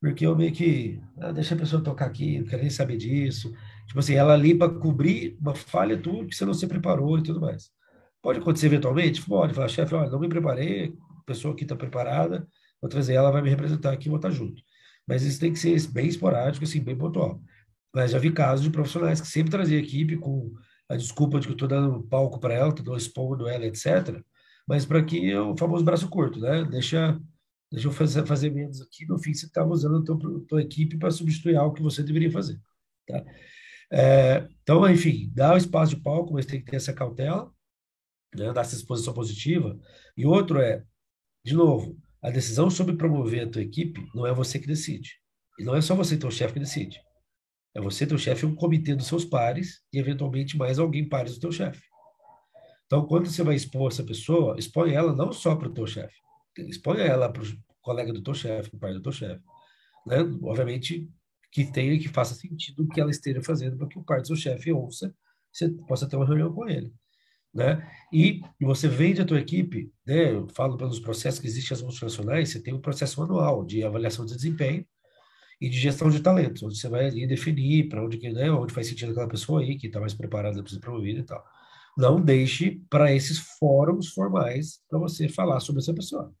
porque 0.00 0.26
eu 0.26 0.36
meio 0.36 0.52
que 0.52 1.00
ah, 1.18 1.32
deixa 1.32 1.54
a 1.54 1.58
pessoa 1.58 1.82
tocar 1.82 2.06
aqui, 2.06 2.38
não 2.38 2.46
quero 2.46 2.62
nem 2.62 2.70
saber 2.70 2.96
disso. 2.96 3.52
Tipo 3.86 3.98
assim, 3.98 4.14
ela 4.14 4.34
ali 4.34 4.54
para 4.54 4.72
cobrir 4.72 5.36
uma 5.40 5.54
falha 5.54 5.98
tua 5.98 6.24
que 6.26 6.34
você 6.34 6.44
não 6.44 6.54
se 6.54 6.66
preparou 6.66 7.18
e 7.18 7.22
tudo 7.22 7.40
mais. 7.40 7.70
Pode 8.22 8.38
acontecer 8.38 8.66
eventualmente? 8.66 9.22
Pode. 9.24 9.54
Falar, 9.54 9.68
chefe, 9.68 9.94
olha, 9.94 10.10
não 10.10 10.20
me 10.20 10.28
preparei, 10.28 10.94
a 11.18 11.22
pessoa 11.24 11.54
aqui 11.54 11.64
está 11.64 11.76
preparada, 11.76 12.46
vou 12.80 12.88
trazer 12.88 13.14
ela, 13.14 13.30
vai 13.30 13.42
me 13.42 13.50
representar 13.50 13.92
aqui, 13.92 14.08
vou 14.08 14.16
estar 14.16 14.30
junto. 14.30 14.62
Mas 15.06 15.22
isso 15.22 15.40
tem 15.40 15.52
que 15.52 15.58
ser 15.58 15.80
bem 15.88 16.06
esporádico, 16.06 16.64
assim, 16.64 16.80
bem 16.80 16.96
pontual. 16.96 17.40
Mas 17.94 18.12
já 18.12 18.18
vi 18.18 18.30
casos 18.32 18.64
de 18.64 18.70
profissionais 18.70 19.20
que 19.20 19.26
sempre 19.26 19.50
traziam 19.50 19.80
equipe 19.80 20.16
com 20.16 20.52
a 20.88 20.96
desculpa 20.96 21.38
de 21.38 21.46
que 21.46 21.52
eu 21.52 21.54
estou 21.54 21.68
dando 21.68 22.02
palco 22.04 22.40
para 22.40 22.54
ela, 22.54 22.70
estou 22.70 22.96
expondo 22.96 23.48
ela, 23.48 23.66
etc. 23.66 24.22
Mas 24.66 24.86
para 24.86 25.04
que 25.04 25.30
é 25.30 25.40
o 25.40 25.56
famoso 25.56 25.84
braço 25.84 26.08
curto, 26.08 26.40
né? 26.40 26.64
Deixa 26.64 27.20
Deixa 27.70 27.86
eu 27.86 27.92
fazer, 27.92 28.26
fazer 28.26 28.50
menos 28.50 28.80
aqui. 28.80 29.06
No 29.06 29.18
fim, 29.18 29.34
você 29.34 29.46
estava 29.46 29.68
usando 29.68 29.98
a 29.98 30.04
tua, 30.04 30.44
tua 30.46 30.62
equipe 30.62 30.96
para 30.96 31.10
substituir 31.10 31.56
algo 31.56 31.74
que 31.74 31.82
você 31.82 32.02
deveria 32.02 32.30
fazer. 32.30 32.58
Tá? 33.06 33.22
É, 33.92 34.48
então, 34.62 34.88
enfim, 34.88 35.30
dá 35.34 35.54
o 35.54 35.56
espaço 35.56 35.94
de 35.94 36.02
palco, 36.02 36.32
mas 36.32 36.46
tem 36.46 36.60
que 36.60 36.70
ter 36.70 36.76
essa 36.76 36.92
cautela, 36.92 37.52
né, 38.34 38.52
dar 38.52 38.62
essa 38.62 38.74
exposição 38.74 39.12
positiva. 39.12 39.78
E 40.16 40.24
outro 40.24 40.60
é, 40.60 40.82
de 41.44 41.54
novo, 41.54 41.96
a 42.22 42.30
decisão 42.30 42.70
sobre 42.70 42.96
promover 42.96 43.46
a 43.46 43.50
tua 43.50 43.62
equipe 43.62 44.06
não 44.14 44.26
é 44.26 44.32
você 44.32 44.58
que 44.58 44.66
decide. 44.66 45.20
E 45.58 45.64
não 45.64 45.74
é 45.74 45.80
só 45.80 45.94
você, 45.94 46.16
teu 46.16 46.30
chefe, 46.30 46.54
que 46.54 46.60
decide. 46.60 47.00
É 47.74 47.80
você, 47.80 48.06
teu 48.06 48.18
chefe, 48.18 48.46
um 48.46 48.54
comitê 48.54 48.94
dos 48.94 49.06
seus 49.06 49.24
pares 49.24 49.82
e, 49.92 49.98
eventualmente, 49.98 50.56
mais 50.56 50.78
alguém 50.78 51.08
pares 51.08 51.34
do 51.34 51.40
teu 51.40 51.52
chefe. 51.52 51.82
Então, 52.86 53.06
quando 53.06 53.26
você 53.26 53.42
vai 53.42 53.54
expor 53.54 53.92
essa 53.92 54.02
pessoa, 54.02 54.56
expõe 54.58 54.92
ela 54.92 55.14
não 55.14 55.30
só 55.30 55.54
para 55.54 55.68
o 55.68 55.72
teu 55.72 55.86
chefe, 55.86 56.16
exponha 56.56 57.02
ela 57.02 57.30
para 57.30 57.42
o 57.42 57.46
colega 57.82 58.12
do 58.12 58.22
teu 58.22 58.34
chefe, 58.34 58.70
para 58.70 58.76
o 58.76 58.80
pai 58.80 58.92
do 58.94 59.02
teu 59.02 59.12
chefe. 59.12 59.42
Né? 60.06 60.16
Obviamente 60.42 61.08
que 61.50 61.70
tenha 61.70 61.98
que 61.98 62.08
faça 62.08 62.34
sentido 62.34 62.84
o 62.84 62.88
que 62.88 63.00
ela 63.00 63.10
esteja 63.10 63.42
fazendo 63.42 63.76
para 63.76 63.88
que 63.88 63.98
o 63.98 64.04
pai 64.04 64.20
do 64.20 64.26
seu 64.26 64.36
chefe 64.36 64.72
ouça, 64.72 65.14
você 65.52 65.68
possa 65.86 66.08
ter 66.08 66.16
uma 66.16 66.26
reunião 66.26 66.52
com 66.52 66.68
ele. 66.68 66.92
Né? 67.54 67.90
E 68.12 68.40
você 68.60 68.88
vende 68.88 69.20
a 69.20 69.24
tua 69.24 69.40
equipe, 69.40 69.90
né? 70.06 70.32
Eu 70.32 70.46
falo 70.54 70.76
pelos 70.76 71.00
processos 71.00 71.40
que 71.40 71.46
existem 71.46 71.74
as 71.74 71.82
multinacionais, 71.82 72.50
você 72.50 72.60
tem 72.60 72.74
um 72.74 72.80
processo 72.80 73.20
manual 73.20 73.64
de 73.64 73.82
avaliação 73.82 74.26
de 74.26 74.34
desempenho 74.34 74.86
e 75.60 75.68
de 75.68 75.78
gestão 75.78 76.08
de 76.08 76.20
talentos, 76.20 76.62
onde 76.62 76.78
você 76.78 76.88
vai 76.88 77.06
ali 77.06 77.26
definir 77.26 77.88
para 77.88 78.04
onde, 78.04 78.18
né, 78.32 78.50
onde 78.50 78.72
faz 78.72 78.86
sentido 78.86 79.10
aquela 79.10 79.28
pessoa 79.28 79.60
aí 79.60 79.76
que 79.76 79.88
está 79.88 80.00
mais 80.00 80.14
preparada 80.14 80.62
para 80.62 80.72
ser 80.72 80.78
promovida 80.78 81.20
e 81.20 81.24
tal. 81.24 81.44
Não 81.96 82.20
deixe 82.20 82.80
para 82.88 83.12
esses 83.12 83.38
fóruns 83.58 84.08
formais 84.08 84.80
para 84.88 84.98
você 84.98 85.28
falar 85.28 85.58
sobre 85.60 85.82
essa 85.82 85.92
pessoa. 85.92 86.32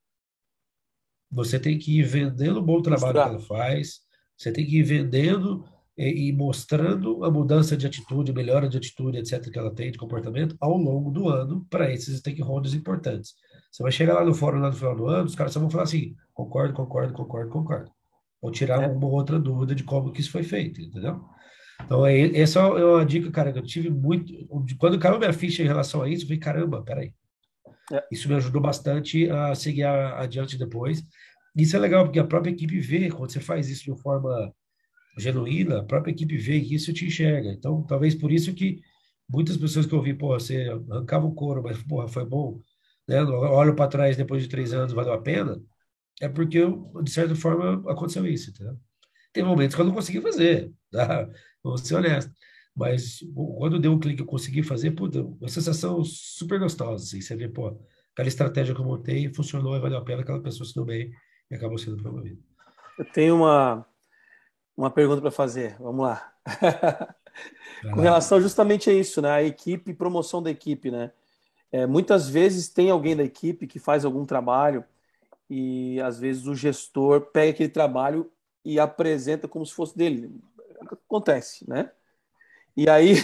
Você 1.30 1.58
tem 1.58 1.78
que 1.78 1.98
ir 1.98 2.04
vendendo 2.04 2.58
o 2.58 2.62
bom 2.62 2.80
trabalho 2.80 3.14
Mostrar. 3.14 3.24
que 3.24 3.36
ela 3.36 3.64
faz, 3.64 4.00
você 4.36 4.52
tem 4.52 4.64
que 4.64 4.78
ir 4.78 4.82
vendendo 4.84 5.64
e, 5.96 6.28
e, 6.28 6.32
mostrando 6.32 7.24
a 7.24 7.30
mudança 7.30 7.76
de 7.76 7.86
atitude, 7.86 8.32
melhora 8.32 8.68
de 8.68 8.76
atitude, 8.76 9.18
etc., 9.18 9.50
que 9.50 9.58
ela 9.58 9.74
tem 9.74 9.90
de 9.90 9.98
comportamento 9.98 10.56
ao 10.60 10.76
longo 10.76 11.10
do 11.10 11.28
ano 11.28 11.66
para 11.68 11.92
esses 11.92 12.18
stakeholders 12.20 12.72
importantes. 12.72 13.34
Você 13.72 13.82
vai 13.82 13.90
chegar 13.90 14.14
lá 14.14 14.24
no 14.24 14.32
fórum 14.32 14.60
lá 14.60 14.70
no 14.70 14.76
final 14.76 14.94
do 14.94 15.08
ano, 15.08 15.26
os 15.26 15.34
caras 15.34 15.52
só 15.52 15.58
vão 15.58 15.68
falar 15.68 15.82
assim: 15.84 16.14
concordo, 16.32 16.72
concordo, 16.72 17.12
concordo, 17.12 17.50
concordo. 17.50 17.97
Ou 18.40 18.50
tirar 18.50 18.82
é. 18.82 18.86
uma 18.86 19.08
outra 19.08 19.38
dúvida 19.38 19.74
de 19.74 19.84
como 19.84 20.12
que 20.12 20.20
isso 20.20 20.30
foi 20.30 20.42
feito, 20.42 20.80
entendeu? 20.80 21.20
Então, 21.84 22.06
é, 22.06 22.20
essa 22.38 22.60
é 22.60 22.84
uma 22.84 23.04
dica, 23.04 23.30
cara, 23.30 23.52
que 23.52 23.58
eu 23.58 23.64
tive 23.64 23.90
muito. 23.90 24.32
Quando 24.78 24.98
caiu 24.98 25.18
minha 25.18 25.32
ficha 25.32 25.62
em 25.62 25.66
relação 25.66 26.02
a 26.02 26.08
isso, 26.08 26.24
eu 26.24 26.28
falei: 26.28 26.40
caramba, 26.40 26.82
peraí. 26.82 27.12
É. 27.92 28.04
Isso 28.12 28.28
me 28.28 28.34
ajudou 28.34 28.60
bastante 28.60 29.30
a 29.30 29.54
seguir 29.54 29.84
adiante 29.84 30.58
depois. 30.58 31.02
Isso 31.56 31.76
é 31.76 31.78
legal, 31.78 32.04
porque 32.04 32.18
a 32.18 32.26
própria 32.26 32.50
equipe 32.50 32.78
vê, 32.80 33.10
quando 33.10 33.32
você 33.32 33.40
faz 33.40 33.68
isso 33.68 33.84
de 33.84 33.90
uma 33.90 33.98
forma 33.98 34.52
genuína, 35.18 35.80
a 35.80 35.84
própria 35.84 36.12
equipe 36.12 36.36
vê 36.36 36.56
isso 36.56 36.90
e 36.90 36.94
te 36.94 37.06
enxerga. 37.06 37.50
Então, 37.50 37.82
talvez 37.84 38.14
por 38.14 38.30
isso 38.30 38.54
que 38.54 38.80
muitas 39.28 39.56
pessoas 39.56 39.86
que 39.86 39.92
eu 39.92 40.02
vi, 40.02 40.14
pô, 40.14 40.28
você 40.28 40.68
arrancava 40.90 41.26
o 41.26 41.34
couro, 41.34 41.62
mas, 41.62 41.82
porra, 41.82 42.06
foi 42.08 42.24
bom, 42.24 42.60
né? 43.08 43.22
Olho 43.22 43.74
para 43.74 43.88
trás 43.88 44.16
depois 44.16 44.42
de 44.42 44.48
três 44.48 44.72
anos, 44.72 44.92
valeu 44.92 45.12
a 45.12 45.20
pena. 45.20 45.60
É 46.20 46.28
porque, 46.28 46.60
de 47.02 47.10
certa 47.10 47.34
forma, 47.34 47.90
aconteceu 47.90 48.26
isso, 48.26 48.50
entendeu? 48.50 48.76
Tem 49.32 49.44
momentos 49.44 49.74
que 49.74 49.80
eu 49.80 49.86
não 49.86 49.94
consegui 49.94 50.20
fazer, 50.20 50.72
tá? 50.90 51.28
Vou 51.62 51.78
ser 51.78 51.94
honesto. 51.94 52.32
Mas 52.74 53.18
quando 53.34 53.78
deu 53.78 53.92
um 53.92 53.98
clique 53.98 54.20
eu 54.20 54.26
consegui 54.26 54.62
fazer, 54.62 54.92
puta, 54.92 55.22
uma 55.22 55.48
sensação 55.48 56.02
super 56.04 56.58
gostosa, 56.60 57.04
assim. 57.04 57.20
Você 57.20 57.36
vê, 57.36 57.48
pô, 57.48 57.76
aquela 58.12 58.28
estratégia 58.28 58.74
que 58.74 58.80
eu 58.80 58.84
montei 58.84 59.32
funcionou 59.32 59.76
e 59.76 59.80
valeu 59.80 59.98
a 59.98 60.04
pena, 60.04 60.22
aquela 60.22 60.40
pessoa 60.40 60.66
se 60.66 60.74
deu 60.74 60.84
bem 60.84 61.12
e 61.50 61.54
acabou 61.54 61.78
sendo 61.78 61.96
promovida. 61.96 62.40
Eu 62.98 63.04
tenho 63.04 63.36
uma, 63.36 63.86
uma 64.76 64.90
pergunta 64.90 65.20
para 65.20 65.30
fazer, 65.30 65.76
vamos 65.78 66.04
lá. 66.04 66.32
Com 67.94 68.00
relação 68.00 68.40
justamente 68.40 68.90
a 68.90 68.92
isso, 68.92 69.22
né? 69.22 69.30
A 69.30 69.42
equipe, 69.42 69.94
promoção 69.94 70.42
da 70.42 70.50
equipe, 70.50 70.90
né? 70.90 71.12
É, 71.70 71.86
muitas 71.86 72.28
vezes 72.28 72.68
tem 72.68 72.90
alguém 72.90 73.14
da 73.14 73.22
equipe 73.22 73.66
que 73.66 73.78
faz 73.78 74.04
algum 74.04 74.24
trabalho 74.24 74.84
e 75.48 76.00
às 76.00 76.18
vezes 76.18 76.46
o 76.46 76.54
gestor 76.54 77.22
pega 77.32 77.50
aquele 77.50 77.68
trabalho 77.68 78.30
e 78.64 78.78
apresenta 78.78 79.48
como 79.48 79.64
se 79.64 79.72
fosse 79.72 79.96
dele. 79.96 80.30
Acontece, 80.80 81.68
né? 81.68 81.90
E 82.76 82.88
aí, 82.88 83.14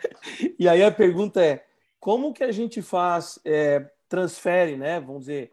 e 0.58 0.68
aí 0.68 0.82
a 0.82 0.90
pergunta 0.90 1.44
é, 1.44 1.64
como 2.00 2.32
que 2.32 2.44
a 2.44 2.52
gente 2.52 2.80
faz, 2.80 3.38
é, 3.44 3.90
transfere, 4.08 4.76
né, 4.76 5.00
vamos 5.00 5.22
dizer, 5.22 5.52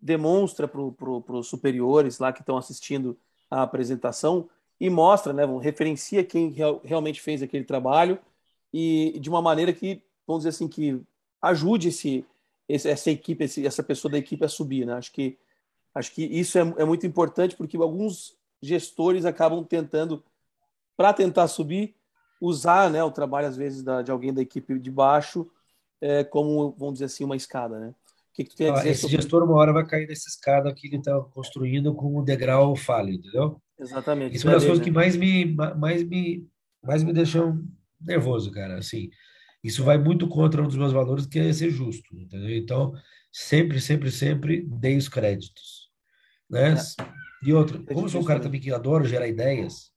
demonstra 0.00 0.68
para 0.68 0.80
pro, 0.90 1.24
os 1.28 1.48
superiores 1.48 2.18
lá 2.18 2.32
que 2.32 2.40
estão 2.40 2.56
assistindo 2.56 3.18
a 3.50 3.62
apresentação 3.62 4.48
e 4.78 4.90
mostra, 4.90 5.32
né, 5.32 5.42
referencia 5.60 6.24
quem 6.24 6.50
real, 6.50 6.80
realmente 6.84 7.20
fez 7.20 7.42
aquele 7.42 7.64
trabalho 7.64 8.18
e 8.72 9.18
de 9.20 9.28
uma 9.28 9.42
maneira 9.42 9.72
que, 9.72 10.02
vamos 10.26 10.44
dizer 10.44 10.50
assim, 10.50 10.68
que 10.68 11.00
ajude 11.40 11.88
esse, 11.88 12.24
esse 12.68 12.88
essa 12.88 13.10
equipe, 13.10 13.44
esse, 13.44 13.66
essa 13.66 13.82
pessoa 13.82 14.12
da 14.12 14.18
equipe 14.18 14.44
a 14.44 14.48
subir, 14.48 14.86
né? 14.86 14.94
Acho 14.94 15.12
que 15.12 15.38
Acho 15.94 16.12
que 16.12 16.24
isso 16.24 16.58
é, 16.58 16.60
é 16.78 16.84
muito 16.84 17.06
importante 17.06 17.56
porque 17.56 17.76
alguns 17.76 18.36
gestores 18.62 19.24
acabam 19.24 19.64
tentando, 19.64 20.24
para 20.96 21.12
tentar 21.12 21.48
subir, 21.48 21.94
usar 22.40 22.90
né, 22.90 23.02
o 23.02 23.10
trabalho, 23.10 23.48
às 23.48 23.56
vezes, 23.56 23.82
da, 23.82 24.02
de 24.02 24.10
alguém 24.10 24.32
da 24.32 24.42
equipe 24.42 24.78
de 24.78 24.90
baixo 24.90 25.50
é, 26.02 26.24
como, 26.24 26.74
vamos 26.76 26.94
dizer 26.94 27.04
assim, 27.04 27.24
uma 27.24 27.36
escada, 27.36 27.78
né? 27.78 27.88
O 27.88 28.34
que, 28.34 28.44
que 28.44 28.50
tu 28.50 28.56
tem 28.56 28.70
a 28.70 28.74
dizer 28.74 28.90
Esse 28.90 29.02
sobre... 29.02 29.16
gestor, 29.16 29.44
uma 29.44 29.54
hora, 29.54 29.72
vai 29.72 29.86
cair 29.86 30.08
nessa 30.08 30.28
escada 30.28 30.74
que 30.74 30.88
ele 30.88 30.96
está 30.96 31.18
construindo 31.32 31.94
com 31.94 32.16
o 32.16 32.24
degrau 32.24 32.74
falho, 32.74 33.10
entendeu? 33.10 33.62
Exatamente. 33.78 34.34
Isso 34.34 34.46
é 34.46 34.50
uma 34.50 34.56
das 34.56 34.64
coisas 34.64 34.78
né? 34.80 34.84
que 34.84 34.90
mais 34.90 35.14
me, 35.14 35.44
mais 35.76 36.02
me, 36.02 36.48
mais 36.82 37.04
me 37.04 37.12
deixam 37.12 37.62
nervoso, 38.00 38.50
cara. 38.50 38.78
Assim, 38.78 39.10
isso 39.62 39.84
vai 39.84 39.96
muito 39.96 40.26
contra 40.26 40.62
um 40.62 40.66
dos 40.66 40.76
meus 40.76 40.92
valores, 40.92 41.26
que 41.26 41.38
é 41.38 41.52
ser 41.52 41.70
justo, 41.70 42.16
entendeu? 42.16 42.56
Então, 42.56 42.92
sempre, 43.30 43.80
sempre, 43.80 44.10
sempre 44.10 44.66
dei 44.66 44.96
os 44.96 45.08
créditos, 45.08 45.81
né? 46.52 46.74
É. 46.74 47.04
E 47.42 47.52
outra, 47.52 47.78
como 47.92 48.06
eu 48.06 48.08
sou 48.10 48.20
um 48.20 48.24
cara 48.24 48.38
também 48.38 48.60
que 48.60 48.72
adoro 48.72 49.04
gerar 49.04 49.26
ideias, 49.26 49.90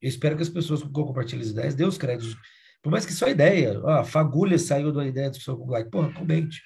eu 0.00 0.08
espero 0.08 0.36
que 0.36 0.42
as 0.42 0.48
pessoas 0.48 0.82
que 0.82 0.88
compartilhem 0.88 1.42
as 1.42 1.50
ideias 1.50 1.74
dê 1.74 1.84
os 1.84 1.98
créditos. 1.98 2.36
Por 2.82 2.90
mais 2.90 3.04
que 3.04 3.12
só 3.12 3.28
ideia, 3.28 3.80
ah, 3.86 4.04
fagulha 4.04 4.58
saiu 4.58 4.90
uma 4.90 5.06
ideia 5.06 5.28
da 5.28 5.36
pessoa 5.36 5.58
com 5.58 5.70
like, 5.70 5.90
porra, 5.90 6.12
comente. 6.12 6.62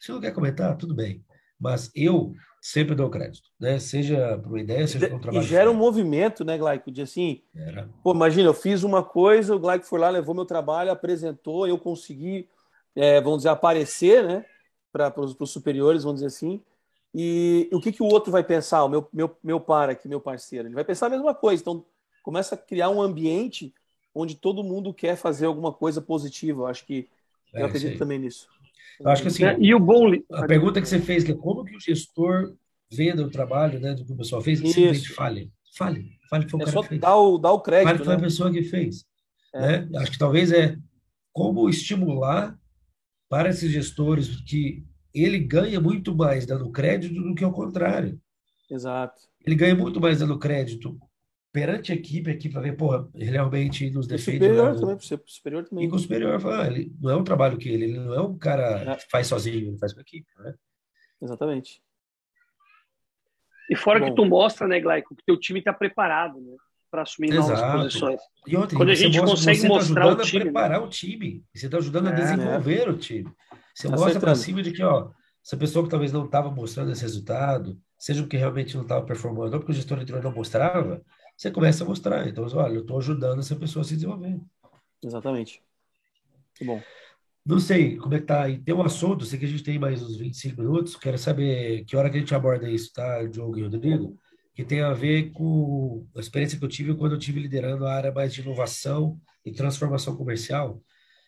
Se 0.00 0.10
não 0.10 0.20
quer 0.20 0.32
comentar, 0.32 0.76
tudo 0.76 0.94
bem. 0.94 1.24
Mas 1.58 1.90
eu 1.94 2.32
sempre 2.60 2.94
dou 2.94 3.10
crédito, 3.10 3.48
né? 3.58 3.78
Seja 3.78 4.38
por 4.38 4.50
uma 4.50 4.60
ideia, 4.60 4.86
seja 4.86 5.08
por 5.08 5.16
um 5.16 5.20
trabalho. 5.20 5.44
E 5.44 5.48
gera 5.48 5.70
um 5.70 5.74
movimento, 5.74 6.44
né, 6.44 6.58
Glaico? 6.58 6.90
De 6.90 7.02
assim, 7.02 7.42
Era. 7.54 7.88
pô, 8.02 8.12
imagina, 8.12 8.48
eu 8.48 8.54
fiz 8.54 8.82
uma 8.82 9.02
coisa, 9.02 9.54
o 9.54 9.58
Glaico 9.58 9.86
foi 9.86 10.00
lá, 10.00 10.08
levou 10.10 10.34
meu 10.34 10.44
trabalho, 10.44 10.90
apresentou, 10.90 11.66
eu 11.66 11.78
consegui, 11.78 12.48
é, 12.94 13.20
vamos 13.20 13.38
dizer, 13.38 13.50
aparecer, 13.50 14.24
né, 14.24 14.44
para 14.92 15.12
os 15.20 15.50
superiores, 15.50 16.02
vamos 16.02 16.20
dizer 16.20 16.26
assim. 16.26 16.62
E 17.18 17.70
o 17.72 17.80
que, 17.80 17.92
que 17.92 18.02
o 18.02 18.06
outro 18.06 18.30
vai 18.30 18.44
pensar, 18.44 18.84
o 18.84 18.90
meu, 18.90 19.08
meu, 19.10 19.34
meu 19.42 19.58
par 19.58 19.88
aqui, 19.88 20.06
meu 20.06 20.20
parceiro? 20.20 20.68
Ele 20.68 20.74
vai 20.74 20.84
pensar 20.84 21.06
a 21.06 21.10
mesma 21.10 21.34
coisa. 21.34 21.62
Então, 21.62 21.82
começa 22.22 22.54
a 22.54 22.58
criar 22.58 22.90
um 22.90 23.00
ambiente 23.00 23.72
onde 24.14 24.34
todo 24.34 24.62
mundo 24.62 24.92
quer 24.92 25.16
fazer 25.16 25.46
alguma 25.46 25.72
coisa 25.72 26.02
positiva. 26.02 26.60
Eu 26.60 26.66
acho 26.66 26.84
que 26.84 27.08
é, 27.54 27.62
eu 27.62 27.66
acredito 27.66 27.96
também 27.96 28.18
nisso. 28.18 28.46
Eu 29.00 29.08
acho 29.08 29.22
que 29.22 29.28
assim, 29.28 29.44
é, 29.44 29.56
e 29.58 29.74
o 29.74 29.80
bom 29.80 30.12
a 30.30 30.46
pergunta 30.46 30.78
que 30.78 30.86
você 30.86 31.00
fez 31.00 31.24
que 31.24 31.32
é 31.32 31.34
como 31.34 31.64
que 31.64 31.74
o 31.74 31.80
gestor 31.80 32.54
venda 32.92 33.22
o 33.24 33.30
trabalho, 33.30 33.80
né, 33.80 33.94
do 33.94 34.04
que 34.04 34.12
o 34.12 34.16
pessoal 34.16 34.42
fez, 34.42 34.58
simplesmente 34.58 35.14
fale, 35.14 35.50
fale, 35.74 36.18
fale 36.28 36.44
que 36.44 36.50
foi 36.50 36.60
o 36.60 36.62
é 36.62 36.64
cara 36.66 36.74
só 36.74 36.82
que 36.82 36.88
fez. 36.90 37.00
Dá 37.00 37.16
o, 37.16 37.38
dá 37.38 37.50
o 37.50 37.60
crédito. 37.60 37.86
Fale 37.86 37.98
que 37.98 38.04
foi 38.04 38.14
né? 38.14 38.20
a 38.20 38.24
pessoa 38.24 38.52
que 38.52 38.62
fez. 38.62 39.06
É. 39.54 39.86
Né? 39.86 39.98
Acho 40.00 40.12
que 40.12 40.18
talvez 40.18 40.52
é 40.52 40.76
como 41.32 41.66
estimular 41.70 42.58
para 43.26 43.48
esses 43.48 43.70
gestores 43.70 44.36
que 44.42 44.84
ele 45.24 45.38
ganha 45.38 45.80
muito 45.80 46.14
mais 46.14 46.46
dando 46.46 46.70
crédito 46.70 47.22
do 47.22 47.34
que 47.34 47.44
ao 47.44 47.52
contrário. 47.52 48.20
Exato. 48.70 49.22
Ele 49.44 49.54
ganha 49.54 49.74
muito 49.74 50.00
mais 50.00 50.18
dando 50.18 50.38
crédito 50.38 50.98
perante 51.56 51.90
a 51.90 51.94
equipe, 51.94 52.28
a 52.28 52.34
equipe 52.34 52.52
vai 52.52 52.64
ver, 52.64 52.76
porra, 52.76 53.08
ele 53.14 53.30
realmente 53.30 53.88
nos 53.88 54.06
defende. 54.06 54.44
Superior 54.44 54.74
né? 54.74 54.80
também, 54.80 54.98
superior 55.26 55.64
também. 55.64 55.84
E 55.86 55.88
com 55.88 55.96
o 55.96 55.98
superior, 55.98 56.38
fala, 56.38 56.64
ah, 56.64 56.66
ele 56.66 56.92
não 57.00 57.10
é 57.10 57.16
um 57.16 57.24
trabalho 57.24 57.56
que 57.56 57.66
ele, 57.66 57.84
ele 57.84 57.98
não 57.98 58.12
é 58.12 58.20
um 58.20 58.36
cara 58.36 58.92
é. 58.92 58.96
que 58.96 59.08
faz 59.10 59.26
sozinho, 59.26 59.68
ele 59.68 59.78
faz 59.78 59.94
com 59.94 60.00
a 60.00 60.02
equipe, 60.02 60.28
né? 60.38 60.54
Exatamente. 61.22 61.80
E 63.70 63.74
fora 63.74 63.98
Bom. 63.98 64.06
que 64.06 64.14
tu 64.14 64.26
mostra, 64.26 64.68
né, 64.68 64.80
Glaico, 64.80 65.16
que 65.16 65.24
teu 65.24 65.38
time 65.38 65.60
está 65.60 65.72
preparado, 65.72 66.38
né? 66.40 66.56
Para 66.90 67.02
assumir 67.02 67.32
Exato. 67.32 67.48
novas 67.48 67.84
posições. 67.84 68.20
E 68.46 68.54
outra, 68.54 68.76
Quando 68.76 68.90
a 68.90 68.94
gente 68.94 69.18
mostra, 69.18 69.36
consegue 69.36 69.62
tá 69.62 69.68
mostrar 69.68 70.06
o 70.08 70.16
time. 70.16 70.42
a 70.42 70.44
preparar 70.44 70.80
né? 70.80 70.86
o 70.86 70.88
time. 70.90 71.44
Você 71.54 71.66
está 71.66 71.78
ajudando 71.78 72.08
a 72.08 72.10
é, 72.10 72.14
desenvolver 72.14 72.86
né? 72.86 72.92
o 72.92 72.98
time. 72.98 73.30
Você 73.76 73.90
tá 73.90 73.96
mostra 73.96 74.18
para 74.18 74.34
cima 74.34 74.62
de 74.62 74.72
que, 74.72 74.82
ó, 74.82 75.10
essa 75.44 75.56
pessoa 75.56 75.84
que 75.84 75.90
talvez 75.90 76.10
não 76.10 76.24
estava 76.24 76.50
mostrando 76.50 76.90
esse 76.90 77.02
resultado, 77.02 77.78
seja 77.98 78.22
porque 78.22 78.38
realmente 78.38 78.74
não 78.74 78.82
estava 78.82 79.04
performando, 79.04 79.52
ou 79.52 79.60
porque 79.60 79.72
o 79.72 79.74
gestor 79.74 79.98
anterior 79.98 80.24
não 80.24 80.32
mostrava, 80.32 81.02
você 81.36 81.50
começa 81.50 81.84
a 81.84 81.86
mostrar. 81.86 82.26
Então, 82.26 82.46
olha, 82.54 82.74
eu 82.74 82.80
estou 82.80 82.98
ajudando 82.98 83.40
essa 83.40 83.54
pessoa 83.54 83.82
a 83.82 83.84
se 83.84 83.94
desenvolver. 83.94 84.40
Exatamente. 85.04 85.62
Que 86.54 86.64
bom. 86.64 86.80
Não 87.44 87.60
sei 87.60 87.96
como 87.96 88.14
é 88.14 88.18
que 88.18 88.24
tá 88.24 88.44
aí. 88.44 88.58
Tem 88.58 88.74
um 88.74 88.82
assunto, 88.82 89.26
sei 89.26 89.38
que 89.38 89.44
a 89.44 89.48
gente 89.48 89.62
tem 89.62 89.78
mais 89.78 90.02
uns 90.02 90.16
25 90.16 90.60
minutos. 90.62 90.96
Quero 90.96 91.18
saber 91.18 91.84
que 91.84 91.96
hora 91.96 92.08
que 92.08 92.16
a 92.16 92.20
gente 92.20 92.34
aborda 92.34 92.68
isso, 92.68 92.92
tá, 92.94 93.22
Diogo 93.24 93.58
e 93.58 93.62
Rodrigo? 93.62 94.18
Que 94.54 94.64
tem 94.64 94.80
a 94.80 94.94
ver 94.94 95.32
com 95.32 96.06
a 96.16 96.20
experiência 96.20 96.58
que 96.58 96.64
eu 96.64 96.68
tive 96.68 96.94
quando 96.94 97.12
eu 97.12 97.18
tive 97.18 97.40
liderando 97.40 97.86
a 97.86 97.92
área 97.92 98.10
mais 98.10 98.32
de 98.32 98.40
inovação 98.40 99.20
e 99.44 99.52
transformação 99.52 100.16
comercial, 100.16 100.82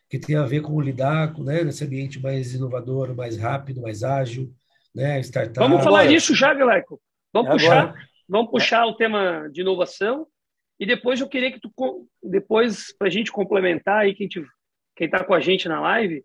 que 0.09 0.19
tem 0.19 0.37
a 0.37 0.45
ver 0.45 0.63
com 0.63 0.81
lidar 0.81 1.33
com, 1.33 1.43
né, 1.43 1.63
nesse 1.63 1.85
ambiente 1.85 2.21
mais 2.21 2.55
inovador, 2.55 3.15
mais 3.15 3.37
rápido, 3.37 3.83
mais 3.83 4.03
ágil, 4.03 4.53
né, 4.95 5.21
startup. 5.21 5.59
Vamos 5.59 5.85
falar 5.85 6.07
disso 6.07 6.35
já, 6.35 6.55
Galeco. 6.55 7.01
Vamos 7.33 7.51
é 7.51 7.53
puxar. 7.53 7.83
Agora. 7.83 8.09
Vamos 8.29 8.51
puxar 8.51 8.87
o 8.87 8.95
tema 8.95 9.49
de 9.51 9.63
inovação 9.63 10.27
e 10.79 10.87
depois 10.87 11.21
eu 11.21 11.29
queria 11.29 11.51
que 11.51 11.61
tu, 11.61 11.73
depois, 12.23 12.95
para 12.97 13.09
a 13.09 13.11
gente 13.11 13.33
complementar 13.33 14.01
aí, 14.01 14.15
quem 14.15 14.29
está 15.01 15.25
com 15.25 15.35
a 15.35 15.41
gente 15.41 15.69
na 15.69 15.81
live, 15.81 16.25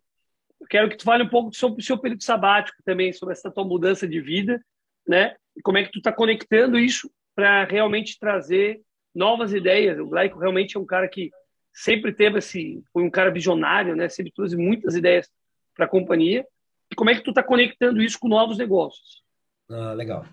eu 0.59 0.67
quero 0.67 0.89
que 0.89 0.97
tu 0.97 1.03
fale 1.03 1.23
um 1.23 1.29
pouco 1.29 1.55
sobre 1.55 1.81
o 1.81 1.85
seu 1.85 1.97
período 1.97 2.23
sabático 2.23 2.77
também, 2.85 3.11
sobre 3.11 3.33
essa 3.33 3.51
tua 3.51 3.65
mudança 3.65 4.07
de 4.07 4.21
vida, 4.21 4.61
né? 5.07 5.35
E 5.57 5.61
como 5.61 5.77
é 5.77 5.83
que 5.83 5.91
tu 5.91 5.99
está 5.99 6.11
conectando 6.11 6.77
isso 6.77 7.09
para 7.35 7.63
realmente 7.65 8.17
trazer 8.19 8.81
novas 9.13 9.53
ideias. 9.53 9.99
O 9.99 10.07
Glaico 10.07 10.39
realmente 10.39 10.77
é 10.77 10.79
um 10.79 10.85
cara 10.85 11.07
que 11.07 11.29
sempre 11.73 12.13
teve 12.13 12.37
esse, 12.37 12.83
foi 12.93 13.03
um 13.03 13.09
cara 13.09 13.31
visionário, 13.31 13.95
né? 13.95 14.07
Sempre 14.07 14.31
trouxe 14.31 14.55
muitas 14.55 14.95
ideias 14.95 15.27
para 15.75 15.85
a 15.85 15.89
companhia. 15.89 16.45
E 16.91 16.95
como 16.95 17.09
é 17.09 17.15
que 17.15 17.23
tu 17.23 17.31
está 17.31 17.41
conectando 17.41 18.01
isso 18.01 18.19
com 18.19 18.27
novos 18.27 18.57
negócios? 18.57 19.23
Ah, 19.69 19.93
legal. 19.93 20.25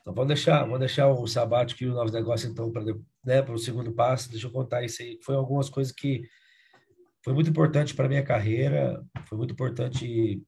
Então, 0.00 0.14
vamos 0.14 0.28
deixar, 0.28 0.62
vamos 0.62 0.78
deixar 0.78 1.08
o 1.08 1.26
sabático 1.26 1.82
e 1.82 1.88
o 1.88 1.94
novo 1.94 2.12
negócio, 2.12 2.48
então, 2.48 2.70
para 2.70 2.84
né, 3.24 3.42
o 3.42 3.58
segundo 3.58 3.92
passo. 3.92 4.30
Deixa 4.30 4.46
eu 4.46 4.52
contar 4.52 4.84
isso 4.84 5.02
aí. 5.02 5.18
Foi 5.22 5.34
algumas 5.34 5.68
coisas 5.68 5.92
que 5.92 6.22
foi 7.22 7.34
muito 7.34 7.50
importante 7.50 7.94
para 7.94 8.08
minha 8.08 8.22
carreira, 8.22 9.04
foi 9.28 9.36
muito 9.36 9.52
importante, 9.52 10.42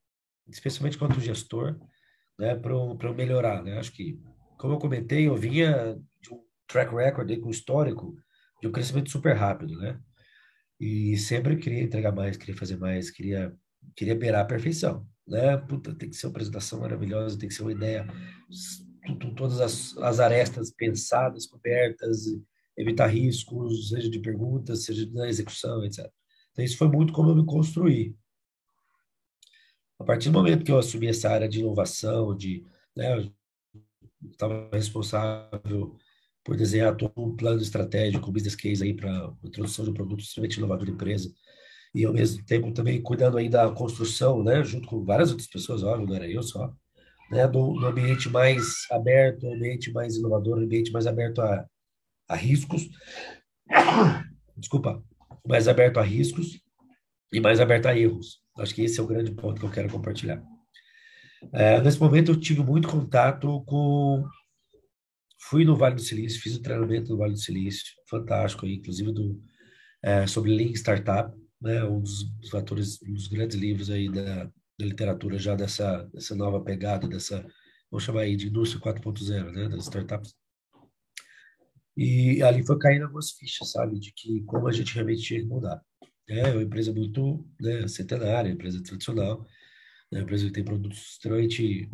especialmente 0.49 0.97
quanto 0.97 1.21
gestor, 1.21 1.79
né, 2.39 2.55
para 2.55 2.73
eu 2.73 3.15
melhorar. 3.15 3.63
Né? 3.63 3.79
Acho 3.79 3.93
que, 3.93 4.19
como 4.57 4.75
eu 4.75 4.79
comentei, 4.79 5.29
eu 5.29 5.37
vinha 5.37 5.99
de 6.21 6.33
um 6.33 6.41
track 6.67 6.95
record 6.95 7.29
aí, 7.29 7.39
com 7.39 7.51
histórico 7.51 8.17
de 8.61 8.69
um 8.69 8.73
crescimento 8.73 9.11
super 9.11 9.37
rápido, 9.37 9.77
né? 9.77 9.99
E 10.83 11.17
sempre 11.17 11.55
queria 11.55 11.85
entregar 11.85 12.11
mais, 12.11 12.37
queria 12.37 12.57
fazer 12.57 12.77
mais, 12.77 13.09
queria 13.09 13.57
queria 13.95 14.17
beirar 14.17 14.43
a 14.43 14.45
perfeição, 14.45 15.07
né? 15.25 15.57
Puta, 15.57 15.95
tem 15.95 16.11
que 16.11 16.17
ser 16.17 16.27
uma 16.27 16.33
apresentação 16.33 16.81
maravilhosa, 16.81 17.39
tem 17.39 17.49
que 17.49 17.55
ser 17.55 17.63
uma 17.63 17.71
ideia 17.71 18.05
todas 19.37 19.61
as, 19.61 19.97
as 19.99 20.19
arestas 20.19 20.73
pensadas, 20.73 21.47
cobertas, 21.47 22.25
evitar 22.77 23.07
riscos, 23.07 23.91
seja 23.91 24.11
de 24.11 24.19
perguntas, 24.19 24.85
seja 24.85 25.09
na 25.13 25.29
execução, 25.29 25.85
etc. 25.85 26.11
Então, 26.51 26.65
isso 26.65 26.77
foi 26.77 26.89
muito 26.89 27.13
como 27.13 27.31
eu 27.31 27.37
me 27.37 27.47
construí. 27.47 28.17
A 30.01 30.05
partir 30.05 30.31
do 30.31 30.39
momento 30.39 30.65
que 30.65 30.73
eu 30.73 30.79
assumi 30.79 31.07
essa 31.07 31.31
área 31.31 31.49
de 31.49 31.61
inovação, 31.61 32.37
de, 32.37 32.65
né, 32.97 33.31
estava 34.33 34.69
responsável 34.73 35.97
por 36.45 36.57
desenhar 36.57 36.97
todo 36.97 37.13
um 37.17 37.37
plano 37.37 37.61
estratégico, 37.61 38.29
um 38.29 38.33
business 38.33 38.57
case 38.57 38.83
aí 38.83 38.95
para 38.95 39.33
introdução 39.45 39.85
de 39.85 39.91
um 39.91 39.95
produto 39.95 40.21
extremamente 40.21 40.57
inovador 40.57 40.87
da 40.87 40.93
empresa, 40.93 41.33
e 41.95 42.05
ao 42.05 42.13
mesmo 42.13 42.45
tempo 42.45 42.73
também 42.73 43.03
cuidando 43.03 43.37
aí 43.37 43.49
da 43.49 43.71
construção, 43.71 44.43
né, 44.43 44.65
junto 44.65 44.89
com 44.89 45.05
várias 45.05 45.31
outras 45.31 45.49
pessoas, 45.49 45.83
óbvio, 45.83 46.07
não 46.07 46.17
era 46.17 46.29
eu 46.29 46.43
só, 46.43 46.73
né, 47.31 47.47
do, 47.47 47.75
do, 47.75 47.87
ambiente 47.87 48.29
mais 48.29 48.63
aberto, 48.91 49.47
ambiente 49.47 49.93
mais 49.93 50.17
inovador, 50.17 50.59
ambiente 50.59 50.91
mais 50.91 51.07
aberto 51.07 51.41
a, 51.41 51.67
a 52.29 52.37
riscos. 52.37 52.89
Desculpa, 54.57 55.03
mais 55.47 55.69
aberto 55.69 55.99
a 55.99 56.03
riscos 56.03 56.61
e 57.33 57.41
mais 57.41 57.61
aberto 57.61 57.87
a 57.87 57.99
erros. 57.99 58.43
Acho 58.59 58.75
que 58.75 58.83
esse 58.83 59.01
é 59.01 59.03
o 59.03 59.07
grande 59.07 59.33
ponto 59.33 59.61
que 59.61 59.67
eu 59.67 59.71
quero 59.71 59.89
compartilhar. 59.91 60.43
É, 61.53 61.81
nesse 61.81 61.99
momento 61.99 62.33
eu 62.33 62.41
tive 62.41 62.63
muito 62.63 62.89
contato 62.89 63.63
com 63.65 64.25
fui 65.49 65.65
no 65.65 65.77
Vale 65.77 65.97
do 65.97 66.01
Silício, 66.01 66.41
fiz 66.41 66.57
o 66.57 66.63
treinamento 66.63 67.11
no 67.11 67.19
Vale 67.19 67.33
do 67.33 67.39
Silício, 67.39 67.95
fantástico, 68.09 68.67
inclusive 68.67 69.13
do 69.13 69.43
é, 70.03 70.27
sobre 70.27 70.55
Lean 70.55 70.73
Startup, 70.73 71.33
né, 71.61 71.85
um 71.85 72.01
dos 72.01 72.25
fatores, 72.51 73.01
um 73.03 73.13
dos 73.13 73.29
grandes 73.29 73.57
livros 73.57 73.89
aí 73.89 74.11
da, 74.11 74.45
da 74.45 74.85
literatura 74.85 75.39
já 75.39 75.55
dessa, 75.55 76.03
dessa 76.13 76.35
nova 76.35 76.61
pegada, 76.61 77.07
dessa, 77.07 77.47
vamos 77.91 78.05
chamar 78.05 78.23
aí 78.23 78.37
de 78.37 78.49
indústria 78.49 78.83
4.0, 78.83 79.53
né, 79.53 79.69
das 79.69 79.85
startups. 79.85 80.35
E 81.97 82.43
ali 82.43 82.67
foi 82.67 82.79
caindo 82.79 83.05
algumas 83.05 83.33
fichas, 83.33 83.71
sabe, 83.71 83.99
de 84.01 84.13
que 84.13 84.43
como 84.45 84.67
a 84.67 84.73
gente 84.73 84.95
realmente 84.95 85.23
tinha 85.23 85.41
que 85.41 85.47
mudar. 85.47 85.81
É 86.29 86.51
uma 86.51 86.63
empresa 86.63 86.93
muito 86.93 87.47
né, 87.61 87.87
centenária, 87.87 88.51
empresa 88.51 88.83
tradicional, 88.83 89.47
né, 90.11 90.19
uma 90.19 90.23
empresa 90.23 90.47
que 90.47 90.53
tem 90.53 90.65
produtos 90.65 91.13
extremamente 91.13 91.89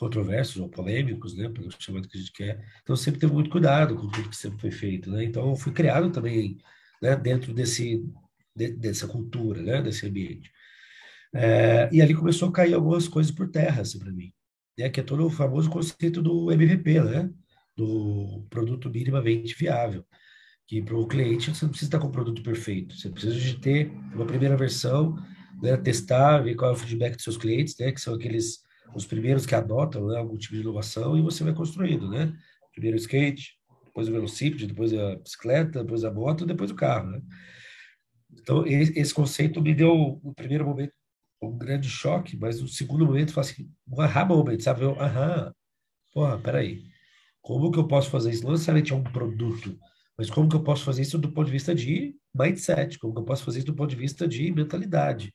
controversos 0.00 0.56
ou 0.58 0.68
polêmicos, 0.68 1.36
né, 1.36 1.48
pelo 1.48 1.70
chamado 1.78 2.08
que 2.08 2.16
a 2.18 2.20
gente 2.20 2.32
quer. 2.32 2.64
Então 2.82 2.96
sempre 2.96 3.20
teve 3.20 3.32
muito 3.32 3.50
cuidado 3.50 3.94
com 3.96 4.08
tudo 4.08 4.28
que 4.30 4.36
sempre 4.36 4.60
foi 4.60 4.70
feito, 4.72 5.10
né. 5.10 5.24
Então 5.24 5.54
fui 5.56 5.72
criado 5.72 6.10
também, 6.10 6.58
né, 7.02 7.16
dentro 7.16 7.54
desse 7.54 8.04
de, 8.56 8.72
dessa 8.72 9.06
cultura, 9.08 9.62
né, 9.62 9.82
desse 9.82 10.06
ambiente. 10.06 10.50
É, 11.34 11.88
e 11.92 12.02
ali 12.02 12.14
começou 12.14 12.48
a 12.48 12.52
cair 12.52 12.74
algumas 12.74 13.08
coisas 13.08 13.32
por 13.32 13.48
terra, 13.50 13.82
assim, 13.82 13.98
para 13.98 14.12
mim. 14.12 14.32
né, 14.78 14.88
que 14.90 15.00
é 15.00 15.02
todo 15.02 15.26
o 15.26 15.30
famoso 15.30 15.70
conceito 15.70 16.22
do 16.22 16.50
MVP, 16.52 17.00
né? 17.02 17.30
Do 17.76 18.46
produto 18.50 18.90
minimamente 18.90 19.54
viável. 19.56 20.04
Que 20.66 20.82
para 20.82 20.96
o 20.96 21.06
cliente 21.06 21.54
você 21.54 21.64
não 21.64 21.70
precisa 21.70 21.88
estar 21.88 21.98
com 22.00 22.08
o 22.08 22.12
produto 22.12 22.42
perfeito, 22.42 22.94
você 22.96 23.10
precisa 23.10 23.34
de 23.38 23.58
ter 23.60 23.90
uma 24.14 24.26
primeira 24.26 24.56
versão, 24.56 25.16
né, 25.62 25.76
testar, 25.76 26.40
ver 26.40 26.54
qual 26.56 26.70
é 26.70 26.74
o 26.74 26.76
feedback 26.76 27.14
dos 27.16 27.24
seus 27.24 27.36
clientes, 27.36 27.76
né, 27.78 27.92
que 27.92 28.00
são 28.00 28.14
aqueles 28.14 28.60
os 28.94 29.06
primeiros 29.06 29.46
que 29.46 29.54
adotam 29.54 30.08
né, 30.08 30.18
algum 30.18 30.36
tipo 30.36 30.54
de 30.54 30.60
inovação 30.60 31.16
e 31.16 31.22
você 31.22 31.44
vai 31.44 31.52
construindo, 31.52 32.08
né? 32.08 32.32
Primeiro 32.72 32.96
o 32.96 33.00
skate, 33.00 33.58
depois 33.84 34.08
o 34.08 34.12
velocípede, 34.12 34.66
depois 34.66 34.92
a 34.92 35.16
bicicleta, 35.16 35.82
depois 35.82 36.04
a 36.04 36.12
moto, 36.12 36.46
depois 36.46 36.70
o 36.70 36.74
carro, 36.74 37.10
né? 37.10 37.20
Então, 38.32 38.64
esse 38.66 39.12
conceito 39.12 39.60
me 39.60 39.74
deu, 39.74 40.20
no 40.22 40.34
primeiro 40.34 40.64
momento, 40.64 40.92
um 41.42 41.56
grande 41.56 41.88
choque, 41.88 42.36
mas 42.36 42.60
no 42.60 42.68
segundo 42.68 43.06
momento, 43.06 43.32
eu 43.34 43.40
assim, 43.40 43.70
um 43.88 44.00
aha 44.00 44.24
moment, 44.24 44.60
sabe? 44.60 44.82
Eu, 44.82 45.00
aham, 45.00 45.52
porra, 46.12 46.38
peraí, 46.38 46.84
como 47.40 47.70
que 47.70 47.78
eu 47.78 47.88
posso 47.88 48.10
fazer 48.10 48.30
isso? 48.30 48.44
Não 48.44 48.52
necessariamente 48.52 48.92
é 48.92 48.96
um 48.96 49.02
produto, 49.02 49.78
mas 50.16 50.30
como 50.30 50.48
que 50.48 50.56
eu 50.56 50.62
posso 50.62 50.84
fazer 50.84 51.02
isso 51.02 51.18
do 51.18 51.32
ponto 51.32 51.46
de 51.46 51.52
vista 51.52 51.74
de 51.74 52.14
mindset, 52.34 52.98
como 52.98 53.14
que 53.14 53.20
eu 53.20 53.24
posso 53.24 53.44
fazer 53.44 53.58
isso 53.58 53.66
do 53.66 53.74
ponto 53.74 53.90
de 53.90 53.96
vista 53.96 54.28
de 54.28 54.52
mentalidade, 54.52 55.34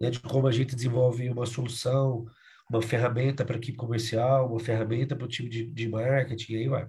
né? 0.00 0.10
de 0.10 0.20
como 0.20 0.46
a 0.46 0.52
gente 0.52 0.74
desenvolve 0.74 1.28
uma 1.30 1.46
solução, 1.46 2.26
uma 2.70 2.82
ferramenta 2.82 3.44
para 3.44 3.56
a 3.56 3.58
equipe 3.58 3.78
comercial, 3.78 4.50
uma 4.50 4.60
ferramenta 4.60 5.14
para 5.16 5.24
o 5.24 5.28
time 5.28 5.48
de, 5.48 5.66
de 5.66 5.88
marketing, 5.88 6.52
e 6.52 6.56
aí 6.56 6.68
vai. 6.68 6.88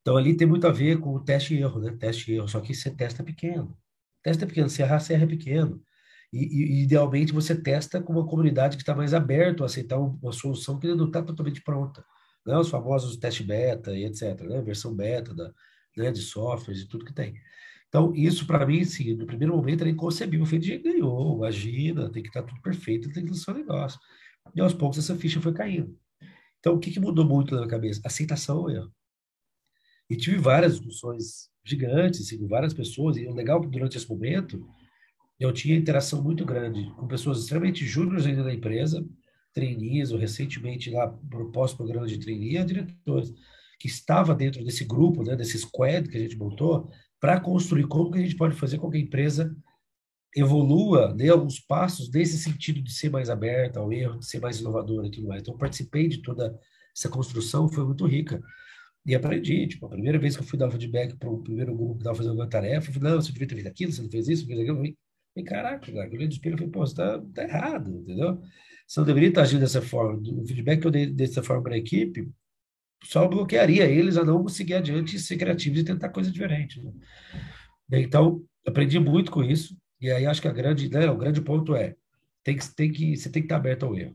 Então, 0.00 0.16
ali 0.16 0.36
tem 0.36 0.46
muito 0.46 0.66
a 0.66 0.70
ver 0.70 1.00
com 1.00 1.14
o 1.14 1.20
teste 1.20 1.54
e 1.54 1.60
erro, 1.60 1.80
né? 1.80 1.96
Teste 1.98 2.30
e 2.30 2.36
erro, 2.36 2.48
só 2.48 2.60
que 2.60 2.74
você 2.74 2.90
testa 2.90 3.24
pequeno. 3.24 3.76
Testa 4.22 4.46
pequeno, 4.46 4.68
se 4.68 4.82
errar, 4.82 5.00
você 5.00 5.14
erra 5.14 5.26
pequeno. 5.26 5.82
E, 6.32 6.80
e, 6.80 6.82
idealmente 6.82 7.32
você 7.32 7.60
testa 7.60 8.00
com 8.00 8.12
uma 8.12 8.26
comunidade 8.26 8.76
que 8.76 8.82
está 8.82 8.94
mais 8.94 9.14
aberta 9.14 9.62
a 9.64 9.66
aceitar 9.66 9.98
uma, 9.98 10.32
solução 10.32 10.78
que 10.78 10.86
ainda 10.86 10.98
não 10.98 11.06
está 11.06 11.22
totalmente 11.22 11.62
pronta. 11.62 12.04
Né? 12.46 12.56
Os 12.56 12.68
famosos 12.68 13.16
teste 13.16 13.42
beta 13.42 13.92
e 13.96 14.04
etc. 14.04 14.40
Né? 14.42 14.60
Versão 14.62 14.94
beta 14.94 15.34
da, 15.34 15.52
né? 15.96 16.10
de 16.12 16.20
softwares 16.20 16.82
e 16.82 16.88
tudo 16.88 17.04
que 17.04 17.12
tem. 17.14 17.34
Então, 17.88 18.14
isso 18.14 18.46
para 18.46 18.66
mim, 18.66 18.84
sim, 18.84 19.14
no 19.14 19.26
primeiro 19.26 19.56
momento 19.56 19.80
era 19.82 19.90
inconcebível. 19.90 20.44
Eu 20.44 20.50
falei, 20.50 20.78
ganhou, 20.78 21.36
imagina, 21.36 22.10
tem 22.10 22.22
que 22.22 22.28
estar 22.28 22.42
tá 22.42 22.48
tudo 22.48 22.60
perfeito, 22.60 23.12
tem 23.12 23.24
que 23.24 23.30
lançar 23.30 23.54
um 23.54 23.58
negócio. 23.58 23.98
E 24.54 24.60
aos 24.60 24.74
poucos 24.74 24.98
essa 24.98 25.16
ficha 25.16 25.40
foi 25.40 25.52
caindo. 25.52 25.98
Então, 26.58 26.74
o 26.74 26.78
que, 26.78 26.90
que 26.90 27.00
mudou 27.00 27.24
muito 27.24 27.52
na 27.54 27.60
minha 27.60 27.70
cabeça? 27.70 28.00
Aceitação, 28.04 28.68
eu. 28.70 28.90
E 30.08 30.16
tive 30.16 30.38
várias 30.38 30.76
discussões 30.76 31.50
gigantes, 31.64 32.20
assim, 32.20 32.38
com 32.38 32.46
várias 32.46 32.72
pessoas. 32.72 33.16
E 33.16 33.26
o 33.26 33.34
legal, 33.34 33.60
durante 33.60 33.96
esse 33.96 34.08
momento, 34.08 34.66
eu 35.38 35.52
tinha 35.52 35.76
interação 35.76 36.22
muito 36.22 36.44
grande 36.44 36.90
com 36.96 37.06
pessoas 37.06 37.40
extremamente 37.40 37.84
júniores 37.84 38.26
ainda 38.26 38.44
da 38.44 38.54
empresa, 38.54 39.06
trainees, 39.52 40.12
ou 40.12 40.18
recentemente 40.18 40.90
lá 40.90 41.08
proposto 41.08 41.76
programa 41.76 42.06
de 42.06 42.18
trainee, 42.18 42.64
diretores, 42.64 43.32
que 43.78 43.88
estava 43.88 44.34
dentro 44.34 44.64
desse 44.64 44.84
grupo, 44.84 45.22
né, 45.22 45.36
desse 45.36 45.58
squad 45.58 46.08
que 46.08 46.16
a 46.16 46.20
gente 46.20 46.36
montou, 46.36 46.90
para 47.20 47.40
construir 47.40 47.86
como 47.86 48.10
que 48.10 48.18
a 48.18 48.22
gente 48.22 48.36
pode 48.36 48.54
fazer 48.54 48.78
com 48.78 48.90
que 48.90 48.96
a 48.96 49.00
empresa 49.00 49.54
evolua, 50.34 51.14
dê 51.14 51.28
alguns 51.28 51.60
passos 51.60 52.10
nesse 52.10 52.38
sentido 52.38 52.82
de 52.82 52.92
ser 52.92 53.10
mais 53.10 53.30
aberta 53.30 53.80
ao 53.80 53.92
erro, 53.92 54.18
de 54.18 54.26
ser 54.26 54.40
mais 54.40 54.60
inovadora 54.60 55.06
e 55.06 55.10
tudo 55.10 55.28
mais. 55.28 55.42
Então, 55.42 55.56
participei 55.56 56.08
de 56.08 56.22
toda 56.22 56.58
essa 56.94 57.08
construção, 57.08 57.68
foi 57.68 57.84
muito 57.84 58.06
rica. 58.06 58.42
E 59.04 59.14
aprendi, 59.14 59.68
tipo, 59.68 59.86
a 59.86 59.90
primeira 59.90 60.18
vez 60.18 60.36
que 60.36 60.42
eu 60.42 60.46
fui 60.46 60.58
dar 60.58 60.70
feedback 60.70 61.16
para 61.16 61.30
o 61.30 61.42
primeiro 61.42 61.74
grupo 61.74 61.94
que 61.94 62.00
estava 62.00 62.16
fazendo 62.16 62.34
uma 62.34 62.48
tarefa, 62.48 62.90
eu 62.90 62.94
falei, 62.94 63.12
não, 63.12 63.20
você 63.20 63.32
devia 63.32 63.46
ter 63.46 63.54
feito 63.54 63.68
aquilo, 63.68 63.92
você 63.92 64.02
não 64.02 64.10
fez 64.10 64.28
isso, 64.28 64.46
fez 64.46 64.58
aquilo. 64.58 64.76
Eu 64.76 64.76
falei, 64.76 64.96
caraca, 65.44 65.92
cara, 65.92 66.08
eu 66.08 66.12
olhei 66.12 66.26
do 66.26 66.32
espelho 66.32 66.54
e 66.54 66.58
falei, 66.58 66.72
pô, 66.72 66.80
você 66.80 66.92
está 66.92 67.20
tá 67.32 67.42
errado, 67.44 68.00
entendeu? 68.00 68.40
Você 68.86 69.00
não 69.00 69.06
deveria 69.06 69.28
estar 69.28 69.42
agindo 69.42 69.60
dessa 69.60 69.80
forma. 69.80 70.20
O 70.20 70.46
feedback 70.46 70.80
que 70.80 70.86
eu 70.86 70.90
dei 70.90 71.06
dessa 71.06 71.42
forma 71.42 71.62
para 71.62 71.74
a 71.74 71.78
equipe 71.78 72.28
só 73.04 73.28
bloquearia 73.28 73.84
eles 73.84 74.16
a 74.16 74.24
não 74.24 74.48
seguir 74.48 74.74
adiante 74.74 75.16
e 75.16 75.18
ser 75.18 75.36
criativos 75.36 75.80
e 75.80 75.84
tentar 75.84 76.08
coisa 76.08 76.30
diferente. 76.30 76.82
Né? 76.82 76.92
Então, 78.00 78.44
aprendi 78.66 78.98
muito 78.98 79.30
com 79.30 79.42
isso. 79.42 79.76
E 80.00 80.10
aí 80.10 80.26
acho 80.26 80.42
que 80.42 80.48
a 80.48 80.52
grande, 80.52 80.90
né, 80.90 81.10
o 81.10 81.16
grande 81.16 81.40
ponto 81.40 81.74
é 81.74 81.96
tem 82.44 82.56
que, 82.56 82.74
tem 82.74 82.92
que, 82.92 83.16
você 83.16 83.28
tem 83.28 83.42
que 83.42 83.46
estar 83.46 83.56
aberto 83.56 83.86
ao 83.86 83.96
erro. 83.96 84.14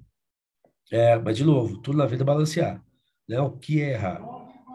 É, 0.91 1.18
mas, 1.18 1.36
de 1.38 1.44
novo, 1.44 1.78
tudo 1.82 1.98
na 1.98 2.06
vida 2.06 2.24
é 2.24 2.26
balancear. 2.26 2.82
Né? 3.28 3.40
O 3.41 3.52
que 3.52 3.82
é 3.82 3.91
errar? 3.91 4.22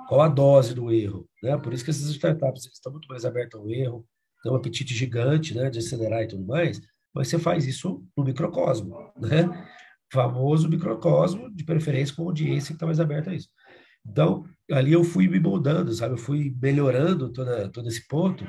Qual 0.09 0.21
a 0.21 0.29
dose 0.29 0.75
do 0.75 0.93
erro? 0.93 1.29
Né? 1.43 1.57
Por 1.57 1.73
isso 1.73 1.85
que 1.85 1.91
essas 1.91 2.09
startups 2.11 2.67
estão 2.67 2.93
muito 2.93 3.09
mais 3.09 3.25
abertas 3.25 3.59
ao 3.59 3.71
erro, 3.71 4.07
têm 4.43 4.53
um 4.53 4.57
apetite 4.57 4.95
gigante 4.95 5.55
né, 5.55 5.71
de 5.71 5.79
acelerar 5.79 6.23
e 6.23 6.29
tudo 6.29 6.45
mais, 6.45 6.81
mas 7.15 7.29
você 7.29 7.39
faz 7.39 7.67
isso 7.67 8.05
no 8.17 8.25
microcosmo. 8.25 9.11
Né? 9.17 9.49
Famoso 10.13 10.69
microcosmo, 10.69 11.51
de 11.55 11.65
preferência 11.65 12.15
com 12.15 12.25
audiência 12.25 12.69
que 12.69 12.75
está 12.75 12.87
mais 12.87 13.01
aberta 13.01 13.31
a 13.31 13.35
isso. 13.35 13.49
Então, 14.07 14.45
ali 14.71 14.93
eu 14.93 15.03
fui 15.03 15.29
me 15.29 15.41
moldando, 15.41 15.93
sabe? 15.93 16.15
Eu 16.15 16.19
fui 16.19 16.55
melhorando 16.61 17.33
toda, 17.33 17.69
todo 17.71 17.89
esse 17.89 18.07
ponto 18.07 18.47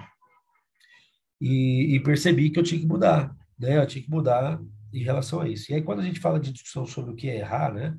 e, 1.40 1.96
e, 1.96 2.00
percebi 2.00 2.50
que 2.50 2.60
eu 2.60 2.64
tinha 2.64 2.80
que 2.80 2.88
mudar, 2.88 3.36
né? 3.60 3.78
Eu 3.78 3.86
tinha 3.86 4.04
que 4.04 4.10
mudar 4.10 4.60
em 4.94 5.04
relação 5.04 5.42
a 5.42 5.48
isso. 5.48 5.72
E 5.72 5.76
aí, 5.76 5.82
quando 5.82 6.00
a 6.00 6.04
gente 6.04 6.20
fala 6.20 6.40
de 6.40 6.52
discussão 6.52 6.86
sobre 6.86 7.12
o 7.12 7.16
que 7.16 7.30
é 7.30 7.38
errar, 7.38 7.74
né? 7.74 7.96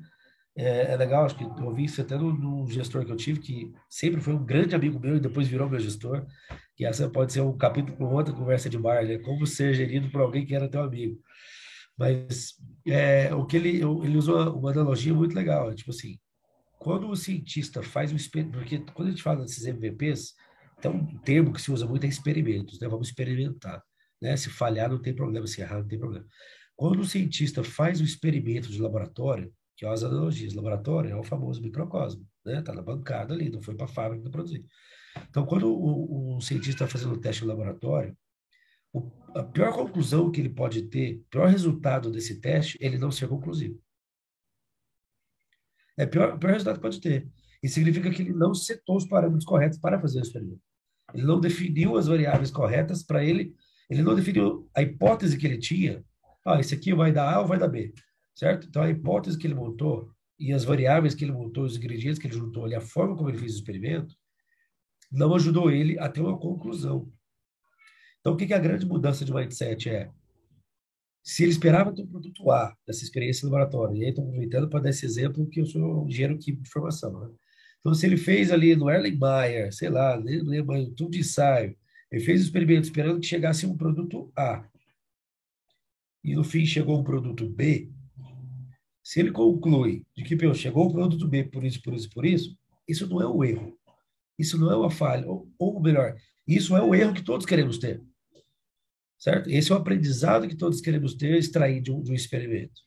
É, 0.55 0.91
é 0.93 0.97
legal, 0.97 1.25
acho 1.25 1.37
que 1.37 1.43
eu 1.43 1.65
ouvi 1.65 1.85
isso 1.85 2.01
até 2.01 2.17
no, 2.17 2.33
no, 2.33 2.69
gestor 2.69 3.05
que 3.05 3.11
eu 3.11 3.15
tive, 3.15 3.39
que 3.39 3.71
sempre 3.89 4.19
foi 4.19 4.33
um 4.33 4.43
grande 4.43 4.75
amigo 4.75 4.99
meu 4.99 5.15
e 5.15 5.19
depois 5.19 5.47
virou 5.47 5.69
meu 5.69 5.79
gestor, 5.79 6.25
que 6.75 6.85
essa 6.85 7.09
pode 7.09 7.31
ser 7.31 7.41
um 7.41 7.57
capítulo 7.57 7.95
para 7.95 8.07
outra 8.07 8.33
conversa 8.33 8.69
de 8.69 8.77
bar, 8.77 9.05
né? 9.05 9.17
Como 9.19 9.47
ser 9.47 9.73
gerido 9.73 10.09
por 10.09 10.21
alguém 10.21 10.45
que 10.45 10.55
era 10.55 10.67
teu 10.67 10.81
amigo. 10.81 11.17
Mas 11.97 12.55
é, 12.87 13.33
o 13.33 13.45
que 13.45 13.57
ele, 13.57 13.77
ele 13.77 14.17
usou 14.17 14.57
uma 14.57 14.71
analogia 14.71 15.13
muito 15.13 15.35
legal, 15.35 15.71
é, 15.71 15.75
tipo 15.75 15.91
assim, 15.91 16.17
quando 16.79 17.09
o 17.09 17.15
cientista 17.15 17.83
faz 17.83 18.11
um 18.11 18.15
experimento, 18.15 18.57
porque 18.57 18.79
quando 18.93 19.09
a 19.09 19.11
gente 19.11 19.21
fala 19.21 19.41
desses 19.41 19.65
MVPs, 19.65 20.33
então, 20.79 20.93
um 20.93 21.17
termo 21.19 21.51
que 21.51 21.61
se 21.61 21.71
usa 21.71 21.85
muito 21.85 22.05
é 22.05 22.07
experimentos, 22.07 22.79
né? 22.79 22.87
Vamos 22.87 23.09
experimentar. 23.09 23.83
Né? 24.21 24.35
Se 24.37 24.49
falhar, 24.49 24.89
não 24.89 25.01
tem 25.01 25.13
problema, 25.13 25.45
se 25.45 25.61
errar, 25.61 25.79
não 25.79 25.87
tem 25.87 25.99
problema. 25.99 26.25
Quando 26.75 27.01
o 27.01 27.05
cientista 27.05 27.63
faz 27.63 27.99
um 27.99 28.05
experimento 28.05 28.69
de 28.69 28.81
laboratório, 28.81 29.53
que 29.75 29.85
é 29.85 29.89
as 29.89 30.03
analogias, 30.03 30.53
laboratório 30.53 31.11
é 31.11 31.15
o 31.15 31.23
famoso 31.23 31.61
microcosmo, 31.61 32.25
né? 32.45 32.59
Está 32.59 32.73
na 32.73 32.81
bancada 32.81 33.33
ali, 33.33 33.49
não 33.49 33.61
foi 33.61 33.75
para 33.75 33.85
a 33.85 33.89
fábrica 33.89 34.23
para 34.23 34.31
produzir. 34.31 34.65
Então, 35.29 35.45
quando 35.45 35.67
o, 35.69 36.37
o 36.37 36.41
cientista 36.41 36.85
está 36.85 36.87
fazendo 36.87 37.13
o 37.13 37.19
teste 37.19 37.41
no 37.41 37.49
laboratório, 37.49 38.17
o, 38.93 39.11
a 39.35 39.43
pior 39.43 39.73
conclusão 39.73 40.31
que 40.31 40.39
ele 40.39 40.49
pode 40.49 40.83
ter, 40.83 41.17
o 41.17 41.23
pior 41.29 41.49
resultado 41.49 42.09
desse 42.09 42.39
teste, 42.39 42.77
ele 42.79 42.97
não 42.97 43.11
ser 43.11 43.27
conclusivo. 43.27 43.77
É 45.97 46.05
o 46.05 46.09
pior, 46.09 46.39
pior 46.39 46.53
resultado 46.53 46.75
que 46.75 46.81
pode 46.81 47.01
ter. 47.01 47.29
Isso 47.61 47.75
significa 47.75 48.09
que 48.09 48.21
ele 48.21 48.33
não 48.33 48.53
setou 48.53 48.95
os 48.95 49.05
parâmetros 49.05 49.43
corretos 49.43 49.77
para 49.77 49.99
fazer 49.99 50.19
o 50.19 50.21
experimento. 50.21 50.68
Ele 51.13 51.25
não 51.25 51.39
definiu 51.39 51.97
as 51.97 52.07
variáveis 52.07 52.51
corretas 52.51 53.03
para 53.03 53.23
ele, 53.23 53.53
ele 53.89 54.03
não 54.03 54.15
definiu 54.15 54.69
a 54.75 54.81
hipótese 54.81 55.37
que 55.37 55.45
ele 55.45 55.57
tinha. 55.57 56.03
Ah, 56.45 56.59
esse 56.59 56.75
aqui 56.75 56.93
vai 56.93 57.11
dar 57.11 57.33
A 57.33 57.41
ou 57.41 57.47
vai 57.47 57.57
dar 57.57 57.67
B, 57.67 57.93
certo? 58.35 58.67
Então 58.67 58.81
a 58.81 58.89
hipótese 58.89 59.37
que 59.37 59.47
ele 59.47 59.55
montou 59.55 60.11
e 60.39 60.53
as 60.53 60.63
variáveis 60.63 61.13
que 61.13 61.25
ele 61.25 61.31
montou, 61.31 61.65
os 61.65 61.75
ingredientes 61.75 62.19
que 62.19 62.27
ele 62.27 62.35
juntou 62.35 62.65
ali, 62.65 62.75
a 62.75 62.81
forma 62.81 63.15
como 63.15 63.29
ele 63.29 63.37
fez 63.37 63.53
o 63.53 63.57
experimento, 63.57 64.15
não 65.11 65.35
ajudou 65.35 65.69
ele 65.69 65.99
a 65.99 66.07
ter 66.07 66.21
uma 66.21 66.37
conclusão. 66.37 67.11
Então 68.19 68.33
o 68.33 68.37
que, 68.37 68.47
que 68.47 68.53
a 68.53 68.59
grande 68.59 68.85
mudança 68.85 69.25
de 69.25 69.33
mindset 69.33 69.89
é? 69.89 70.11
Se 71.23 71.43
ele 71.43 71.51
esperava 71.51 71.93
ter 71.93 72.03
um 72.03 72.07
produto 72.07 72.49
A 72.49 72.73
dessa 72.87 73.03
experiência 73.03 73.45
no 73.45 73.51
laboratório, 73.51 73.97
e 73.97 74.03
aí 74.03 74.09
estou 74.09 74.23
aproveitando 74.23 74.69
para 74.69 74.79
dar 74.79 74.89
esse 74.89 75.05
exemplo 75.05 75.47
que 75.49 75.59
eu 75.59 75.65
sou 75.65 76.07
engenheiro 76.07 76.37
químico 76.37 76.63
de 76.63 76.69
formação, 76.69 77.19
né? 77.19 77.29
Então, 77.79 77.93
se 77.93 78.05
ele 78.05 78.17
fez 78.17 78.51
ali 78.51 78.75
no 78.75 78.89
Erlenmeyer, 78.89 79.73
sei 79.73 79.89
lá, 79.89 80.19
mais, 80.65 80.89
tudo 80.89 81.11
de 81.11 81.19
ensaio, 81.19 81.75
ele 82.11 82.23
fez 82.23 82.41
o 82.41 82.43
experimento 82.43 82.83
esperando 82.83 83.19
que 83.19 83.27
chegasse 83.27 83.65
um 83.65 83.77
produto 83.77 84.31
A, 84.35 84.67
e 86.23 86.35
no 86.35 86.43
fim 86.43 86.65
chegou 86.65 86.99
um 86.99 87.03
produto 87.03 87.47
B, 87.47 87.89
se 89.03 89.19
ele 89.19 89.31
conclui 89.31 90.05
de 90.15 90.23
que 90.23 90.35
pô, 90.35 90.53
chegou 90.53 90.87
um 90.87 90.91
produto 90.91 91.27
B 91.27 91.43
por 91.45 91.63
isso, 91.63 91.81
por 91.81 91.93
isso, 91.93 92.09
por 92.09 92.25
isso, 92.25 92.57
isso 92.87 93.07
não 93.07 93.21
é 93.21 93.27
um 93.27 93.43
erro. 93.43 93.77
Isso 94.37 94.57
não 94.57 94.71
é 94.71 94.75
uma 94.75 94.91
falha. 94.91 95.27
Ou, 95.27 95.51
ou 95.57 95.81
melhor, 95.81 96.15
isso 96.47 96.75
é 96.75 96.81
o 96.81 96.93
erro 96.93 97.13
que 97.13 97.23
todos 97.23 97.45
queremos 97.45 97.77
ter. 97.77 98.01
Certo? 99.17 99.49
Esse 99.49 99.71
é 99.71 99.75
o 99.75 99.77
aprendizado 99.77 100.47
que 100.47 100.55
todos 100.55 100.79
queremos 100.79 101.13
ter, 101.13 101.37
extrair 101.37 101.81
de 101.81 101.91
um, 101.91 102.01
de 102.01 102.11
um 102.11 102.15
experimento. 102.15 102.81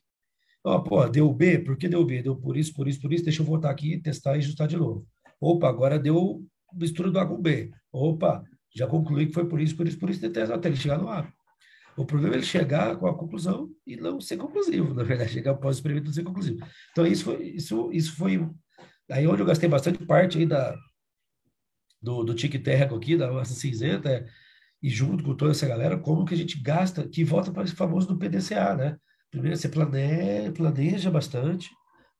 Ó, 0.63 0.79
pô, 0.79 1.07
deu 1.09 1.31
B, 1.33 1.59
por 1.59 1.75
que 1.75 1.89
deu 1.89 2.05
B? 2.05 2.21
Deu 2.21 2.35
por 2.35 2.55
isso, 2.55 2.73
por 2.73 2.87
isso, 2.87 3.01
por 3.01 3.11
isso, 3.11 3.23
deixa 3.23 3.41
eu 3.41 3.45
voltar 3.45 3.69
aqui, 3.69 3.99
testar 3.99 4.35
e 4.35 4.39
ajustar 4.39 4.67
de 4.67 4.77
novo. 4.77 5.05
Opa, 5.39 5.67
agora 5.67 5.99
deu 5.99 6.45
mistura 6.73 7.11
do 7.11 7.19
A 7.19 7.25
com 7.25 7.41
B. 7.41 7.71
Opa, 7.91 8.43
já 8.73 8.87
concluí 8.87 9.27
que 9.27 9.33
foi 9.33 9.47
por 9.47 9.59
isso, 9.59 9.75
por 9.75 9.87
isso, 9.87 9.99
por 9.99 10.09
isso, 10.09 10.25
até 10.25 10.67
ele 10.67 10.77
chegar 10.77 10.97
no 10.97 11.09
A. 11.09 11.31
O 11.95 12.05
problema 12.05 12.35
é 12.35 12.37
ele 12.37 12.45
chegar 12.45 12.95
com 12.97 13.07
a 13.07 13.15
conclusão 13.15 13.69
e 13.85 13.95
não 13.95 14.19
ser 14.19 14.37
conclusivo, 14.37 14.93
na 14.93 15.03
verdade, 15.03 15.31
chegar 15.31 15.51
após 15.51 15.75
o 15.75 15.79
experimento 15.79 16.05
não 16.05 16.13
ser 16.13 16.23
conclusivo. 16.23 16.65
Então, 16.91 17.05
isso 17.05 17.25
foi, 17.25 17.43
isso, 17.43 17.91
isso 17.91 18.15
foi 18.15 18.49
aí 19.11 19.27
onde 19.27 19.41
eu 19.41 19.45
gastei 19.45 19.69
bastante 19.69 20.03
parte 20.05 20.39
aí 20.39 20.45
da, 20.45 20.75
do, 22.01 22.23
do 22.23 22.33
tique 22.33 22.57
aqui, 22.57 23.15
da 23.15 23.31
massa 23.31 23.53
cinzenta, 23.53 24.09
é, 24.09 24.25
e 24.81 24.89
junto 24.89 25.23
com 25.23 25.35
toda 25.35 25.51
essa 25.51 25.67
galera, 25.67 25.97
como 25.97 26.25
que 26.25 26.33
a 26.33 26.37
gente 26.37 26.59
gasta, 26.61 27.07
que 27.07 27.23
volta 27.23 27.51
para 27.51 27.63
esse 27.63 27.75
famoso 27.75 28.07
do 28.07 28.17
PDCA, 28.17 28.75
né? 28.75 28.97
Primeiro, 29.33 29.57
você 29.57 29.67
planeja, 29.67 30.51
planeja 30.51 31.09
bastante, 31.09 31.71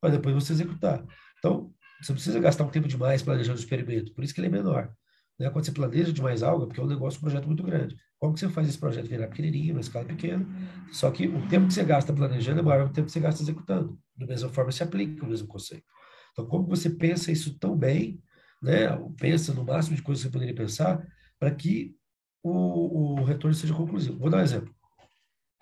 para 0.01 0.09
depois 0.09 0.33
você 0.33 0.51
executar. 0.53 1.05
Então, 1.37 1.71
você 2.01 2.11
não 2.11 2.15
precisa 2.15 2.39
gastar 2.39 2.63
um 2.63 2.69
tempo 2.69 2.87
demais 2.87 3.21
planejando 3.21 3.59
o 3.59 3.61
experimento, 3.61 4.11
por 4.15 4.23
isso 4.23 4.33
que 4.33 4.41
ele 4.41 4.47
é 4.47 4.49
menor. 4.49 4.91
Né? 5.39 5.47
Quando 5.51 5.63
você 5.63 5.71
planeja 5.71 6.11
demais 6.11 6.41
algo, 6.41 6.63
é 6.63 6.65
porque 6.65 6.81
é 6.81 6.83
um 6.83 6.87
negócio, 6.87 7.19
um 7.19 7.21
projeto 7.21 7.45
muito 7.45 7.61
grande. 7.61 7.95
Como 8.17 8.33
que 8.33 8.39
você 8.39 8.49
faz 8.49 8.67
esse 8.67 8.79
projeto 8.79 9.07
virar 9.07 9.27
pequenininho, 9.27 9.75
uma 9.75 9.81
escala 9.81 10.05
pequena? 10.05 10.43
Só 10.91 11.11
que 11.11 11.27
o 11.27 11.47
tempo 11.47 11.67
que 11.67 11.73
você 11.75 11.83
gasta 11.83 12.11
planejando 12.11 12.61
é 12.61 12.63
maior 12.63 12.85
que 12.85 12.91
o 12.91 12.93
tempo 12.93 13.05
que 13.05 13.11
você 13.11 13.19
gasta 13.19 13.43
executando. 13.43 13.99
Da 14.17 14.25
mesma 14.25 14.49
forma, 14.49 14.71
se 14.71 14.81
aplica 14.81 15.23
o 15.23 15.29
mesmo 15.29 15.47
conceito. 15.47 15.85
Então, 16.31 16.47
como 16.47 16.65
você 16.65 16.89
pensa 16.89 17.31
isso 17.31 17.59
tão 17.59 17.77
bem, 17.77 18.19
né? 18.59 18.87
pensa 19.19 19.53
no 19.53 19.63
máximo 19.63 19.95
de 19.95 20.01
coisas 20.01 20.23
que 20.23 20.29
você 20.29 20.33
poderia 20.33 20.55
pensar, 20.55 21.05
para 21.37 21.51
que 21.51 21.95
o, 22.41 23.19
o 23.19 23.23
retorno 23.23 23.53
seja 23.53 23.75
conclusivo. 23.75 24.17
Vou 24.17 24.31
dar 24.31 24.37
um 24.37 24.41
exemplo. 24.41 24.72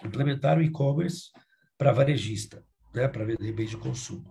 Implementar 0.05 0.57
o 0.57 0.61
e-commerce 0.61 1.29
para 1.77 1.91
varejista, 1.91 2.65
né? 2.93 3.07
para 3.07 3.25
vender 3.25 3.51
bens 3.51 3.69
de 3.69 3.77
consumo. 3.77 4.25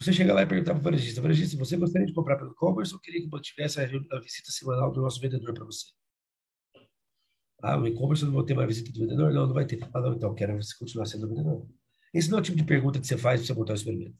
Você 0.00 0.12
chega 0.12 0.32
lá 0.32 0.42
e 0.42 0.46
pergunta 0.46 0.70
para 0.72 0.80
o 0.80 0.82
varejista, 0.82 1.20
varejista, 1.20 1.56
você 1.56 1.76
gostaria 1.76 2.06
de 2.06 2.12
comprar 2.12 2.36
pelo 2.36 2.52
e-commerce 2.52 2.94
ou 2.94 3.00
queria 3.00 3.20
que 3.20 3.28
mantivesse 3.28 3.80
a, 3.80 3.86
visita 3.86 4.50
semanal 4.50 4.92
do 4.92 5.02
nosso 5.02 5.20
vendedor 5.20 5.52
para 5.52 5.64
você? 5.64 5.86
Ah, 7.60 7.76
o 7.76 7.86
e-commerce 7.86 8.24
não 8.24 8.32
vou 8.32 8.44
ter 8.44 8.54
mais 8.54 8.68
visita 8.68 8.92
do 8.92 9.00
vendedor? 9.00 9.32
Não, 9.32 9.46
não 9.48 9.54
vai 9.54 9.66
ter. 9.66 9.82
Ah, 9.92 10.00
não, 10.00 10.14
então, 10.14 10.32
quero 10.34 10.54
você 10.54 10.76
continuar 10.78 11.06
sendo 11.06 11.28
vendedor. 11.28 11.66
Esse 12.14 12.30
não 12.30 12.38
é 12.38 12.40
o 12.40 12.44
tipo 12.44 12.56
de 12.56 12.64
pergunta 12.64 13.00
que 13.00 13.06
você 13.06 13.18
faz 13.18 13.40
para 13.40 13.48
você 13.48 13.54
montar 13.54 13.72
o 13.72 13.76
experimento. 13.76 14.16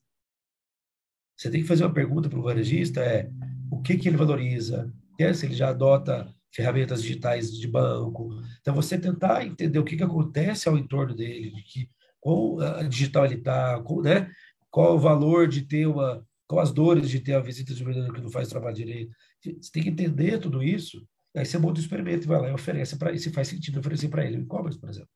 Você 1.36 1.48
tem 1.48 1.62
que 1.62 1.68
fazer 1.68 1.84
uma 1.84 1.94
pergunta 1.94 2.28
para 2.28 2.38
o 2.38 2.42
varejista, 2.42 3.00
é 3.00 3.30
o 3.70 3.80
que, 3.80 3.96
que 3.96 4.08
ele 4.08 4.16
valoriza, 4.16 4.92
é, 5.20 5.32
se 5.32 5.46
ele 5.46 5.54
já 5.54 5.68
adota 5.68 6.34
ferramentas 6.52 7.02
digitais 7.02 7.52
de 7.52 7.68
banco. 7.68 8.30
Então, 8.60 8.74
você 8.74 8.98
tentar 8.98 9.46
entender 9.46 9.78
o 9.78 9.84
que, 9.84 9.96
que 9.96 10.02
acontece 10.02 10.68
ao 10.68 10.78
entorno 10.78 11.14
dele, 11.14 11.50
de 11.50 11.62
que, 11.62 11.90
qual 12.20 12.60
a 12.60 12.82
digital 12.82 13.24
ele 13.24 13.36
está, 13.36 13.82
né? 14.02 14.30
qual 14.70 14.96
o 14.96 14.98
valor 14.98 15.48
de 15.48 15.62
ter 15.62 15.86
uma, 15.86 16.24
qual 16.46 16.60
as 16.60 16.72
dores 16.72 17.08
de 17.08 17.20
ter 17.20 17.34
a 17.34 17.40
visita 17.40 17.74
de 17.74 17.82
um 17.82 17.86
vendedor 17.86 18.12
que 18.12 18.20
não 18.20 18.30
faz 18.30 18.48
trabalho 18.48 18.76
direito. 18.76 19.10
Você 19.40 19.70
tem 19.72 19.82
que 19.82 19.90
entender 19.90 20.38
tudo 20.38 20.62
isso 20.62 21.06
Aí 21.38 21.44
você 21.44 21.58
monta 21.58 21.78
o 21.78 21.82
experimento 21.82 22.24
e 22.24 22.28
vai 22.28 22.40
lá 22.40 22.48
e 22.48 22.52
oferece 22.52 22.96
para 22.96 23.10
ele, 23.10 23.18
se 23.18 23.30
faz 23.30 23.48
sentido 23.48 23.78
oferecer 23.78 24.08
para 24.08 24.24
ele 24.24 24.38
o 24.38 24.42
e-commerce, 24.42 24.78
por 24.78 24.88
exemplo. 24.88 25.10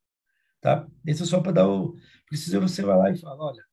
Tá? 0.60 0.86
Esse 1.06 1.22
é 1.22 1.26
só 1.26 1.40
para 1.40 1.52
dar 1.52 1.68
o. 1.68 1.96
Precisa 2.28 2.60
você 2.60 2.82
vai 2.82 2.96
lá 2.96 3.10
e 3.10 3.16
fala: 3.16 3.44
olha, 3.44 3.64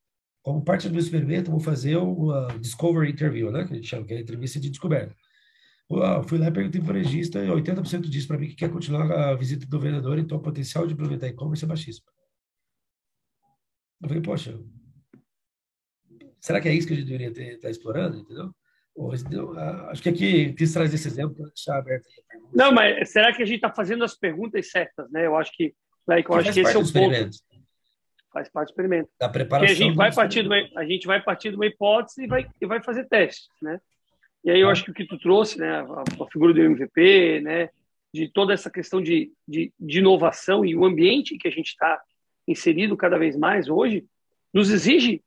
como 0.42 0.64
parte 0.64 0.88
do 0.88 0.92
meu 0.92 1.02
experimento, 1.02 1.52
vou 1.52 1.60
fazer 1.60 1.98
uma 1.98 2.48
Discovery 2.60 3.12
Interview, 3.12 3.52
né? 3.52 3.66
Que 3.66 3.74
a 3.74 3.76
gente 3.76 3.88
chama, 3.88 4.06
que 4.06 4.14
é 4.14 4.18
a 4.18 4.22
entrevista 4.22 4.60
de 4.60 4.70
descoberta. 4.70 5.16
Eu 5.90 6.24
fui 6.24 6.38
lá 6.38 6.48
e 6.48 6.52
perguntei 6.52 6.80
para 6.80 6.92
o 6.92 6.94
varejista, 6.94 7.44
e 7.44 7.48
80% 7.48 8.02
diz 8.02 8.26
para 8.28 8.38
mim 8.38 8.48
que 8.48 8.56
quer 8.56 8.72
continuar 8.72 9.12
a 9.12 9.36
visita 9.36 9.66
do 9.66 9.80
vendedor, 9.80 10.20
então 10.20 10.38
o 10.38 10.42
potencial 10.42 10.86
de 10.86 10.94
implementar 10.94 11.30
e-commerce 11.30 11.66
é 11.66 11.68
baixíssimo. 11.68 12.06
Eu 14.02 14.08
falei, 14.08 14.22
poxa, 14.22 14.60
será 16.40 16.62
que 16.62 16.70
é 16.70 16.74
isso 16.74 16.88
que 16.88 16.94
a 16.94 16.96
gente 16.96 17.08
deveria 17.08 17.30
estar 17.30 17.62
tá 17.62 17.72
explorando, 17.72 18.18
entendeu? 18.18 18.54
Acho 19.90 20.04
que 20.04 20.10
aqui 20.10 20.54
quis 20.54 20.74
trazer 20.74 20.96
esse 20.96 21.08
exemplo 21.08 21.36
para 21.36 21.46
deixar 21.48 21.78
aberto 21.78 22.06
aí. 22.08 22.40
Não, 22.54 22.72
mas 22.72 23.10
será 23.12 23.34
que 23.34 23.42
a 23.42 23.46
gente 23.46 23.56
está 23.56 23.74
fazendo 23.74 24.04
as 24.04 24.16
perguntas 24.16 24.70
certas, 24.70 25.10
né? 25.10 25.26
Eu 25.26 25.38
acho 25.38 25.52
que, 25.56 25.74
like, 26.06 26.30
eu 26.30 26.36
acho 26.36 26.54
que 26.54 26.60
esse 26.60 26.76
é 26.76 26.78
o 26.78 26.94
ponto. 26.94 27.30
Faz 28.32 28.50
parte 28.50 28.68
do 28.68 28.72
experimento. 28.72 29.10
Da 29.20 29.30
preparação. 29.30 29.68
Porque 29.68 29.84
a 29.84 29.88
gente 29.88 29.96
vai 29.96 30.14
partir 30.14 30.44
de 30.44 30.48
uma, 30.50 30.70
a 30.76 30.86
gente 30.86 31.08
vai 31.08 31.24
partir 31.24 31.50
de 31.50 31.56
uma 31.56 31.66
hipótese 31.66 32.24
e 32.24 32.28
vai, 32.28 32.48
e 32.62 32.66
vai 32.68 32.84
fazer 32.84 33.08
testes, 33.08 33.48
né? 33.62 33.80
E 34.44 34.52
aí 34.52 34.62
eu 34.62 34.70
ah. 34.70 34.72
acho 34.72 34.84
que 34.84 34.92
o 34.92 34.94
que 34.94 35.06
tu 35.06 35.18
trouxe, 35.18 35.60
né, 35.60 35.70
a, 35.70 36.24
a, 36.24 36.28
figura 36.32 36.54
do 36.54 36.62
MVP, 36.62 37.42
né, 37.42 37.70
de 38.14 38.28
toda 38.28 38.54
essa 38.54 38.70
questão 38.70 39.02
de, 39.02 39.32
de, 39.48 39.72
de 39.80 40.00
inovação 40.00 40.66
e 40.66 40.76
o 40.76 40.86
ambiente 40.86 41.38
que 41.38 41.48
a 41.48 41.52
gente 41.52 41.70
está 41.70 42.02
inserido 42.48 42.98
cada 42.98 43.18
vez 43.18 43.38
mais 43.38 43.70
hoje, 43.70 44.06
nos 44.54 44.72
exige 44.72 45.24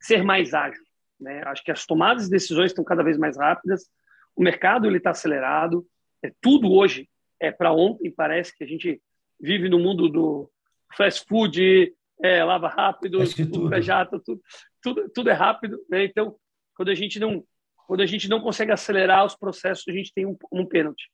ser 0.00 0.22
mais 0.22 0.52
ágil. 0.52 0.82
Né? 1.18 1.42
Acho 1.46 1.64
que 1.64 1.70
as 1.70 1.86
tomadas 1.86 2.24
de 2.24 2.30
decisões 2.30 2.70
estão 2.70 2.84
cada 2.84 3.02
vez 3.02 3.16
mais 3.16 3.36
rápidas, 3.38 3.88
o 4.34 4.42
mercado 4.42 4.94
está 4.94 5.10
acelerado, 5.10 5.86
é, 6.22 6.30
tudo 6.40 6.70
hoje 6.70 7.08
é 7.40 7.50
para 7.50 7.72
ontem, 7.72 8.10
parece 8.10 8.54
que 8.56 8.62
a 8.62 8.66
gente 8.66 9.00
vive 9.40 9.68
no 9.68 9.78
mundo 9.78 10.08
do 10.08 10.50
fast 10.94 11.24
food, 11.26 11.94
é, 12.22 12.44
lava 12.44 12.68
rápido, 12.68 13.18
tudo 13.34 13.74
é 13.74 13.80
jato, 13.80 14.20
tudo, 14.20 14.40
tudo, 14.82 15.10
tudo 15.10 15.30
é 15.30 15.32
rápido, 15.32 15.78
né? 15.88 16.04
Então, 16.04 16.36
quando 16.74 16.90
a 16.90 16.94
gente 16.94 17.18
não 17.18 17.44
quando 17.86 18.02
a 18.02 18.06
gente 18.06 18.28
não 18.28 18.40
consegue 18.40 18.72
acelerar 18.72 19.24
os 19.24 19.36
processos, 19.36 19.84
a 19.88 19.92
gente 19.92 20.12
tem 20.12 20.26
um, 20.26 20.36
um 20.52 20.66
pênalti. 20.66 21.10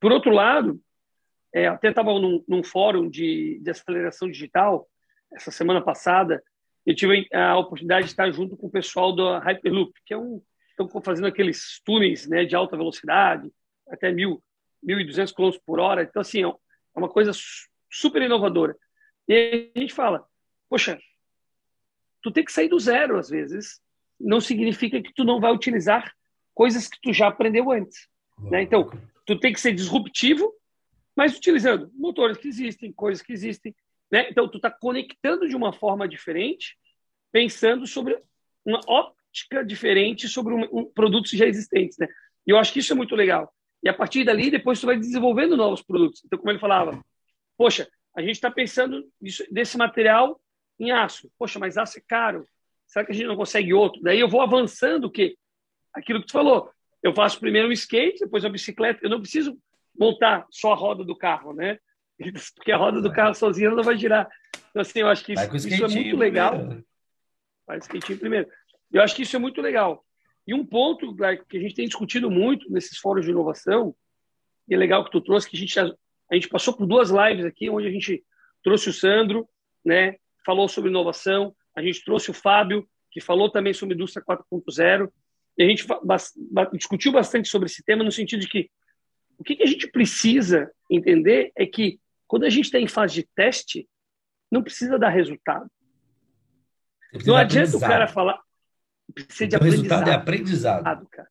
Por 0.00 0.12
outro 0.12 0.30
lado, 0.30 0.80
é, 1.54 1.66
até 1.66 1.88
estava 1.88 2.12
num, 2.18 2.44
num, 2.46 2.62
fórum 2.62 3.08
de, 3.08 3.60
de 3.62 3.70
aceleração 3.70 4.28
digital 4.28 4.88
essa 5.32 5.50
semana 5.50 5.80
passada 5.80 6.42
eu 6.86 6.94
tive 6.94 7.26
a 7.34 7.58
oportunidade 7.58 8.06
de 8.06 8.12
estar 8.12 8.30
junto 8.30 8.56
com 8.56 8.68
o 8.68 8.70
pessoal 8.70 9.14
da 9.14 9.40
Hyperloop, 9.40 9.92
que 10.06 10.14
é 10.14 10.16
um 10.16 10.40
estão 10.78 11.02
fazendo 11.02 11.26
aqueles 11.26 11.80
túneis 11.84 12.28
né, 12.28 12.44
de 12.44 12.54
alta 12.54 12.76
velocidade, 12.76 13.50
até 13.88 14.12
1.200 14.12 15.32
km 15.32 15.58
por 15.64 15.80
hora. 15.80 16.02
Então, 16.02 16.20
assim, 16.20 16.44
é, 16.44 16.48
é 16.48 16.98
uma 16.98 17.08
coisa 17.08 17.32
super 17.90 18.20
inovadora. 18.20 18.76
E 19.26 19.72
a 19.74 19.78
gente 19.78 19.94
fala, 19.94 20.26
poxa, 20.68 21.00
tu 22.22 22.30
tem 22.30 22.44
que 22.44 22.52
sair 22.52 22.68
do 22.68 22.78
zero 22.78 23.18
às 23.18 23.30
vezes. 23.30 23.80
Não 24.18 24.40
significa 24.40 25.00
que 25.02 25.12
tu 25.12 25.24
não 25.24 25.40
vai 25.40 25.52
utilizar 25.52 26.12
coisas 26.54 26.88
que 26.88 26.98
tu 27.00 27.12
já 27.12 27.28
aprendeu 27.28 27.70
antes. 27.70 28.08
Né? 28.38 28.62
Então, 28.62 28.90
tu 29.24 29.38
tem 29.38 29.52
que 29.52 29.60
ser 29.60 29.72
disruptivo, 29.72 30.52
mas 31.14 31.36
utilizando 31.36 31.90
motores 31.94 32.38
que 32.38 32.48
existem, 32.48 32.92
coisas 32.92 33.22
que 33.22 33.32
existem, 33.32 33.74
né? 34.10 34.28
Então, 34.30 34.48
tu 34.48 34.58
está 34.58 34.70
conectando 34.70 35.48
de 35.48 35.56
uma 35.56 35.72
forma 35.72 36.06
diferente, 36.06 36.76
pensando 37.32 37.86
sobre 37.86 38.16
uma 38.64 38.80
óptica 38.86 39.64
diferente 39.64 40.28
sobre 40.28 40.54
um, 40.54 40.62
um, 40.72 40.84
produtos 40.84 41.30
já 41.32 41.46
existentes. 41.46 41.98
Né? 41.98 42.08
E 42.46 42.50
eu 42.50 42.58
acho 42.58 42.72
que 42.72 42.78
isso 42.78 42.92
é 42.92 42.96
muito 42.96 43.14
legal. 43.14 43.52
E 43.82 43.88
a 43.88 43.94
partir 43.94 44.24
dali, 44.24 44.50
depois 44.50 44.80
tu 44.80 44.86
vai 44.86 44.96
desenvolvendo 44.96 45.56
novos 45.56 45.82
produtos. 45.82 46.22
Então, 46.24 46.38
como 46.38 46.50
ele 46.50 46.58
falava, 46.58 46.98
poxa, 47.56 47.88
a 48.16 48.20
gente 48.20 48.32
está 48.32 48.50
pensando 48.50 49.06
nisso, 49.20 49.44
desse 49.50 49.76
material 49.76 50.40
em 50.80 50.90
aço. 50.90 51.30
Poxa, 51.38 51.58
mas 51.58 51.76
aço 51.76 51.98
é 51.98 52.02
caro. 52.06 52.46
Será 52.86 53.04
que 53.04 53.12
a 53.12 53.14
gente 53.14 53.26
não 53.26 53.36
consegue 53.36 53.74
outro? 53.74 54.02
Daí 54.02 54.20
eu 54.20 54.28
vou 54.28 54.40
avançando 54.40 55.04
o 55.04 55.10
quê? 55.10 55.36
Aquilo 55.92 56.20
que 56.20 56.26
tu 56.26 56.32
falou. 56.32 56.70
Eu 57.02 57.14
faço 57.14 57.40
primeiro 57.40 57.68
um 57.68 57.72
skate, 57.72 58.20
depois 58.20 58.44
uma 58.44 58.50
bicicleta. 58.50 59.00
Eu 59.02 59.10
não 59.10 59.20
preciso 59.20 59.58
montar 59.98 60.46
só 60.50 60.72
a 60.72 60.76
roda 60.76 61.04
do 61.04 61.16
carro, 61.16 61.52
né? 61.52 61.78
porque 62.54 62.72
a 62.72 62.76
roda 62.76 63.00
do 63.00 63.12
carro 63.12 63.34
sozinha 63.34 63.70
não 63.70 63.82
vai 63.82 63.96
girar. 63.96 64.28
Então, 64.70 64.82
assim, 64.82 65.00
eu 65.00 65.08
acho 65.08 65.24
que 65.24 65.32
isso, 65.32 65.56
isso 65.56 65.84
é 65.84 65.88
muito 65.88 66.16
legal. 66.16 66.56
Primeiro. 66.56 66.84
Vai 67.66 67.78
skatinho 67.78 68.18
primeiro. 68.18 68.48
Eu 68.92 69.02
acho 69.02 69.14
que 69.14 69.22
isso 69.22 69.34
é 69.34 69.38
muito 69.38 69.60
legal. 69.60 70.04
E 70.46 70.54
um 70.54 70.64
ponto 70.64 71.14
que 71.48 71.56
a 71.56 71.60
gente 71.60 71.74
tem 71.74 71.86
discutido 71.86 72.30
muito 72.30 72.70
nesses 72.70 72.98
fóruns 72.98 73.24
de 73.24 73.32
inovação, 73.32 73.94
e 74.68 74.74
é 74.74 74.76
legal 74.76 75.04
que 75.04 75.10
tu 75.10 75.20
trouxe, 75.20 75.48
que 75.48 75.56
a 75.56 75.60
gente, 75.60 75.78
a 75.78 76.34
gente 76.34 76.48
passou 76.48 76.74
por 76.74 76.86
duas 76.86 77.10
lives 77.10 77.44
aqui, 77.44 77.68
onde 77.68 77.88
a 77.88 77.90
gente 77.90 78.24
trouxe 78.62 78.88
o 78.88 78.92
Sandro, 78.92 79.48
né, 79.84 80.16
falou 80.44 80.68
sobre 80.68 80.90
inovação, 80.90 81.54
a 81.76 81.82
gente 81.82 82.02
trouxe 82.04 82.30
o 82.30 82.34
Fábio, 82.34 82.88
que 83.10 83.20
falou 83.20 83.50
também 83.50 83.74
sobre 83.74 83.94
indústria 83.94 84.24
4.0, 84.24 85.10
e 85.58 85.62
a 85.62 85.68
gente 85.68 85.86
discutiu 86.72 87.12
bastante 87.12 87.48
sobre 87.48 87.66
esse 87.66 87.82
tema, 87.84 88.02
no 88.02 88.10
sentido 88.10 88.40
de 88.40 88.48
que 88.48 88.70
o 89.38 89.44
que, 89.44 89.62
a 89.62 89.66
gente 89.66 89.88
precisa 89.88 90.70
entender 90.90 91.52
é 91.54 91.66
que 91.66 92.00
quando 92.26 92.44
a 92.44 92.50
gente 92.50 92.64
está 92.64 92.78
em 92.78 92.88
fase 92.88 93.14
de 93.14 93.28
teste, 93.34 93.88
não 94.50 94.62
precisa 94.62 94.98
dar 94.98 95.10
resultado. 95.10 95.70
Não 97.24 97.36
adianta 97.36 97.76
o 97.76 97.80
cara 97.80 98.06
falar. 98.06 98.40
Precisa 99.14 99.46
de 99.46 99.56
o 99.56 99.60
resultado 99.60 100.10
é 100.10 100.14
aprendizado. 100.14 101.06
Cara. 101.08 101.28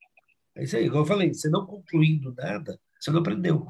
É 0.56 0.64
isso 0.64 0.78
aí, 0.78 0.86
igual 0.86 1.04
eu 1.04 1.08
falei, 1.08 1.34
você 1.34 1.50
não 1.50 1.66
concluindo 1.66 2.34
nada, 2.34 2.80
você 3.00 3.12
não 3.12 3.20
aprendeu. 3.20 3.68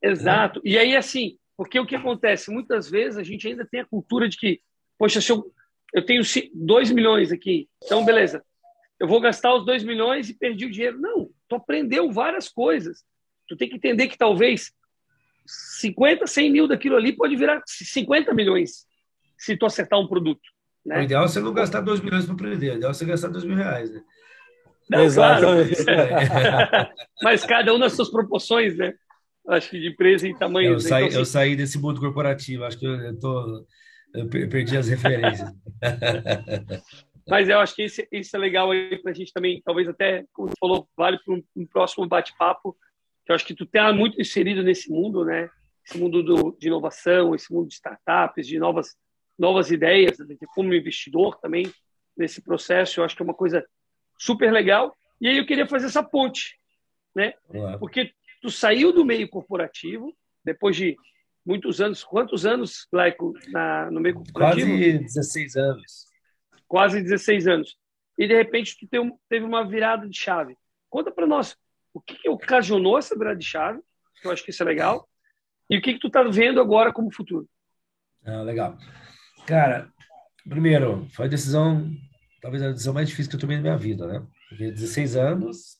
Exato. 0.00 0.60
É. 0.60 0.68
E 0.68 0.78
aí, 0.78 0.96
assim, 0.96 1.38
porque 1.56 1.78
o 1.78 1.86
que 1.86 1.96
acontece? 1.96 2.50
Muitas 2.50 2.88
vezes 2.88 3.18
a 3.18 3.22
gente 3.22 3.46
ainda 3.48 3.66
tem 3.66 3.80
a 3.80 3.86
cultura 3.86 4.28
de 4.28 4.36
que, 4.36 4.60
poxa, 4.98 5.20
se 5.20 5.32
eu, 5.32 5.52
eu 5.92 6.04
tenho 6.04 6.22
2 6.54 6.90
milhões 6.90 7.32
aqui, 7.32 7.68
então 7.84 8.04
beleza, 8.04 8.42
eu 9.02 9.08
vou 9.08 9.20
gastar 9.20 9.54
os 9.54 9.66
2 9.66 9.82
milhões 9.82 10.30
e 10.30 10.34
perdi 10.34 10.66
o 10.66 10.70
dinheiro. 10.70 11.00
Não, 11.00 11.28
tu 11.48 11.56
aprendeu 11.56 12.12
várias 12.12 12.48
coisas. 12.48 13.02
Tu 13.48 13.56
tem 13.56 13.68
que 13.68 13.74
entender 13.74 14.06
que 14.06 14.16
talvez 14.16 14.72
50, 15.80 16.26
100 16.26 16.50
mil 16.52 16.68
daquilo 16.68 16.96
ali 16.96 17.12
pode 17.12 17.34
virar 17.34 17.60
50 17.66 18.32
milhões 18.32 18.86
se 19.36 19.56
tu 19.56 19.66
acertar 19.66 19.98
um 19.98 20.06
produto. 20.06 20.40
Né? 20.86 21.00
O 21.00 21.02
ideal 21.02 21.24
é 21.24 21.28
você 21.28 21.40
não 21.40 21.52
gastar 21.52 21.80
2 21.80 22.00
milhões 22.00 22.24
para 22.24 22.34
aprender, 22.34 22.70
o 22.70 22.76
ideal 22.76 22.90
é 22.92 22.94
você 22.94 23.04
gastar 23.04 23.28
2 23.28 23.44
mil 23.44 23.56
reais. 23.56 23.92
Né? 23.92 24.02
Não, 24.88 25.02
Exatamente. 25.02 25.84
Claro. 25.84 26.90
Mas 27.22 27.44
cada 27.44 27.74
um 27.74 27.78
nas 27.78 27.94
suas 27.94 28.08
proporções, 28.08 28.76
né? 28.76 28.94
Acho 29.48 29.70
que 29.70 29.80
de 29.80 29.88
empresa 29.88 30.28
e 30.28 30.38
tamanho. 30.38 30.70
Eu, 30.70 30.74
né? 30.74 30.80
saí, 30.80 31.06
então, 31.06 31.16
eu 31.16 31.22
assim... 31.22 31.32
saí 31.32 31.56
desse 31.56 31.78
mundo 31.78 32.00
corporativo, 32.00 32.64
acho 32.64 32.78
que 32.78 32.86
eu, 32.86 32.94
eu, 32.94 33.18
tô, 33.18 33.66
eu 34.14 34.28
perdi 34.28 34.76
as 34.76 34.88
referências. 34.88 35.48
Mas 37.28 37.48
eu 37.48 37.58
acho 37.60 37.74
que 37.74 37.84
isso, 37.84 38.02
isso 38.10 38.36
é 38.36 38.38
legal 38.38 38.70
aí 38.70 38.98
para 39.00 39.12
a 39.12 39.14
gente 39.14 39.32
também, 39.32 39.62
talvez 39.64 39.88
até, 39.88 40.24
como 40.32 40.48
você 40.48 40.54
falou, 40.58 40.88
vale 40.96 41.18
para 41.24 41.34
um, 41.34 41.42
um 41.56 41.66
próximo 41.66 42.06
bate-papo, 42.06 42.76
que 43.24 43.30
eu 43.30 43.36
acho 43.36 43.46
que 43.46 43.54
tu 43.54 43.64
tá 43.64 43.92
muito 43.92 44.20
inserido 44.20 44.62
nesse 44.62 44.90
mundo, 44.90 45.24
né? 45.24 45.48
Esse 45.86 45.98
mundo 45.98 46.22
do, 46.22 46.56
de 46.58 46.66
inovação, 46.66 47.34
esse 47.34 47.52
mundo 47.52 47.68
de 47.68 47.74
startups, 47.74 48.46
de 48.46 48.58
novas 48.58 48.96
novas 49.38 49.70
ideias, 49.70 50.16
como 50.54 50.74
investidor 50.74 51.38
também, 51.40 51.72
nesse 52.16 52.42
processo. 52.42 53.00
Eu 53.00 53.04
acho 53.04 53.16
que 53.16 53.22
é 53.22 53.24
uma 53.24 53.34
coisa 53.34 53.66
super 54.18 54.52
legal. 54.52 54.96
E 55.20 55.28
aí 55.28 55.38
eu 55.38 55.46
queria 55.46 55.66
fazer 55.66 55.86
essa 55.86 56.02
ponte, 56.02 56.56
né? 57.14 57.34
Porque 57.78 58.12
tu 58.40 58.50
saiu 58.50 58.92
do 58.92 59.04
meio 59.04 59.28
corporativo 59.28 60.14
depois 60.44 60.76
de 60.76 60.96
muitos 61.44 61.80
anos. 61.80 62.04
Quantos 62.04 62.46
anos, 62.46 62.86
Laico, 62.92 63.34
na, 63.48 63.90
no 63.90 64.00
meio 64.00 64.16
corporativo? 64.16 64.68
Quase 64.68 64.98
16 64.98 65.56
anos. 65.56 66.06
Quase 66.68 67.02
16 67.02 67.46
anos. 67.46 67.76
E 68.18 68.26
de 68.26 68.34
repente 68.34 68.76
tu 68.78 68.88
teve 69.28 69.44
uma 69.44 69.66
virada 69.66 70.08
de 70.08 70.16
chave. 70.16 70.56
Conta 70.88 71.10
para 71.10 71.26
nós 71.26 71.56
o 71.94 72.00
que, 72.00 72.14
que 72.14 72.28
ocasionou 72.28 72.98
essa 72.98 73.16
virada 73.16 73.36
de 73.36 73.44
chave, 73.44 73.80
que 74.20 74.26
eu 74.26 74.32
acho 74.32 74.44
que 74.44 74.50
isso 74.50 74.62
é 74.62 74.66
legal, 74.66 75.08
e 75.68 75.76
o 75.76 75.82
que, 75.82 75.94
que 75.94 75.98
tu 75.98 76.06
está 76.06 76.22
vendo 76.22 76.60
agora 76.60 76.92
como 76.92 77.12
futuro. 77.12 77.48
Ah, 78.24 78.42
legal. 78.42 78.76
Cara, 79.46 79.90
primeiro, 80.48 81.06
foi 81.10 81.26
a 81.26 81.28
decisão, 81.28 81.90
talvez 82.40 82.62
a 82.62 82.70
decisão 82.70 82.94
mais 82.94 83.08
difícil 83.08 83.30
que 83.30 83.36
eu 83.36 83.40
tomei 83.40 83.56
na 83.56 83.62
minha 83.62 83.76
vida, 83.76 84.06
né? 84.06 84.26
Porque 84.48 84.70
16 84.70 85.16
anos, 85.16 85.78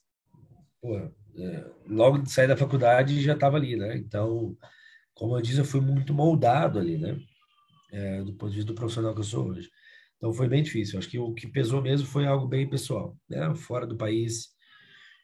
pô, 0.81 0.97
é, 0.97 1.67
logo 1.87 2.19
de 2.19 2.31
sair 2.31 2.49
da 2.49 2.57
faculdade 2.57 3.21
já 3.21 3.35
estava 3.35 3.57
ali, 3.57 3.77
né? 3.77 3.97
Então, 3.97 4.57
como 5.15 5.37
eu 5.37 5.43
disse, 5.43 5.59
eu 5.59 5.65
fui 5.65 5.81
muito 5.81 6.15
moldado 6.15 6.79
ali, 6.79 6.99
né? 6.99 7.19
É, 7.93 8.23
do 8.23 8.33
ponto 8.35 8.51
de 8.51 8.57
vista 8.57 8.73
do 8.73 8.75
profissional 8.75 9.15
que 9.15 9.21
eu 9.21 9.25
sou 9.25 9.49
hoje. 9.49 9.71
Então 10.17 10.33
foi 10.33 10.49
bem 10.49 10.63
difícil. 10.63 10.99
Acho 10.99 11.09
que 11.09 11.19
o 11.19 11.35
que 11.35 11.47
pesou 11.47 11.83
mesmo 11.83 12.07
foi 12.07 12.27
algo 12.27 12.47
bem 12.47 12.69
pessoal, 12.69 13.17
né? 13.29 13.55
Fora 13.55 13.87
do 13.87 13.97
país. 13.97 14.51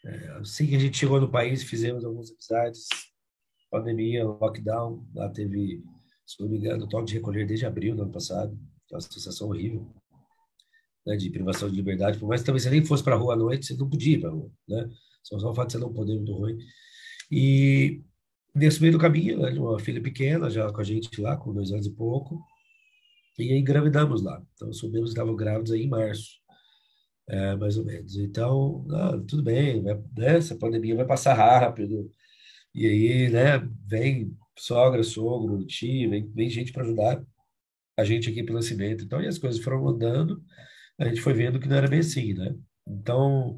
É, 0.05 0.31
assim 0.40 0.66
que 0.66 0.77
a 0.77 0.78
gente 0.78 0.98
chegou 0.98 1.20
no 1.20 1.31
país, 1.31 1.62
fizemos 1.62 2.05
algumas 2.05 2.31
amizades. 2.31 2.86
Pandemia, 3.70 4.24
lockdown, 4.24 5.06
lá 5.15 5.28
teve, 5.28 5.82
se 6.27 6.40
não 6.43 6.48
me 6.48 6.59
engano, 6.59 6.85
o 6.85 6.89
toque 6.89 7.06
de 7.06 7.15
recolher 7.15 7.47
desde 7.47 7.66
abril 7.66 7.94
do 7.94 8.02
ano 8.02 8.12
passado, 8.12 8.59
é 8.90 8.94
uma 8.94 9.01
sensação 9.01 9.48
horrível, 9.48 9.86
né? 11.06 11.16
De 11.16 11.31
privação 11.31 11.70
de 11.70 11.77
liberdade. 11.77 12.19
Por 12.19 12.28
mais 12.28 12.40
que 12.43 12.47
talvez 12.47 12.65
você 12.65 12.70
nem 12.70 12.85
fosse 12.85 13.05
para 13.05 13.16
rua 13.16 13.35
à 13.35 13.36
noite, 13.36 13.66
você 13.66 13.74
não 13.74 13.89
podia 13.89 14.16
ir 14.16 14.20
para 14.20 14.31
rua, 14.31 14.51
né? 14.69 14.90
Só, 15.23 15.39
só 15.39 15.51
o 15.51 15.55
fato 15.55 15.69
de 15.69 15.73
você 15.74 15.78
não 15.78 15.93
poder 15.93 16.16
muito 16.16 16.32
ruim. 16.32 16.59
E 17.31 18.02
nesse 18.59 18.81
meio 18.81 18.93
do 18.93 18.99
caminho, 18.99 19.41
né, 19.41 19.51
uma 19.59 19.79
filha 19.79 20.03
pequena, 20.03 20.51
já 20.51 20.71
com 20.73 20.81
a 20.81 20.85
gente 20.85 21.21
lá, 21.21 21.37
com 21.37 21.53
dois 21.53 21.71
anos 21.73 21.87
e 21.87 21.91
pouco, 21.91 22.41
e 23.39 23.53
engravidamos 23.57 24.23
lá. 24.23 24.43
Então, 24.55 24.73
soubemos 24.73 25.11
que 25.11 25.15
estavam 25.15 25.37
grávidos 25.37 25.73
aí 25.73 25.83
em 25.85 25.89
março, 25.89 26.39
é, 27.29 27.57
mais 27.57 27.79
ou 27.79 27.85
menos. 27.85 28.17
Então, 28.17 28.87
ah, 28.91 29.19
tudo 29.27 29.43
bem, 29.43 29.83
né, 29.83 29.99
essa 30.19 30.57
pandemia 30.57 30.97
vai 30.97 31.07
passar 31.07 31.35
rápido, 31.35 32.11
e 32.75 32.87
aí, 32.87 33.31
né, 33.31 33.59
vem 33.87 34.37
sogra, 34.59 35.03
sogro, 35.03 35.65
tio, 35.67 36.11
vem, 36.11 36.31
vem 36.35 36.51
gente 36.51 36.73
para 36.73 36.83
ajudar 36.83 37.23
a 37.97 38.05
gente 38.05 38.29
aqui 38.29 38.43
pelo 38.43 38.59
nascimento. 38.59 39.05
Então, 39.05 39.21
e 39.21 39.27
as 39.27 39.39
coisas 39.39 39.63
foram 39.63 39.89
andando, 39.89 40.43
a 40.99 41.09
gente 41.09 41.21
foi 41.21 41.33
vendo 41.33 41.59
que 41.59 41.69
não 41.69 41.77
era 41.77 41.89
bem 41.89 42.01
assim, 42.01 42.35
né? 42.35 42.55
Então, 42.87 43.57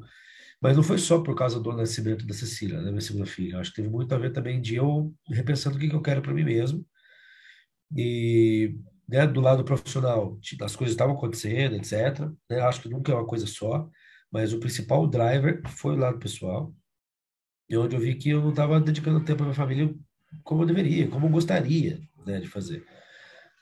mas 0.61 0.77
não 0.77 0.83
foi 0.83 0.99
só 0.99 1.19
por 1.19 1.35
causa 1.35 1.59
do 1.59 1.73
nascimento 1.73 2.25
da 2.25 2.35
Cecília, 2.35 2.79
né, 2.79 2.91
minha 2.91 3.01
segunda 3.01 3.25
filha. 3.25 3.57
Acho 3.57 3.71
que 3.71 3.77
teve 3.77 3.89
muito 3.89 4.13
a 4.13 4.17
ver 4.17 4.31
também 4.31 4.61
de 4.61 4.75
eu 4.75 5.11
repensando 5.27 5.75
o 5.75 5.79
que, 5.79 5.89
que 5.89 5.95
eu 5.95 6.01
quero 6.01 6.21
para 6.21 6.33
mim 6.33 6.43
mesmo. 6.43 6.85
E 7.97 8.77
né, 9.09 9.25
do 9.25 9.41
lado 9.41 9.63
profissional, 9.65 10.39
as 10.61 10.75
coisas 10.75 10.93
estavam 10.93 11.15
acontecendo, 11.15 11.75
etc. 11.75 12.29
Né, 12.47 12.59
acho 12.61 12.81
que 12.83 12.89
nunca 12.89 13.11
é 13.11 13.15
uma 13.15 13.25
coisa 13.25 13.47
só, 13.47 13.89
mas 14.31 14.53
o 14.53 14.59
principal 14.59 15.07
driver 15.07 15.61
foi 15.67 15.95
o 15.95 15.99
lado 15.99 16.19
pessoal. 16.19 16.71
E 17.67 17.75
onde 17.75 17.95
eu 17.95 17.99
vi 17.99 18.13
que 18.15 18.29
eu 18.29 18.41
não 18.41 18.51
estava 18.51 18.79
dedicando 18.79 19.25
tempo 19.25 19.41
à 19.41 19.45
minha 19.45 19.55
família 19.55 19.95
como 20.43 20.61
eu 20.61 20.67
deveria, 20.67 21.09
como 21.09 21.25
eu 21.25 21.31
gostaria 21.31 21.99
né, 22.25 22.39
de 22.39 22.47
fazer. 22.47 22.85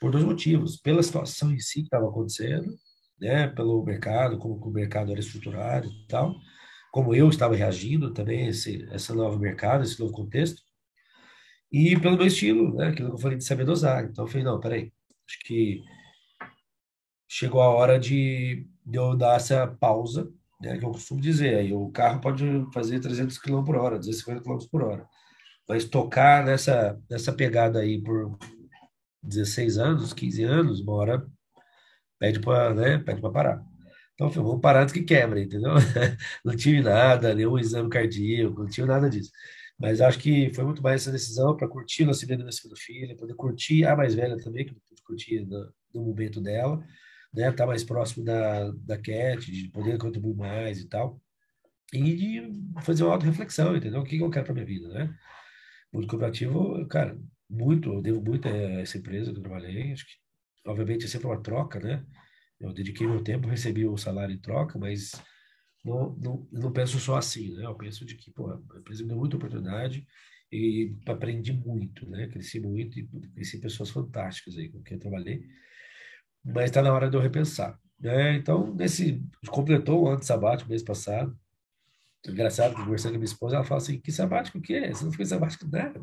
Por 0.00 0.10
dois 0.10 0.24
motivos. 0.24 0.76
Pela 0.76 1.02
situação 1.02 1.50
em 1.50 1.58
si 1.58 1.80
que 1.80 1.86
estava 1.86 2.08
acontecendo, 2.08 2.70
né, 3.18 3.48
pelo 3.48 3.82
mercado, 3.84 4.38
como 4.38 4.56
o 4.56 4.70
mercado 4.70 5.10
era 5.10 5.20
estruturado 5.20 5.88
e 5.88 6.06
tal 6.06 6.36
como 6.90 7.14
eu 7.14 7.28
estava 7.28 7.54
reagindo 7.54 8.12
também 8.12 8.46
a 8.46 8.50
esse, 8.50 8.88
esse 8.92 9.12
novo 9.12 9.38
mercado, 9.38 9.84
esse 9.84 9.98
novo 10.00 10.12
contexto, 10.12 10.62
e 11.72 11.98
pelo 12.00 12.16
meu 12.16 12.26
estilo, 12.26 12.74
né, 12.74 12.88
aquilo 12.88 13.10
que 13.10 13.14
eu 13.14 13.20
falei 13.20 13.38
de 13.38 13.44
saber 13.44 13.64
dosar. 13.64 14.04
Então 14.04 14.24
eu 14.24 14.28
falei, 14.28 14.44
não, 14.44 14.58
peraí, 14.58 14.92
acho 15.28 15.38
que 15.44 15.82
chegou 17.28 17.62
a 17.62 17.68
hora 17.68 17.98
de, 17.98 18.66
de 18.84 18.98
eu 18.98 19.16
dar 19.16 19.36
essa 19.36 19.66
pausa, 19.66 20.28
né, 20.60 20.78
que 20.78 20.84
eu 20.84 20.90
costumo 20.90 21.20
dizer, 21.20 21.56
aí 21.56 21.72
o 21.72 21.90
carro 21.90 22.20
pode 22.20 22.44
fazer 22.74 23.00
300 23.00 23.38
km 23.38 23.64
por 23.64 23.76
hora, 23.76 23.98
250 23.98 24.42
km 24.42 24.58
por 24.70 24.82
hora, 24.82 25.06
mas 25.68 25.84
tocar 25.84 26.44
nessa, 26.44 27.00
nessa 27.08 27.32
pegada 27.32 27.78
aí 27.80 28.02
por 28.02 28.36
16 29.22 29.78
anos, 29.78 30.12
15 30.12 30.42
anos, 30.42 30.80
uma 30.80 30.94
hora 30.94 31.26
pede 32.18 32.40
para 32.40 32.74
né, 32.74 32.98
pede 32.98 33.20
parar. 33.20 33.64
Então, 34.20 34.30
foi 34.30 34.60
parar 34.60 34.82
antes 34.82 34.92
que 34.92 35.02
quebra, 35.02 35.40
entendeu? 35.40 35.72
Não 36.44 36.54
tive 36.54 36.82
nada, 36.82 37.34
nenhum 37.34 37.58
exame 37.58 37.88
cardíaco, 37.88 38.62
não 38.62 38.68
tive 38.68 38.86
nada 38.86 39.08
disso. 39.08 39.30
Mas 39.78 40.00
acho 40.02 40.18
que 40.18 40.52
foi 40.52 40.62
muito 40.64 40.82
mais 40.82 41.00
essa 41.02 41.10
decisão 41.10 41.56
para 41.56 41.66
curtir 41.66 42.02
o 42.02 42.06
nascimento 42.06 42.38
da 42.38 42.44
minha 42.44 42.52
segunda 42.52 42.76
filha, 42.78 43.16
poder 43.16 43.34
curtir 43.34 43.86
a 43.86 43.96
mais 43.96 44.14
velha 44.14 44.36
também, 44.36 44.66
que 44.66 44.72
eu 44.72 45.46
no, 45.46 45.72
no, 45.94 46.04
momento 46.04 46.38
dela, 46.40 46.76
né? 47.32 47.44
Estar 47.48 47.52
tá 47.54 47.66
mais 47.66 47.82
próximo 47.82 48.22
da, 48.24 48.70
da 48.72 48.98
Cat, 48.98 49.50
de 49.50 49.68
poder 49.70 49.96
contribuir 49.96 50.36
mais 50.36 50.80
e 50.80 50.88
tal. 50.88 51.18
E 51.92 52.14
de 52.14 52.82
fazer 52.82 53.04
uma 53.04 53.14
auto-reflexão, 53.14 53.74
entendeu? 53.74 54.00
O 54.00 54.04
que 54.04 54.18
eu 54.18 54.30
quero 54.30 54.44
para 54.44 54.54
minha 54.54 54.66
vida, 54.66 54.88
né? 54.88 55.14
Muito 55.92 56.08
cooperativo, 56.08 56.86
cara, 56.88 57.18
muito, 57.48 57.90
eu 57.94 58.02
devo 58.02 58.20
muito 58.22 58.46
a 58.48 58.50
essa 58.82 58.98
empresa 58.98 59.32
que 59.32 59.38
eu 59.38 59.42
trabalhei. 59.42 59.92
Acho 59.92 60.04
que, 60.06 60.12
obviamente, 60.66 61.06
é 61.06 61.08
sempre 61.08 61.26
uma 61.26 61.42
troca, 61.42 61.80
né? 61.80 62.04
Eu 62.60 62.72
dediquei 62.72 63.06
meu 63.06 63.22
tempo, 63.22 63.48
recebi 63.48 63.86
o 63.86 63.96
salário 63.96 64.34
em 64.34 64.38
troca, 64.38 64.78
mas 64.78 65.12
não, 65.84 66.14
não, 66.16 66.48
não 66.52 66.72
penso 66.72 66.98
só 67.00 67.16
assim, 67.16 67.54
né? 67.54 67.64
Eu 67.64 67.74
penso 67.74 68.04
de 68.04 68.14
que, 68.14 68.30
pô, 68.30 68.50
a 68.50 68.78
empresa 68.78 69.02
me 69.02 69.08
deu 69.08 69.16
muita 69.16 69.36
oportunidade 69.36 70.06
e 70.52 70.94
aprendi 71.06 71.52
muito, 71.52 72.08
né? 72.08 72.26
Cresci 72.28 72.60
muito 72.60 72.98
e 72.98 73.06
conheci 73.06 73.58
pessoas 73.58 73.90
fantásticas 73.90 74.58
aí 74.58 74.68
com 74.68 74.82
quem 74.82 74.96
eu 74.96 75.00
trabalhei. 75.00 75.42
Mas 76.44 76.66
está 76.66 76.82
na 76.82 76.92
hora 76.92 77.08
de 77.08 77.16
eu 77.16 77.20
repensar, 77.20 77.78
né? 77.98 78.34
Então, 78.34 78.74
nesse 78.74 79.22
completou 79.48 80.04
o 80.04 80.08
ano 80.08 80.22
sabático 80.22 80.68
mês 80.68 80.82
passado. 80.82 81.36
Engraçado, 82.26 82.74
conversando 82.74 83.12
com 83.12 83.18
minha 83.18 83.24
esposa, 83.24 83.56
ela 83.56 83.64
fala 83.64 83.80
assim: 83.80 83.98
que 83.98 84.12
sabático 84.12 84.58
o 84.58 84.60
quê? 84.60 84.92
Você 84.92 85.04
não 85.04 85.12
fez 85.12 85.30
sabático 85.30 85.66
nada. 85.66 86.00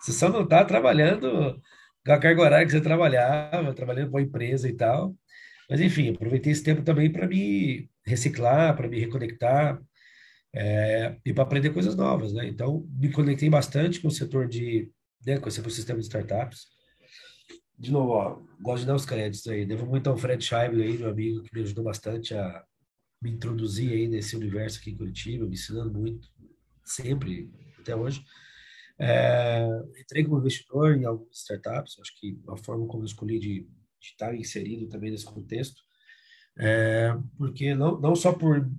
Você 0.00 0.12
só 0.12 0.28
não 0.28 0.42
está 0.42 0.62
trabalhando 0.64 1.58
com 2.04 2.12
a 2.12 2.18
carga 2.18 2.42
horária 2.42 2.66
que 2.66 2.72
você 2.72 2.80
trabalhava, 2.80 3.72
trabalhando 3.74 4.10
com 4.10 4.18
a 4.18 4.22
empresa 4.22 4.68
e 4.68 4.74
tal. 4.74 5.16
Mas, 5.68 5.80
enfim, 5.80 6.10
aproveitei 6.10 6.52
esse 6.52 6.62
tempo 6.62 6.82
também 6.82 7.10
para 7.10 7.26
me 7.26 7.88
reciclar, 8.04 8.76
para 8.76 8.88
me 8.88 8.98
reconectar 8.98 9.80
é, 10.54 11.16
e 11.24 11.32
para 11.32 11.42
aprender 11.42 11.70
coisas 11.70 11.96
novas, 11.96 12.32
né? 12.32 12.46
Então, 12.46 12.86
me 12.90 13.10
conectei 13.10 13.48
bastante 13.48 14.00
com 14.00 14.08
o 14.08 14.10
setor 14.10 14.46
de, 14.46 14.90
né, 15.26 15.38
com 15.38 15.48
esse 15.48 15.60
ecossistema 15.60 15.98
de 15.98 16.04
startups. 16.04 16.66
De 17.78 17.90
novo, 17.90 18.12
ó, 18.12 18.38
gosto 18.60 18.82
de 18.82 18.86
dar 18.86 18.94
os 18.94 19.06
créditos 19.06 19.46
aí. 19.48 19.66
Devo 19.66 19.86
muito 19.86 20.08
ao 20.08 20.16
Fred 20.16 20.42
Scheibel 20.44 20.80
aí, 20.80 20.96
meu 20.96 21.10
amigo, 21.10 21.42
que 21.42 21.54
me 21.54 21.62
ajudou 21.62 21.84
bastante 21.84 22.34
a 22.34 22.64
me 23.20 23.30
introduzir 23.30 23.90
aí 23.90 24.06
nesse 24.06 24.36
universo 24.36 24.78
aqui 24.78 24.90
em 24.90 24.96
Curitiba, 24.96 25.46
me 25.46 25.54
ensinando 25.54 25.92
muito, 25.92 26.28
sempre, 26.84 27.50
até 27.80 27.96
hoje. 27.96 28.22
É, 28.98 29.66
entrei 29.98 30.22
como 30.24 30.38
investidor 30.38 30.96
em 30.96 31.04
algumas 31.04 31.36
startups, 31.38 31.98
acho 32.00 32.12
que 32.20 32.38
a 32.48 32.56
forma 32.56 32.86
como 32.86 33.02
eu 33.02 33.06
escolhi 33.06 33.40
de 33.40 33.66
de 34.04 34.10
estar 34.10 34.34
inserido 34.34 34.88
também 34.88 35.10
nesse 35.10 35.24
contexto, 35.24 35.82
é, 36.58 37.14
porque 37.36 37.74
não, 37.74 38.00
não 38.00 38.14
só 38.14 38.32
por 38.32 38.70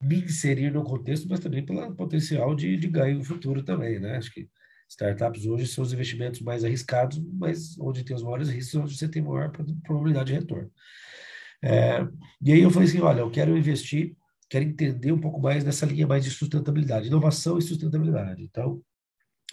me 0.00 0.22
inserir 0.22 0.72
no 0.72 0.82
contexto, 0.82 1.28
mas 1.28 1.40
também 1.40 1.64
pelo 1.64 1.94
potencial 1.94 2.54
de, 2.54 2.76
de 2.76 2.88
ganho 2.88 3.18
no 3.18 3.24
futuro 3.24 3.62
também, 3.62 4.00
né? 4.00 4.16
Acho 4.16 4.32
que 4.32 4.48
startups 4.88 5.46
hoje 5.46 5.66
são 5.66 5.84
os 5.84 5.92
investimentos 5.92 6.40
mais 6.40 6.64
arriscados, 6.64 7.18
mas 7.32 7.78
onde 7.78 8.04
tem 8.04 8.14
os 8.14 8.22
maiores 8.22 8.48
riscos, 8.48 8.74
onde 8.74 8.96
você 8.96 9.08
tem 9.08 9.22
maior 9.22 9.50
probabilidade 9.84 10.32
de 10.32 10.38
retorno. 10.38 10.70
É, 11.62 12.06
e 12.42 12.52
aí 12.52 12.60
eu 12.60 12.70
falei 12.70 12.88
assim, 12.88 13.00
olha, 13.00 13.20
eu 13.20 13.30
quero 13.30 13.56
investir, 13.56 14.16
quero 14.50 14.64
entender 14.64 15.12
um 15.12 15.20
pouco 15.20 15.40
mais 15.40 15.64
nessa 15.64 15.86
linha 15.86 16.06
mais 16.06 16.24
de 16.24 16.30
sustentabilidade, 16.30 17.06
inovação 17.06 17.56
e 17.56 17.62
sustentabilidade. 17.62 18.42
Então, 18.42 18.82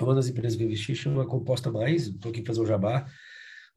uma 0.02 0.16
das 0.16 0.28
empresas 0.28 0.58
que 0.58 0.64
eu 0.64 0.68
investi 0.68 0.96
chama 0.96 1.26
Composta 1.28 1.72
Mais, 1.72 2.08
estou 2.08 2.32
aqui 2.32 2.42
para 2.42 2.54
fazer 2.54 2.62
o 2.62 2.66
jabá, 2.66 3.06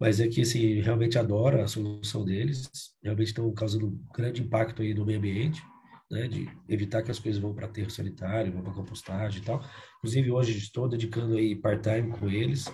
mas 0.03 0.19
é 0.19 0.27
que 0.27 0.41
assim, 0.41 0.81
realmente 0.81 1.17
adoro 1.17 1.63
a 1.63 1.69
solução 1.69 2.25
deles, 2.25 2.69
realmente 3.01 3.29
estão 3.29 3.55
causando 3.55 3.87
um 3.87 4.05
grande 4.13 4.43
impacto 4.43 4.83
aí 4.83 4.93
no 4.93 5.07
meio 5.07 5.21
ambiente, 5.21 5.63
né, 6.11 6.27
de 6.27 6.51
evitar 6.69 7.05
que 7.05 7.13
as 7.13 7.21
coisas 7.21 7.41
vão 7.41 7.55
para 7.55 7.67
aterro 7.67 7.89
sanitário, 7.89 8.53
vão 8.53 8.65
para 8.65 8.73
compostagem 8.73 9.41
e 9.41 9.45
tal. 9.45 9.65
Inclusive, 9.99 10.33
hoje 10.33 10.59
estou 10.59 10.89
dedicando 10.89 11.37
aí 11.37 11.55
part-time 11.55 12.11
com 12.19 12.29
eles, 12.29 12.65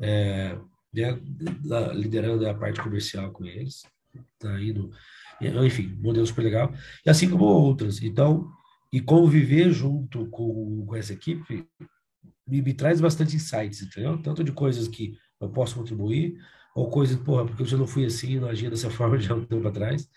é, 0.00 0.56
né, 0.94 1.20
liderando 1.94 2.48
a 2.48 2.54
parte 2.54 2.80
comercial 2.80 3.32
com 3.32 3.44
eles, 3.44 3.82
tá 4.38 4.62
indo, 4.62 4.92
enfim, 5.66 5.98
modelo 6.00 6.28
super 6.28 6.42
legal, 6.42 6.72
e 7.04 7.10
assim 7.10 7.28
como 7.28 7.42
outras. 7.42 8.00
Então, 8.00 8.48
e 8.92 9.00
conviver 9.00 9.72
junto 9.72 10.26
com, 10.26 10.86
com 10.86 10.94
essa 10.94 11.12
equipe 11.12 11.66
me, 12.46 12.62
me 12.62 12.72
traz 12.72 13.00
bastante 13.00 13.34
insights, 13.34 13.82
entendeu? 13.82 14.22
Tanto 14.22 14.44
de 14.44 14.52
coisas 14.52 14.86
que 14.86 15.18
eu 15.40 15.50
posso 15.50 15.74
contribuir, 15.74 16.38
ou 16.78 16.88
coisa, 16.88 17.18
porra, 17.18 17.44
porque 17.44 17.62
eu 17.62 17.66
já 17.66 17.76
não 17.76 17.86
fui 17.86 18.04
assim, 18.04 18.38
não 18.38 18.48
agia 18.48 18.70
dessa 18.70 18.88
forma 18.90 19.18
já 19.18 19.34
um 19.34 19.44
tempo 19.44 19.66
atrás, 19.66 20.08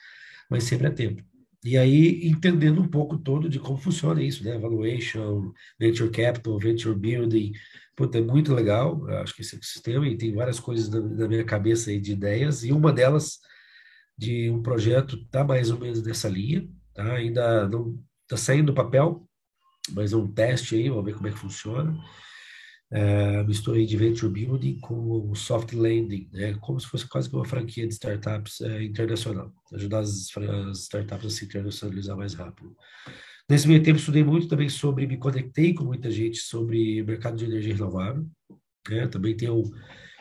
mas 0.49 0.63
sempre 0.63 0.87
é 0.87 0.91
tempo. 0.91 1.23
E 1.63 1.77
aí, 1.77 2.27
entendendo 2.27 2.81
um 2.81 2.87
pouco 2.87 3.17
todo 3.17 3.49
de 3.49 3.59
como 3.59 3.77
funciona 3.77 4.21
isso, 4.21 4.43
né? 4.43 4.57
Valuation, 4.57 5.53
Venture 5.79 6.09
Capital, 6.09 6.57
Venture 6.59 6.95
Building. 6.95 7.53
Puta, 7.95 8.17
é 8.17 8.21
muito 8.21 8.53
legal, 8.53 9.07
acho 9.21 9.35
que 9.35 9.41
esse 9.41 9.57
sistema, 9.61 10.07
e 10.07 10.17
tem 10.17 10.33
várias 10.33 10.59
coisas 10.59 10.89
na, 10.89 10.99
na, 10.99 11.27
minha 11.27 11.43
cabeça 11.43 11.91
aí 11.91 11.99
de 11.99 12.13
ideias, 12.13 12.63
e 12.63 12.71
uma 12.71 12.91
delas 12.91 13.39
de 14.17 14.49
um 14.49 14.61
projeto 14.61 15.23
tá 15.29 15.43
mais 15.43 15.69
ou 15.71 15.79
menos 15.79 16.01
nessa 16.03 16.29
linha, 16.29 16.67
tá? 16.93 17.13
Ainda 17.13 17.67
não 17.67 17.99
tá 18.27 18.37
saindo 18.37 18.67
do 18.67 18.73
papel, 18.73 19.27
mas 19.91 20.13
é 20.13 20.15
um 20.15 20.27
teste 20.27 20.75
aí, 20.75 20.89
vamos 20.89 21.05
ver 21.05 21.13
como 21.15 21.27
é 21.27 21.31
que 21.31 21.37
funciona 21.39 21.95
é, 22.91 23.41
misturei 23.43 23.85
de 23.85 23.95
venture 23.95 24.31
building 24.31 24.77
com 24.79 25.33
soft 25.33 25.71
landing, 25.71 26.29
né, 26.33 26.53
como 26.59 26.79
se 26.79 26.87
fosse 26.87 27.07
quase 27.07 27.29
que 27.29 27.35
uma 27.35 27.45
franquia 27.45 27.87
de 27.87 27.93
startups 27.93 28.59
é, 28.59 28.83
internacional, 28.83 29.53
ajudar 29.73 29.99
as, 29.99 30.29
as, 30.37 30.79
startups 30.79 31.25
a 31.25 31.29
se 31.29 31.45
internacionalizar 31.45 32.17
mais 32.17 32.33
rápido. 32.33 32.75
Nesse 33.49 33.67
meio 33.67 33.81
tempo, 33.81 33.97
estudei 33.97 34.23
muito 34.23 34.47
também 34.47 34.67
sobre, 34.67 35.07
me 35.07 35.17
conectei 35.17 35.73
com 35.73 35.85
muita 35.85 36.11
gente 36.11 36.39
sobre 36.39 37.01
mercado 37.03 37.37
de 37.37 37.45
energia 37.45 37.73
renovável, 37.73 38.27
né, 38.89 39.07
também 39.07 39.37
tem 39.37 39.49
o, 39.49 39.63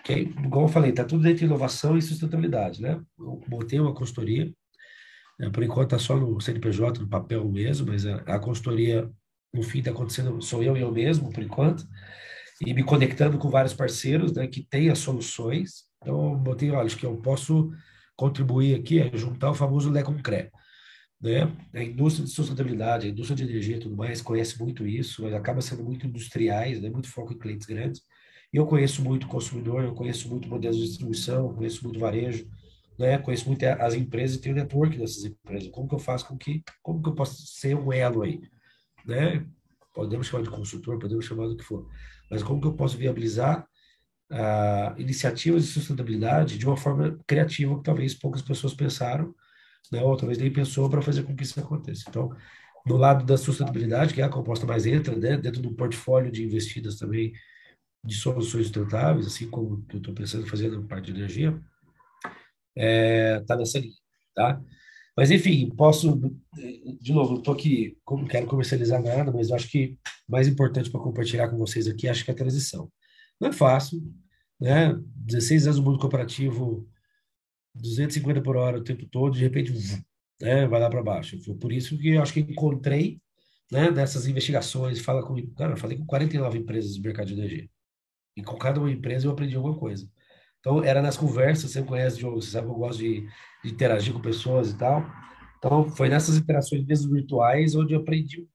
que 0.05 0.13
é, 0.13 0.21
igual 0.21 0.67
eu 0.67 0.73
falei, 0.73 0.91
está 0.91 1.05
tudo 1.05 1.25
dentro 1.25 1.41
de 1.41 1.45
inovação 1.47 1.99
e 1.99 2.03
sustentabilidade, 2.03 2.81
né, 2.81 3.01
eu 3.19 3.43
montei 3.49 3.81
uma 3.81 3.93
consultoria, 3.93 4.53
né, 5.41 5.51
por 5.51 5.65
enquanto 5.65 5.95
está 5.95 5.99
só 5.99 6.17
no 6.17 6.41
CNPJ, 6.41 7.01
no 7.01 7.09
papel 7.09 7.45
mesmo, 7.51 7.89
mas 7.89 8.07
a, 8.07 8.15
a 8.19 8.39
consultoria, 8.39 9.11
no 9.53 9.65
fim, 9.65 9.81
está 9.81 9.91
acontecendo, 9.91 10.41
sou 10.41 10.63
eu 10.63 10.77
e 10.77 10.81
eu 10.81 10.93
mesmo, 10.93 11.33
por 11.33 11.43
enquanto, 11.43 11.85
e 12.61 12.75
me 12.75 12.83
conectando 12.83 13.39
com 13.39 13.49
vários 13.49 13.73
parceiros 13.73 14.33
né, 14.33 14.47
que 14.47 14.63
têm 14.63 14.91
as 14.91 14.99
soluções. 14.99 15.85
Então, 16.03 16.33
eu 16.33 16.37
botei, 16.37 16.71
olha, 16.71 16.87
acho 16.87 16.97
que 16.97 17.07
eu 17.07 17.17
posso 17.17 17.73
contribuir 18.15 18.75
aqui, 18.75 19.01
é 19.01 19.17
juntar 19.17 19.51
o 19.51 19.55
famoso 19.55 19.91
Lé 19.91 20.03
com 20.03 20.21
Cré. 20.23 20.51
Né? 21.21 21.51
A 21.75 21.83
indústria 21.83 22.25
de 22.25 22.31
sustentabilidade, 22.31 23.07
a 23.07 23.11
indústria 23.11 23.37
de 23.37 23.45
energia 23.51 23.77
e 23.77 23.81
tudo 23.81 23.97
mais 23.97 24.21
conhece 24.21 24.59
muito 24.59 24.87
isso, 24.87 25.27
acaba 25.35 25.63
sendo 25.63 25.83
muito 25.83 26.07
industriais, 26.07 26.81
né? 26.81 26.91
muito 26.91 27.09
foco 27.09 27.33
em 27.33 27.39
clientes 27.39 27.67
grandes. 27.67 28.03
Eu 28.53 28.67
conheço 28.67 29.03
muito 29.03 29.27
consumidor, 29.27 29.85
eu 29.85 29.95
conheço 29.95 30.29
muito 30.29 30.49
modelos 30.49 30.77
de 30.77 30.85
distribuição, 30.85 31.55
conheço 31.55 31.83
muito 31.83 31.99
varejo, 31.99 32.47
né? 32.99 33.17
conheço 33.17 33.47
muito 33.47 33.65
as 33.65 33.95
empresas 33.95 34.37
e 34.37 34.41
tenho 34.41 34.55
network 34.55 34.99
dessas 34.99 35.25
empresas. 35.25 35.69
Como 35.69 35.89
que 35.89 35.95
eu 35.95 35.99
faço 35.99 36.27
com 36.27 36.37
que, 36.37 36.63
como 36.83 37.03
que 37.03 37.09
eu 37.09 37.15
posso 37.15 37.47
ser 37.47 37.75
um 37.75 37.91
elo 37.91 38.23
aí? 38.23 38.41
Né? 39.07 39.47
Podemos 39.95 40.27
chamar 40.27 40.43
de 40.43 40.51
consultor, 40.51 40.99
podemos 40.99 41.25
chamar 41.25 41.47
do 41.49 41.57
que 41.57 41.65
for 41.65 41.89
mas 42.31 42.43
como 42.43 42.61
que 42.61 42.67
eu 42.67 42.75
posso 42.75 42.97
viabilizar 42.97 43.67
uh, 44.31 45.01
iniciativas 45.01 45.65
de 45.65 45.73
sustentabilidade 45.73 46.57
de 46.57 46.67
uma 46.67 46.77
forma 46.77 47.19
criativa 47.27 47.77
que 47.77 47.85
talvez 47.85 48.15
poucas 48.15 48.43
pessoas 48.43 48.75
pensaram, 48.75 49.35
né, 49.91 50.03
ou 50.03 50.17
talvez 50.17 50.39
nem 50.39 50.53
pensou 50.53 50.89
para 50.89 51.03
fazer 51.03 51.25
com 51.25 51.35
que 51.35 51.43
isso 51.43 51.59
aconteça. 51.59 52.05
Então, 52.09 52.31
no 52.87 52.97
lado 52.97 53.25
da 53.25 53.37
sustentabilidade, 53.37 54.15
que 54.15 54.23
é 54.23 54.25
a 54.25 54.29
composta 54.29 54.67
mais 54.67 54.87
entra, 54.87 55.17
né, 55.17 55.37
dentro 55.37 55.61
do 55.61 55.75
portfólio 55.75 56.31
de 56.31 56.45
investidas 56.45 56.97
também 56.97 57.33
de 58.03 58.15
soluções 58.15 58.67
sustentáveis, 58.67 59.27
assim 59.27 59.51
como 59.51 59.85
eu 59.93 59.99
estou 59.99 60.15
pensando 60.15 60.47
fazer 60.47 60.71
na 60.71 60.83
parte 60.87 61.13
de 61.13 61.19
energia, 61.19 61.61
está 62.75 62.77
é, 62.77 63.41
tá 63.41 63.57
nessa 63.57 63.79
linha, 63.79 63.93
tá? 64.35 64.61
Mas, 65.21 65.31
enfim, 65.31 65.69
posso, 65.69 66.19
de 66.99 67.13
novo, 67.13 67.33
não 67.33 67.39
estou 67.41 67.53
aqui, 67.53 67.95
não 68.11 68.25
quero 68.25 68.47
comercializar 68.47 69.03
nada, 69.03 69.31
mas 69.31 69.51
eu 69.51 69.55
acho 69.55 69.69
que 69.69 69.99
mais 70.27 70.49
importante 70.49 70.91
para 70.91 70.99
compartilhar 70.99 71.51
com 71.51 71.59
vocês 71.59 71.87
aqui, 71.87 72.09
acho 72.09 72.25
que 72.25 72.31
é 72.31 72.33
a 72.33 72.37
transição. 72.39 72.91
Não 73.39 73.51
é 73.51 73.53
fácil, 73.53 74.03
né? 74.59 74.99
16 75.17 75.67
anos 75.67 75.79
no 75.79 75.85
mundo 75.85 75.99
cooperativo, 75.99 76.89
250 77.75 78.41
por 78.41 78.57
hora 78.57 78.79
o 78.79 78.83
tempo 78.83 79.05
todo, 79.11 79.35
de 79.35 79.41
repente, 79.41 79.75
né, 80.41 80.67
vai 80.67 80.81
lá 80.81 80.89
para 80.89 81.03
baixo. 81.03 81.39
Foi 81.45 81.55
por 81.55 81.71
isso 81.71 81.99
que 81.99 82.09
eu 82.15 82.23
acho 82.23 82.33
que 82.33 82.41
encontrei, 82.41 83.21
né, 83.71 83.93
dessas 83.93 84.27
investigações, 84.27 85.01
fala 85.01 85.23
com, 85.23 85.37
cara, 85.49 85.75
eu 85.75 85.77
falei 85.77 85.99
com 85.99 86.07
49 86.07 86.61
empresas 86.61 86.97
do 86.97 87.03
mercado 87.03 87.27
de 87.27 87.35
energia. 87.35 87.69
E 88.35 88.43
com 88.43 88.57
cada 88.57 88.81
uma 88.81 88.91
empresa 88.91 89.27
eu 89.27 89.33
aprendi 89.33 89.55
alguma 89.55 89.77
coisa. 89.77 90.09
Então, 90.61 90.85
era 90.85 91.01
nas 91.01 91.17
conversas, 91.17 91.71
você 91.71 91.83
conhece 91.83 92.19
o 92.19 92.21
jogo, 92.21 92.43
você 92.43 92.51
sabe 92.51 92.67
que 92.67 92.73
eu 92.73 92.79
gosto 92.79 92.99
de, 92.99 93.27
de, 93.65 93.71
interagir 93.71 94.13
com 94.13 94.21
pessoas 94.21 94.71
e 94.71 94.77
tal. 94.77 95.05
Então, 95.59 95.89
foi 95.91 96.09
nessas 96.09 96.37
interações 96.37 96.85
mesmo 96.85 97.13
virtuais 97.13 97.75
onde 97.75 97.95
eu 97.95 98.01
aprendi, 98.01 98.47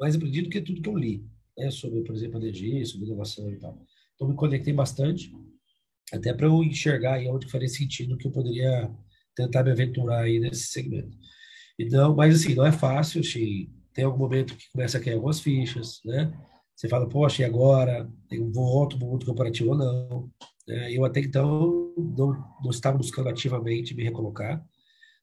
mais 0.00 0.16
aprendi 0.16 0.42
do 0.42 0.50
que 0.50 0.60
tudo 0.60 0.80
que 0.80 0.88
eu 0.88 0.96
li, 0.96 1.24
né? 1.56 1.70
Sobre, 1.70 2.02
por 2.02 2.14
exemplo, 2.14 2.38
energia, 2.38 2.84
sobre 2.86 3.06
inovação 3.06 3.50
e 3.50 3.58
tal. 3.58 3.78
Então, 4.14 4.28
me 4.28 4.34
conectei 4.34 4.72
bastante, 4.72 5.30
até 6.12 6.32
para 6.32 6.46
eu 6.46 6.62
enxergar 6.64 7.14
aí 7.14 7.28
onde 7.28 7.50
faria 7.50 7.68
sentido 7.68 8.16
que 8.16 8.26
eu 8.26 8.32
poderia 8.32 8.90
tentar 9.36 9.62
me 9.62 9.70
aventurar 9.70 10.22
aí 10.22 10.38
nesse 10.40 10.68
segmento. 10.68 11.16
Então, 11.78 12.14
mas 12.16 12.34
assim, 12.34 12.54
não 12.54 12.66
é 12.66 12.72
fácil, 12.72 13.20
achei, 13.20 13.70
tem 13.92 14.04
algum 14.04 14.18
momento 14.18 14.56
que 14.56 14.70
começa 14.72 14.98
a 14.98 15.00
cair 15.00 15.14
algumas 15.14 15.40
fichas, 15.40 16.00
né? 16.04 16.32
Você 16.74 16.88
fala, 16.88 17.08
poxa, 17.08 17.42
e 17.42 17.44
agora? 17.44 18.08
Eu 18.30 18.50
volto 18.52 18.96
para 18.96 19.06
o 19.06 19.10
mundo 19.10 19.26
corporativo 19.26 19.70
ou 19.70 19.76
não? 19.76 20.30
É, 20.68 20.96
eu 20.96 21.04
até 21.04 21.20
então 21.20 21.94
não, 21.96 22.32
não 22.62 22.70
estava 22.70 22.98
buscando 22.98 23.28
ativamente 23.28 23.94
me 23.94 24.04
recolocar. 24.04 24.64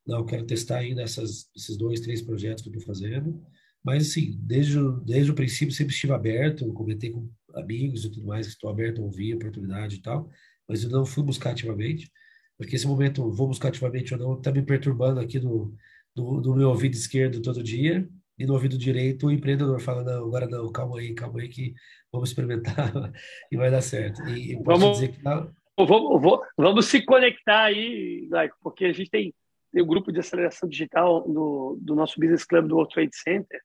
Não, 0.05 0.25
quero 0.25 0.45
testar 0.45 0.77
ainda 0.77 1.01
essas, 1.01 1.49
esses 1.55 1.77
dois, 1.77 1.99
três 1.99 2.21
projetos 2.21 2.63
que 2.63 2.69
eu 2.69 2.73
estou 2.73 2.93
fazendo. 2.93 3.41
Mas, 3.83 4.09
assim, 4.09 4.39
desde, 4.41 4.77
desde 5.03 5.31
o 5.31 5.35
princípio 5.35 5.73
sempre 5.73 5.93
estive 5.93 6.13
aberto, 6.13 6.73
comentei 6.73 7.11
com 7.11 7.29
amigos 7.53 8.03
e 8.03 8.11
tudo 8.11 8.25
mais, 8.25 8.47
estou 8.47 8.69
aberto 8.69 9.01
a 9.01 9.05
ouvir, 9.05 9.35
oportunidade 9.35 9.97
e 9.97 10.01
tal, 10.01 10.29
mas 10.67 10.83
eu 10.83 10.89
não 10.89 11.05
fui 11.05 11.23
buscar 11.23 11.51
ativamente, 11.51 12.11
porque 12.57 12.75
esse 12.75 12.87
momento, 12.87 13.31
vou 13.31 13.47
buscar 13.47 13.69
ativamente 13.69 14.13
ou 14.13 14.19
não, 14.19 14.37
está 14.37 14.51
me 14.51 14.61
perturbando 14.61 15.19
aqui 15.19 15.39
no, 15.39 15.73
no, 16.15 16.41
no, 16.41 16.55
meu 16.55 16.69
ouvido 16.69 16.93
esquerdo 16.93 17.41
todo 17.41 17.63
dia, 17.63 18.09
e 18.37 18.45
no 18.45 18.53
ouvido 18.53 18.77
direito 18.77 19.27
o 19.27 19.31
empreendedor 19.31 19.79
fala, 19.79 20.03
não, 20.03 20.25
agora 20.25 20.47
não, 20.47 20.71
calma 20.71 20.99
aí, 20.99 21.13
calma 21.13 21.39
aí 21.39 21.49
que 21.49 21.73
vamos 22.11 22.29
experimentar 22.29 22.91
e 23.51 23.57
vai 23.57 23.71
dar 23.71 23.81
certo. 23.81 24.21
E 24.29 24.55
vamos, 24.63 24.99
dizer 24.99 25.13
que 25.13 25.21
tá... 25.21 25.47
vamos, 25.77 26.39
vamos, 26.57 26.85
se 26.85 27.03
conectar 27.03 27.63
aí, 27.63 28.27
porque 28.61 28.85
a 28.85 28.93
gente 28.93 29.09
tem, 29.09 29.33
tem 29.71 29.81
o 29.81 29.85
um 29.85 29.87
grupo 29.87 30.11
de 30.11 30.19
aceleração 30.19 30.67
digital 30.67 31.21
do, 31.21 31.77
do 31.81 31.95
nosso 31.95 32.19
Business 32.19 32.43
Club 32.43 32.67
do 32.67 32.75
World 32.75 32.93
Trade 32.93 33.15
Center, 33.15 33.61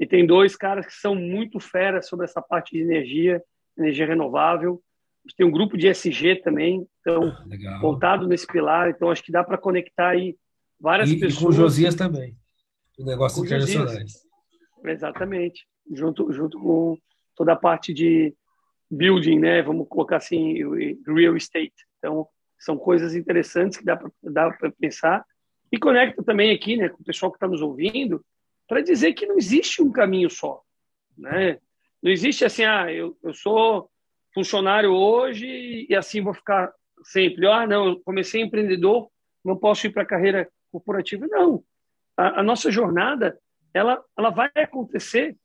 e 0.00 0.06
tem 0.06 0.26
dois 0.26 0.54
caras 0.54 0.86
que 0.86 0.92
são 0.92 1.14
muito 1.14 1.58
feras 1.58 2.06
sobre 2.06 2.24
essa 2.24 2.40
parte 2.40 2.72
de 2.72 2.82
energia, 2.82 3.42
energia 3.76 4.06
renovável. 4.06 4.80
A 5.24 5.28
gente 5.28 5.36
tem 5.36 5.46
um 5.46 5.50
grupo 5.50 5.76
de 5.76 5.88
SG 5.88 6.36
também, 6.36 6.86
então, 7.00 7.36
Legal. 7.46 7.80
voltado 7.80 8.28
nesse 8.28 8.46
pilar, 8.46 8.90
então 8.90 9.10
acho 9.10 9.24
que 9.24 9.32
dá 9.32 9.42
para 9.42 9.58
conectar 9.58 10.10
aí 10.10 10.36
várias 10.78 11.10
e, 11.10 11.18
pessoas. 11.18 11.42
E 11.42 11.44
com 11.44 11.50
o 11.50 11.52
Josias 11.52 11.96
também 11.96 12.36
o 12.98 13.04
negócio 13.04 13.44
internacionais. 13.44 14.26
Exatamente. 14.84 15.66
Junto, 15.90 16.32
junto 16.32 16.58
com 16.58 16.98
toda 17.36 17.52
a 17.52 17.56
parte 17.56 17.94
de 17.94 18.34
building, 18.90 19.38
né? 19.38 19.62
Vamos 19.62 19.88
colocar 19.88 20.16
assim, 20.16 20.54
real 21.06 21.36
estate. 21.36 21.86
Então, 21.98 22.26
são 22.58 22.76
coisas 22.76 23.14
interessantes 23.14 23.78
que 23.78 23.84
dá 23.84 23.96
para 23.96 24.72
pensar. 24.72 25.24
E 25.70 25.78
conecta 25.78 26.22
também 26.22 26.50
aqui, 26.50 26.76
né, 26.76 26.88
com 26.88 27.00
o 27.00 27.04
pessoal 27.04 27.30
que 27.30 27.36
está 27.36 27.46
nos 27.46 27.60
ouvindo, 27.60 28.24
para 28.66 28.80
dizer 28.80 29.12
que 29.12 29.26
não 29.26 29.36
existe 29.36 29.82
um 29.82 29.92
caminho 29.92 30.30
só, 30.30 30.62
né? 31.16 31.58
Não 32.02 32.10
existe 32.10 32.44
assim, 32.44 32.64
ah, 32.64 32.90
eu, 32.92 33.16
eu 33.22 33.34
sou 33.34 33.90
funcionário 34.32 34.90
hoje 34.90 35.86
e 35.88 35.94
assim 35.94 36.22
vou 36.22 36.32
ficar 36.32 36.72
sempre. 37.04 37.46
Ah, 37.46 37.66
não, 37.66 37.88
eu 37.88 38.00
comecei 38.00 38.40
empreendedor, 38.40 39.10
não 39.44 39.56
posso 39.56 39.86
ir 39.86 39.90
para 39.90 40.04
a 40.04 40.06
carreira 40.06 40.48
corporativa. 40.70 41.26
Não 41.28 41.62
a, 42.18 42.40
a 42.40 42.42
nossa 42.42 42.70
jornada 42.70 43.38
ela, 43.72 44.02
ela 44.16 44.30
vai 44.30 44.50
acontecer 44.56 45.36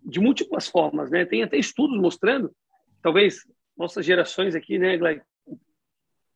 de 0.00 0.20
múltiplas 0.20 0.68
formas, 0.68 1.10
né? 1.10 1.24
Tem 1.24 1.42
até 1.42 1.56
estudos 1.56 1.98
mostrando, 2.00 2.54
talvez 3.02 3.40
nossas 3.76 4.06
gerações 4.06 4.54
aqui, 4.54 4.78
né, 4.78 4.96
Gleig, 4.96 5.20
um 5.48 5.58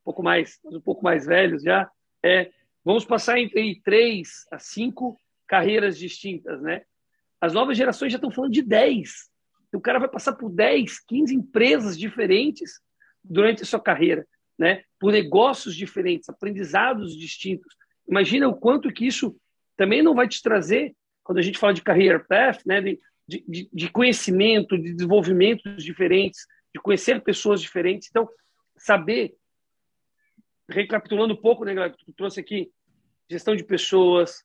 pouco 0.04 0.22
mais, 0.22 0.58
um 0.64 0.80
pouco 0.80 1.04
mais 1.04 1.26
velhos 1.26 1.62
já, 1.62 1.88
é, 2.24 2.50
vamos 2.84 3.04
passar 3.04 3.38
entre 3.38 3.80
três 3.84 4.46
a 4.50 4.58
cinco 4.58 5.16
carreiras 5.46 5.96
distintas, 5.96 6.60
né? 6.60 6.82
As 7.40 7.52
novas 7.52 7.76
gerações 7.76 8.10
já 8.10 8.16
estão 8.16 8.32
falando 8.32 8.52
de 8.52 8.62
dez. 8.62 9.30
O 9.72 9.80
cara 9.80 10.00
vai 10.00 10.08
passar 10.08 10.32
por 10.32 10.50
10, 10.50 10.98
15 11.00 11.34
empresas 11.34 11.96
diferentes 11.96 12.80
durante 13.22 13.62
a 13.62 13.66
sua 13.66 13.78
carreira, 13.78 14.26
né? 14.58 14.82
Por 14.98 15.12
negócios 15.12 15.76
diferentes, 15.76 16.28
aprendizados 16.28 17.16
distintos. 17.16 17.76
Imagina 18.08 18.48
o 18.48 18.56
quanto 18.56 18.92
que 18.92 19.06
isso 19.06 19.36
também 19.78 20.02
não 20.02 20.14
vai 20.14 20.28
te 20.28 20.42
trazer, 20.42 20.94
quando 21.22 21.38
a 21.38 21.42
gente 21.42 21.58
fala 21.58 21.72
de 21.72 21.82
career 21.82 22.26
path, 22.26 22.60
né, 22.66 22.80
de, 22.80 23.00
de, 23.28 23.70
de 23.72 23.88
conhecimento, 23.90 24.76
de 24.76 24.92
desenvolvimentos 24.92 25.84
diferentes, 25.84 26.46
de 26.74 26.80
conhecer 26.82 27.22
pessoas 27.22 27.62
diferentes. 27.62 28.08
Então, 28.10 28.28
saber, 28.76 29.36
recapitulando 30.68 31.34
um 31.34 31.40
pouco, 31.40 31.64
né, 31.64 31.90
que 31.90 32.04
tu 32.04 32.12
trouxe 32.12 32.40
aqui, 32.40 32.70
gestão 33.30 33.54
de 33.54 33.62
pessoas, 33.62 34.42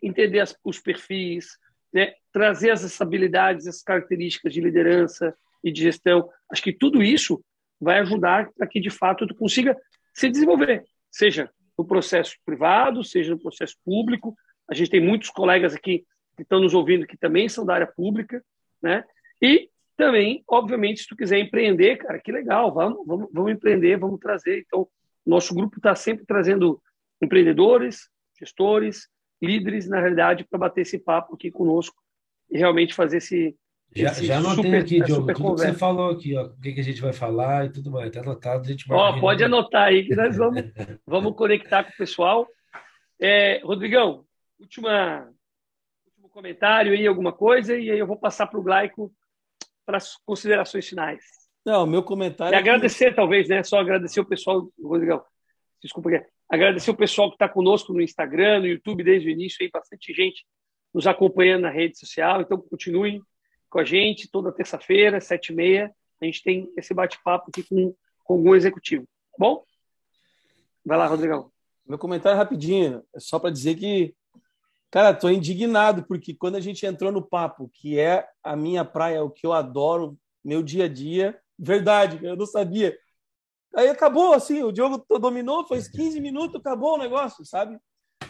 entender 0.00 0.38
as, 0.38 0.56
os 0.62 0.78
perfis, 0.78 1.58
né, 1.92 2.14
trazer 2.32 2.70
as 2.70 3.00
habilidades, 3.00 3.66
as 3.66 3.82
características 3.82 4.52
de 4.52 4.60
liderança 4.60 5.36
e 5.64 5.72
de 5.72 5.82
gestão. 5.82 6.30
Acho 6.52 6.62
que 6.62 6.72
tudo 6.72 7.02
isso 7.02 7.42
vai 7.80 7.98
ajudar 7.98 8.48
para 8.52 8.66
que, 8.68 8.78
de 8.78 8.90
fato, 8.90 9.26
tu 9.26 9.34
consiga 9.34 9.76
se 10.14 10.28
desenvolver, 10.28 10.84
seja 11.10 11.50
no 11.76 11.84
processo 11.84 12.36
privado, 12.44 13.02
seja 13.02 13.32
no 13.32 13.40
processo 13.40 13.74
público. 13.84 14.36
A 14.68 14.74
gente 14.74 14.90
tem 14.90 15.00
muitos 15.00 15.30
colegas 15.30 15.74
aqui 15.74 16.04
que 16.36 16.42
estão 16.42 16.60
nos 16.60 16.74
ouvindo 16.74 17.06
que 17.06 17.16
também 17.16 17.48
são 17.48 17.64
da 17.64 17.74
área 17.74 17.86
pública, 17.86 18.42
né? 18.82 19.04
E 19.42 19.68
também, 19.96 20.44
obviamente, 20.46 21.00
se 21.00 21.08
tu 21.08 21.16
quiser 21.16 21.38
empreender, 21.38 21.96
cara, 21.96 22.20
que 22.20 22.30
legal, 22.30 22.72
vamos, 22.72 23.04
vamos, 23.06 23.28
vamos 23.32 23.52
empreender, 23.52 23.96
vamos 23.96 24.20
trazer. 24.20 24.64
Então, 24.66 24.86
nosso 25.26 25.54
grupo 25.54 25.78
está 25.78 25.94
sempre 25.94 26.24
trazendo 26.24 26.80
empreendedores, 27.20 28.08
gestores, 28.38 29.08
líderes, 29.42 29.88
na 29.88 30.00
realidade, 30.00 30.44
para 30.48 30.58
bater 30.58 30.82
esse 30.82 30.98
papo 30.98 31.34
aqui 31.34 31.50
conosco 31.50 31.96
e 32.50 32.58
realmente 32.58 32.94
fazer 32.94 33.18
esse, 33.18 33.56
já, 33.94 34.12
já 34.12 34.36
anotei 34.36 34.64
super, 34.64 34.80
aqui, 34.80 35.00
Diogo, 35.00 35.26
tudo 35.32 35.34
que 35.34 35.42
você 35.42 35.72
falou 35.72 36.10
aqui, 36.10 36.36
ó, 36.36 36.44
o 36.44 36.60
que, 36.60 36.72
que 36.72 36.80
a 36.80 36.84
gente 36.84 37.00
vai 37.00 37.12
falar 37.12 37.66
e 37.66 37.72
tudo 37.72 37.90
mais, 37.90 38.08
está 38.08 38.20
anotado, 38.20 38.62
a 38.62 38.66
gente 38.66 38.84
Ó, 38.90 39.18
pode 39.18 39.42
anotar 39.42 39.84
aí 39.84 40.04
que 40.04 40.14
nós 40.14 40.36
vamos, 40.36 40.62
vamos 41.06 41.34
conectar 41.34 41.84
com 41.84 41.90
o 41.90 41.96
pessoal. 41.96 42.46
É, 43.18 43.60
Rodrigão, 43.64 44.24
última, 44.58 45.32
último 46.06 46.28
comentário 46.28 46.92
aí, 46.92 47.06
alguma 47.06 47.32
coisa, 47.32 47.76
e 47.76 47.90
aí 47.90 47.98
eu 47.98 48.06
vou 48.06 48.18
passar 48.18 48.46
para 48.46 48.58
o 48.58 48.62
Glaico 48.62 49.12
para 49.84 49.96
as 49.96 50.16
considerações 50.18 50.86
finais. 50.86 51.24
Não, 51.64 51.86
meu 51.86 52.02
comentário. 52.02 52.54
E 52.54 52.56
é 52.56 52.58
agradecer, 52.58 53.10
que... 53.10 53.16
talvez, 53.16 53.48
né? 53.48 53.62
Só 53.62 53.78
agradecer 53.78 54.20
o 54.20 54.24
pessoal, 54.24 54.70
Rodrigão. 54.80 55.22
Desculpa, 55.82 56.10
agradecer 56.48 56.90
o 56.90 56.96
pessoal 56.96 57.28
que 57.28 57.36
está 57.36 57.48
conosco 57.48 57.92
no 57.92 58.00
Instagram, 58.00 58.60
no 58.60 58.66
YouTube 58.66 59.04
desde 59.04 59.28
o 59.28 59.30
início, 59.30 59.58
aí, 59.60 59.70
bastante 59.70 60.12
gente 60.12 60.44
nos 60.92 61.06
acompanhando 61.06 61.62
na 61.62 61.70
rede 61.70 61.98
social. 61.98 62.40
Então, 62.40 62.58
continuem 62.60 63.20
com 63.68 63.78
a 63.78 63.84
gente 63.84 64.30
toda 64.30 64.52
terça-feira, 64.52 65.20
sete 65.20 65.52
e 65.52 65.54
meia. 65.54 65.94
A 66.20 66.24
gente 66.24 66.42
tem 66.42 66.72
esse 66.76 66.92
bate-papo 66.92 67.50
aqui 67.50 67.62
com, 67.62 67.94
com 68.24 68.34
algum 68.34 68.54
executivo. 68.54 69.04
Tá 69.04 69.36
bom? 69.38 69.64
Vai 70.84 70.98
lá, 70.98 71.06
Rodrigão. 71.06 71.52
Meu 71.86 71.98
comentário 71.98 72.36
é 72.36 72.38
rapidinho, 72.38 73.02
é 73.14 73.20
só 73.20 73.38
para 73.38 73.50
dizer 73.50 73.76
que, 73.76 74.14
cara, 74.90 75.10
estou 75.10 75.30
indignado, 75.30 76.04
porque 76.04 76.34
quando 76.34 76.56
a 76.56 76.60
gente 76.60 76.84
entrou 76.86 77.12
no 77.12 77.22
papo, 77.22 77.70
que 77.72 77.98
é 77.98 78.26
a 78.42 78.56
minha 78.56 78.84
praia, 78.84 79.22
o 79.22 79.30
que 79.30 79.46
eu 79.46 79.52
adoro, 79.52 80.18
meu 80.44 80.62
dia 80.62 80.84
a 80.84 80.88
dia, 80.88 81.38
verdade, 81.58 82.24
eu 82.24 82.36
não 82.36 82.46
sabia. 82.46 82.96
Aí 83.74 83.88
acabou, 83.88 84.32
assim, 84.32 84.62
o 84.62 84.72
Diogo 84.72 85.04
dominou, 85.18 85.66
fez 85.66 85.88
15 85.88 86.20
minutos, 86.20 86.56
acabou 86.56 86.94
o 86.94 86.98
negócio, 86.98 87.44
sabe? 87.44 87.78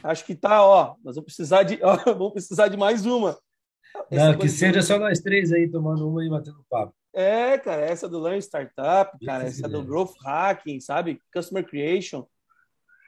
Acho 0.03 0.25
que 0.25 0.35
tá, 0.35 0.65
ó, 0.65 0.97
nós 1.05 1.17
vamos 1.17 1.27
precisar 1.27 1.63
de, 1.63 1.79
ó, 1.83 1.97
vamos 2.05 2.33
precisar 2.33 2.69
de 2.69 2.77
mais 2.77 3.07
uma. 3.07 3.39
Não, 4.11 4.37
que 4.37 4.49
seja 4.49 4.83
só 4.83 4.99
nós 4.99 5.21
três 5.21 5.53
aí 5.53 5.69
tomando 5.71 6.09
uma 6.09 6.25
e 6.25 6.29
batendo 6.29 6.65
papo. 6.69 6.95
É, 7.13 7.59
cara, 7.59 7.83
essa 7.83 8.09
do 8.09 8.21
Learn 8.21 8.39
Startup, 8.41 9.11
cara, 9.25 9.45
essa 9.45 9.67
é 9.67 9.69
do 9.69 9.83
Growth 9.83 10.15
Hacking, 10.25 10.79
sabe? 10.81 11.21
Customer 11.33 11.67
Creation. 11.67 12.25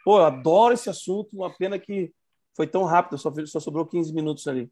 Pô, 0.05 0.19
eu 0.19 0.25
adoro 0.25 0.75
esse 0.75 0.89
assunto, 0.89 1.29
uma 1.35 1.55
pena 1.55 1.79
que 1.79 2.13
foi 2.57 2.67
tão 2.67 2.85
rápido, 2.85 3.19
só, 3.19 3.33
só 3.47 3.61
sobrou 3.61 3.87
15 3.87 4.13
minutos 4.13 4.47
ali. 4.47 4.71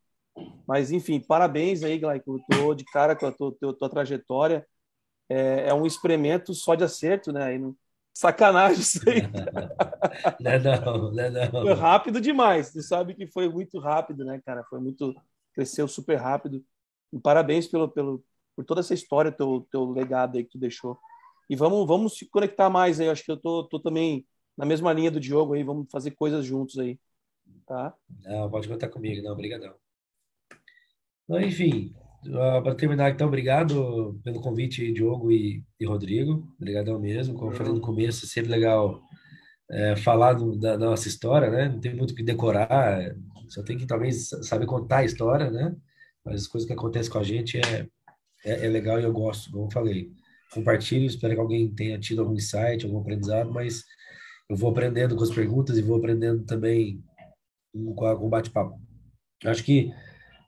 Mas, 0.67 0.91
enfim, 0.91 1.21
parabéns 1.21 1.83
aí, 1.83 1.99
Glaico. 1.99 2.37
Eu 2.37 2.59
tô 2.59 2.75
de 2.75 2.85
cara 2.85 3.17
com 3.17 3.27
a 3.27 3.33
tua, 3.33 3.53
tua, 3.59 3.75
tua 3.75 3.89
trajetória. 3.89 4.67
É, 5.29 5.69
é, 5.69 5.75
um 5.75 5.87
experimento 5.87 6.55
só 6.55 6.75
de 6.75 6.85
acerto, 6.85 7.33
né? 7.33 7.45
Aí, 7.45 7.61
sacanagem 8.15 8.81
isso 8.81 9.01
aí. 9.09 9.23
não, 10.41 10.51
é 10.51 10.59
não, 10.59 11.13
não, 11.13 11.21
é 11.21 11.31
não. 11.31 11.63
Foi 11.63 11.75
rápido 11.75 12.21
demais. 12.21 12.73
Tu 12.73 12.83
sabe 12.83 13.15
que 13.15 13.27
foi 13.27 13.49
muito 13.49 13.79
rápido, 13.79 14.25
né, 14.25 14.41
cara? 14.45 14.65
Foi 14.65 14.81
muito 14.81 15.15
cresceu 15.53 15.89
super 15.89 16.17
rápido. 16.17 16.65
E 17.13 17.19
parabéns 17.19 17.67
pelo, 17.67 17.89
pelo, 17.89 18.25
por 18.55 18.65
toda 18.65 18.81
essa 18.81 18.95
história, 18.95 19.33
teu, 19.33 19.67
teu 19.71 19.91
legado 19.91 20.37
aí 20.37 20.45
que 20.45 20.51
tu 20.51 20.59
deixou. 20.59 20.99
E 21.51 21.57
vamos, 21.57 21.87
vamos 21.87 22.17
se 22.19 22.29
conectar 22.29 22.69
mais 22.71 23.01
aí. 23.01 23.09
Acho 23.09 23.25
que 23.25 23.31
eu 23.33 23.37
tô, 23.37 23.65
tô 23.65 23.81
também 23.81 24.27
na 24.57 24.67
mesma 24.67 24.93
linha 24.93 25.11
do 25.11 25.21
Diogo 25.21 25.55
aí. 25.55 25.63
Vamos 25.63 25.87
fazer 25.91 26.13
coisas 26.13 26.45
juntos 26.45 26.79
aí. 26.79 26.99
Tá? 27.69 27.95
Não, 28.25 28.51
pode 28.51 28.67
contar 28.67 28.89
comigo. 28.89 29.23
Não, 29.23 29.33
obrigadão. 29.33 29.75
Então, 31.25 31.39
enfim, 31.43 31.95
para 32.63 32.75
terminar, 32.75 33.11
então, 33.11 33.29
obrigado 33.29 34.19
pelo 34.25 34.41
convite, 34.41 34.91
Diogo 34.91 35.31
e, 35.31 35.63
e 35.79 35.85
Rodrigo. 35.85 36.49
Obrigadão 36.57 36.99
mesmo. 36.99 37.35
Como 37.35 37.53
eu 37.53 37.57
falei 37.57 37.75
no 37.75 37.81
começo, 37.81 38.25
é 38.25 38.29
sempre 38.29 38.51
legal 38.51 39.03
é, 39.71 39.95
falar 39.97 40.33
do, 40.33 40.57
da, 40.57 40.79
da 40.79 40.87
nossa 40.87 41.09
história, 41.09 41.51
né? 41.51 41.69
Não 41.69 41.79
tem 41.79 41.95
muito 41.95 42.13
o 42.13 42.15
que 42.15 42.23
decorar. 42.23 43.15
Só 43.49 43.63
tem 43.63 43.77
que 43.77 43.87
talvez 43.87 44.31
saber 44.43 44.65
contar 44.65 44.99
a 44.99 45.05
história, 45.05 45.51
né? 45.51 45.77
Mas 46.25 46.43
as 46.43 46.47
coisas 46.47 46.67
que 46.67 46.73
acontecem 46.73 47.13
com 47.13 47.19
a 47.19 47.23
gente 47.23 47.59
é, 47.59 47.87
é, 48.47 48.65
é 48.65 48.69
legal 48.69 48.99
e 48.99 49.05
eu 49.05 49.13
gosto, 49.13 49.51
como 49.51 49.67
eu 49.67 49.71
falei. 49.71 50.11
Compartilho, 50.55 51.05
espero 51.05 51.35
que 51.35 51.41
alguém 51.41 51.75
tenha 51.75 51.99
tido 51.99 52.23
algum 52.23 52.33
insight, 52.33 52.87
algum 52.87 53.01
aprendizado, 53.01 53.53
mas 53.53 53.85
eu 54.49 54.57
vou 54.57 54.71
aprendendo 54.71 55.15
com 55.15 55.23
as 55.23 55.31
perguntas 55.31 55.77
e 55.77 55.83
vou 55.83 55.99
aprendendo 55.99 56.43
também 56.45 57.05
com, 57.73 58.27
o 58.27 58.29
bate-papo. 58.29 58.81
Acho 59.45 59.65
que 59.65 59.93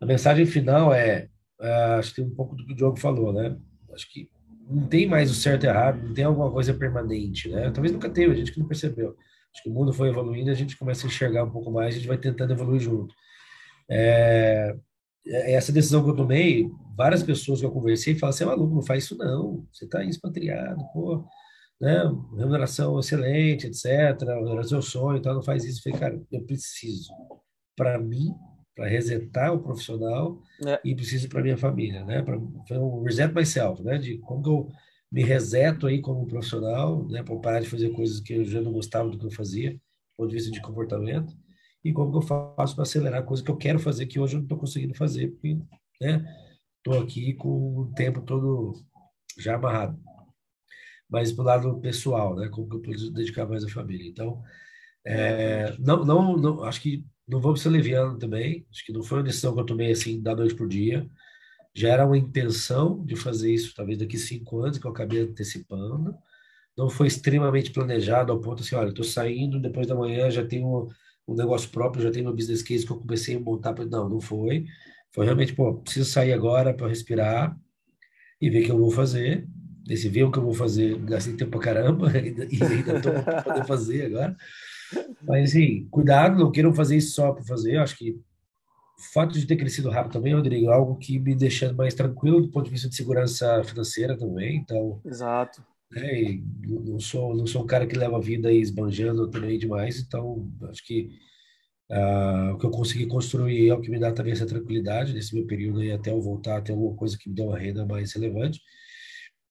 a 0.01 0.07
mensagem 0.07 0.47
final 0.47 0.93
é, 0.93 1.29
uh, 1.61 1.99
acho 1.99 2.11
que 2.11 2.17
tem 2.17 2.25
um 2.25 2.35
pouco 2.35 2.57
do 2.57 2.67
que 2.67 2.73
o 2.73 2.77
Diogo 2.77 2.99
falou, 2.99 3.33
né? 3.33 3.57
Acho 3.93 4.11
que 4.11 4.29
não 4.69 4.87
tem 4.87 5.07
mais 5.07 5.31
o 5.31 5.35
certo 5.35 5.65
e 5.65 5.67
errado, 5.67 6.07
não 6.07 6.15
tem 6.15 6.25
alguma 6.25 6.51
coisa 6.51 6.73
permanente, 6.73 7.49
né? 7.49 7.71
Talvez 7.71 7.93
nunca 7.93 8.09
tenha, 8.09 8.31
a 8.31 8.35
gente 8.35 8.53
que 8.53 8.61
não 8.61 8.69
percebeu. 8.69 9.17
Acho 9.53 9.65
que 9.65 9.69
o 9.69 9.73
mundo 9.73 9.93
foi 9.93 10.09
evoluindo, 10.09 10.51
a 10.51 10.55
gente 10.55 10.77
começa 10.77 11.07
a 11.07 11.09
enxergar 11.09 11.45
um 11.45 11.51
pouco 11.51 11.71
mais, 11.71 11.95
a 11.95 11.99
gente 11.99 12.09
vai 12.09 12.19
tentando 12.19 12.53
evoluir 12.53 12.81
junto. 12.81 13.13
É, 13.91 14.77
é 15.27 15.53
essa 15.55 15.73
decisão 15.73 16.05
que 16.05 16.11
eu 16.11 16.17
tomei, 16.17 16.71
várias 16.97 17.23
pessoas 17.23 17.61
que 17.61 17.67
eu 17.67 17.71
conversei 17.71 18.15
falaram 18.15 18.35
assim, 18.35 18.45
maluco, 18.45 18.75
não 18.75 18.83
faz 18.83 19.05
isso 19.05 19.17
não, 19.17 19.67
você 19.73 19.85
está 19.85 20.05
expatriado, 20.05 20.83
pô, 20.93 21.25
né, 21.81 22.03
remuneração 22.37 22.99
excelente, 22.99 23.67
etc, 23.67 23.87
era 23.87 24.63
seu 24.65 24.83
sonho, 24.83 25.19
então 25.19 25.35
não 25.35 25.43
faz 25.43 25.65
isso. 25.65 25.79
Eu 25.79 25.83
falei, 25.85 25.99
cara, 25.99 26.23
eu 26.31 26.43
preciso, 26.43 27.11
para 27.77 27.99
mim, 27.99 28.35
para 28.77 28.87
resetar 28.87 29.53
o 29.53 29.63
profissional 29.63 30.43
é. 30.67 30.81
e 30.85 30.95
preciso 30.95 31.29
para 31.29 31.43
minha 31.43 31.57
família, 31.57 32.05
né, 32.05 32.23
para 32.23 32.39
um 32.79 33.03
reset 33.03 33.35
myself, 33.35 33.83
né, 33.83 33.99
de 33.99 34.19
como 34.19 34.43
que 34.43 34.49
eu 34.49 34.69
me 35.11 35.25
reseto 35.25 35.87
aí 35.87 36.01
como 36.01 36.27
profissional, 36.27 37.07
né, 37.09 37.23
para 37.23 37.37
parar 37.37 37.61
de 37.61 37.69
fazer 37.69 37.91
coisas 37.91 38.21
que 38.21 38.35
eu 38.35 38.45
já 38.45 38.61
não 38.61 38.73
gostava 38.73 39.09
do 39.09 39.19
que 39.19 39.27
eu 39.27 39.31
fazia, 39.31 39.73
do 39.73 39.81
ponto 40.17 40.29
de 40.29 40.37
vista 40.37 40.51
de 40.51 40.61
comportamento, 40.61 41.35
e 41.85 41.93
como 41.93 42.11
que 42.13 42.19
eu 42.19 42.23
faço 42.23 42.75
para 42.75 42.83
acelerar 42.83 43.25
coisas 43.25 43.45
que 43.45 43.51
eu 43.51 43.57
quero 43.57 43.79
fazer 43.79 44.07
que 44.07 44.21
hoje 44.21 44.35
eu 44.35 44.39
não 44.39 44.45
estou 44.45 44.59
conseguindo 44.59 44.95
fazer, 44.95 45.29
porque, 45.29 45.59
né, 46.01 46.25
estou 46.77 47.03
aqui 47.03 47.35
com 47.35 47.79
o 47.81 47.93
tempo 47.95 48.21
todo 48.21 48.75
já 49.39 49.57
amarrado. 49.57 49.99
Mas 51.11 51.33
pro 51.33 51.45
lado 51.45 51.81
pessoal, 51.81 52.37
né, 52.37 52.49
como 52.49 52.69
que 52.69 52.89
eu 52.89 52.95
estou 52.95 53.13
dedicar 53.13 53.47
mais 53.47 53.65
à 53.65 53.69
família. 53.69 54.09
Então, 54.09 54.43
é, 55.05 55.75
não, 55.79 56.05
não, 56.05 56.37
não, 56.37 56.65
acho 56.65 56.81
que 56.81 57.05
não 57.27 57.41
vamos 57.41 57.61
ser 57.63 57.71
leviano 57.71 58.19
também, 58.19 58.67
acho 58.71 58.85
que 58.85 58.93
não 58.93 59.03
foi 59.03 59.19
uma 59.19 59.25
decisão 59.25 59.55
que 59.55 59.61
eu 59.61 59.67
tomei 59.67 59.93
assim 59.93 60.21
da 60.21 60.35
noite 60.35 60.55
por 60.55 60.69
dia, 60.69 61.09
já 61.75 61.91
era 61.91 62.07
uma 62.07 62.19
intenção 62.19 63.05
de 63.05 63.17
fazer 63.17 63.53
isso 63.53 63.75
talvez 63.75 63.99
daqui 63.99 64.19
cinco 64.19 64.61
anos, 64.61 64.79
que 64.79 64.87
eu 64.87 64.91
acabei 64.91 65.21
antecipando. 65.21 66.15
Não 66.77 66.91
foi 66.91 67.07
extremamente 67.07 67.71
planejado 67.73 68.33
ao 68.33 68.41
ponto 68.41 68.63
assim, 68.63 68.75
olha, 68.75 68.91
estou 68.91 69.05
saindo, 69.05 69.61
depois 69.61 69.87
da 69.87 69.95
manhã 69.95 70.31
já 70.31 70.45
tenho 70.47 70.89
um, 71.29 71.35
negócio 71.35 71.71
próprio, 71.71 72.03
já 72.03 72.11
tenho 72.11 72.25
meu 72.27 72.35
business 72.35 72.63
case 72.63 72.87
que 72.87 72.93
eu 72.93 72.99
comecei 72.99 73.37
a 73.37 73.41
montar. 73.41 73.75
Não, 73.87 74.09
não 74.09 74.21
foi. 74.21 74.67
Foi 75.13 75.25
realmente, 75.25 75.55
pô, 75.55 75.75
preciso 75.81 76.11
sair 76.11 76.33
agora 76.33 76.75
para 76.75 76.89
respirar 76.89 77.57
e 78.41 78.51
ver 78.51 78.63
o 78.63 78.65
que 78.67 78.73
eu 78.73 78.79
vou 78.79 78.91
fazer. 78.91 79.47
Esse 79.91 80.09
ver 80.09 80.23
o 80.23 80.31
que 80.31 80.39
eu 80.39 80.45
vou 80.45 80.55
fazer, 80.55 80.97
gastei 81.01 81.35
tempo 81.35 81.51
pra 81.51 81.61
caramba 81.61 82.11
e 82.17 82.19
ainda 82.63 82.97
estou 82.97 83.13
poder 83.45 83.65
fazer 83.67 84.07
agora. 84.07 84.37
Mas, 85.23 85.51
assim, 85.51 85.89
cuidado, 85.91 86.39
não 86.39 86.53
queiram 86.53 86.73
fazer 86.73 86.97
isso 86.97 87.13
só 87.13 87.33
para 87.33 87.45
fazer. 87.45 87.75
Eu 87.75 87.83
acho 87.83 87.97
que 87.97 88.13
o 88.13 89.13
fato 89.13 89.33
de 89.39 89.47
ter 89.47 89.57
crescido 89.57 89.91
rápido 89.91 90.13
também, 90.13 90.35
Rodrigo, 90.35 90.71
é 90.71 90.75
algo 90.75 90.97
que 90.97 91.19
me 91.19 91.35
deixa 91.35 91.73
mais 91.73 91.95
tranquilo 91.95 92.41
do 92.41 92.51
ponto 92.51 92.67
de 92.67 92.71
vista 92.71 92.89
de 92.89 92.95
segurança 92.95 93.65
financeira 93.65 94.17
também. 94.17 94.57
Então, 94.57 95.01
exato. 95.05 95.65
Né, 95.91 96.41
não 96.69 97.01
sou 97.01 97.37
não 97.37 97.47
sou 97.47 97.65
um 97.65 97.67
cara 97.67 97.85
que 97.85 97.99
leva 97.99 98.17
a 98.17 98.21
vida 98.21 98.49
aí 98.49 98.61
esbanjando 98.61 99.29
também 99.29 99.59
demais. 99.59 99.99
Então, 99.99 100.49
acho 100.69 100.85
que 100.87 101.11
uh, 101.91 102.55
o 102.55 102.59
que 102.59 102.67
eu 102.67 102.71
consegui 102.71 103.07
construir 103.07 103.69
é 103.69 103.75
o 103.75 103.81
que 103.81 103.91
me 103.91 103.99
dá 103.99 104.13
também 104.13 104.33
essa 104.33 104.47
tranquilidade 104.47 105.13
nesse 105.15 105.35
meu 105.35 105.47
período 105.47 105.81
aí 105.81 105.91
até 105.91 106.11
eu 106.13 106.21
voltar 106.21 106.59
a 106.59 106.61
ter 106.61 106.73
alguma 106.73 106.95
coisa 106.95 107.19
que 107.19 107.29
me 107.29 107.35
dê 107.35 107.43
uma 107.43 107.59
renda 107.59 107.85
mais 107.85 108.13
relevante. 108.13 108.61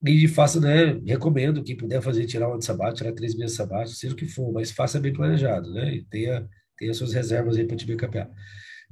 E 0.06 0.28
fato, 0.30 0.62
né, 0.62 1.00
recomendo 1.06 1.64
quem 1.64 1.76
puder 1.76 2.02
fazer, 2.02 2.26
tirar 2.26 2.48
um 2.48 2.52
ano 2.52 2.60
de 2.60 2.66
sabático, 2.66 2.98
tirar 3.00 3.12
três 3.12 3.36
meses 3.36 3.52
de 3.52 3.58
sabático, 3.58 3.98
seja 3.98 4.14
o 4.14 4.18
que 4.18 4.26
for, 4.26 4.52
mas 4.54 4.72
faça 4.72 5.00
bem 5.00 5.12
planejado, 5.12 5.74
né? 5.74 5.94
E 5.94 6.06
tenha, 6.06 6.48
tenha 6.78 6.94
suas 6.94 7.14
reservas 7.14 7.58
aí 7.58 7.66
para 7.66 7.76
te 7.76 7.86
backupear. 7.86 8.30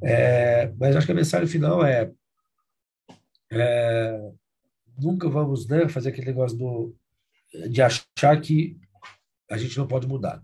É, 0.04 0.72
mas 0.78 0.96
acho 0.96 1.06
que 1.06 1.12
a 1.12 1.16
mensagem 1.16 1.48
final 1.48 1.84
é, 1.84 2.12
é 3.52 4.20
nunca 4.98 5.30
vamos 5.30 5.68
né, 5.68 5.88
fazer 5.88 6.10
aquele 6.10 6.28
negócio 6.28 6.58
do, 6.58 6.96
de 7.70 7.82
achar 7.82 8.42
que 8.42 8.78
a 9.50 9.58
gente 9.58 9.78
não 9.78 9.88
pode 9.88 10.08
mudar, 10.08 10.44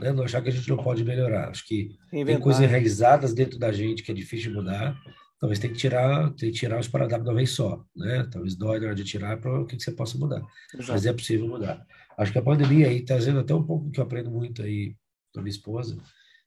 né? 0.00 0.12
não 0.12 0.24
achar 0.24 0.42
que 0.42 0.48
a 0.48 0.52
gente 0.52 0.68
não 0.68 0.76
pode 0.76 1.04
melhorar. 1.04 1.48
Acho 1.48 1.66
que 1.66 1.96
Inventar. 2.12 2.26
tem 2.26 2.40
coisas 2.40 2.62
enraizadas 2.62 3.34
dentro 3.34 3.58
da 3.58 3.72
gente 3.72 4.02
que 4.02 4.12
é 4.12 4.14
difícil 4.14 4.50
de 4.50 4.56
mudar. 4.56 4.96
Talvez 5.40 5.60
tem 5.60 5.70
que 5.70 5.78
tirar, 5.78 6.32
tem 6.34 6.50
que 6.50 6.58
tirar 6.58 6.80
os 6.80 6.88
paradigmas 6.88 7.24
de 7.24 7.30
uma 7.30 7.36
vez 7.36 7.50
só, 7.50 7.84
né? 7.94 8.28
Talvez 8.30 8.56
dói 8.56 8.80
na 8.80 8.86
hora 8.86 8.94
de 8.94 9.04
tirar 9.04 9.40
para 9.40 9.64
que, 9.66 9.76
que 9.76 9.82
você 9.82 9.92
possa 9.92 10.18
mudar. 10.18 10.42
Exato. 10.74 10.92
Mas 10.92 11.06
é 11.06 11.12
possível 11.12 11.46
mudar. 11.46 11.86
Acho 12.18 12.32
que 12.32 12.38
a 12.38 12.42
pandemia 12.42 12.88
aí 12.88 13.04
trazendo 13.04 13.38
até 13.38 13.54
um 13.54 13.62
pouco 13.62 13.90
que 13.90 14.00
eu 14.00 14.04
aprendo 14.04 14.30
muito 14.30 14.62
aí 14.62 14.96
da 15.32 15.40
minha 15.40 15.50
esposa, 15.50 15.96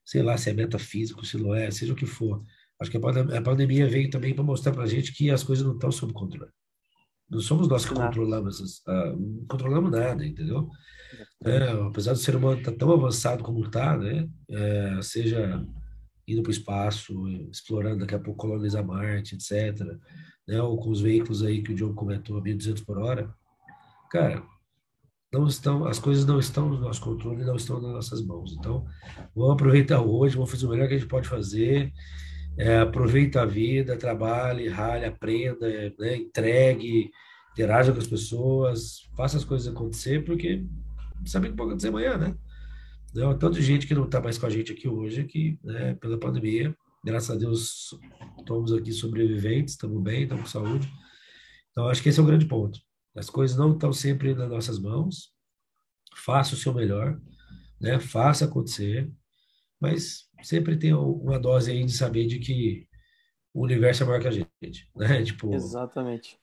sei 0.04 0.22
lá 0.22 0.36
se 0.36 0.50
é 0.50 0.52
metafísico, 0.52 1.24
se 1.24 1.38
não 1.38 1.54
é, 1.54 1.70
seja 1.70 1.94
o 1.94 1.96
que 1.96 2.04
for. 2.04 2.42
Acho 2.78 2.90
que 2.90 2.98
a 2.98 3.42
pandemia 3.42 3.88
veio 3.88 4.10
também 4.10 4.34
para 4.34 4.44
mostrar 4.44 4.72
para 4.72 4.82
a 4.82 4.86
gente 4.86 5.12
que 5.12 5.30
as 5.30 5.42
coisas 5.42 5.64
não 5.64 5.74
estão 5.74 5.90
sob 5.90 6.12
controle. 6.12 6.50
Não 7.30 7.40
somos 7.40 7.68
nós 7.68 7.86
que 7.86 7.94
controlamos, 7.94 8.82
uh, 8.86 9.16
não 9.16 9.46
controlamos 9.46 9.90
nada, 9.90 10.26
entendeu? 10.26 10.68
É, 11.44 11.70
apesar 11.86 12.12
do 12.12 12.18
ser 12.18 12.36
humano 12.36 12.58
estar 12.58 12.72
tá 12.72 12.76
tão 12.76 12.92
avançado 12.92 13.42
como 13.42 13.64
está, 13.64 13.96
né? 13.96 14.28
É, 14.50 15.00
seja 15.00 15.64
indo 16.26 16.42
para 16.42 16.50
o 16.50 16.52
espaço, 16.52 17.28
explorando 17.50 18.00
daqui 18.00 18.14
a 18.14 18.18
pouco 18.18 18.46
colonizar 18.46 18.84
Marte, 18.84 19.34
etc. 19.34 19.80
Né? 20.46 20.60
Ou 20.62 20.78
com 20.78 20.90
os 20.90 21.00
veículos 21.00 21.42
aí 21.42 21.62
que 21.62 21.72
o 21.72 21.74
John 21.74 21.94
comentou, 21.94 22.38
a 22.38 22.42
1.200 22.42 22.84
por 22.84 22.98
hora. 22.98 23.34
Cara, 24.10 24.42
não 25.32 25.46
estão, 25.46 25.86
as 25.86 25.98
coisas 25.98 26.26
não 26.26 26.38
estão 26.38 26.68
no 26.68 26.78
nosso 26.78 27.00
controle, 27.00 27.44
não 27.44 27.56
estão 27.56 27.80
nas 27.80 27.92
nossas 27.92 28.22
mãos. 28.22 28.54
Então, 28.58 28.84
vamos 29.34 29.54
aproveitar 29.54 30.00
hoje, 30.00 30.36
vamos 30.36 30.50
fazer 30.50 30.66
o 30.66 30.70
melhor 30.70 30.86
que 30.88 30.94
a 30.94 30.98
gente 30.98 31.08
pode 31.08 31.28
fazer. 31.28 31.92
É, 32.58 32.80
aproveita 32.80 33.40
a 33.40 33.46
vida, 33.46 33.96
trabalhe, 33.96 34.68
rale, 34.68 35.06
aprenda, 35.06 35.66
né, 35.98 36.16
entregue, 36.16 37.10
interaja 37.52 37.92
com 37.92 37.98
as 37.98 38.06
pessoas, 38.06 39.08
faça 39.16 39.38
as 39.38 39.44
coisas 39.44 39.72
acontecer, 39.72 40.22
porque 40.22 40.66
sabe 41.24 41.48
o 41.48 41.50
que 41.50 41.56
pode 41.56 41.70
acontecer 41.70 41.88
amanhã, 41.88 42.18
né? 42.18 42.36
Tanto 43.12 43.52
de 43.52 43.62
gente 43.62 43.86
que 43.86 43.94
não 43.94 44.04
está 44.04 44.20
mais 44.20 44.38
com 44.38 44.46
a 44.46 44.50
gente 44.50 44.72
aqui 44.72 44.88
hoje, 44.88 45.24
que 45.24 45.58
né, 45.62 45.94
pela 45.94 46.18
pandemia, 46.18 46.74
graças 47.04 47.30
a 47.30 47.38
Deus, 47.38 47.90
estamos 48.38 48.72
aqui 48.72 48.92
sobreviventes, 48.92 49.74
estamos 49.74 50.02
bem, 50.02 50.22
estamos 50.22 50.44
com 50.44 50.48
saúde. 50.48 50.90
Então, 51.70 51.88
acho 51.88 52.02
que 52.02 52.08
esse 52.08 52.18
é 52.18 52.22
o 52.22 52.26
grande 52.26 52.46
ponto. 52.46 52.80
As 53.14 53.28
coisas 53.28 53.56
não 53.56 53.72
estão 53.72 53.92
sempre 53.92 54.34
nas 54.34 54.48
nossas 54.48 54.78
mãos. 54.78 55.30
Faça 56.16 56.54
o 56.54 56.58
seu 56.58 56.72
melhor, 56.72 57.20
né? 57.80 57.98
Faça 57.98 58.46
acontecer, 58.46 59.10
mas 59.80 60.28
sempre 60.42 60.76
tem 60.76 60.94
uma 60.94 61.38
dose 61.38 61.70
aí 61.70 61.84
de 61.84 61.92
saber 61.92 62.26
de 62.26 62.38
que 62.38 62.86
o 63.52 63.62
universo 63.64 64.02
é 64.02 64.06
maior 64.06 64.20
que 64.20 64.28
a 64.28 64.30
gente, 64.30 64.88
né? 64.96 65.22
Tipo, 65.24 65.52
Exatamente. 65.54 66.38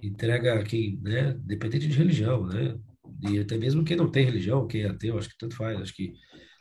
Entrega 0.00 0.62
quem, 0.64 1.00
né? 1.00 1.32
Dependente 1.34 1.88
de 1.88 1.96
religião, 1.96 2.46
né? 2.46 2.78
E 3.22 3.38
até 3.38 3.56
mesmo 3.56 3.84
quem 3.84 3.96
não 3.96 4.10
tem 4.10 4.24
religião, 4.24 4.66
quem 4.66 4.82
é 4.82 4.88
ateu, 4.88 5.18
acho 5.18 5.28
que 5.28 5.38
tanto 5.38 5.56
faz, 5.56 5.80
acho 5.80 5.94
que, 5.94 6.12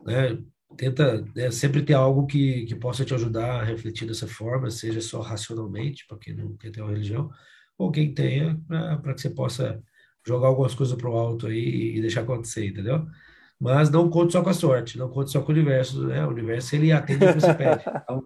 né? 0.05 0.37
Tenta 0.77 1.25
né, 1.35 1.51
sempre 1.51 1.81
ter 1.81 1.93
algo 1.95 2.25
que, 2.25 2.65
que 2.65 2.75
possa 2.75 3.03
te 3.03 3.13
ajudar 3.13 3.59
a 3.59 3.63
refletir 3.63 4.07
dessa 4.07 4.25
forma, 4.25 4.69
seja 4.69 5.01
só 5.01 5.19
racionalmente, 5.19 6.05
para 6.07 6.17
quem 6.17 6.33
não 6.33 6.55
quer 6.55 6.71
ter 6.71 6.81
uma 6.81 6.91
religião, 6.91 7.29
ou 7.77 7.91
quem 7.91 8.13
tenha, 8.13 8.57
para 8.67 9.13
que 9.13 9.19
você 9.19 9.29
possa 9.29 9.83
jogar 10.25 10.47
algumas 10.47 10.73
coisas 10.73 10.95
para 10.95 11.09
o 11.09 11.17
alto 11.17 11.47
aí 11.47 11.97
e 11.97 12.01
deixar 12.01 12.21
acontecer, 12.21 12.67
entendeu? 12.67 13.05
Mas 13.59 13.89
não 13.89 14.09
conte 14.09 14.33
só 14.33 14.41
com 14.41 14.49
a 14.49 14.53
sorte, 14.53 14.97
não 14.97 15.09
conte 15.09 15.31
só 15.31 15.41
com 15.41 15.51
o 15.51 15.55
universo, 15.55 16.07
né? 16.07 16.25
O 16.25 16.29
universo 16.29 16.75
ele 16.75 16.91
atende 16.91 17.25
o 17.25 17.33
que 17.33 17.41
você 17.41 17.53
pede. 17.53 17.83
Então, 18.03 18.25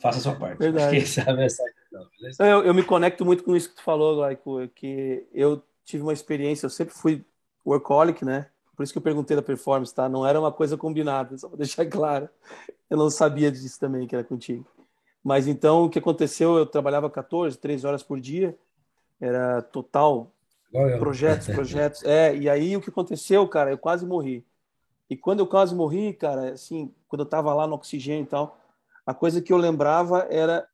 faça 0.00 0.18
a 0.18 0.22
sua 0.22 0.34
parte. 0.36 0.58
Verdade. 0.58 1.00
Que 1.00 1.20
é 1.20 1.30
a 1.30 1.34
mensagem. 1.34 1.74
Não, 2.38 2.46
eu, 2.46 2.64
eu, 2.64 2.74
me 2.74 2.82
conecto 2.82 3.24
muito 3.24 3.42
com 3.42 3.56
isso 3.56 3.70
que 3.70 3.76
tu 3.76 3.82
falou, 3.82 4.16
Glaico, 4.16 4.68
que 4.74 5.26
eu 5.32 5.62
tive 5.84 6.02
uma 6.02 6.12
experiência, 6.12 6.66
eu 6.66 6.70
sempre 6.70 6.94
fui 6.94 7.24
workaholic, 7.68 8.24
né? 8.24 8.48
Por 8.76 8.82
isso 8.82 8.92
que 8.92 8.98
eu 8.98 9.02
perguntei 9.02 9.36
da 9.36 9.42
performance, 9.42 9.94
tá? 9.94 10.08
Não 10.08 10.26
era 10.26 10.38
uma 10.38 10.52
coisa 10.52 10.76
combinada, 10.76 11.36
só 11.36 11.48
para 11.48 11.58
deixar 11.58 11.86
claro. 11.86 12.28
Eu 12.88 12.96
não 12.96 13.10
sabia 13.10 13.50
disso 13.50 13.78
também, 13.78 14.06
que 14.06 14.14
era 14.14 14.24
contigo. 14.24 14.66
Mas 15.22 15.46
então, 15.46 15.84
o 15.84 15.90
que 15.90 15.98
aconteceu? 15.98 16.56
Eu 16.56 16.66
trabalhava 16.66 17.10
14, 17.10 17.58
3 17.58 17.84
horas 17.84 18.02
por 18.02 18.20
dia, 18.20 18.56
era 19.20 19.60
total 19.60 20.32
projetos, 20.98 21.48
projetos. 21.48 22.04
É, 22.04 22.36
e 22.36 22.48
aí 22.48 22.76
o 22.76 22.80
que 22.80 22.90
aconteceu, 22.90 23.46
cara? 23.48 23.70
Eu 23.70 23.78
quase 23.78 24.06
morri. 24.06 24.46
E 25.10 25.16
quando 25.16 25.40
eu 25.40 25.46
quase 25.46 25.74
morri, 25.74 26.12
cara, 26.12 26.52
assim, 26.52 26.94
quando 27.08 27.20
eu 27.20 27.26
tava 27.26 27.52
lá 27.54 27.66
no 27.66 27.74
oxigênio 27.74 28.24
e 28.24 28.26
tal, 28.26 28.60
a 29.06 29.14
coisa 29.14 29.40
que 29.40 29.52
eu 29.52 29.56
lembrava 29.56 30.26
era. 30.30 30.68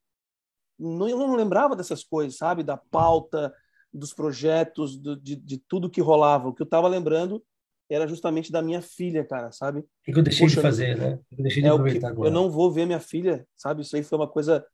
Não, 0.77 1.07
eu 1.07 1.17
não 1.17 1.35
lembrava 1.35 1.75
dessas 1.75 2.03
coisas, 2.03 2.37
sabe? 2.37 2.61
Da 2.61 2.75
pauta, 2.75 3.53
dos 3.95 4.13
projetos, 4.13 4.97
do, 4.97 5.15
de, 5.15 5.35
de 5.35 5.57
tudo 5.57 5.89
que 5.89 6.01
rolava. 6.01 6.49
O 6.49 6.53
que 6.53 6.61
eu 6.61 6.65
tava 6.65 6.87
lembrando 6.87 7.43
era 7.89 8.07
justamente 8.07 8.51
da 8.51 8.61
minha 8.61 8.81
filha, 8.81 9.23
cara, 9.23 9.51
sabe? 9.51 9.79
O 9.79 9.85
que 10.03 10.17
eu 10.17 10.23
deixei 10.23 10.45
Poxa, 10.45 10.55
de 10.55 10.61
fazer, 10.61 10.97
né? 10.97 11.19
Eu 11.31 11.43
deixei 11.43 11.61
de 11.61 11.67
é 11.67 11.71
aproveitar 11.71 12.09
agora. 12.09 12.29
Eu 12.29 12.33
não 12.33 12.49
vou 12.49 12.71
ver 12.71 12.85
minha 12.85 12.99
filha, 12.99 13.47
sabe? 13.55 13.81
Isso 13.81 13.95
aí 13.95 14.03
foi 14.03 14.17
uma 14.17 14.27
coisa 14.27 14.65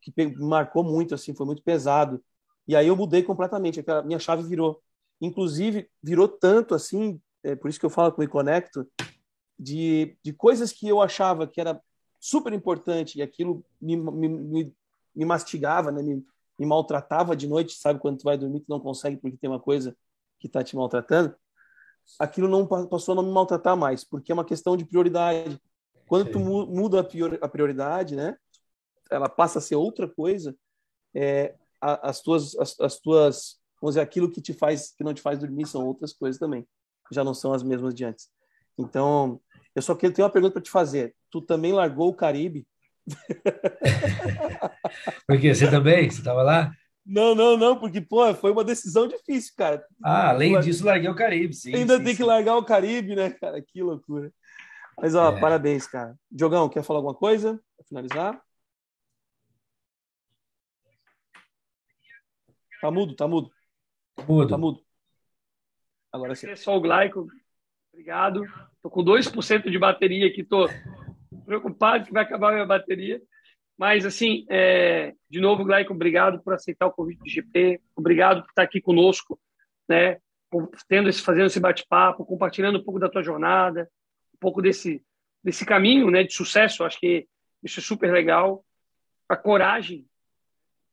que 0.00 0.12
me 0.16 0.36
marcou 0.36 0.84
muito, 0.84 1.14
assim, 1.14 1.34
foi 1.34 1.46
muito 1.46 1.62
pesado. 1.62 2.22
E 2.68 2.76
aí 2.76 2.86
eu 2.86 2.96
mudei 2.96 3.22
completamente, 3.22 3.82
a 3.88 4.02
minha 4.02 4.18
chave 4.18 4.42
virou. 4.42 4.80
Inclusive, 5.20 5.88
virou 6.02 6.28
tanto 6.28 6.74
assim, 6.74 7.20
é 7.42 7.54
por 7.54 7.68
isso 7.68 7.80
que 7.80 7.86
eu 7.86 7.90
falo 7.90 8.12
com 8.12 8.22
o 8.22 8.28
Conecto, 8.28 8.86
de, 9.58 10.16
de 10.22 10.32
coisas 10.32 10.72
que 10.72 10.88
eu 10.88 11.00
achava 11.00 11.46
que 11.46 11.60
era 11.60 11.80
super 12.20 12.52
importante 12.52 13.18
e 13.18 13.22
aquilo 13.22 13.64
me, 13.80 13.96
me, 13.96 14.28
me, 14.28 14.74
me 15.14 15.24
mastigava, 15.24 15.92
né? 15.92 16.02
me, 16.02 16.24
me 16.58 16.66
maltratava 16.66 17.36
de 17.36 17.46
noite, 17.46 17.74
sabe? 17.74 18.00
Quando 18.00 18.18
tu 18.18 18.24
vai 18.24 18.36
dormir, 18.38 18.60
tu 18.60 18.66
não 18.68 18.80
consegue 18.80 19.16
porque 19.16 19.36
tem 19.36 19.50
uma 19.50 19.60
coisa 19.60 19.96
que 20.38 20.46
está 20.46 20.62
te 20.62 20.76
maltratando. 20.76 21.34
Aquilo 22.18 22.48
não 22.48 22.66
passou 22.86 23.12
a 23.12 23.16
não 23.16 23.22
me 23.22 23.32
maltratar 23.32 23.76
mais, 23.76 24.04
porque 24.04 24.30
é 24.30 24.34
uma 24.34 24.44
questão 24.44 24.76
de 24.76 24.84
prioridade. 24.84 25.60
Quando 26.06 26.30
tu 26.30 26.38
muda 26.38 27.00
a 27.40 27.48
prioridade, 27.48 28.14
né? 28.14 28.36
Ela 29.10 29.28
passa 29.28 29.58
a 29.58 29.62
ser 29.62 29.76
outra 29.76 30.08
coisa. 30.08 30.54
É, 31.14 31.54
as 31.80 32.20
tuas, 32.20 32.54
as, 32.56 32.78
as, 32.80 32.98
tuas, 32.98 33.58
vamos 33.80 33.94
dizer, 33.94 34.00
aquilo 34.00 34.30
que 34.30 34.40
te 34.40 34.52
faz, 34.52 34.92
que 34.96 35.04
não 35.04 35.14
te 35.14 35.22
faz 35.22 35.38
dormir 35.38 35.66
são 35.66 35.86
outras 35.86 36.12
coisas 36.12 36.38
também, 36.38 36.66
já 37.12 37.22
não 37.22 37.34
são 37.34 37.52
as 37.52 37.62
mesmas 37.62 37.94
de 37.94 38.04
antes. 38.04 38.28
Então, 38.76 39.40
eu 39.74 39.82
só 39.82 39.94
quero 39.94 40.12
ter 40.12 40.22
uma 40.22 40.30
pergunta 40.30 40.54
para 40.54 40.62
te 40.62 40.70
fazer. 40.70 41.14
Tu 41.30 41.40
também 41.42 41.72
largou 41.72 42.08
o 42.08 42.14
Caribe? 42.14 42.66
Porque 45.26 45.54
você 45.54 45.70
também? 45.70 46.10
Você 46.10 46.18
estava 46.18 46.42
lá? 46.42 46.72
Não, 47.06 47.34
não, 47.34 47.56
não, 47.56 47.78
porque 47.78 48.00
pô, 48.00 48.34
foi 48.34 48.50
uma 48.50 48.64
decisão 48.64 49.06
difícil, 49.06 49.52
cara. 49.54 49.84
Ah, 50.02 50.30
além 50.30 50.58
disso, 50.60 50.86
larguei 50.86 51.10
o 51.10 51.14
Caribe, 51.14 51.52
sim. 51.52 51.74
Ainda 51.74 51.98
sim, 51.98 52.04
tem 52.04 52.14
sim. 52.14 52.16
que 52.16 52.24
largar 52.24 52.56
o 52.56 52.64
Caribe, 52.64 53.14
né, 53.14 53.28
cara? 53.28 53.60
Que 53.60 53.82
loucura. 53.82 54.32
Mas 54.96 55.14
ó, 55.14 55.36
é. 55.36 55.38
parabéns, 55.38 55.86
cara. 55.86 56.16
Diogão, 56.30 56.68
quer 56.68 56.82
falar 56.82 57.00
alguma 57.00 57.14
coisa 57.14 57.60
para 57.76 57.86
finalizar? 57.86 58.42
Tá 62.80 62.90
mudo, 62.90 63.14
tá 63.14 63.28
mudo. 63.28 63.50
Mudo. 64.26 64.48
Tá 64.48 64.56
mudo. 64.56 64.80
Agora 66.10 66.34
sim. 66.34 66.46
Pessoal, 66.46 66.80
Glaico, 66.80 67.26
obrigado. 67.92 68.46
Tô 68.82 68.88
com 68.88 69.04
2% 69.04 69.70
de 69.70 69.78
bateria 69.78 70.28
aqui, 70.28 70.42
tô 70.42 70.66
preocupado 71.44 72.06
que 72.06 72.12
vai 72.12 72.22
acabar 72.22 72.50
a 72.50 72.52
minha 72.54 72.66
bateria. 72.66 73.20
Mas, 73.76 74.06
assim, 74.06 74.46
é... 74.48 75.14
de 75.28 75.40
novo, 75.40 75.64
Glaico, 75.64 75.92
obrigado 75.92 76.42
por 76.42 76.54
aceitar 76.54 76.86
o 76.86 76.92
convite 76.92 77.20
do 77.20 77.28
GP, 77.28 77.80
obrigado 77.96 78.42
por 78.42 78.48
estar 78.48 78.62
aqui 78.62 78.80
conosco, 78.80 79.38
né? 79.88 80.18
Tendo 80.88 81.08
esse, 81.08 81.20
fazendo 81.20 81.46
esse 81.46 81.58
bate-papo, 81.58 82.24
compartilhando 82.24 82.78
um 82.78 82.84
pouco 82.84 83.00
da 83.00 83.08
tua 83.08 83.22
jornada, 83.22 83.90
um 84.34 84.38
pouco 84.38 84.62
desse, 84.62 85.02
desse 85.42 85.66
caminho 85.66 86.10
né, 86.10 86.22
de 86.22 86.32
sucesso. 86.32 86.84
Acho 86.84 86.98
que 87.00 87.26
isso 87.62 87.80
é 87.80 87.82
super 87.82 88.12
legal. 88.12 88.64
A 89.28 89.36
coragem 89.36 90.06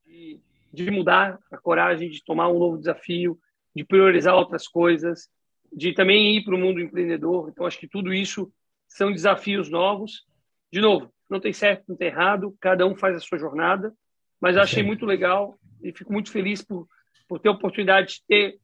de 0.04 0.42
de 0.74 0.90
mudar, 0.90 1.38
a 1.52 1.58
coragem 1.58 2.10
de 2.10 2.24
tomar 2.24 2.48
um 2.48 2.58
novo 2.58 2.78
desafio, 2.78 3.38
de 3.76 3.84
priorizar 3.84 4.36
outras 4.36 4.68
coisas, 4.68 5.30
de 5.72 5.94
também 5.94 6.38
ir 6.38 6.44
para 6.44 6.56
o 6.56 6.58
mundo 6.58 6.80
empreendedor. 6.80 7.50
Então, 7.50 7.66
acho 7.66 7.80
que 7.80 7.88
tudo 7.88 8.14
isso 8.14 8.52
são 8.88 9.12
desafios 9.12 9.70
novos. 9.70 10.26
De 10.72 10.80
novo, 10.80 11.12
não 11.30 11.40
tem 11.40 11.54
certo, 11.54 11.86
não 11.88 11.96
tem 11.96 12.08
errado, 12.08 12.56
cada 12.60 12.86
um 12.86 12.96
faz 12.96 13.16
a 13.16 13.20
sua 13.20 13.38
jornada, 13.38 13.94
mas 14.40 14.58
achei 14.58 14.82
muito 14.84 15.06
legal 15.06 15.58
e 15.84 15.92
fico 15.92 16.12
muito 16.12 16.32
feliz 16.32 16.62
por, 16.62 16.88
por 17.28 17.40
ter 17.40 17.50
a 17.50 17.54
oportunidade 17.54 18.16
de 18.16 18.24
ter 18.28 18.60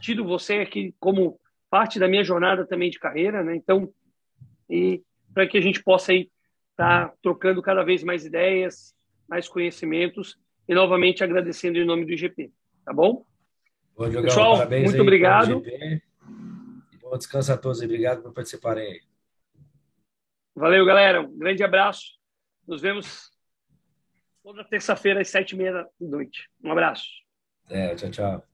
tido 0.00 0.24
você 0.24 0.54
aqui 0.54 0.94
como 0.98 1.38
parte 1.70 1.98
da 1.98 2.08
minha 2.08 2.22
jornada 2.22 2.66
também 2.66 2.90
de 2.90 2.98
carreira, 2.98 3.42
né? 3.42 3.56
Então, 3.56 3.92
e 4.68 5.02
para 5.32 5.46
que 5.46 5.56
a 5.56 5.60
gente 5.60 5.82
possa 5.82 6.12
estar 6.12 6.28
tá 6.76 7.14
trocando 7.22 7.62
cada 7.62 7.82
vez 7.82 8.02
mais 8.02 8.24
ideias, 8.24 8.94
mais 9.28 9.48
conhecimentos 9.48 10.36
e 10.68 10.74
novamente 10.74 11.24
agradecendo 11.24 11.78
em 11.78 11.84
nome 11.84 12.04
do 12.04 12.12
IGP. 12.12 12.52
Tá 12.84 12.92
bom? 12.92 13.24
Bom, 13.96 14.10
Pessoal, 14.10 14.68
muito 14.68 15.00
obrigado. 15.00 15.62
Bom 17.00 17.16
descanso 17.16 17.52
a 17.52 17.56
todos 17.56 17.80
e 17.82 17.84
obrigado 17.84 18.22
por 18.22 18.32
participarem 18.32 18.84
aí. 18.84 19.11
Valeu, 20.54 20.84
galera. 20.84 21.22
Um 21.22 21.38
grande 21.38 21.62
abraço. 21.64 22.18
Nos 22.66 22.82
vemos 22.82 23.30
toda 24.42 24.64
terça-feira 24.64 25.20
às 25.20 25.28
sete 25.28 25.52
e 25.52 25.56
meia 25.56 25.72
da 25.72 25.88
noite. 26.00 26.48
Um 26.62 26.70
abraço. 26.70 27.06
É, 27.68 27.94
tchau, 27.94 28.10
tchau. 28.10 28.51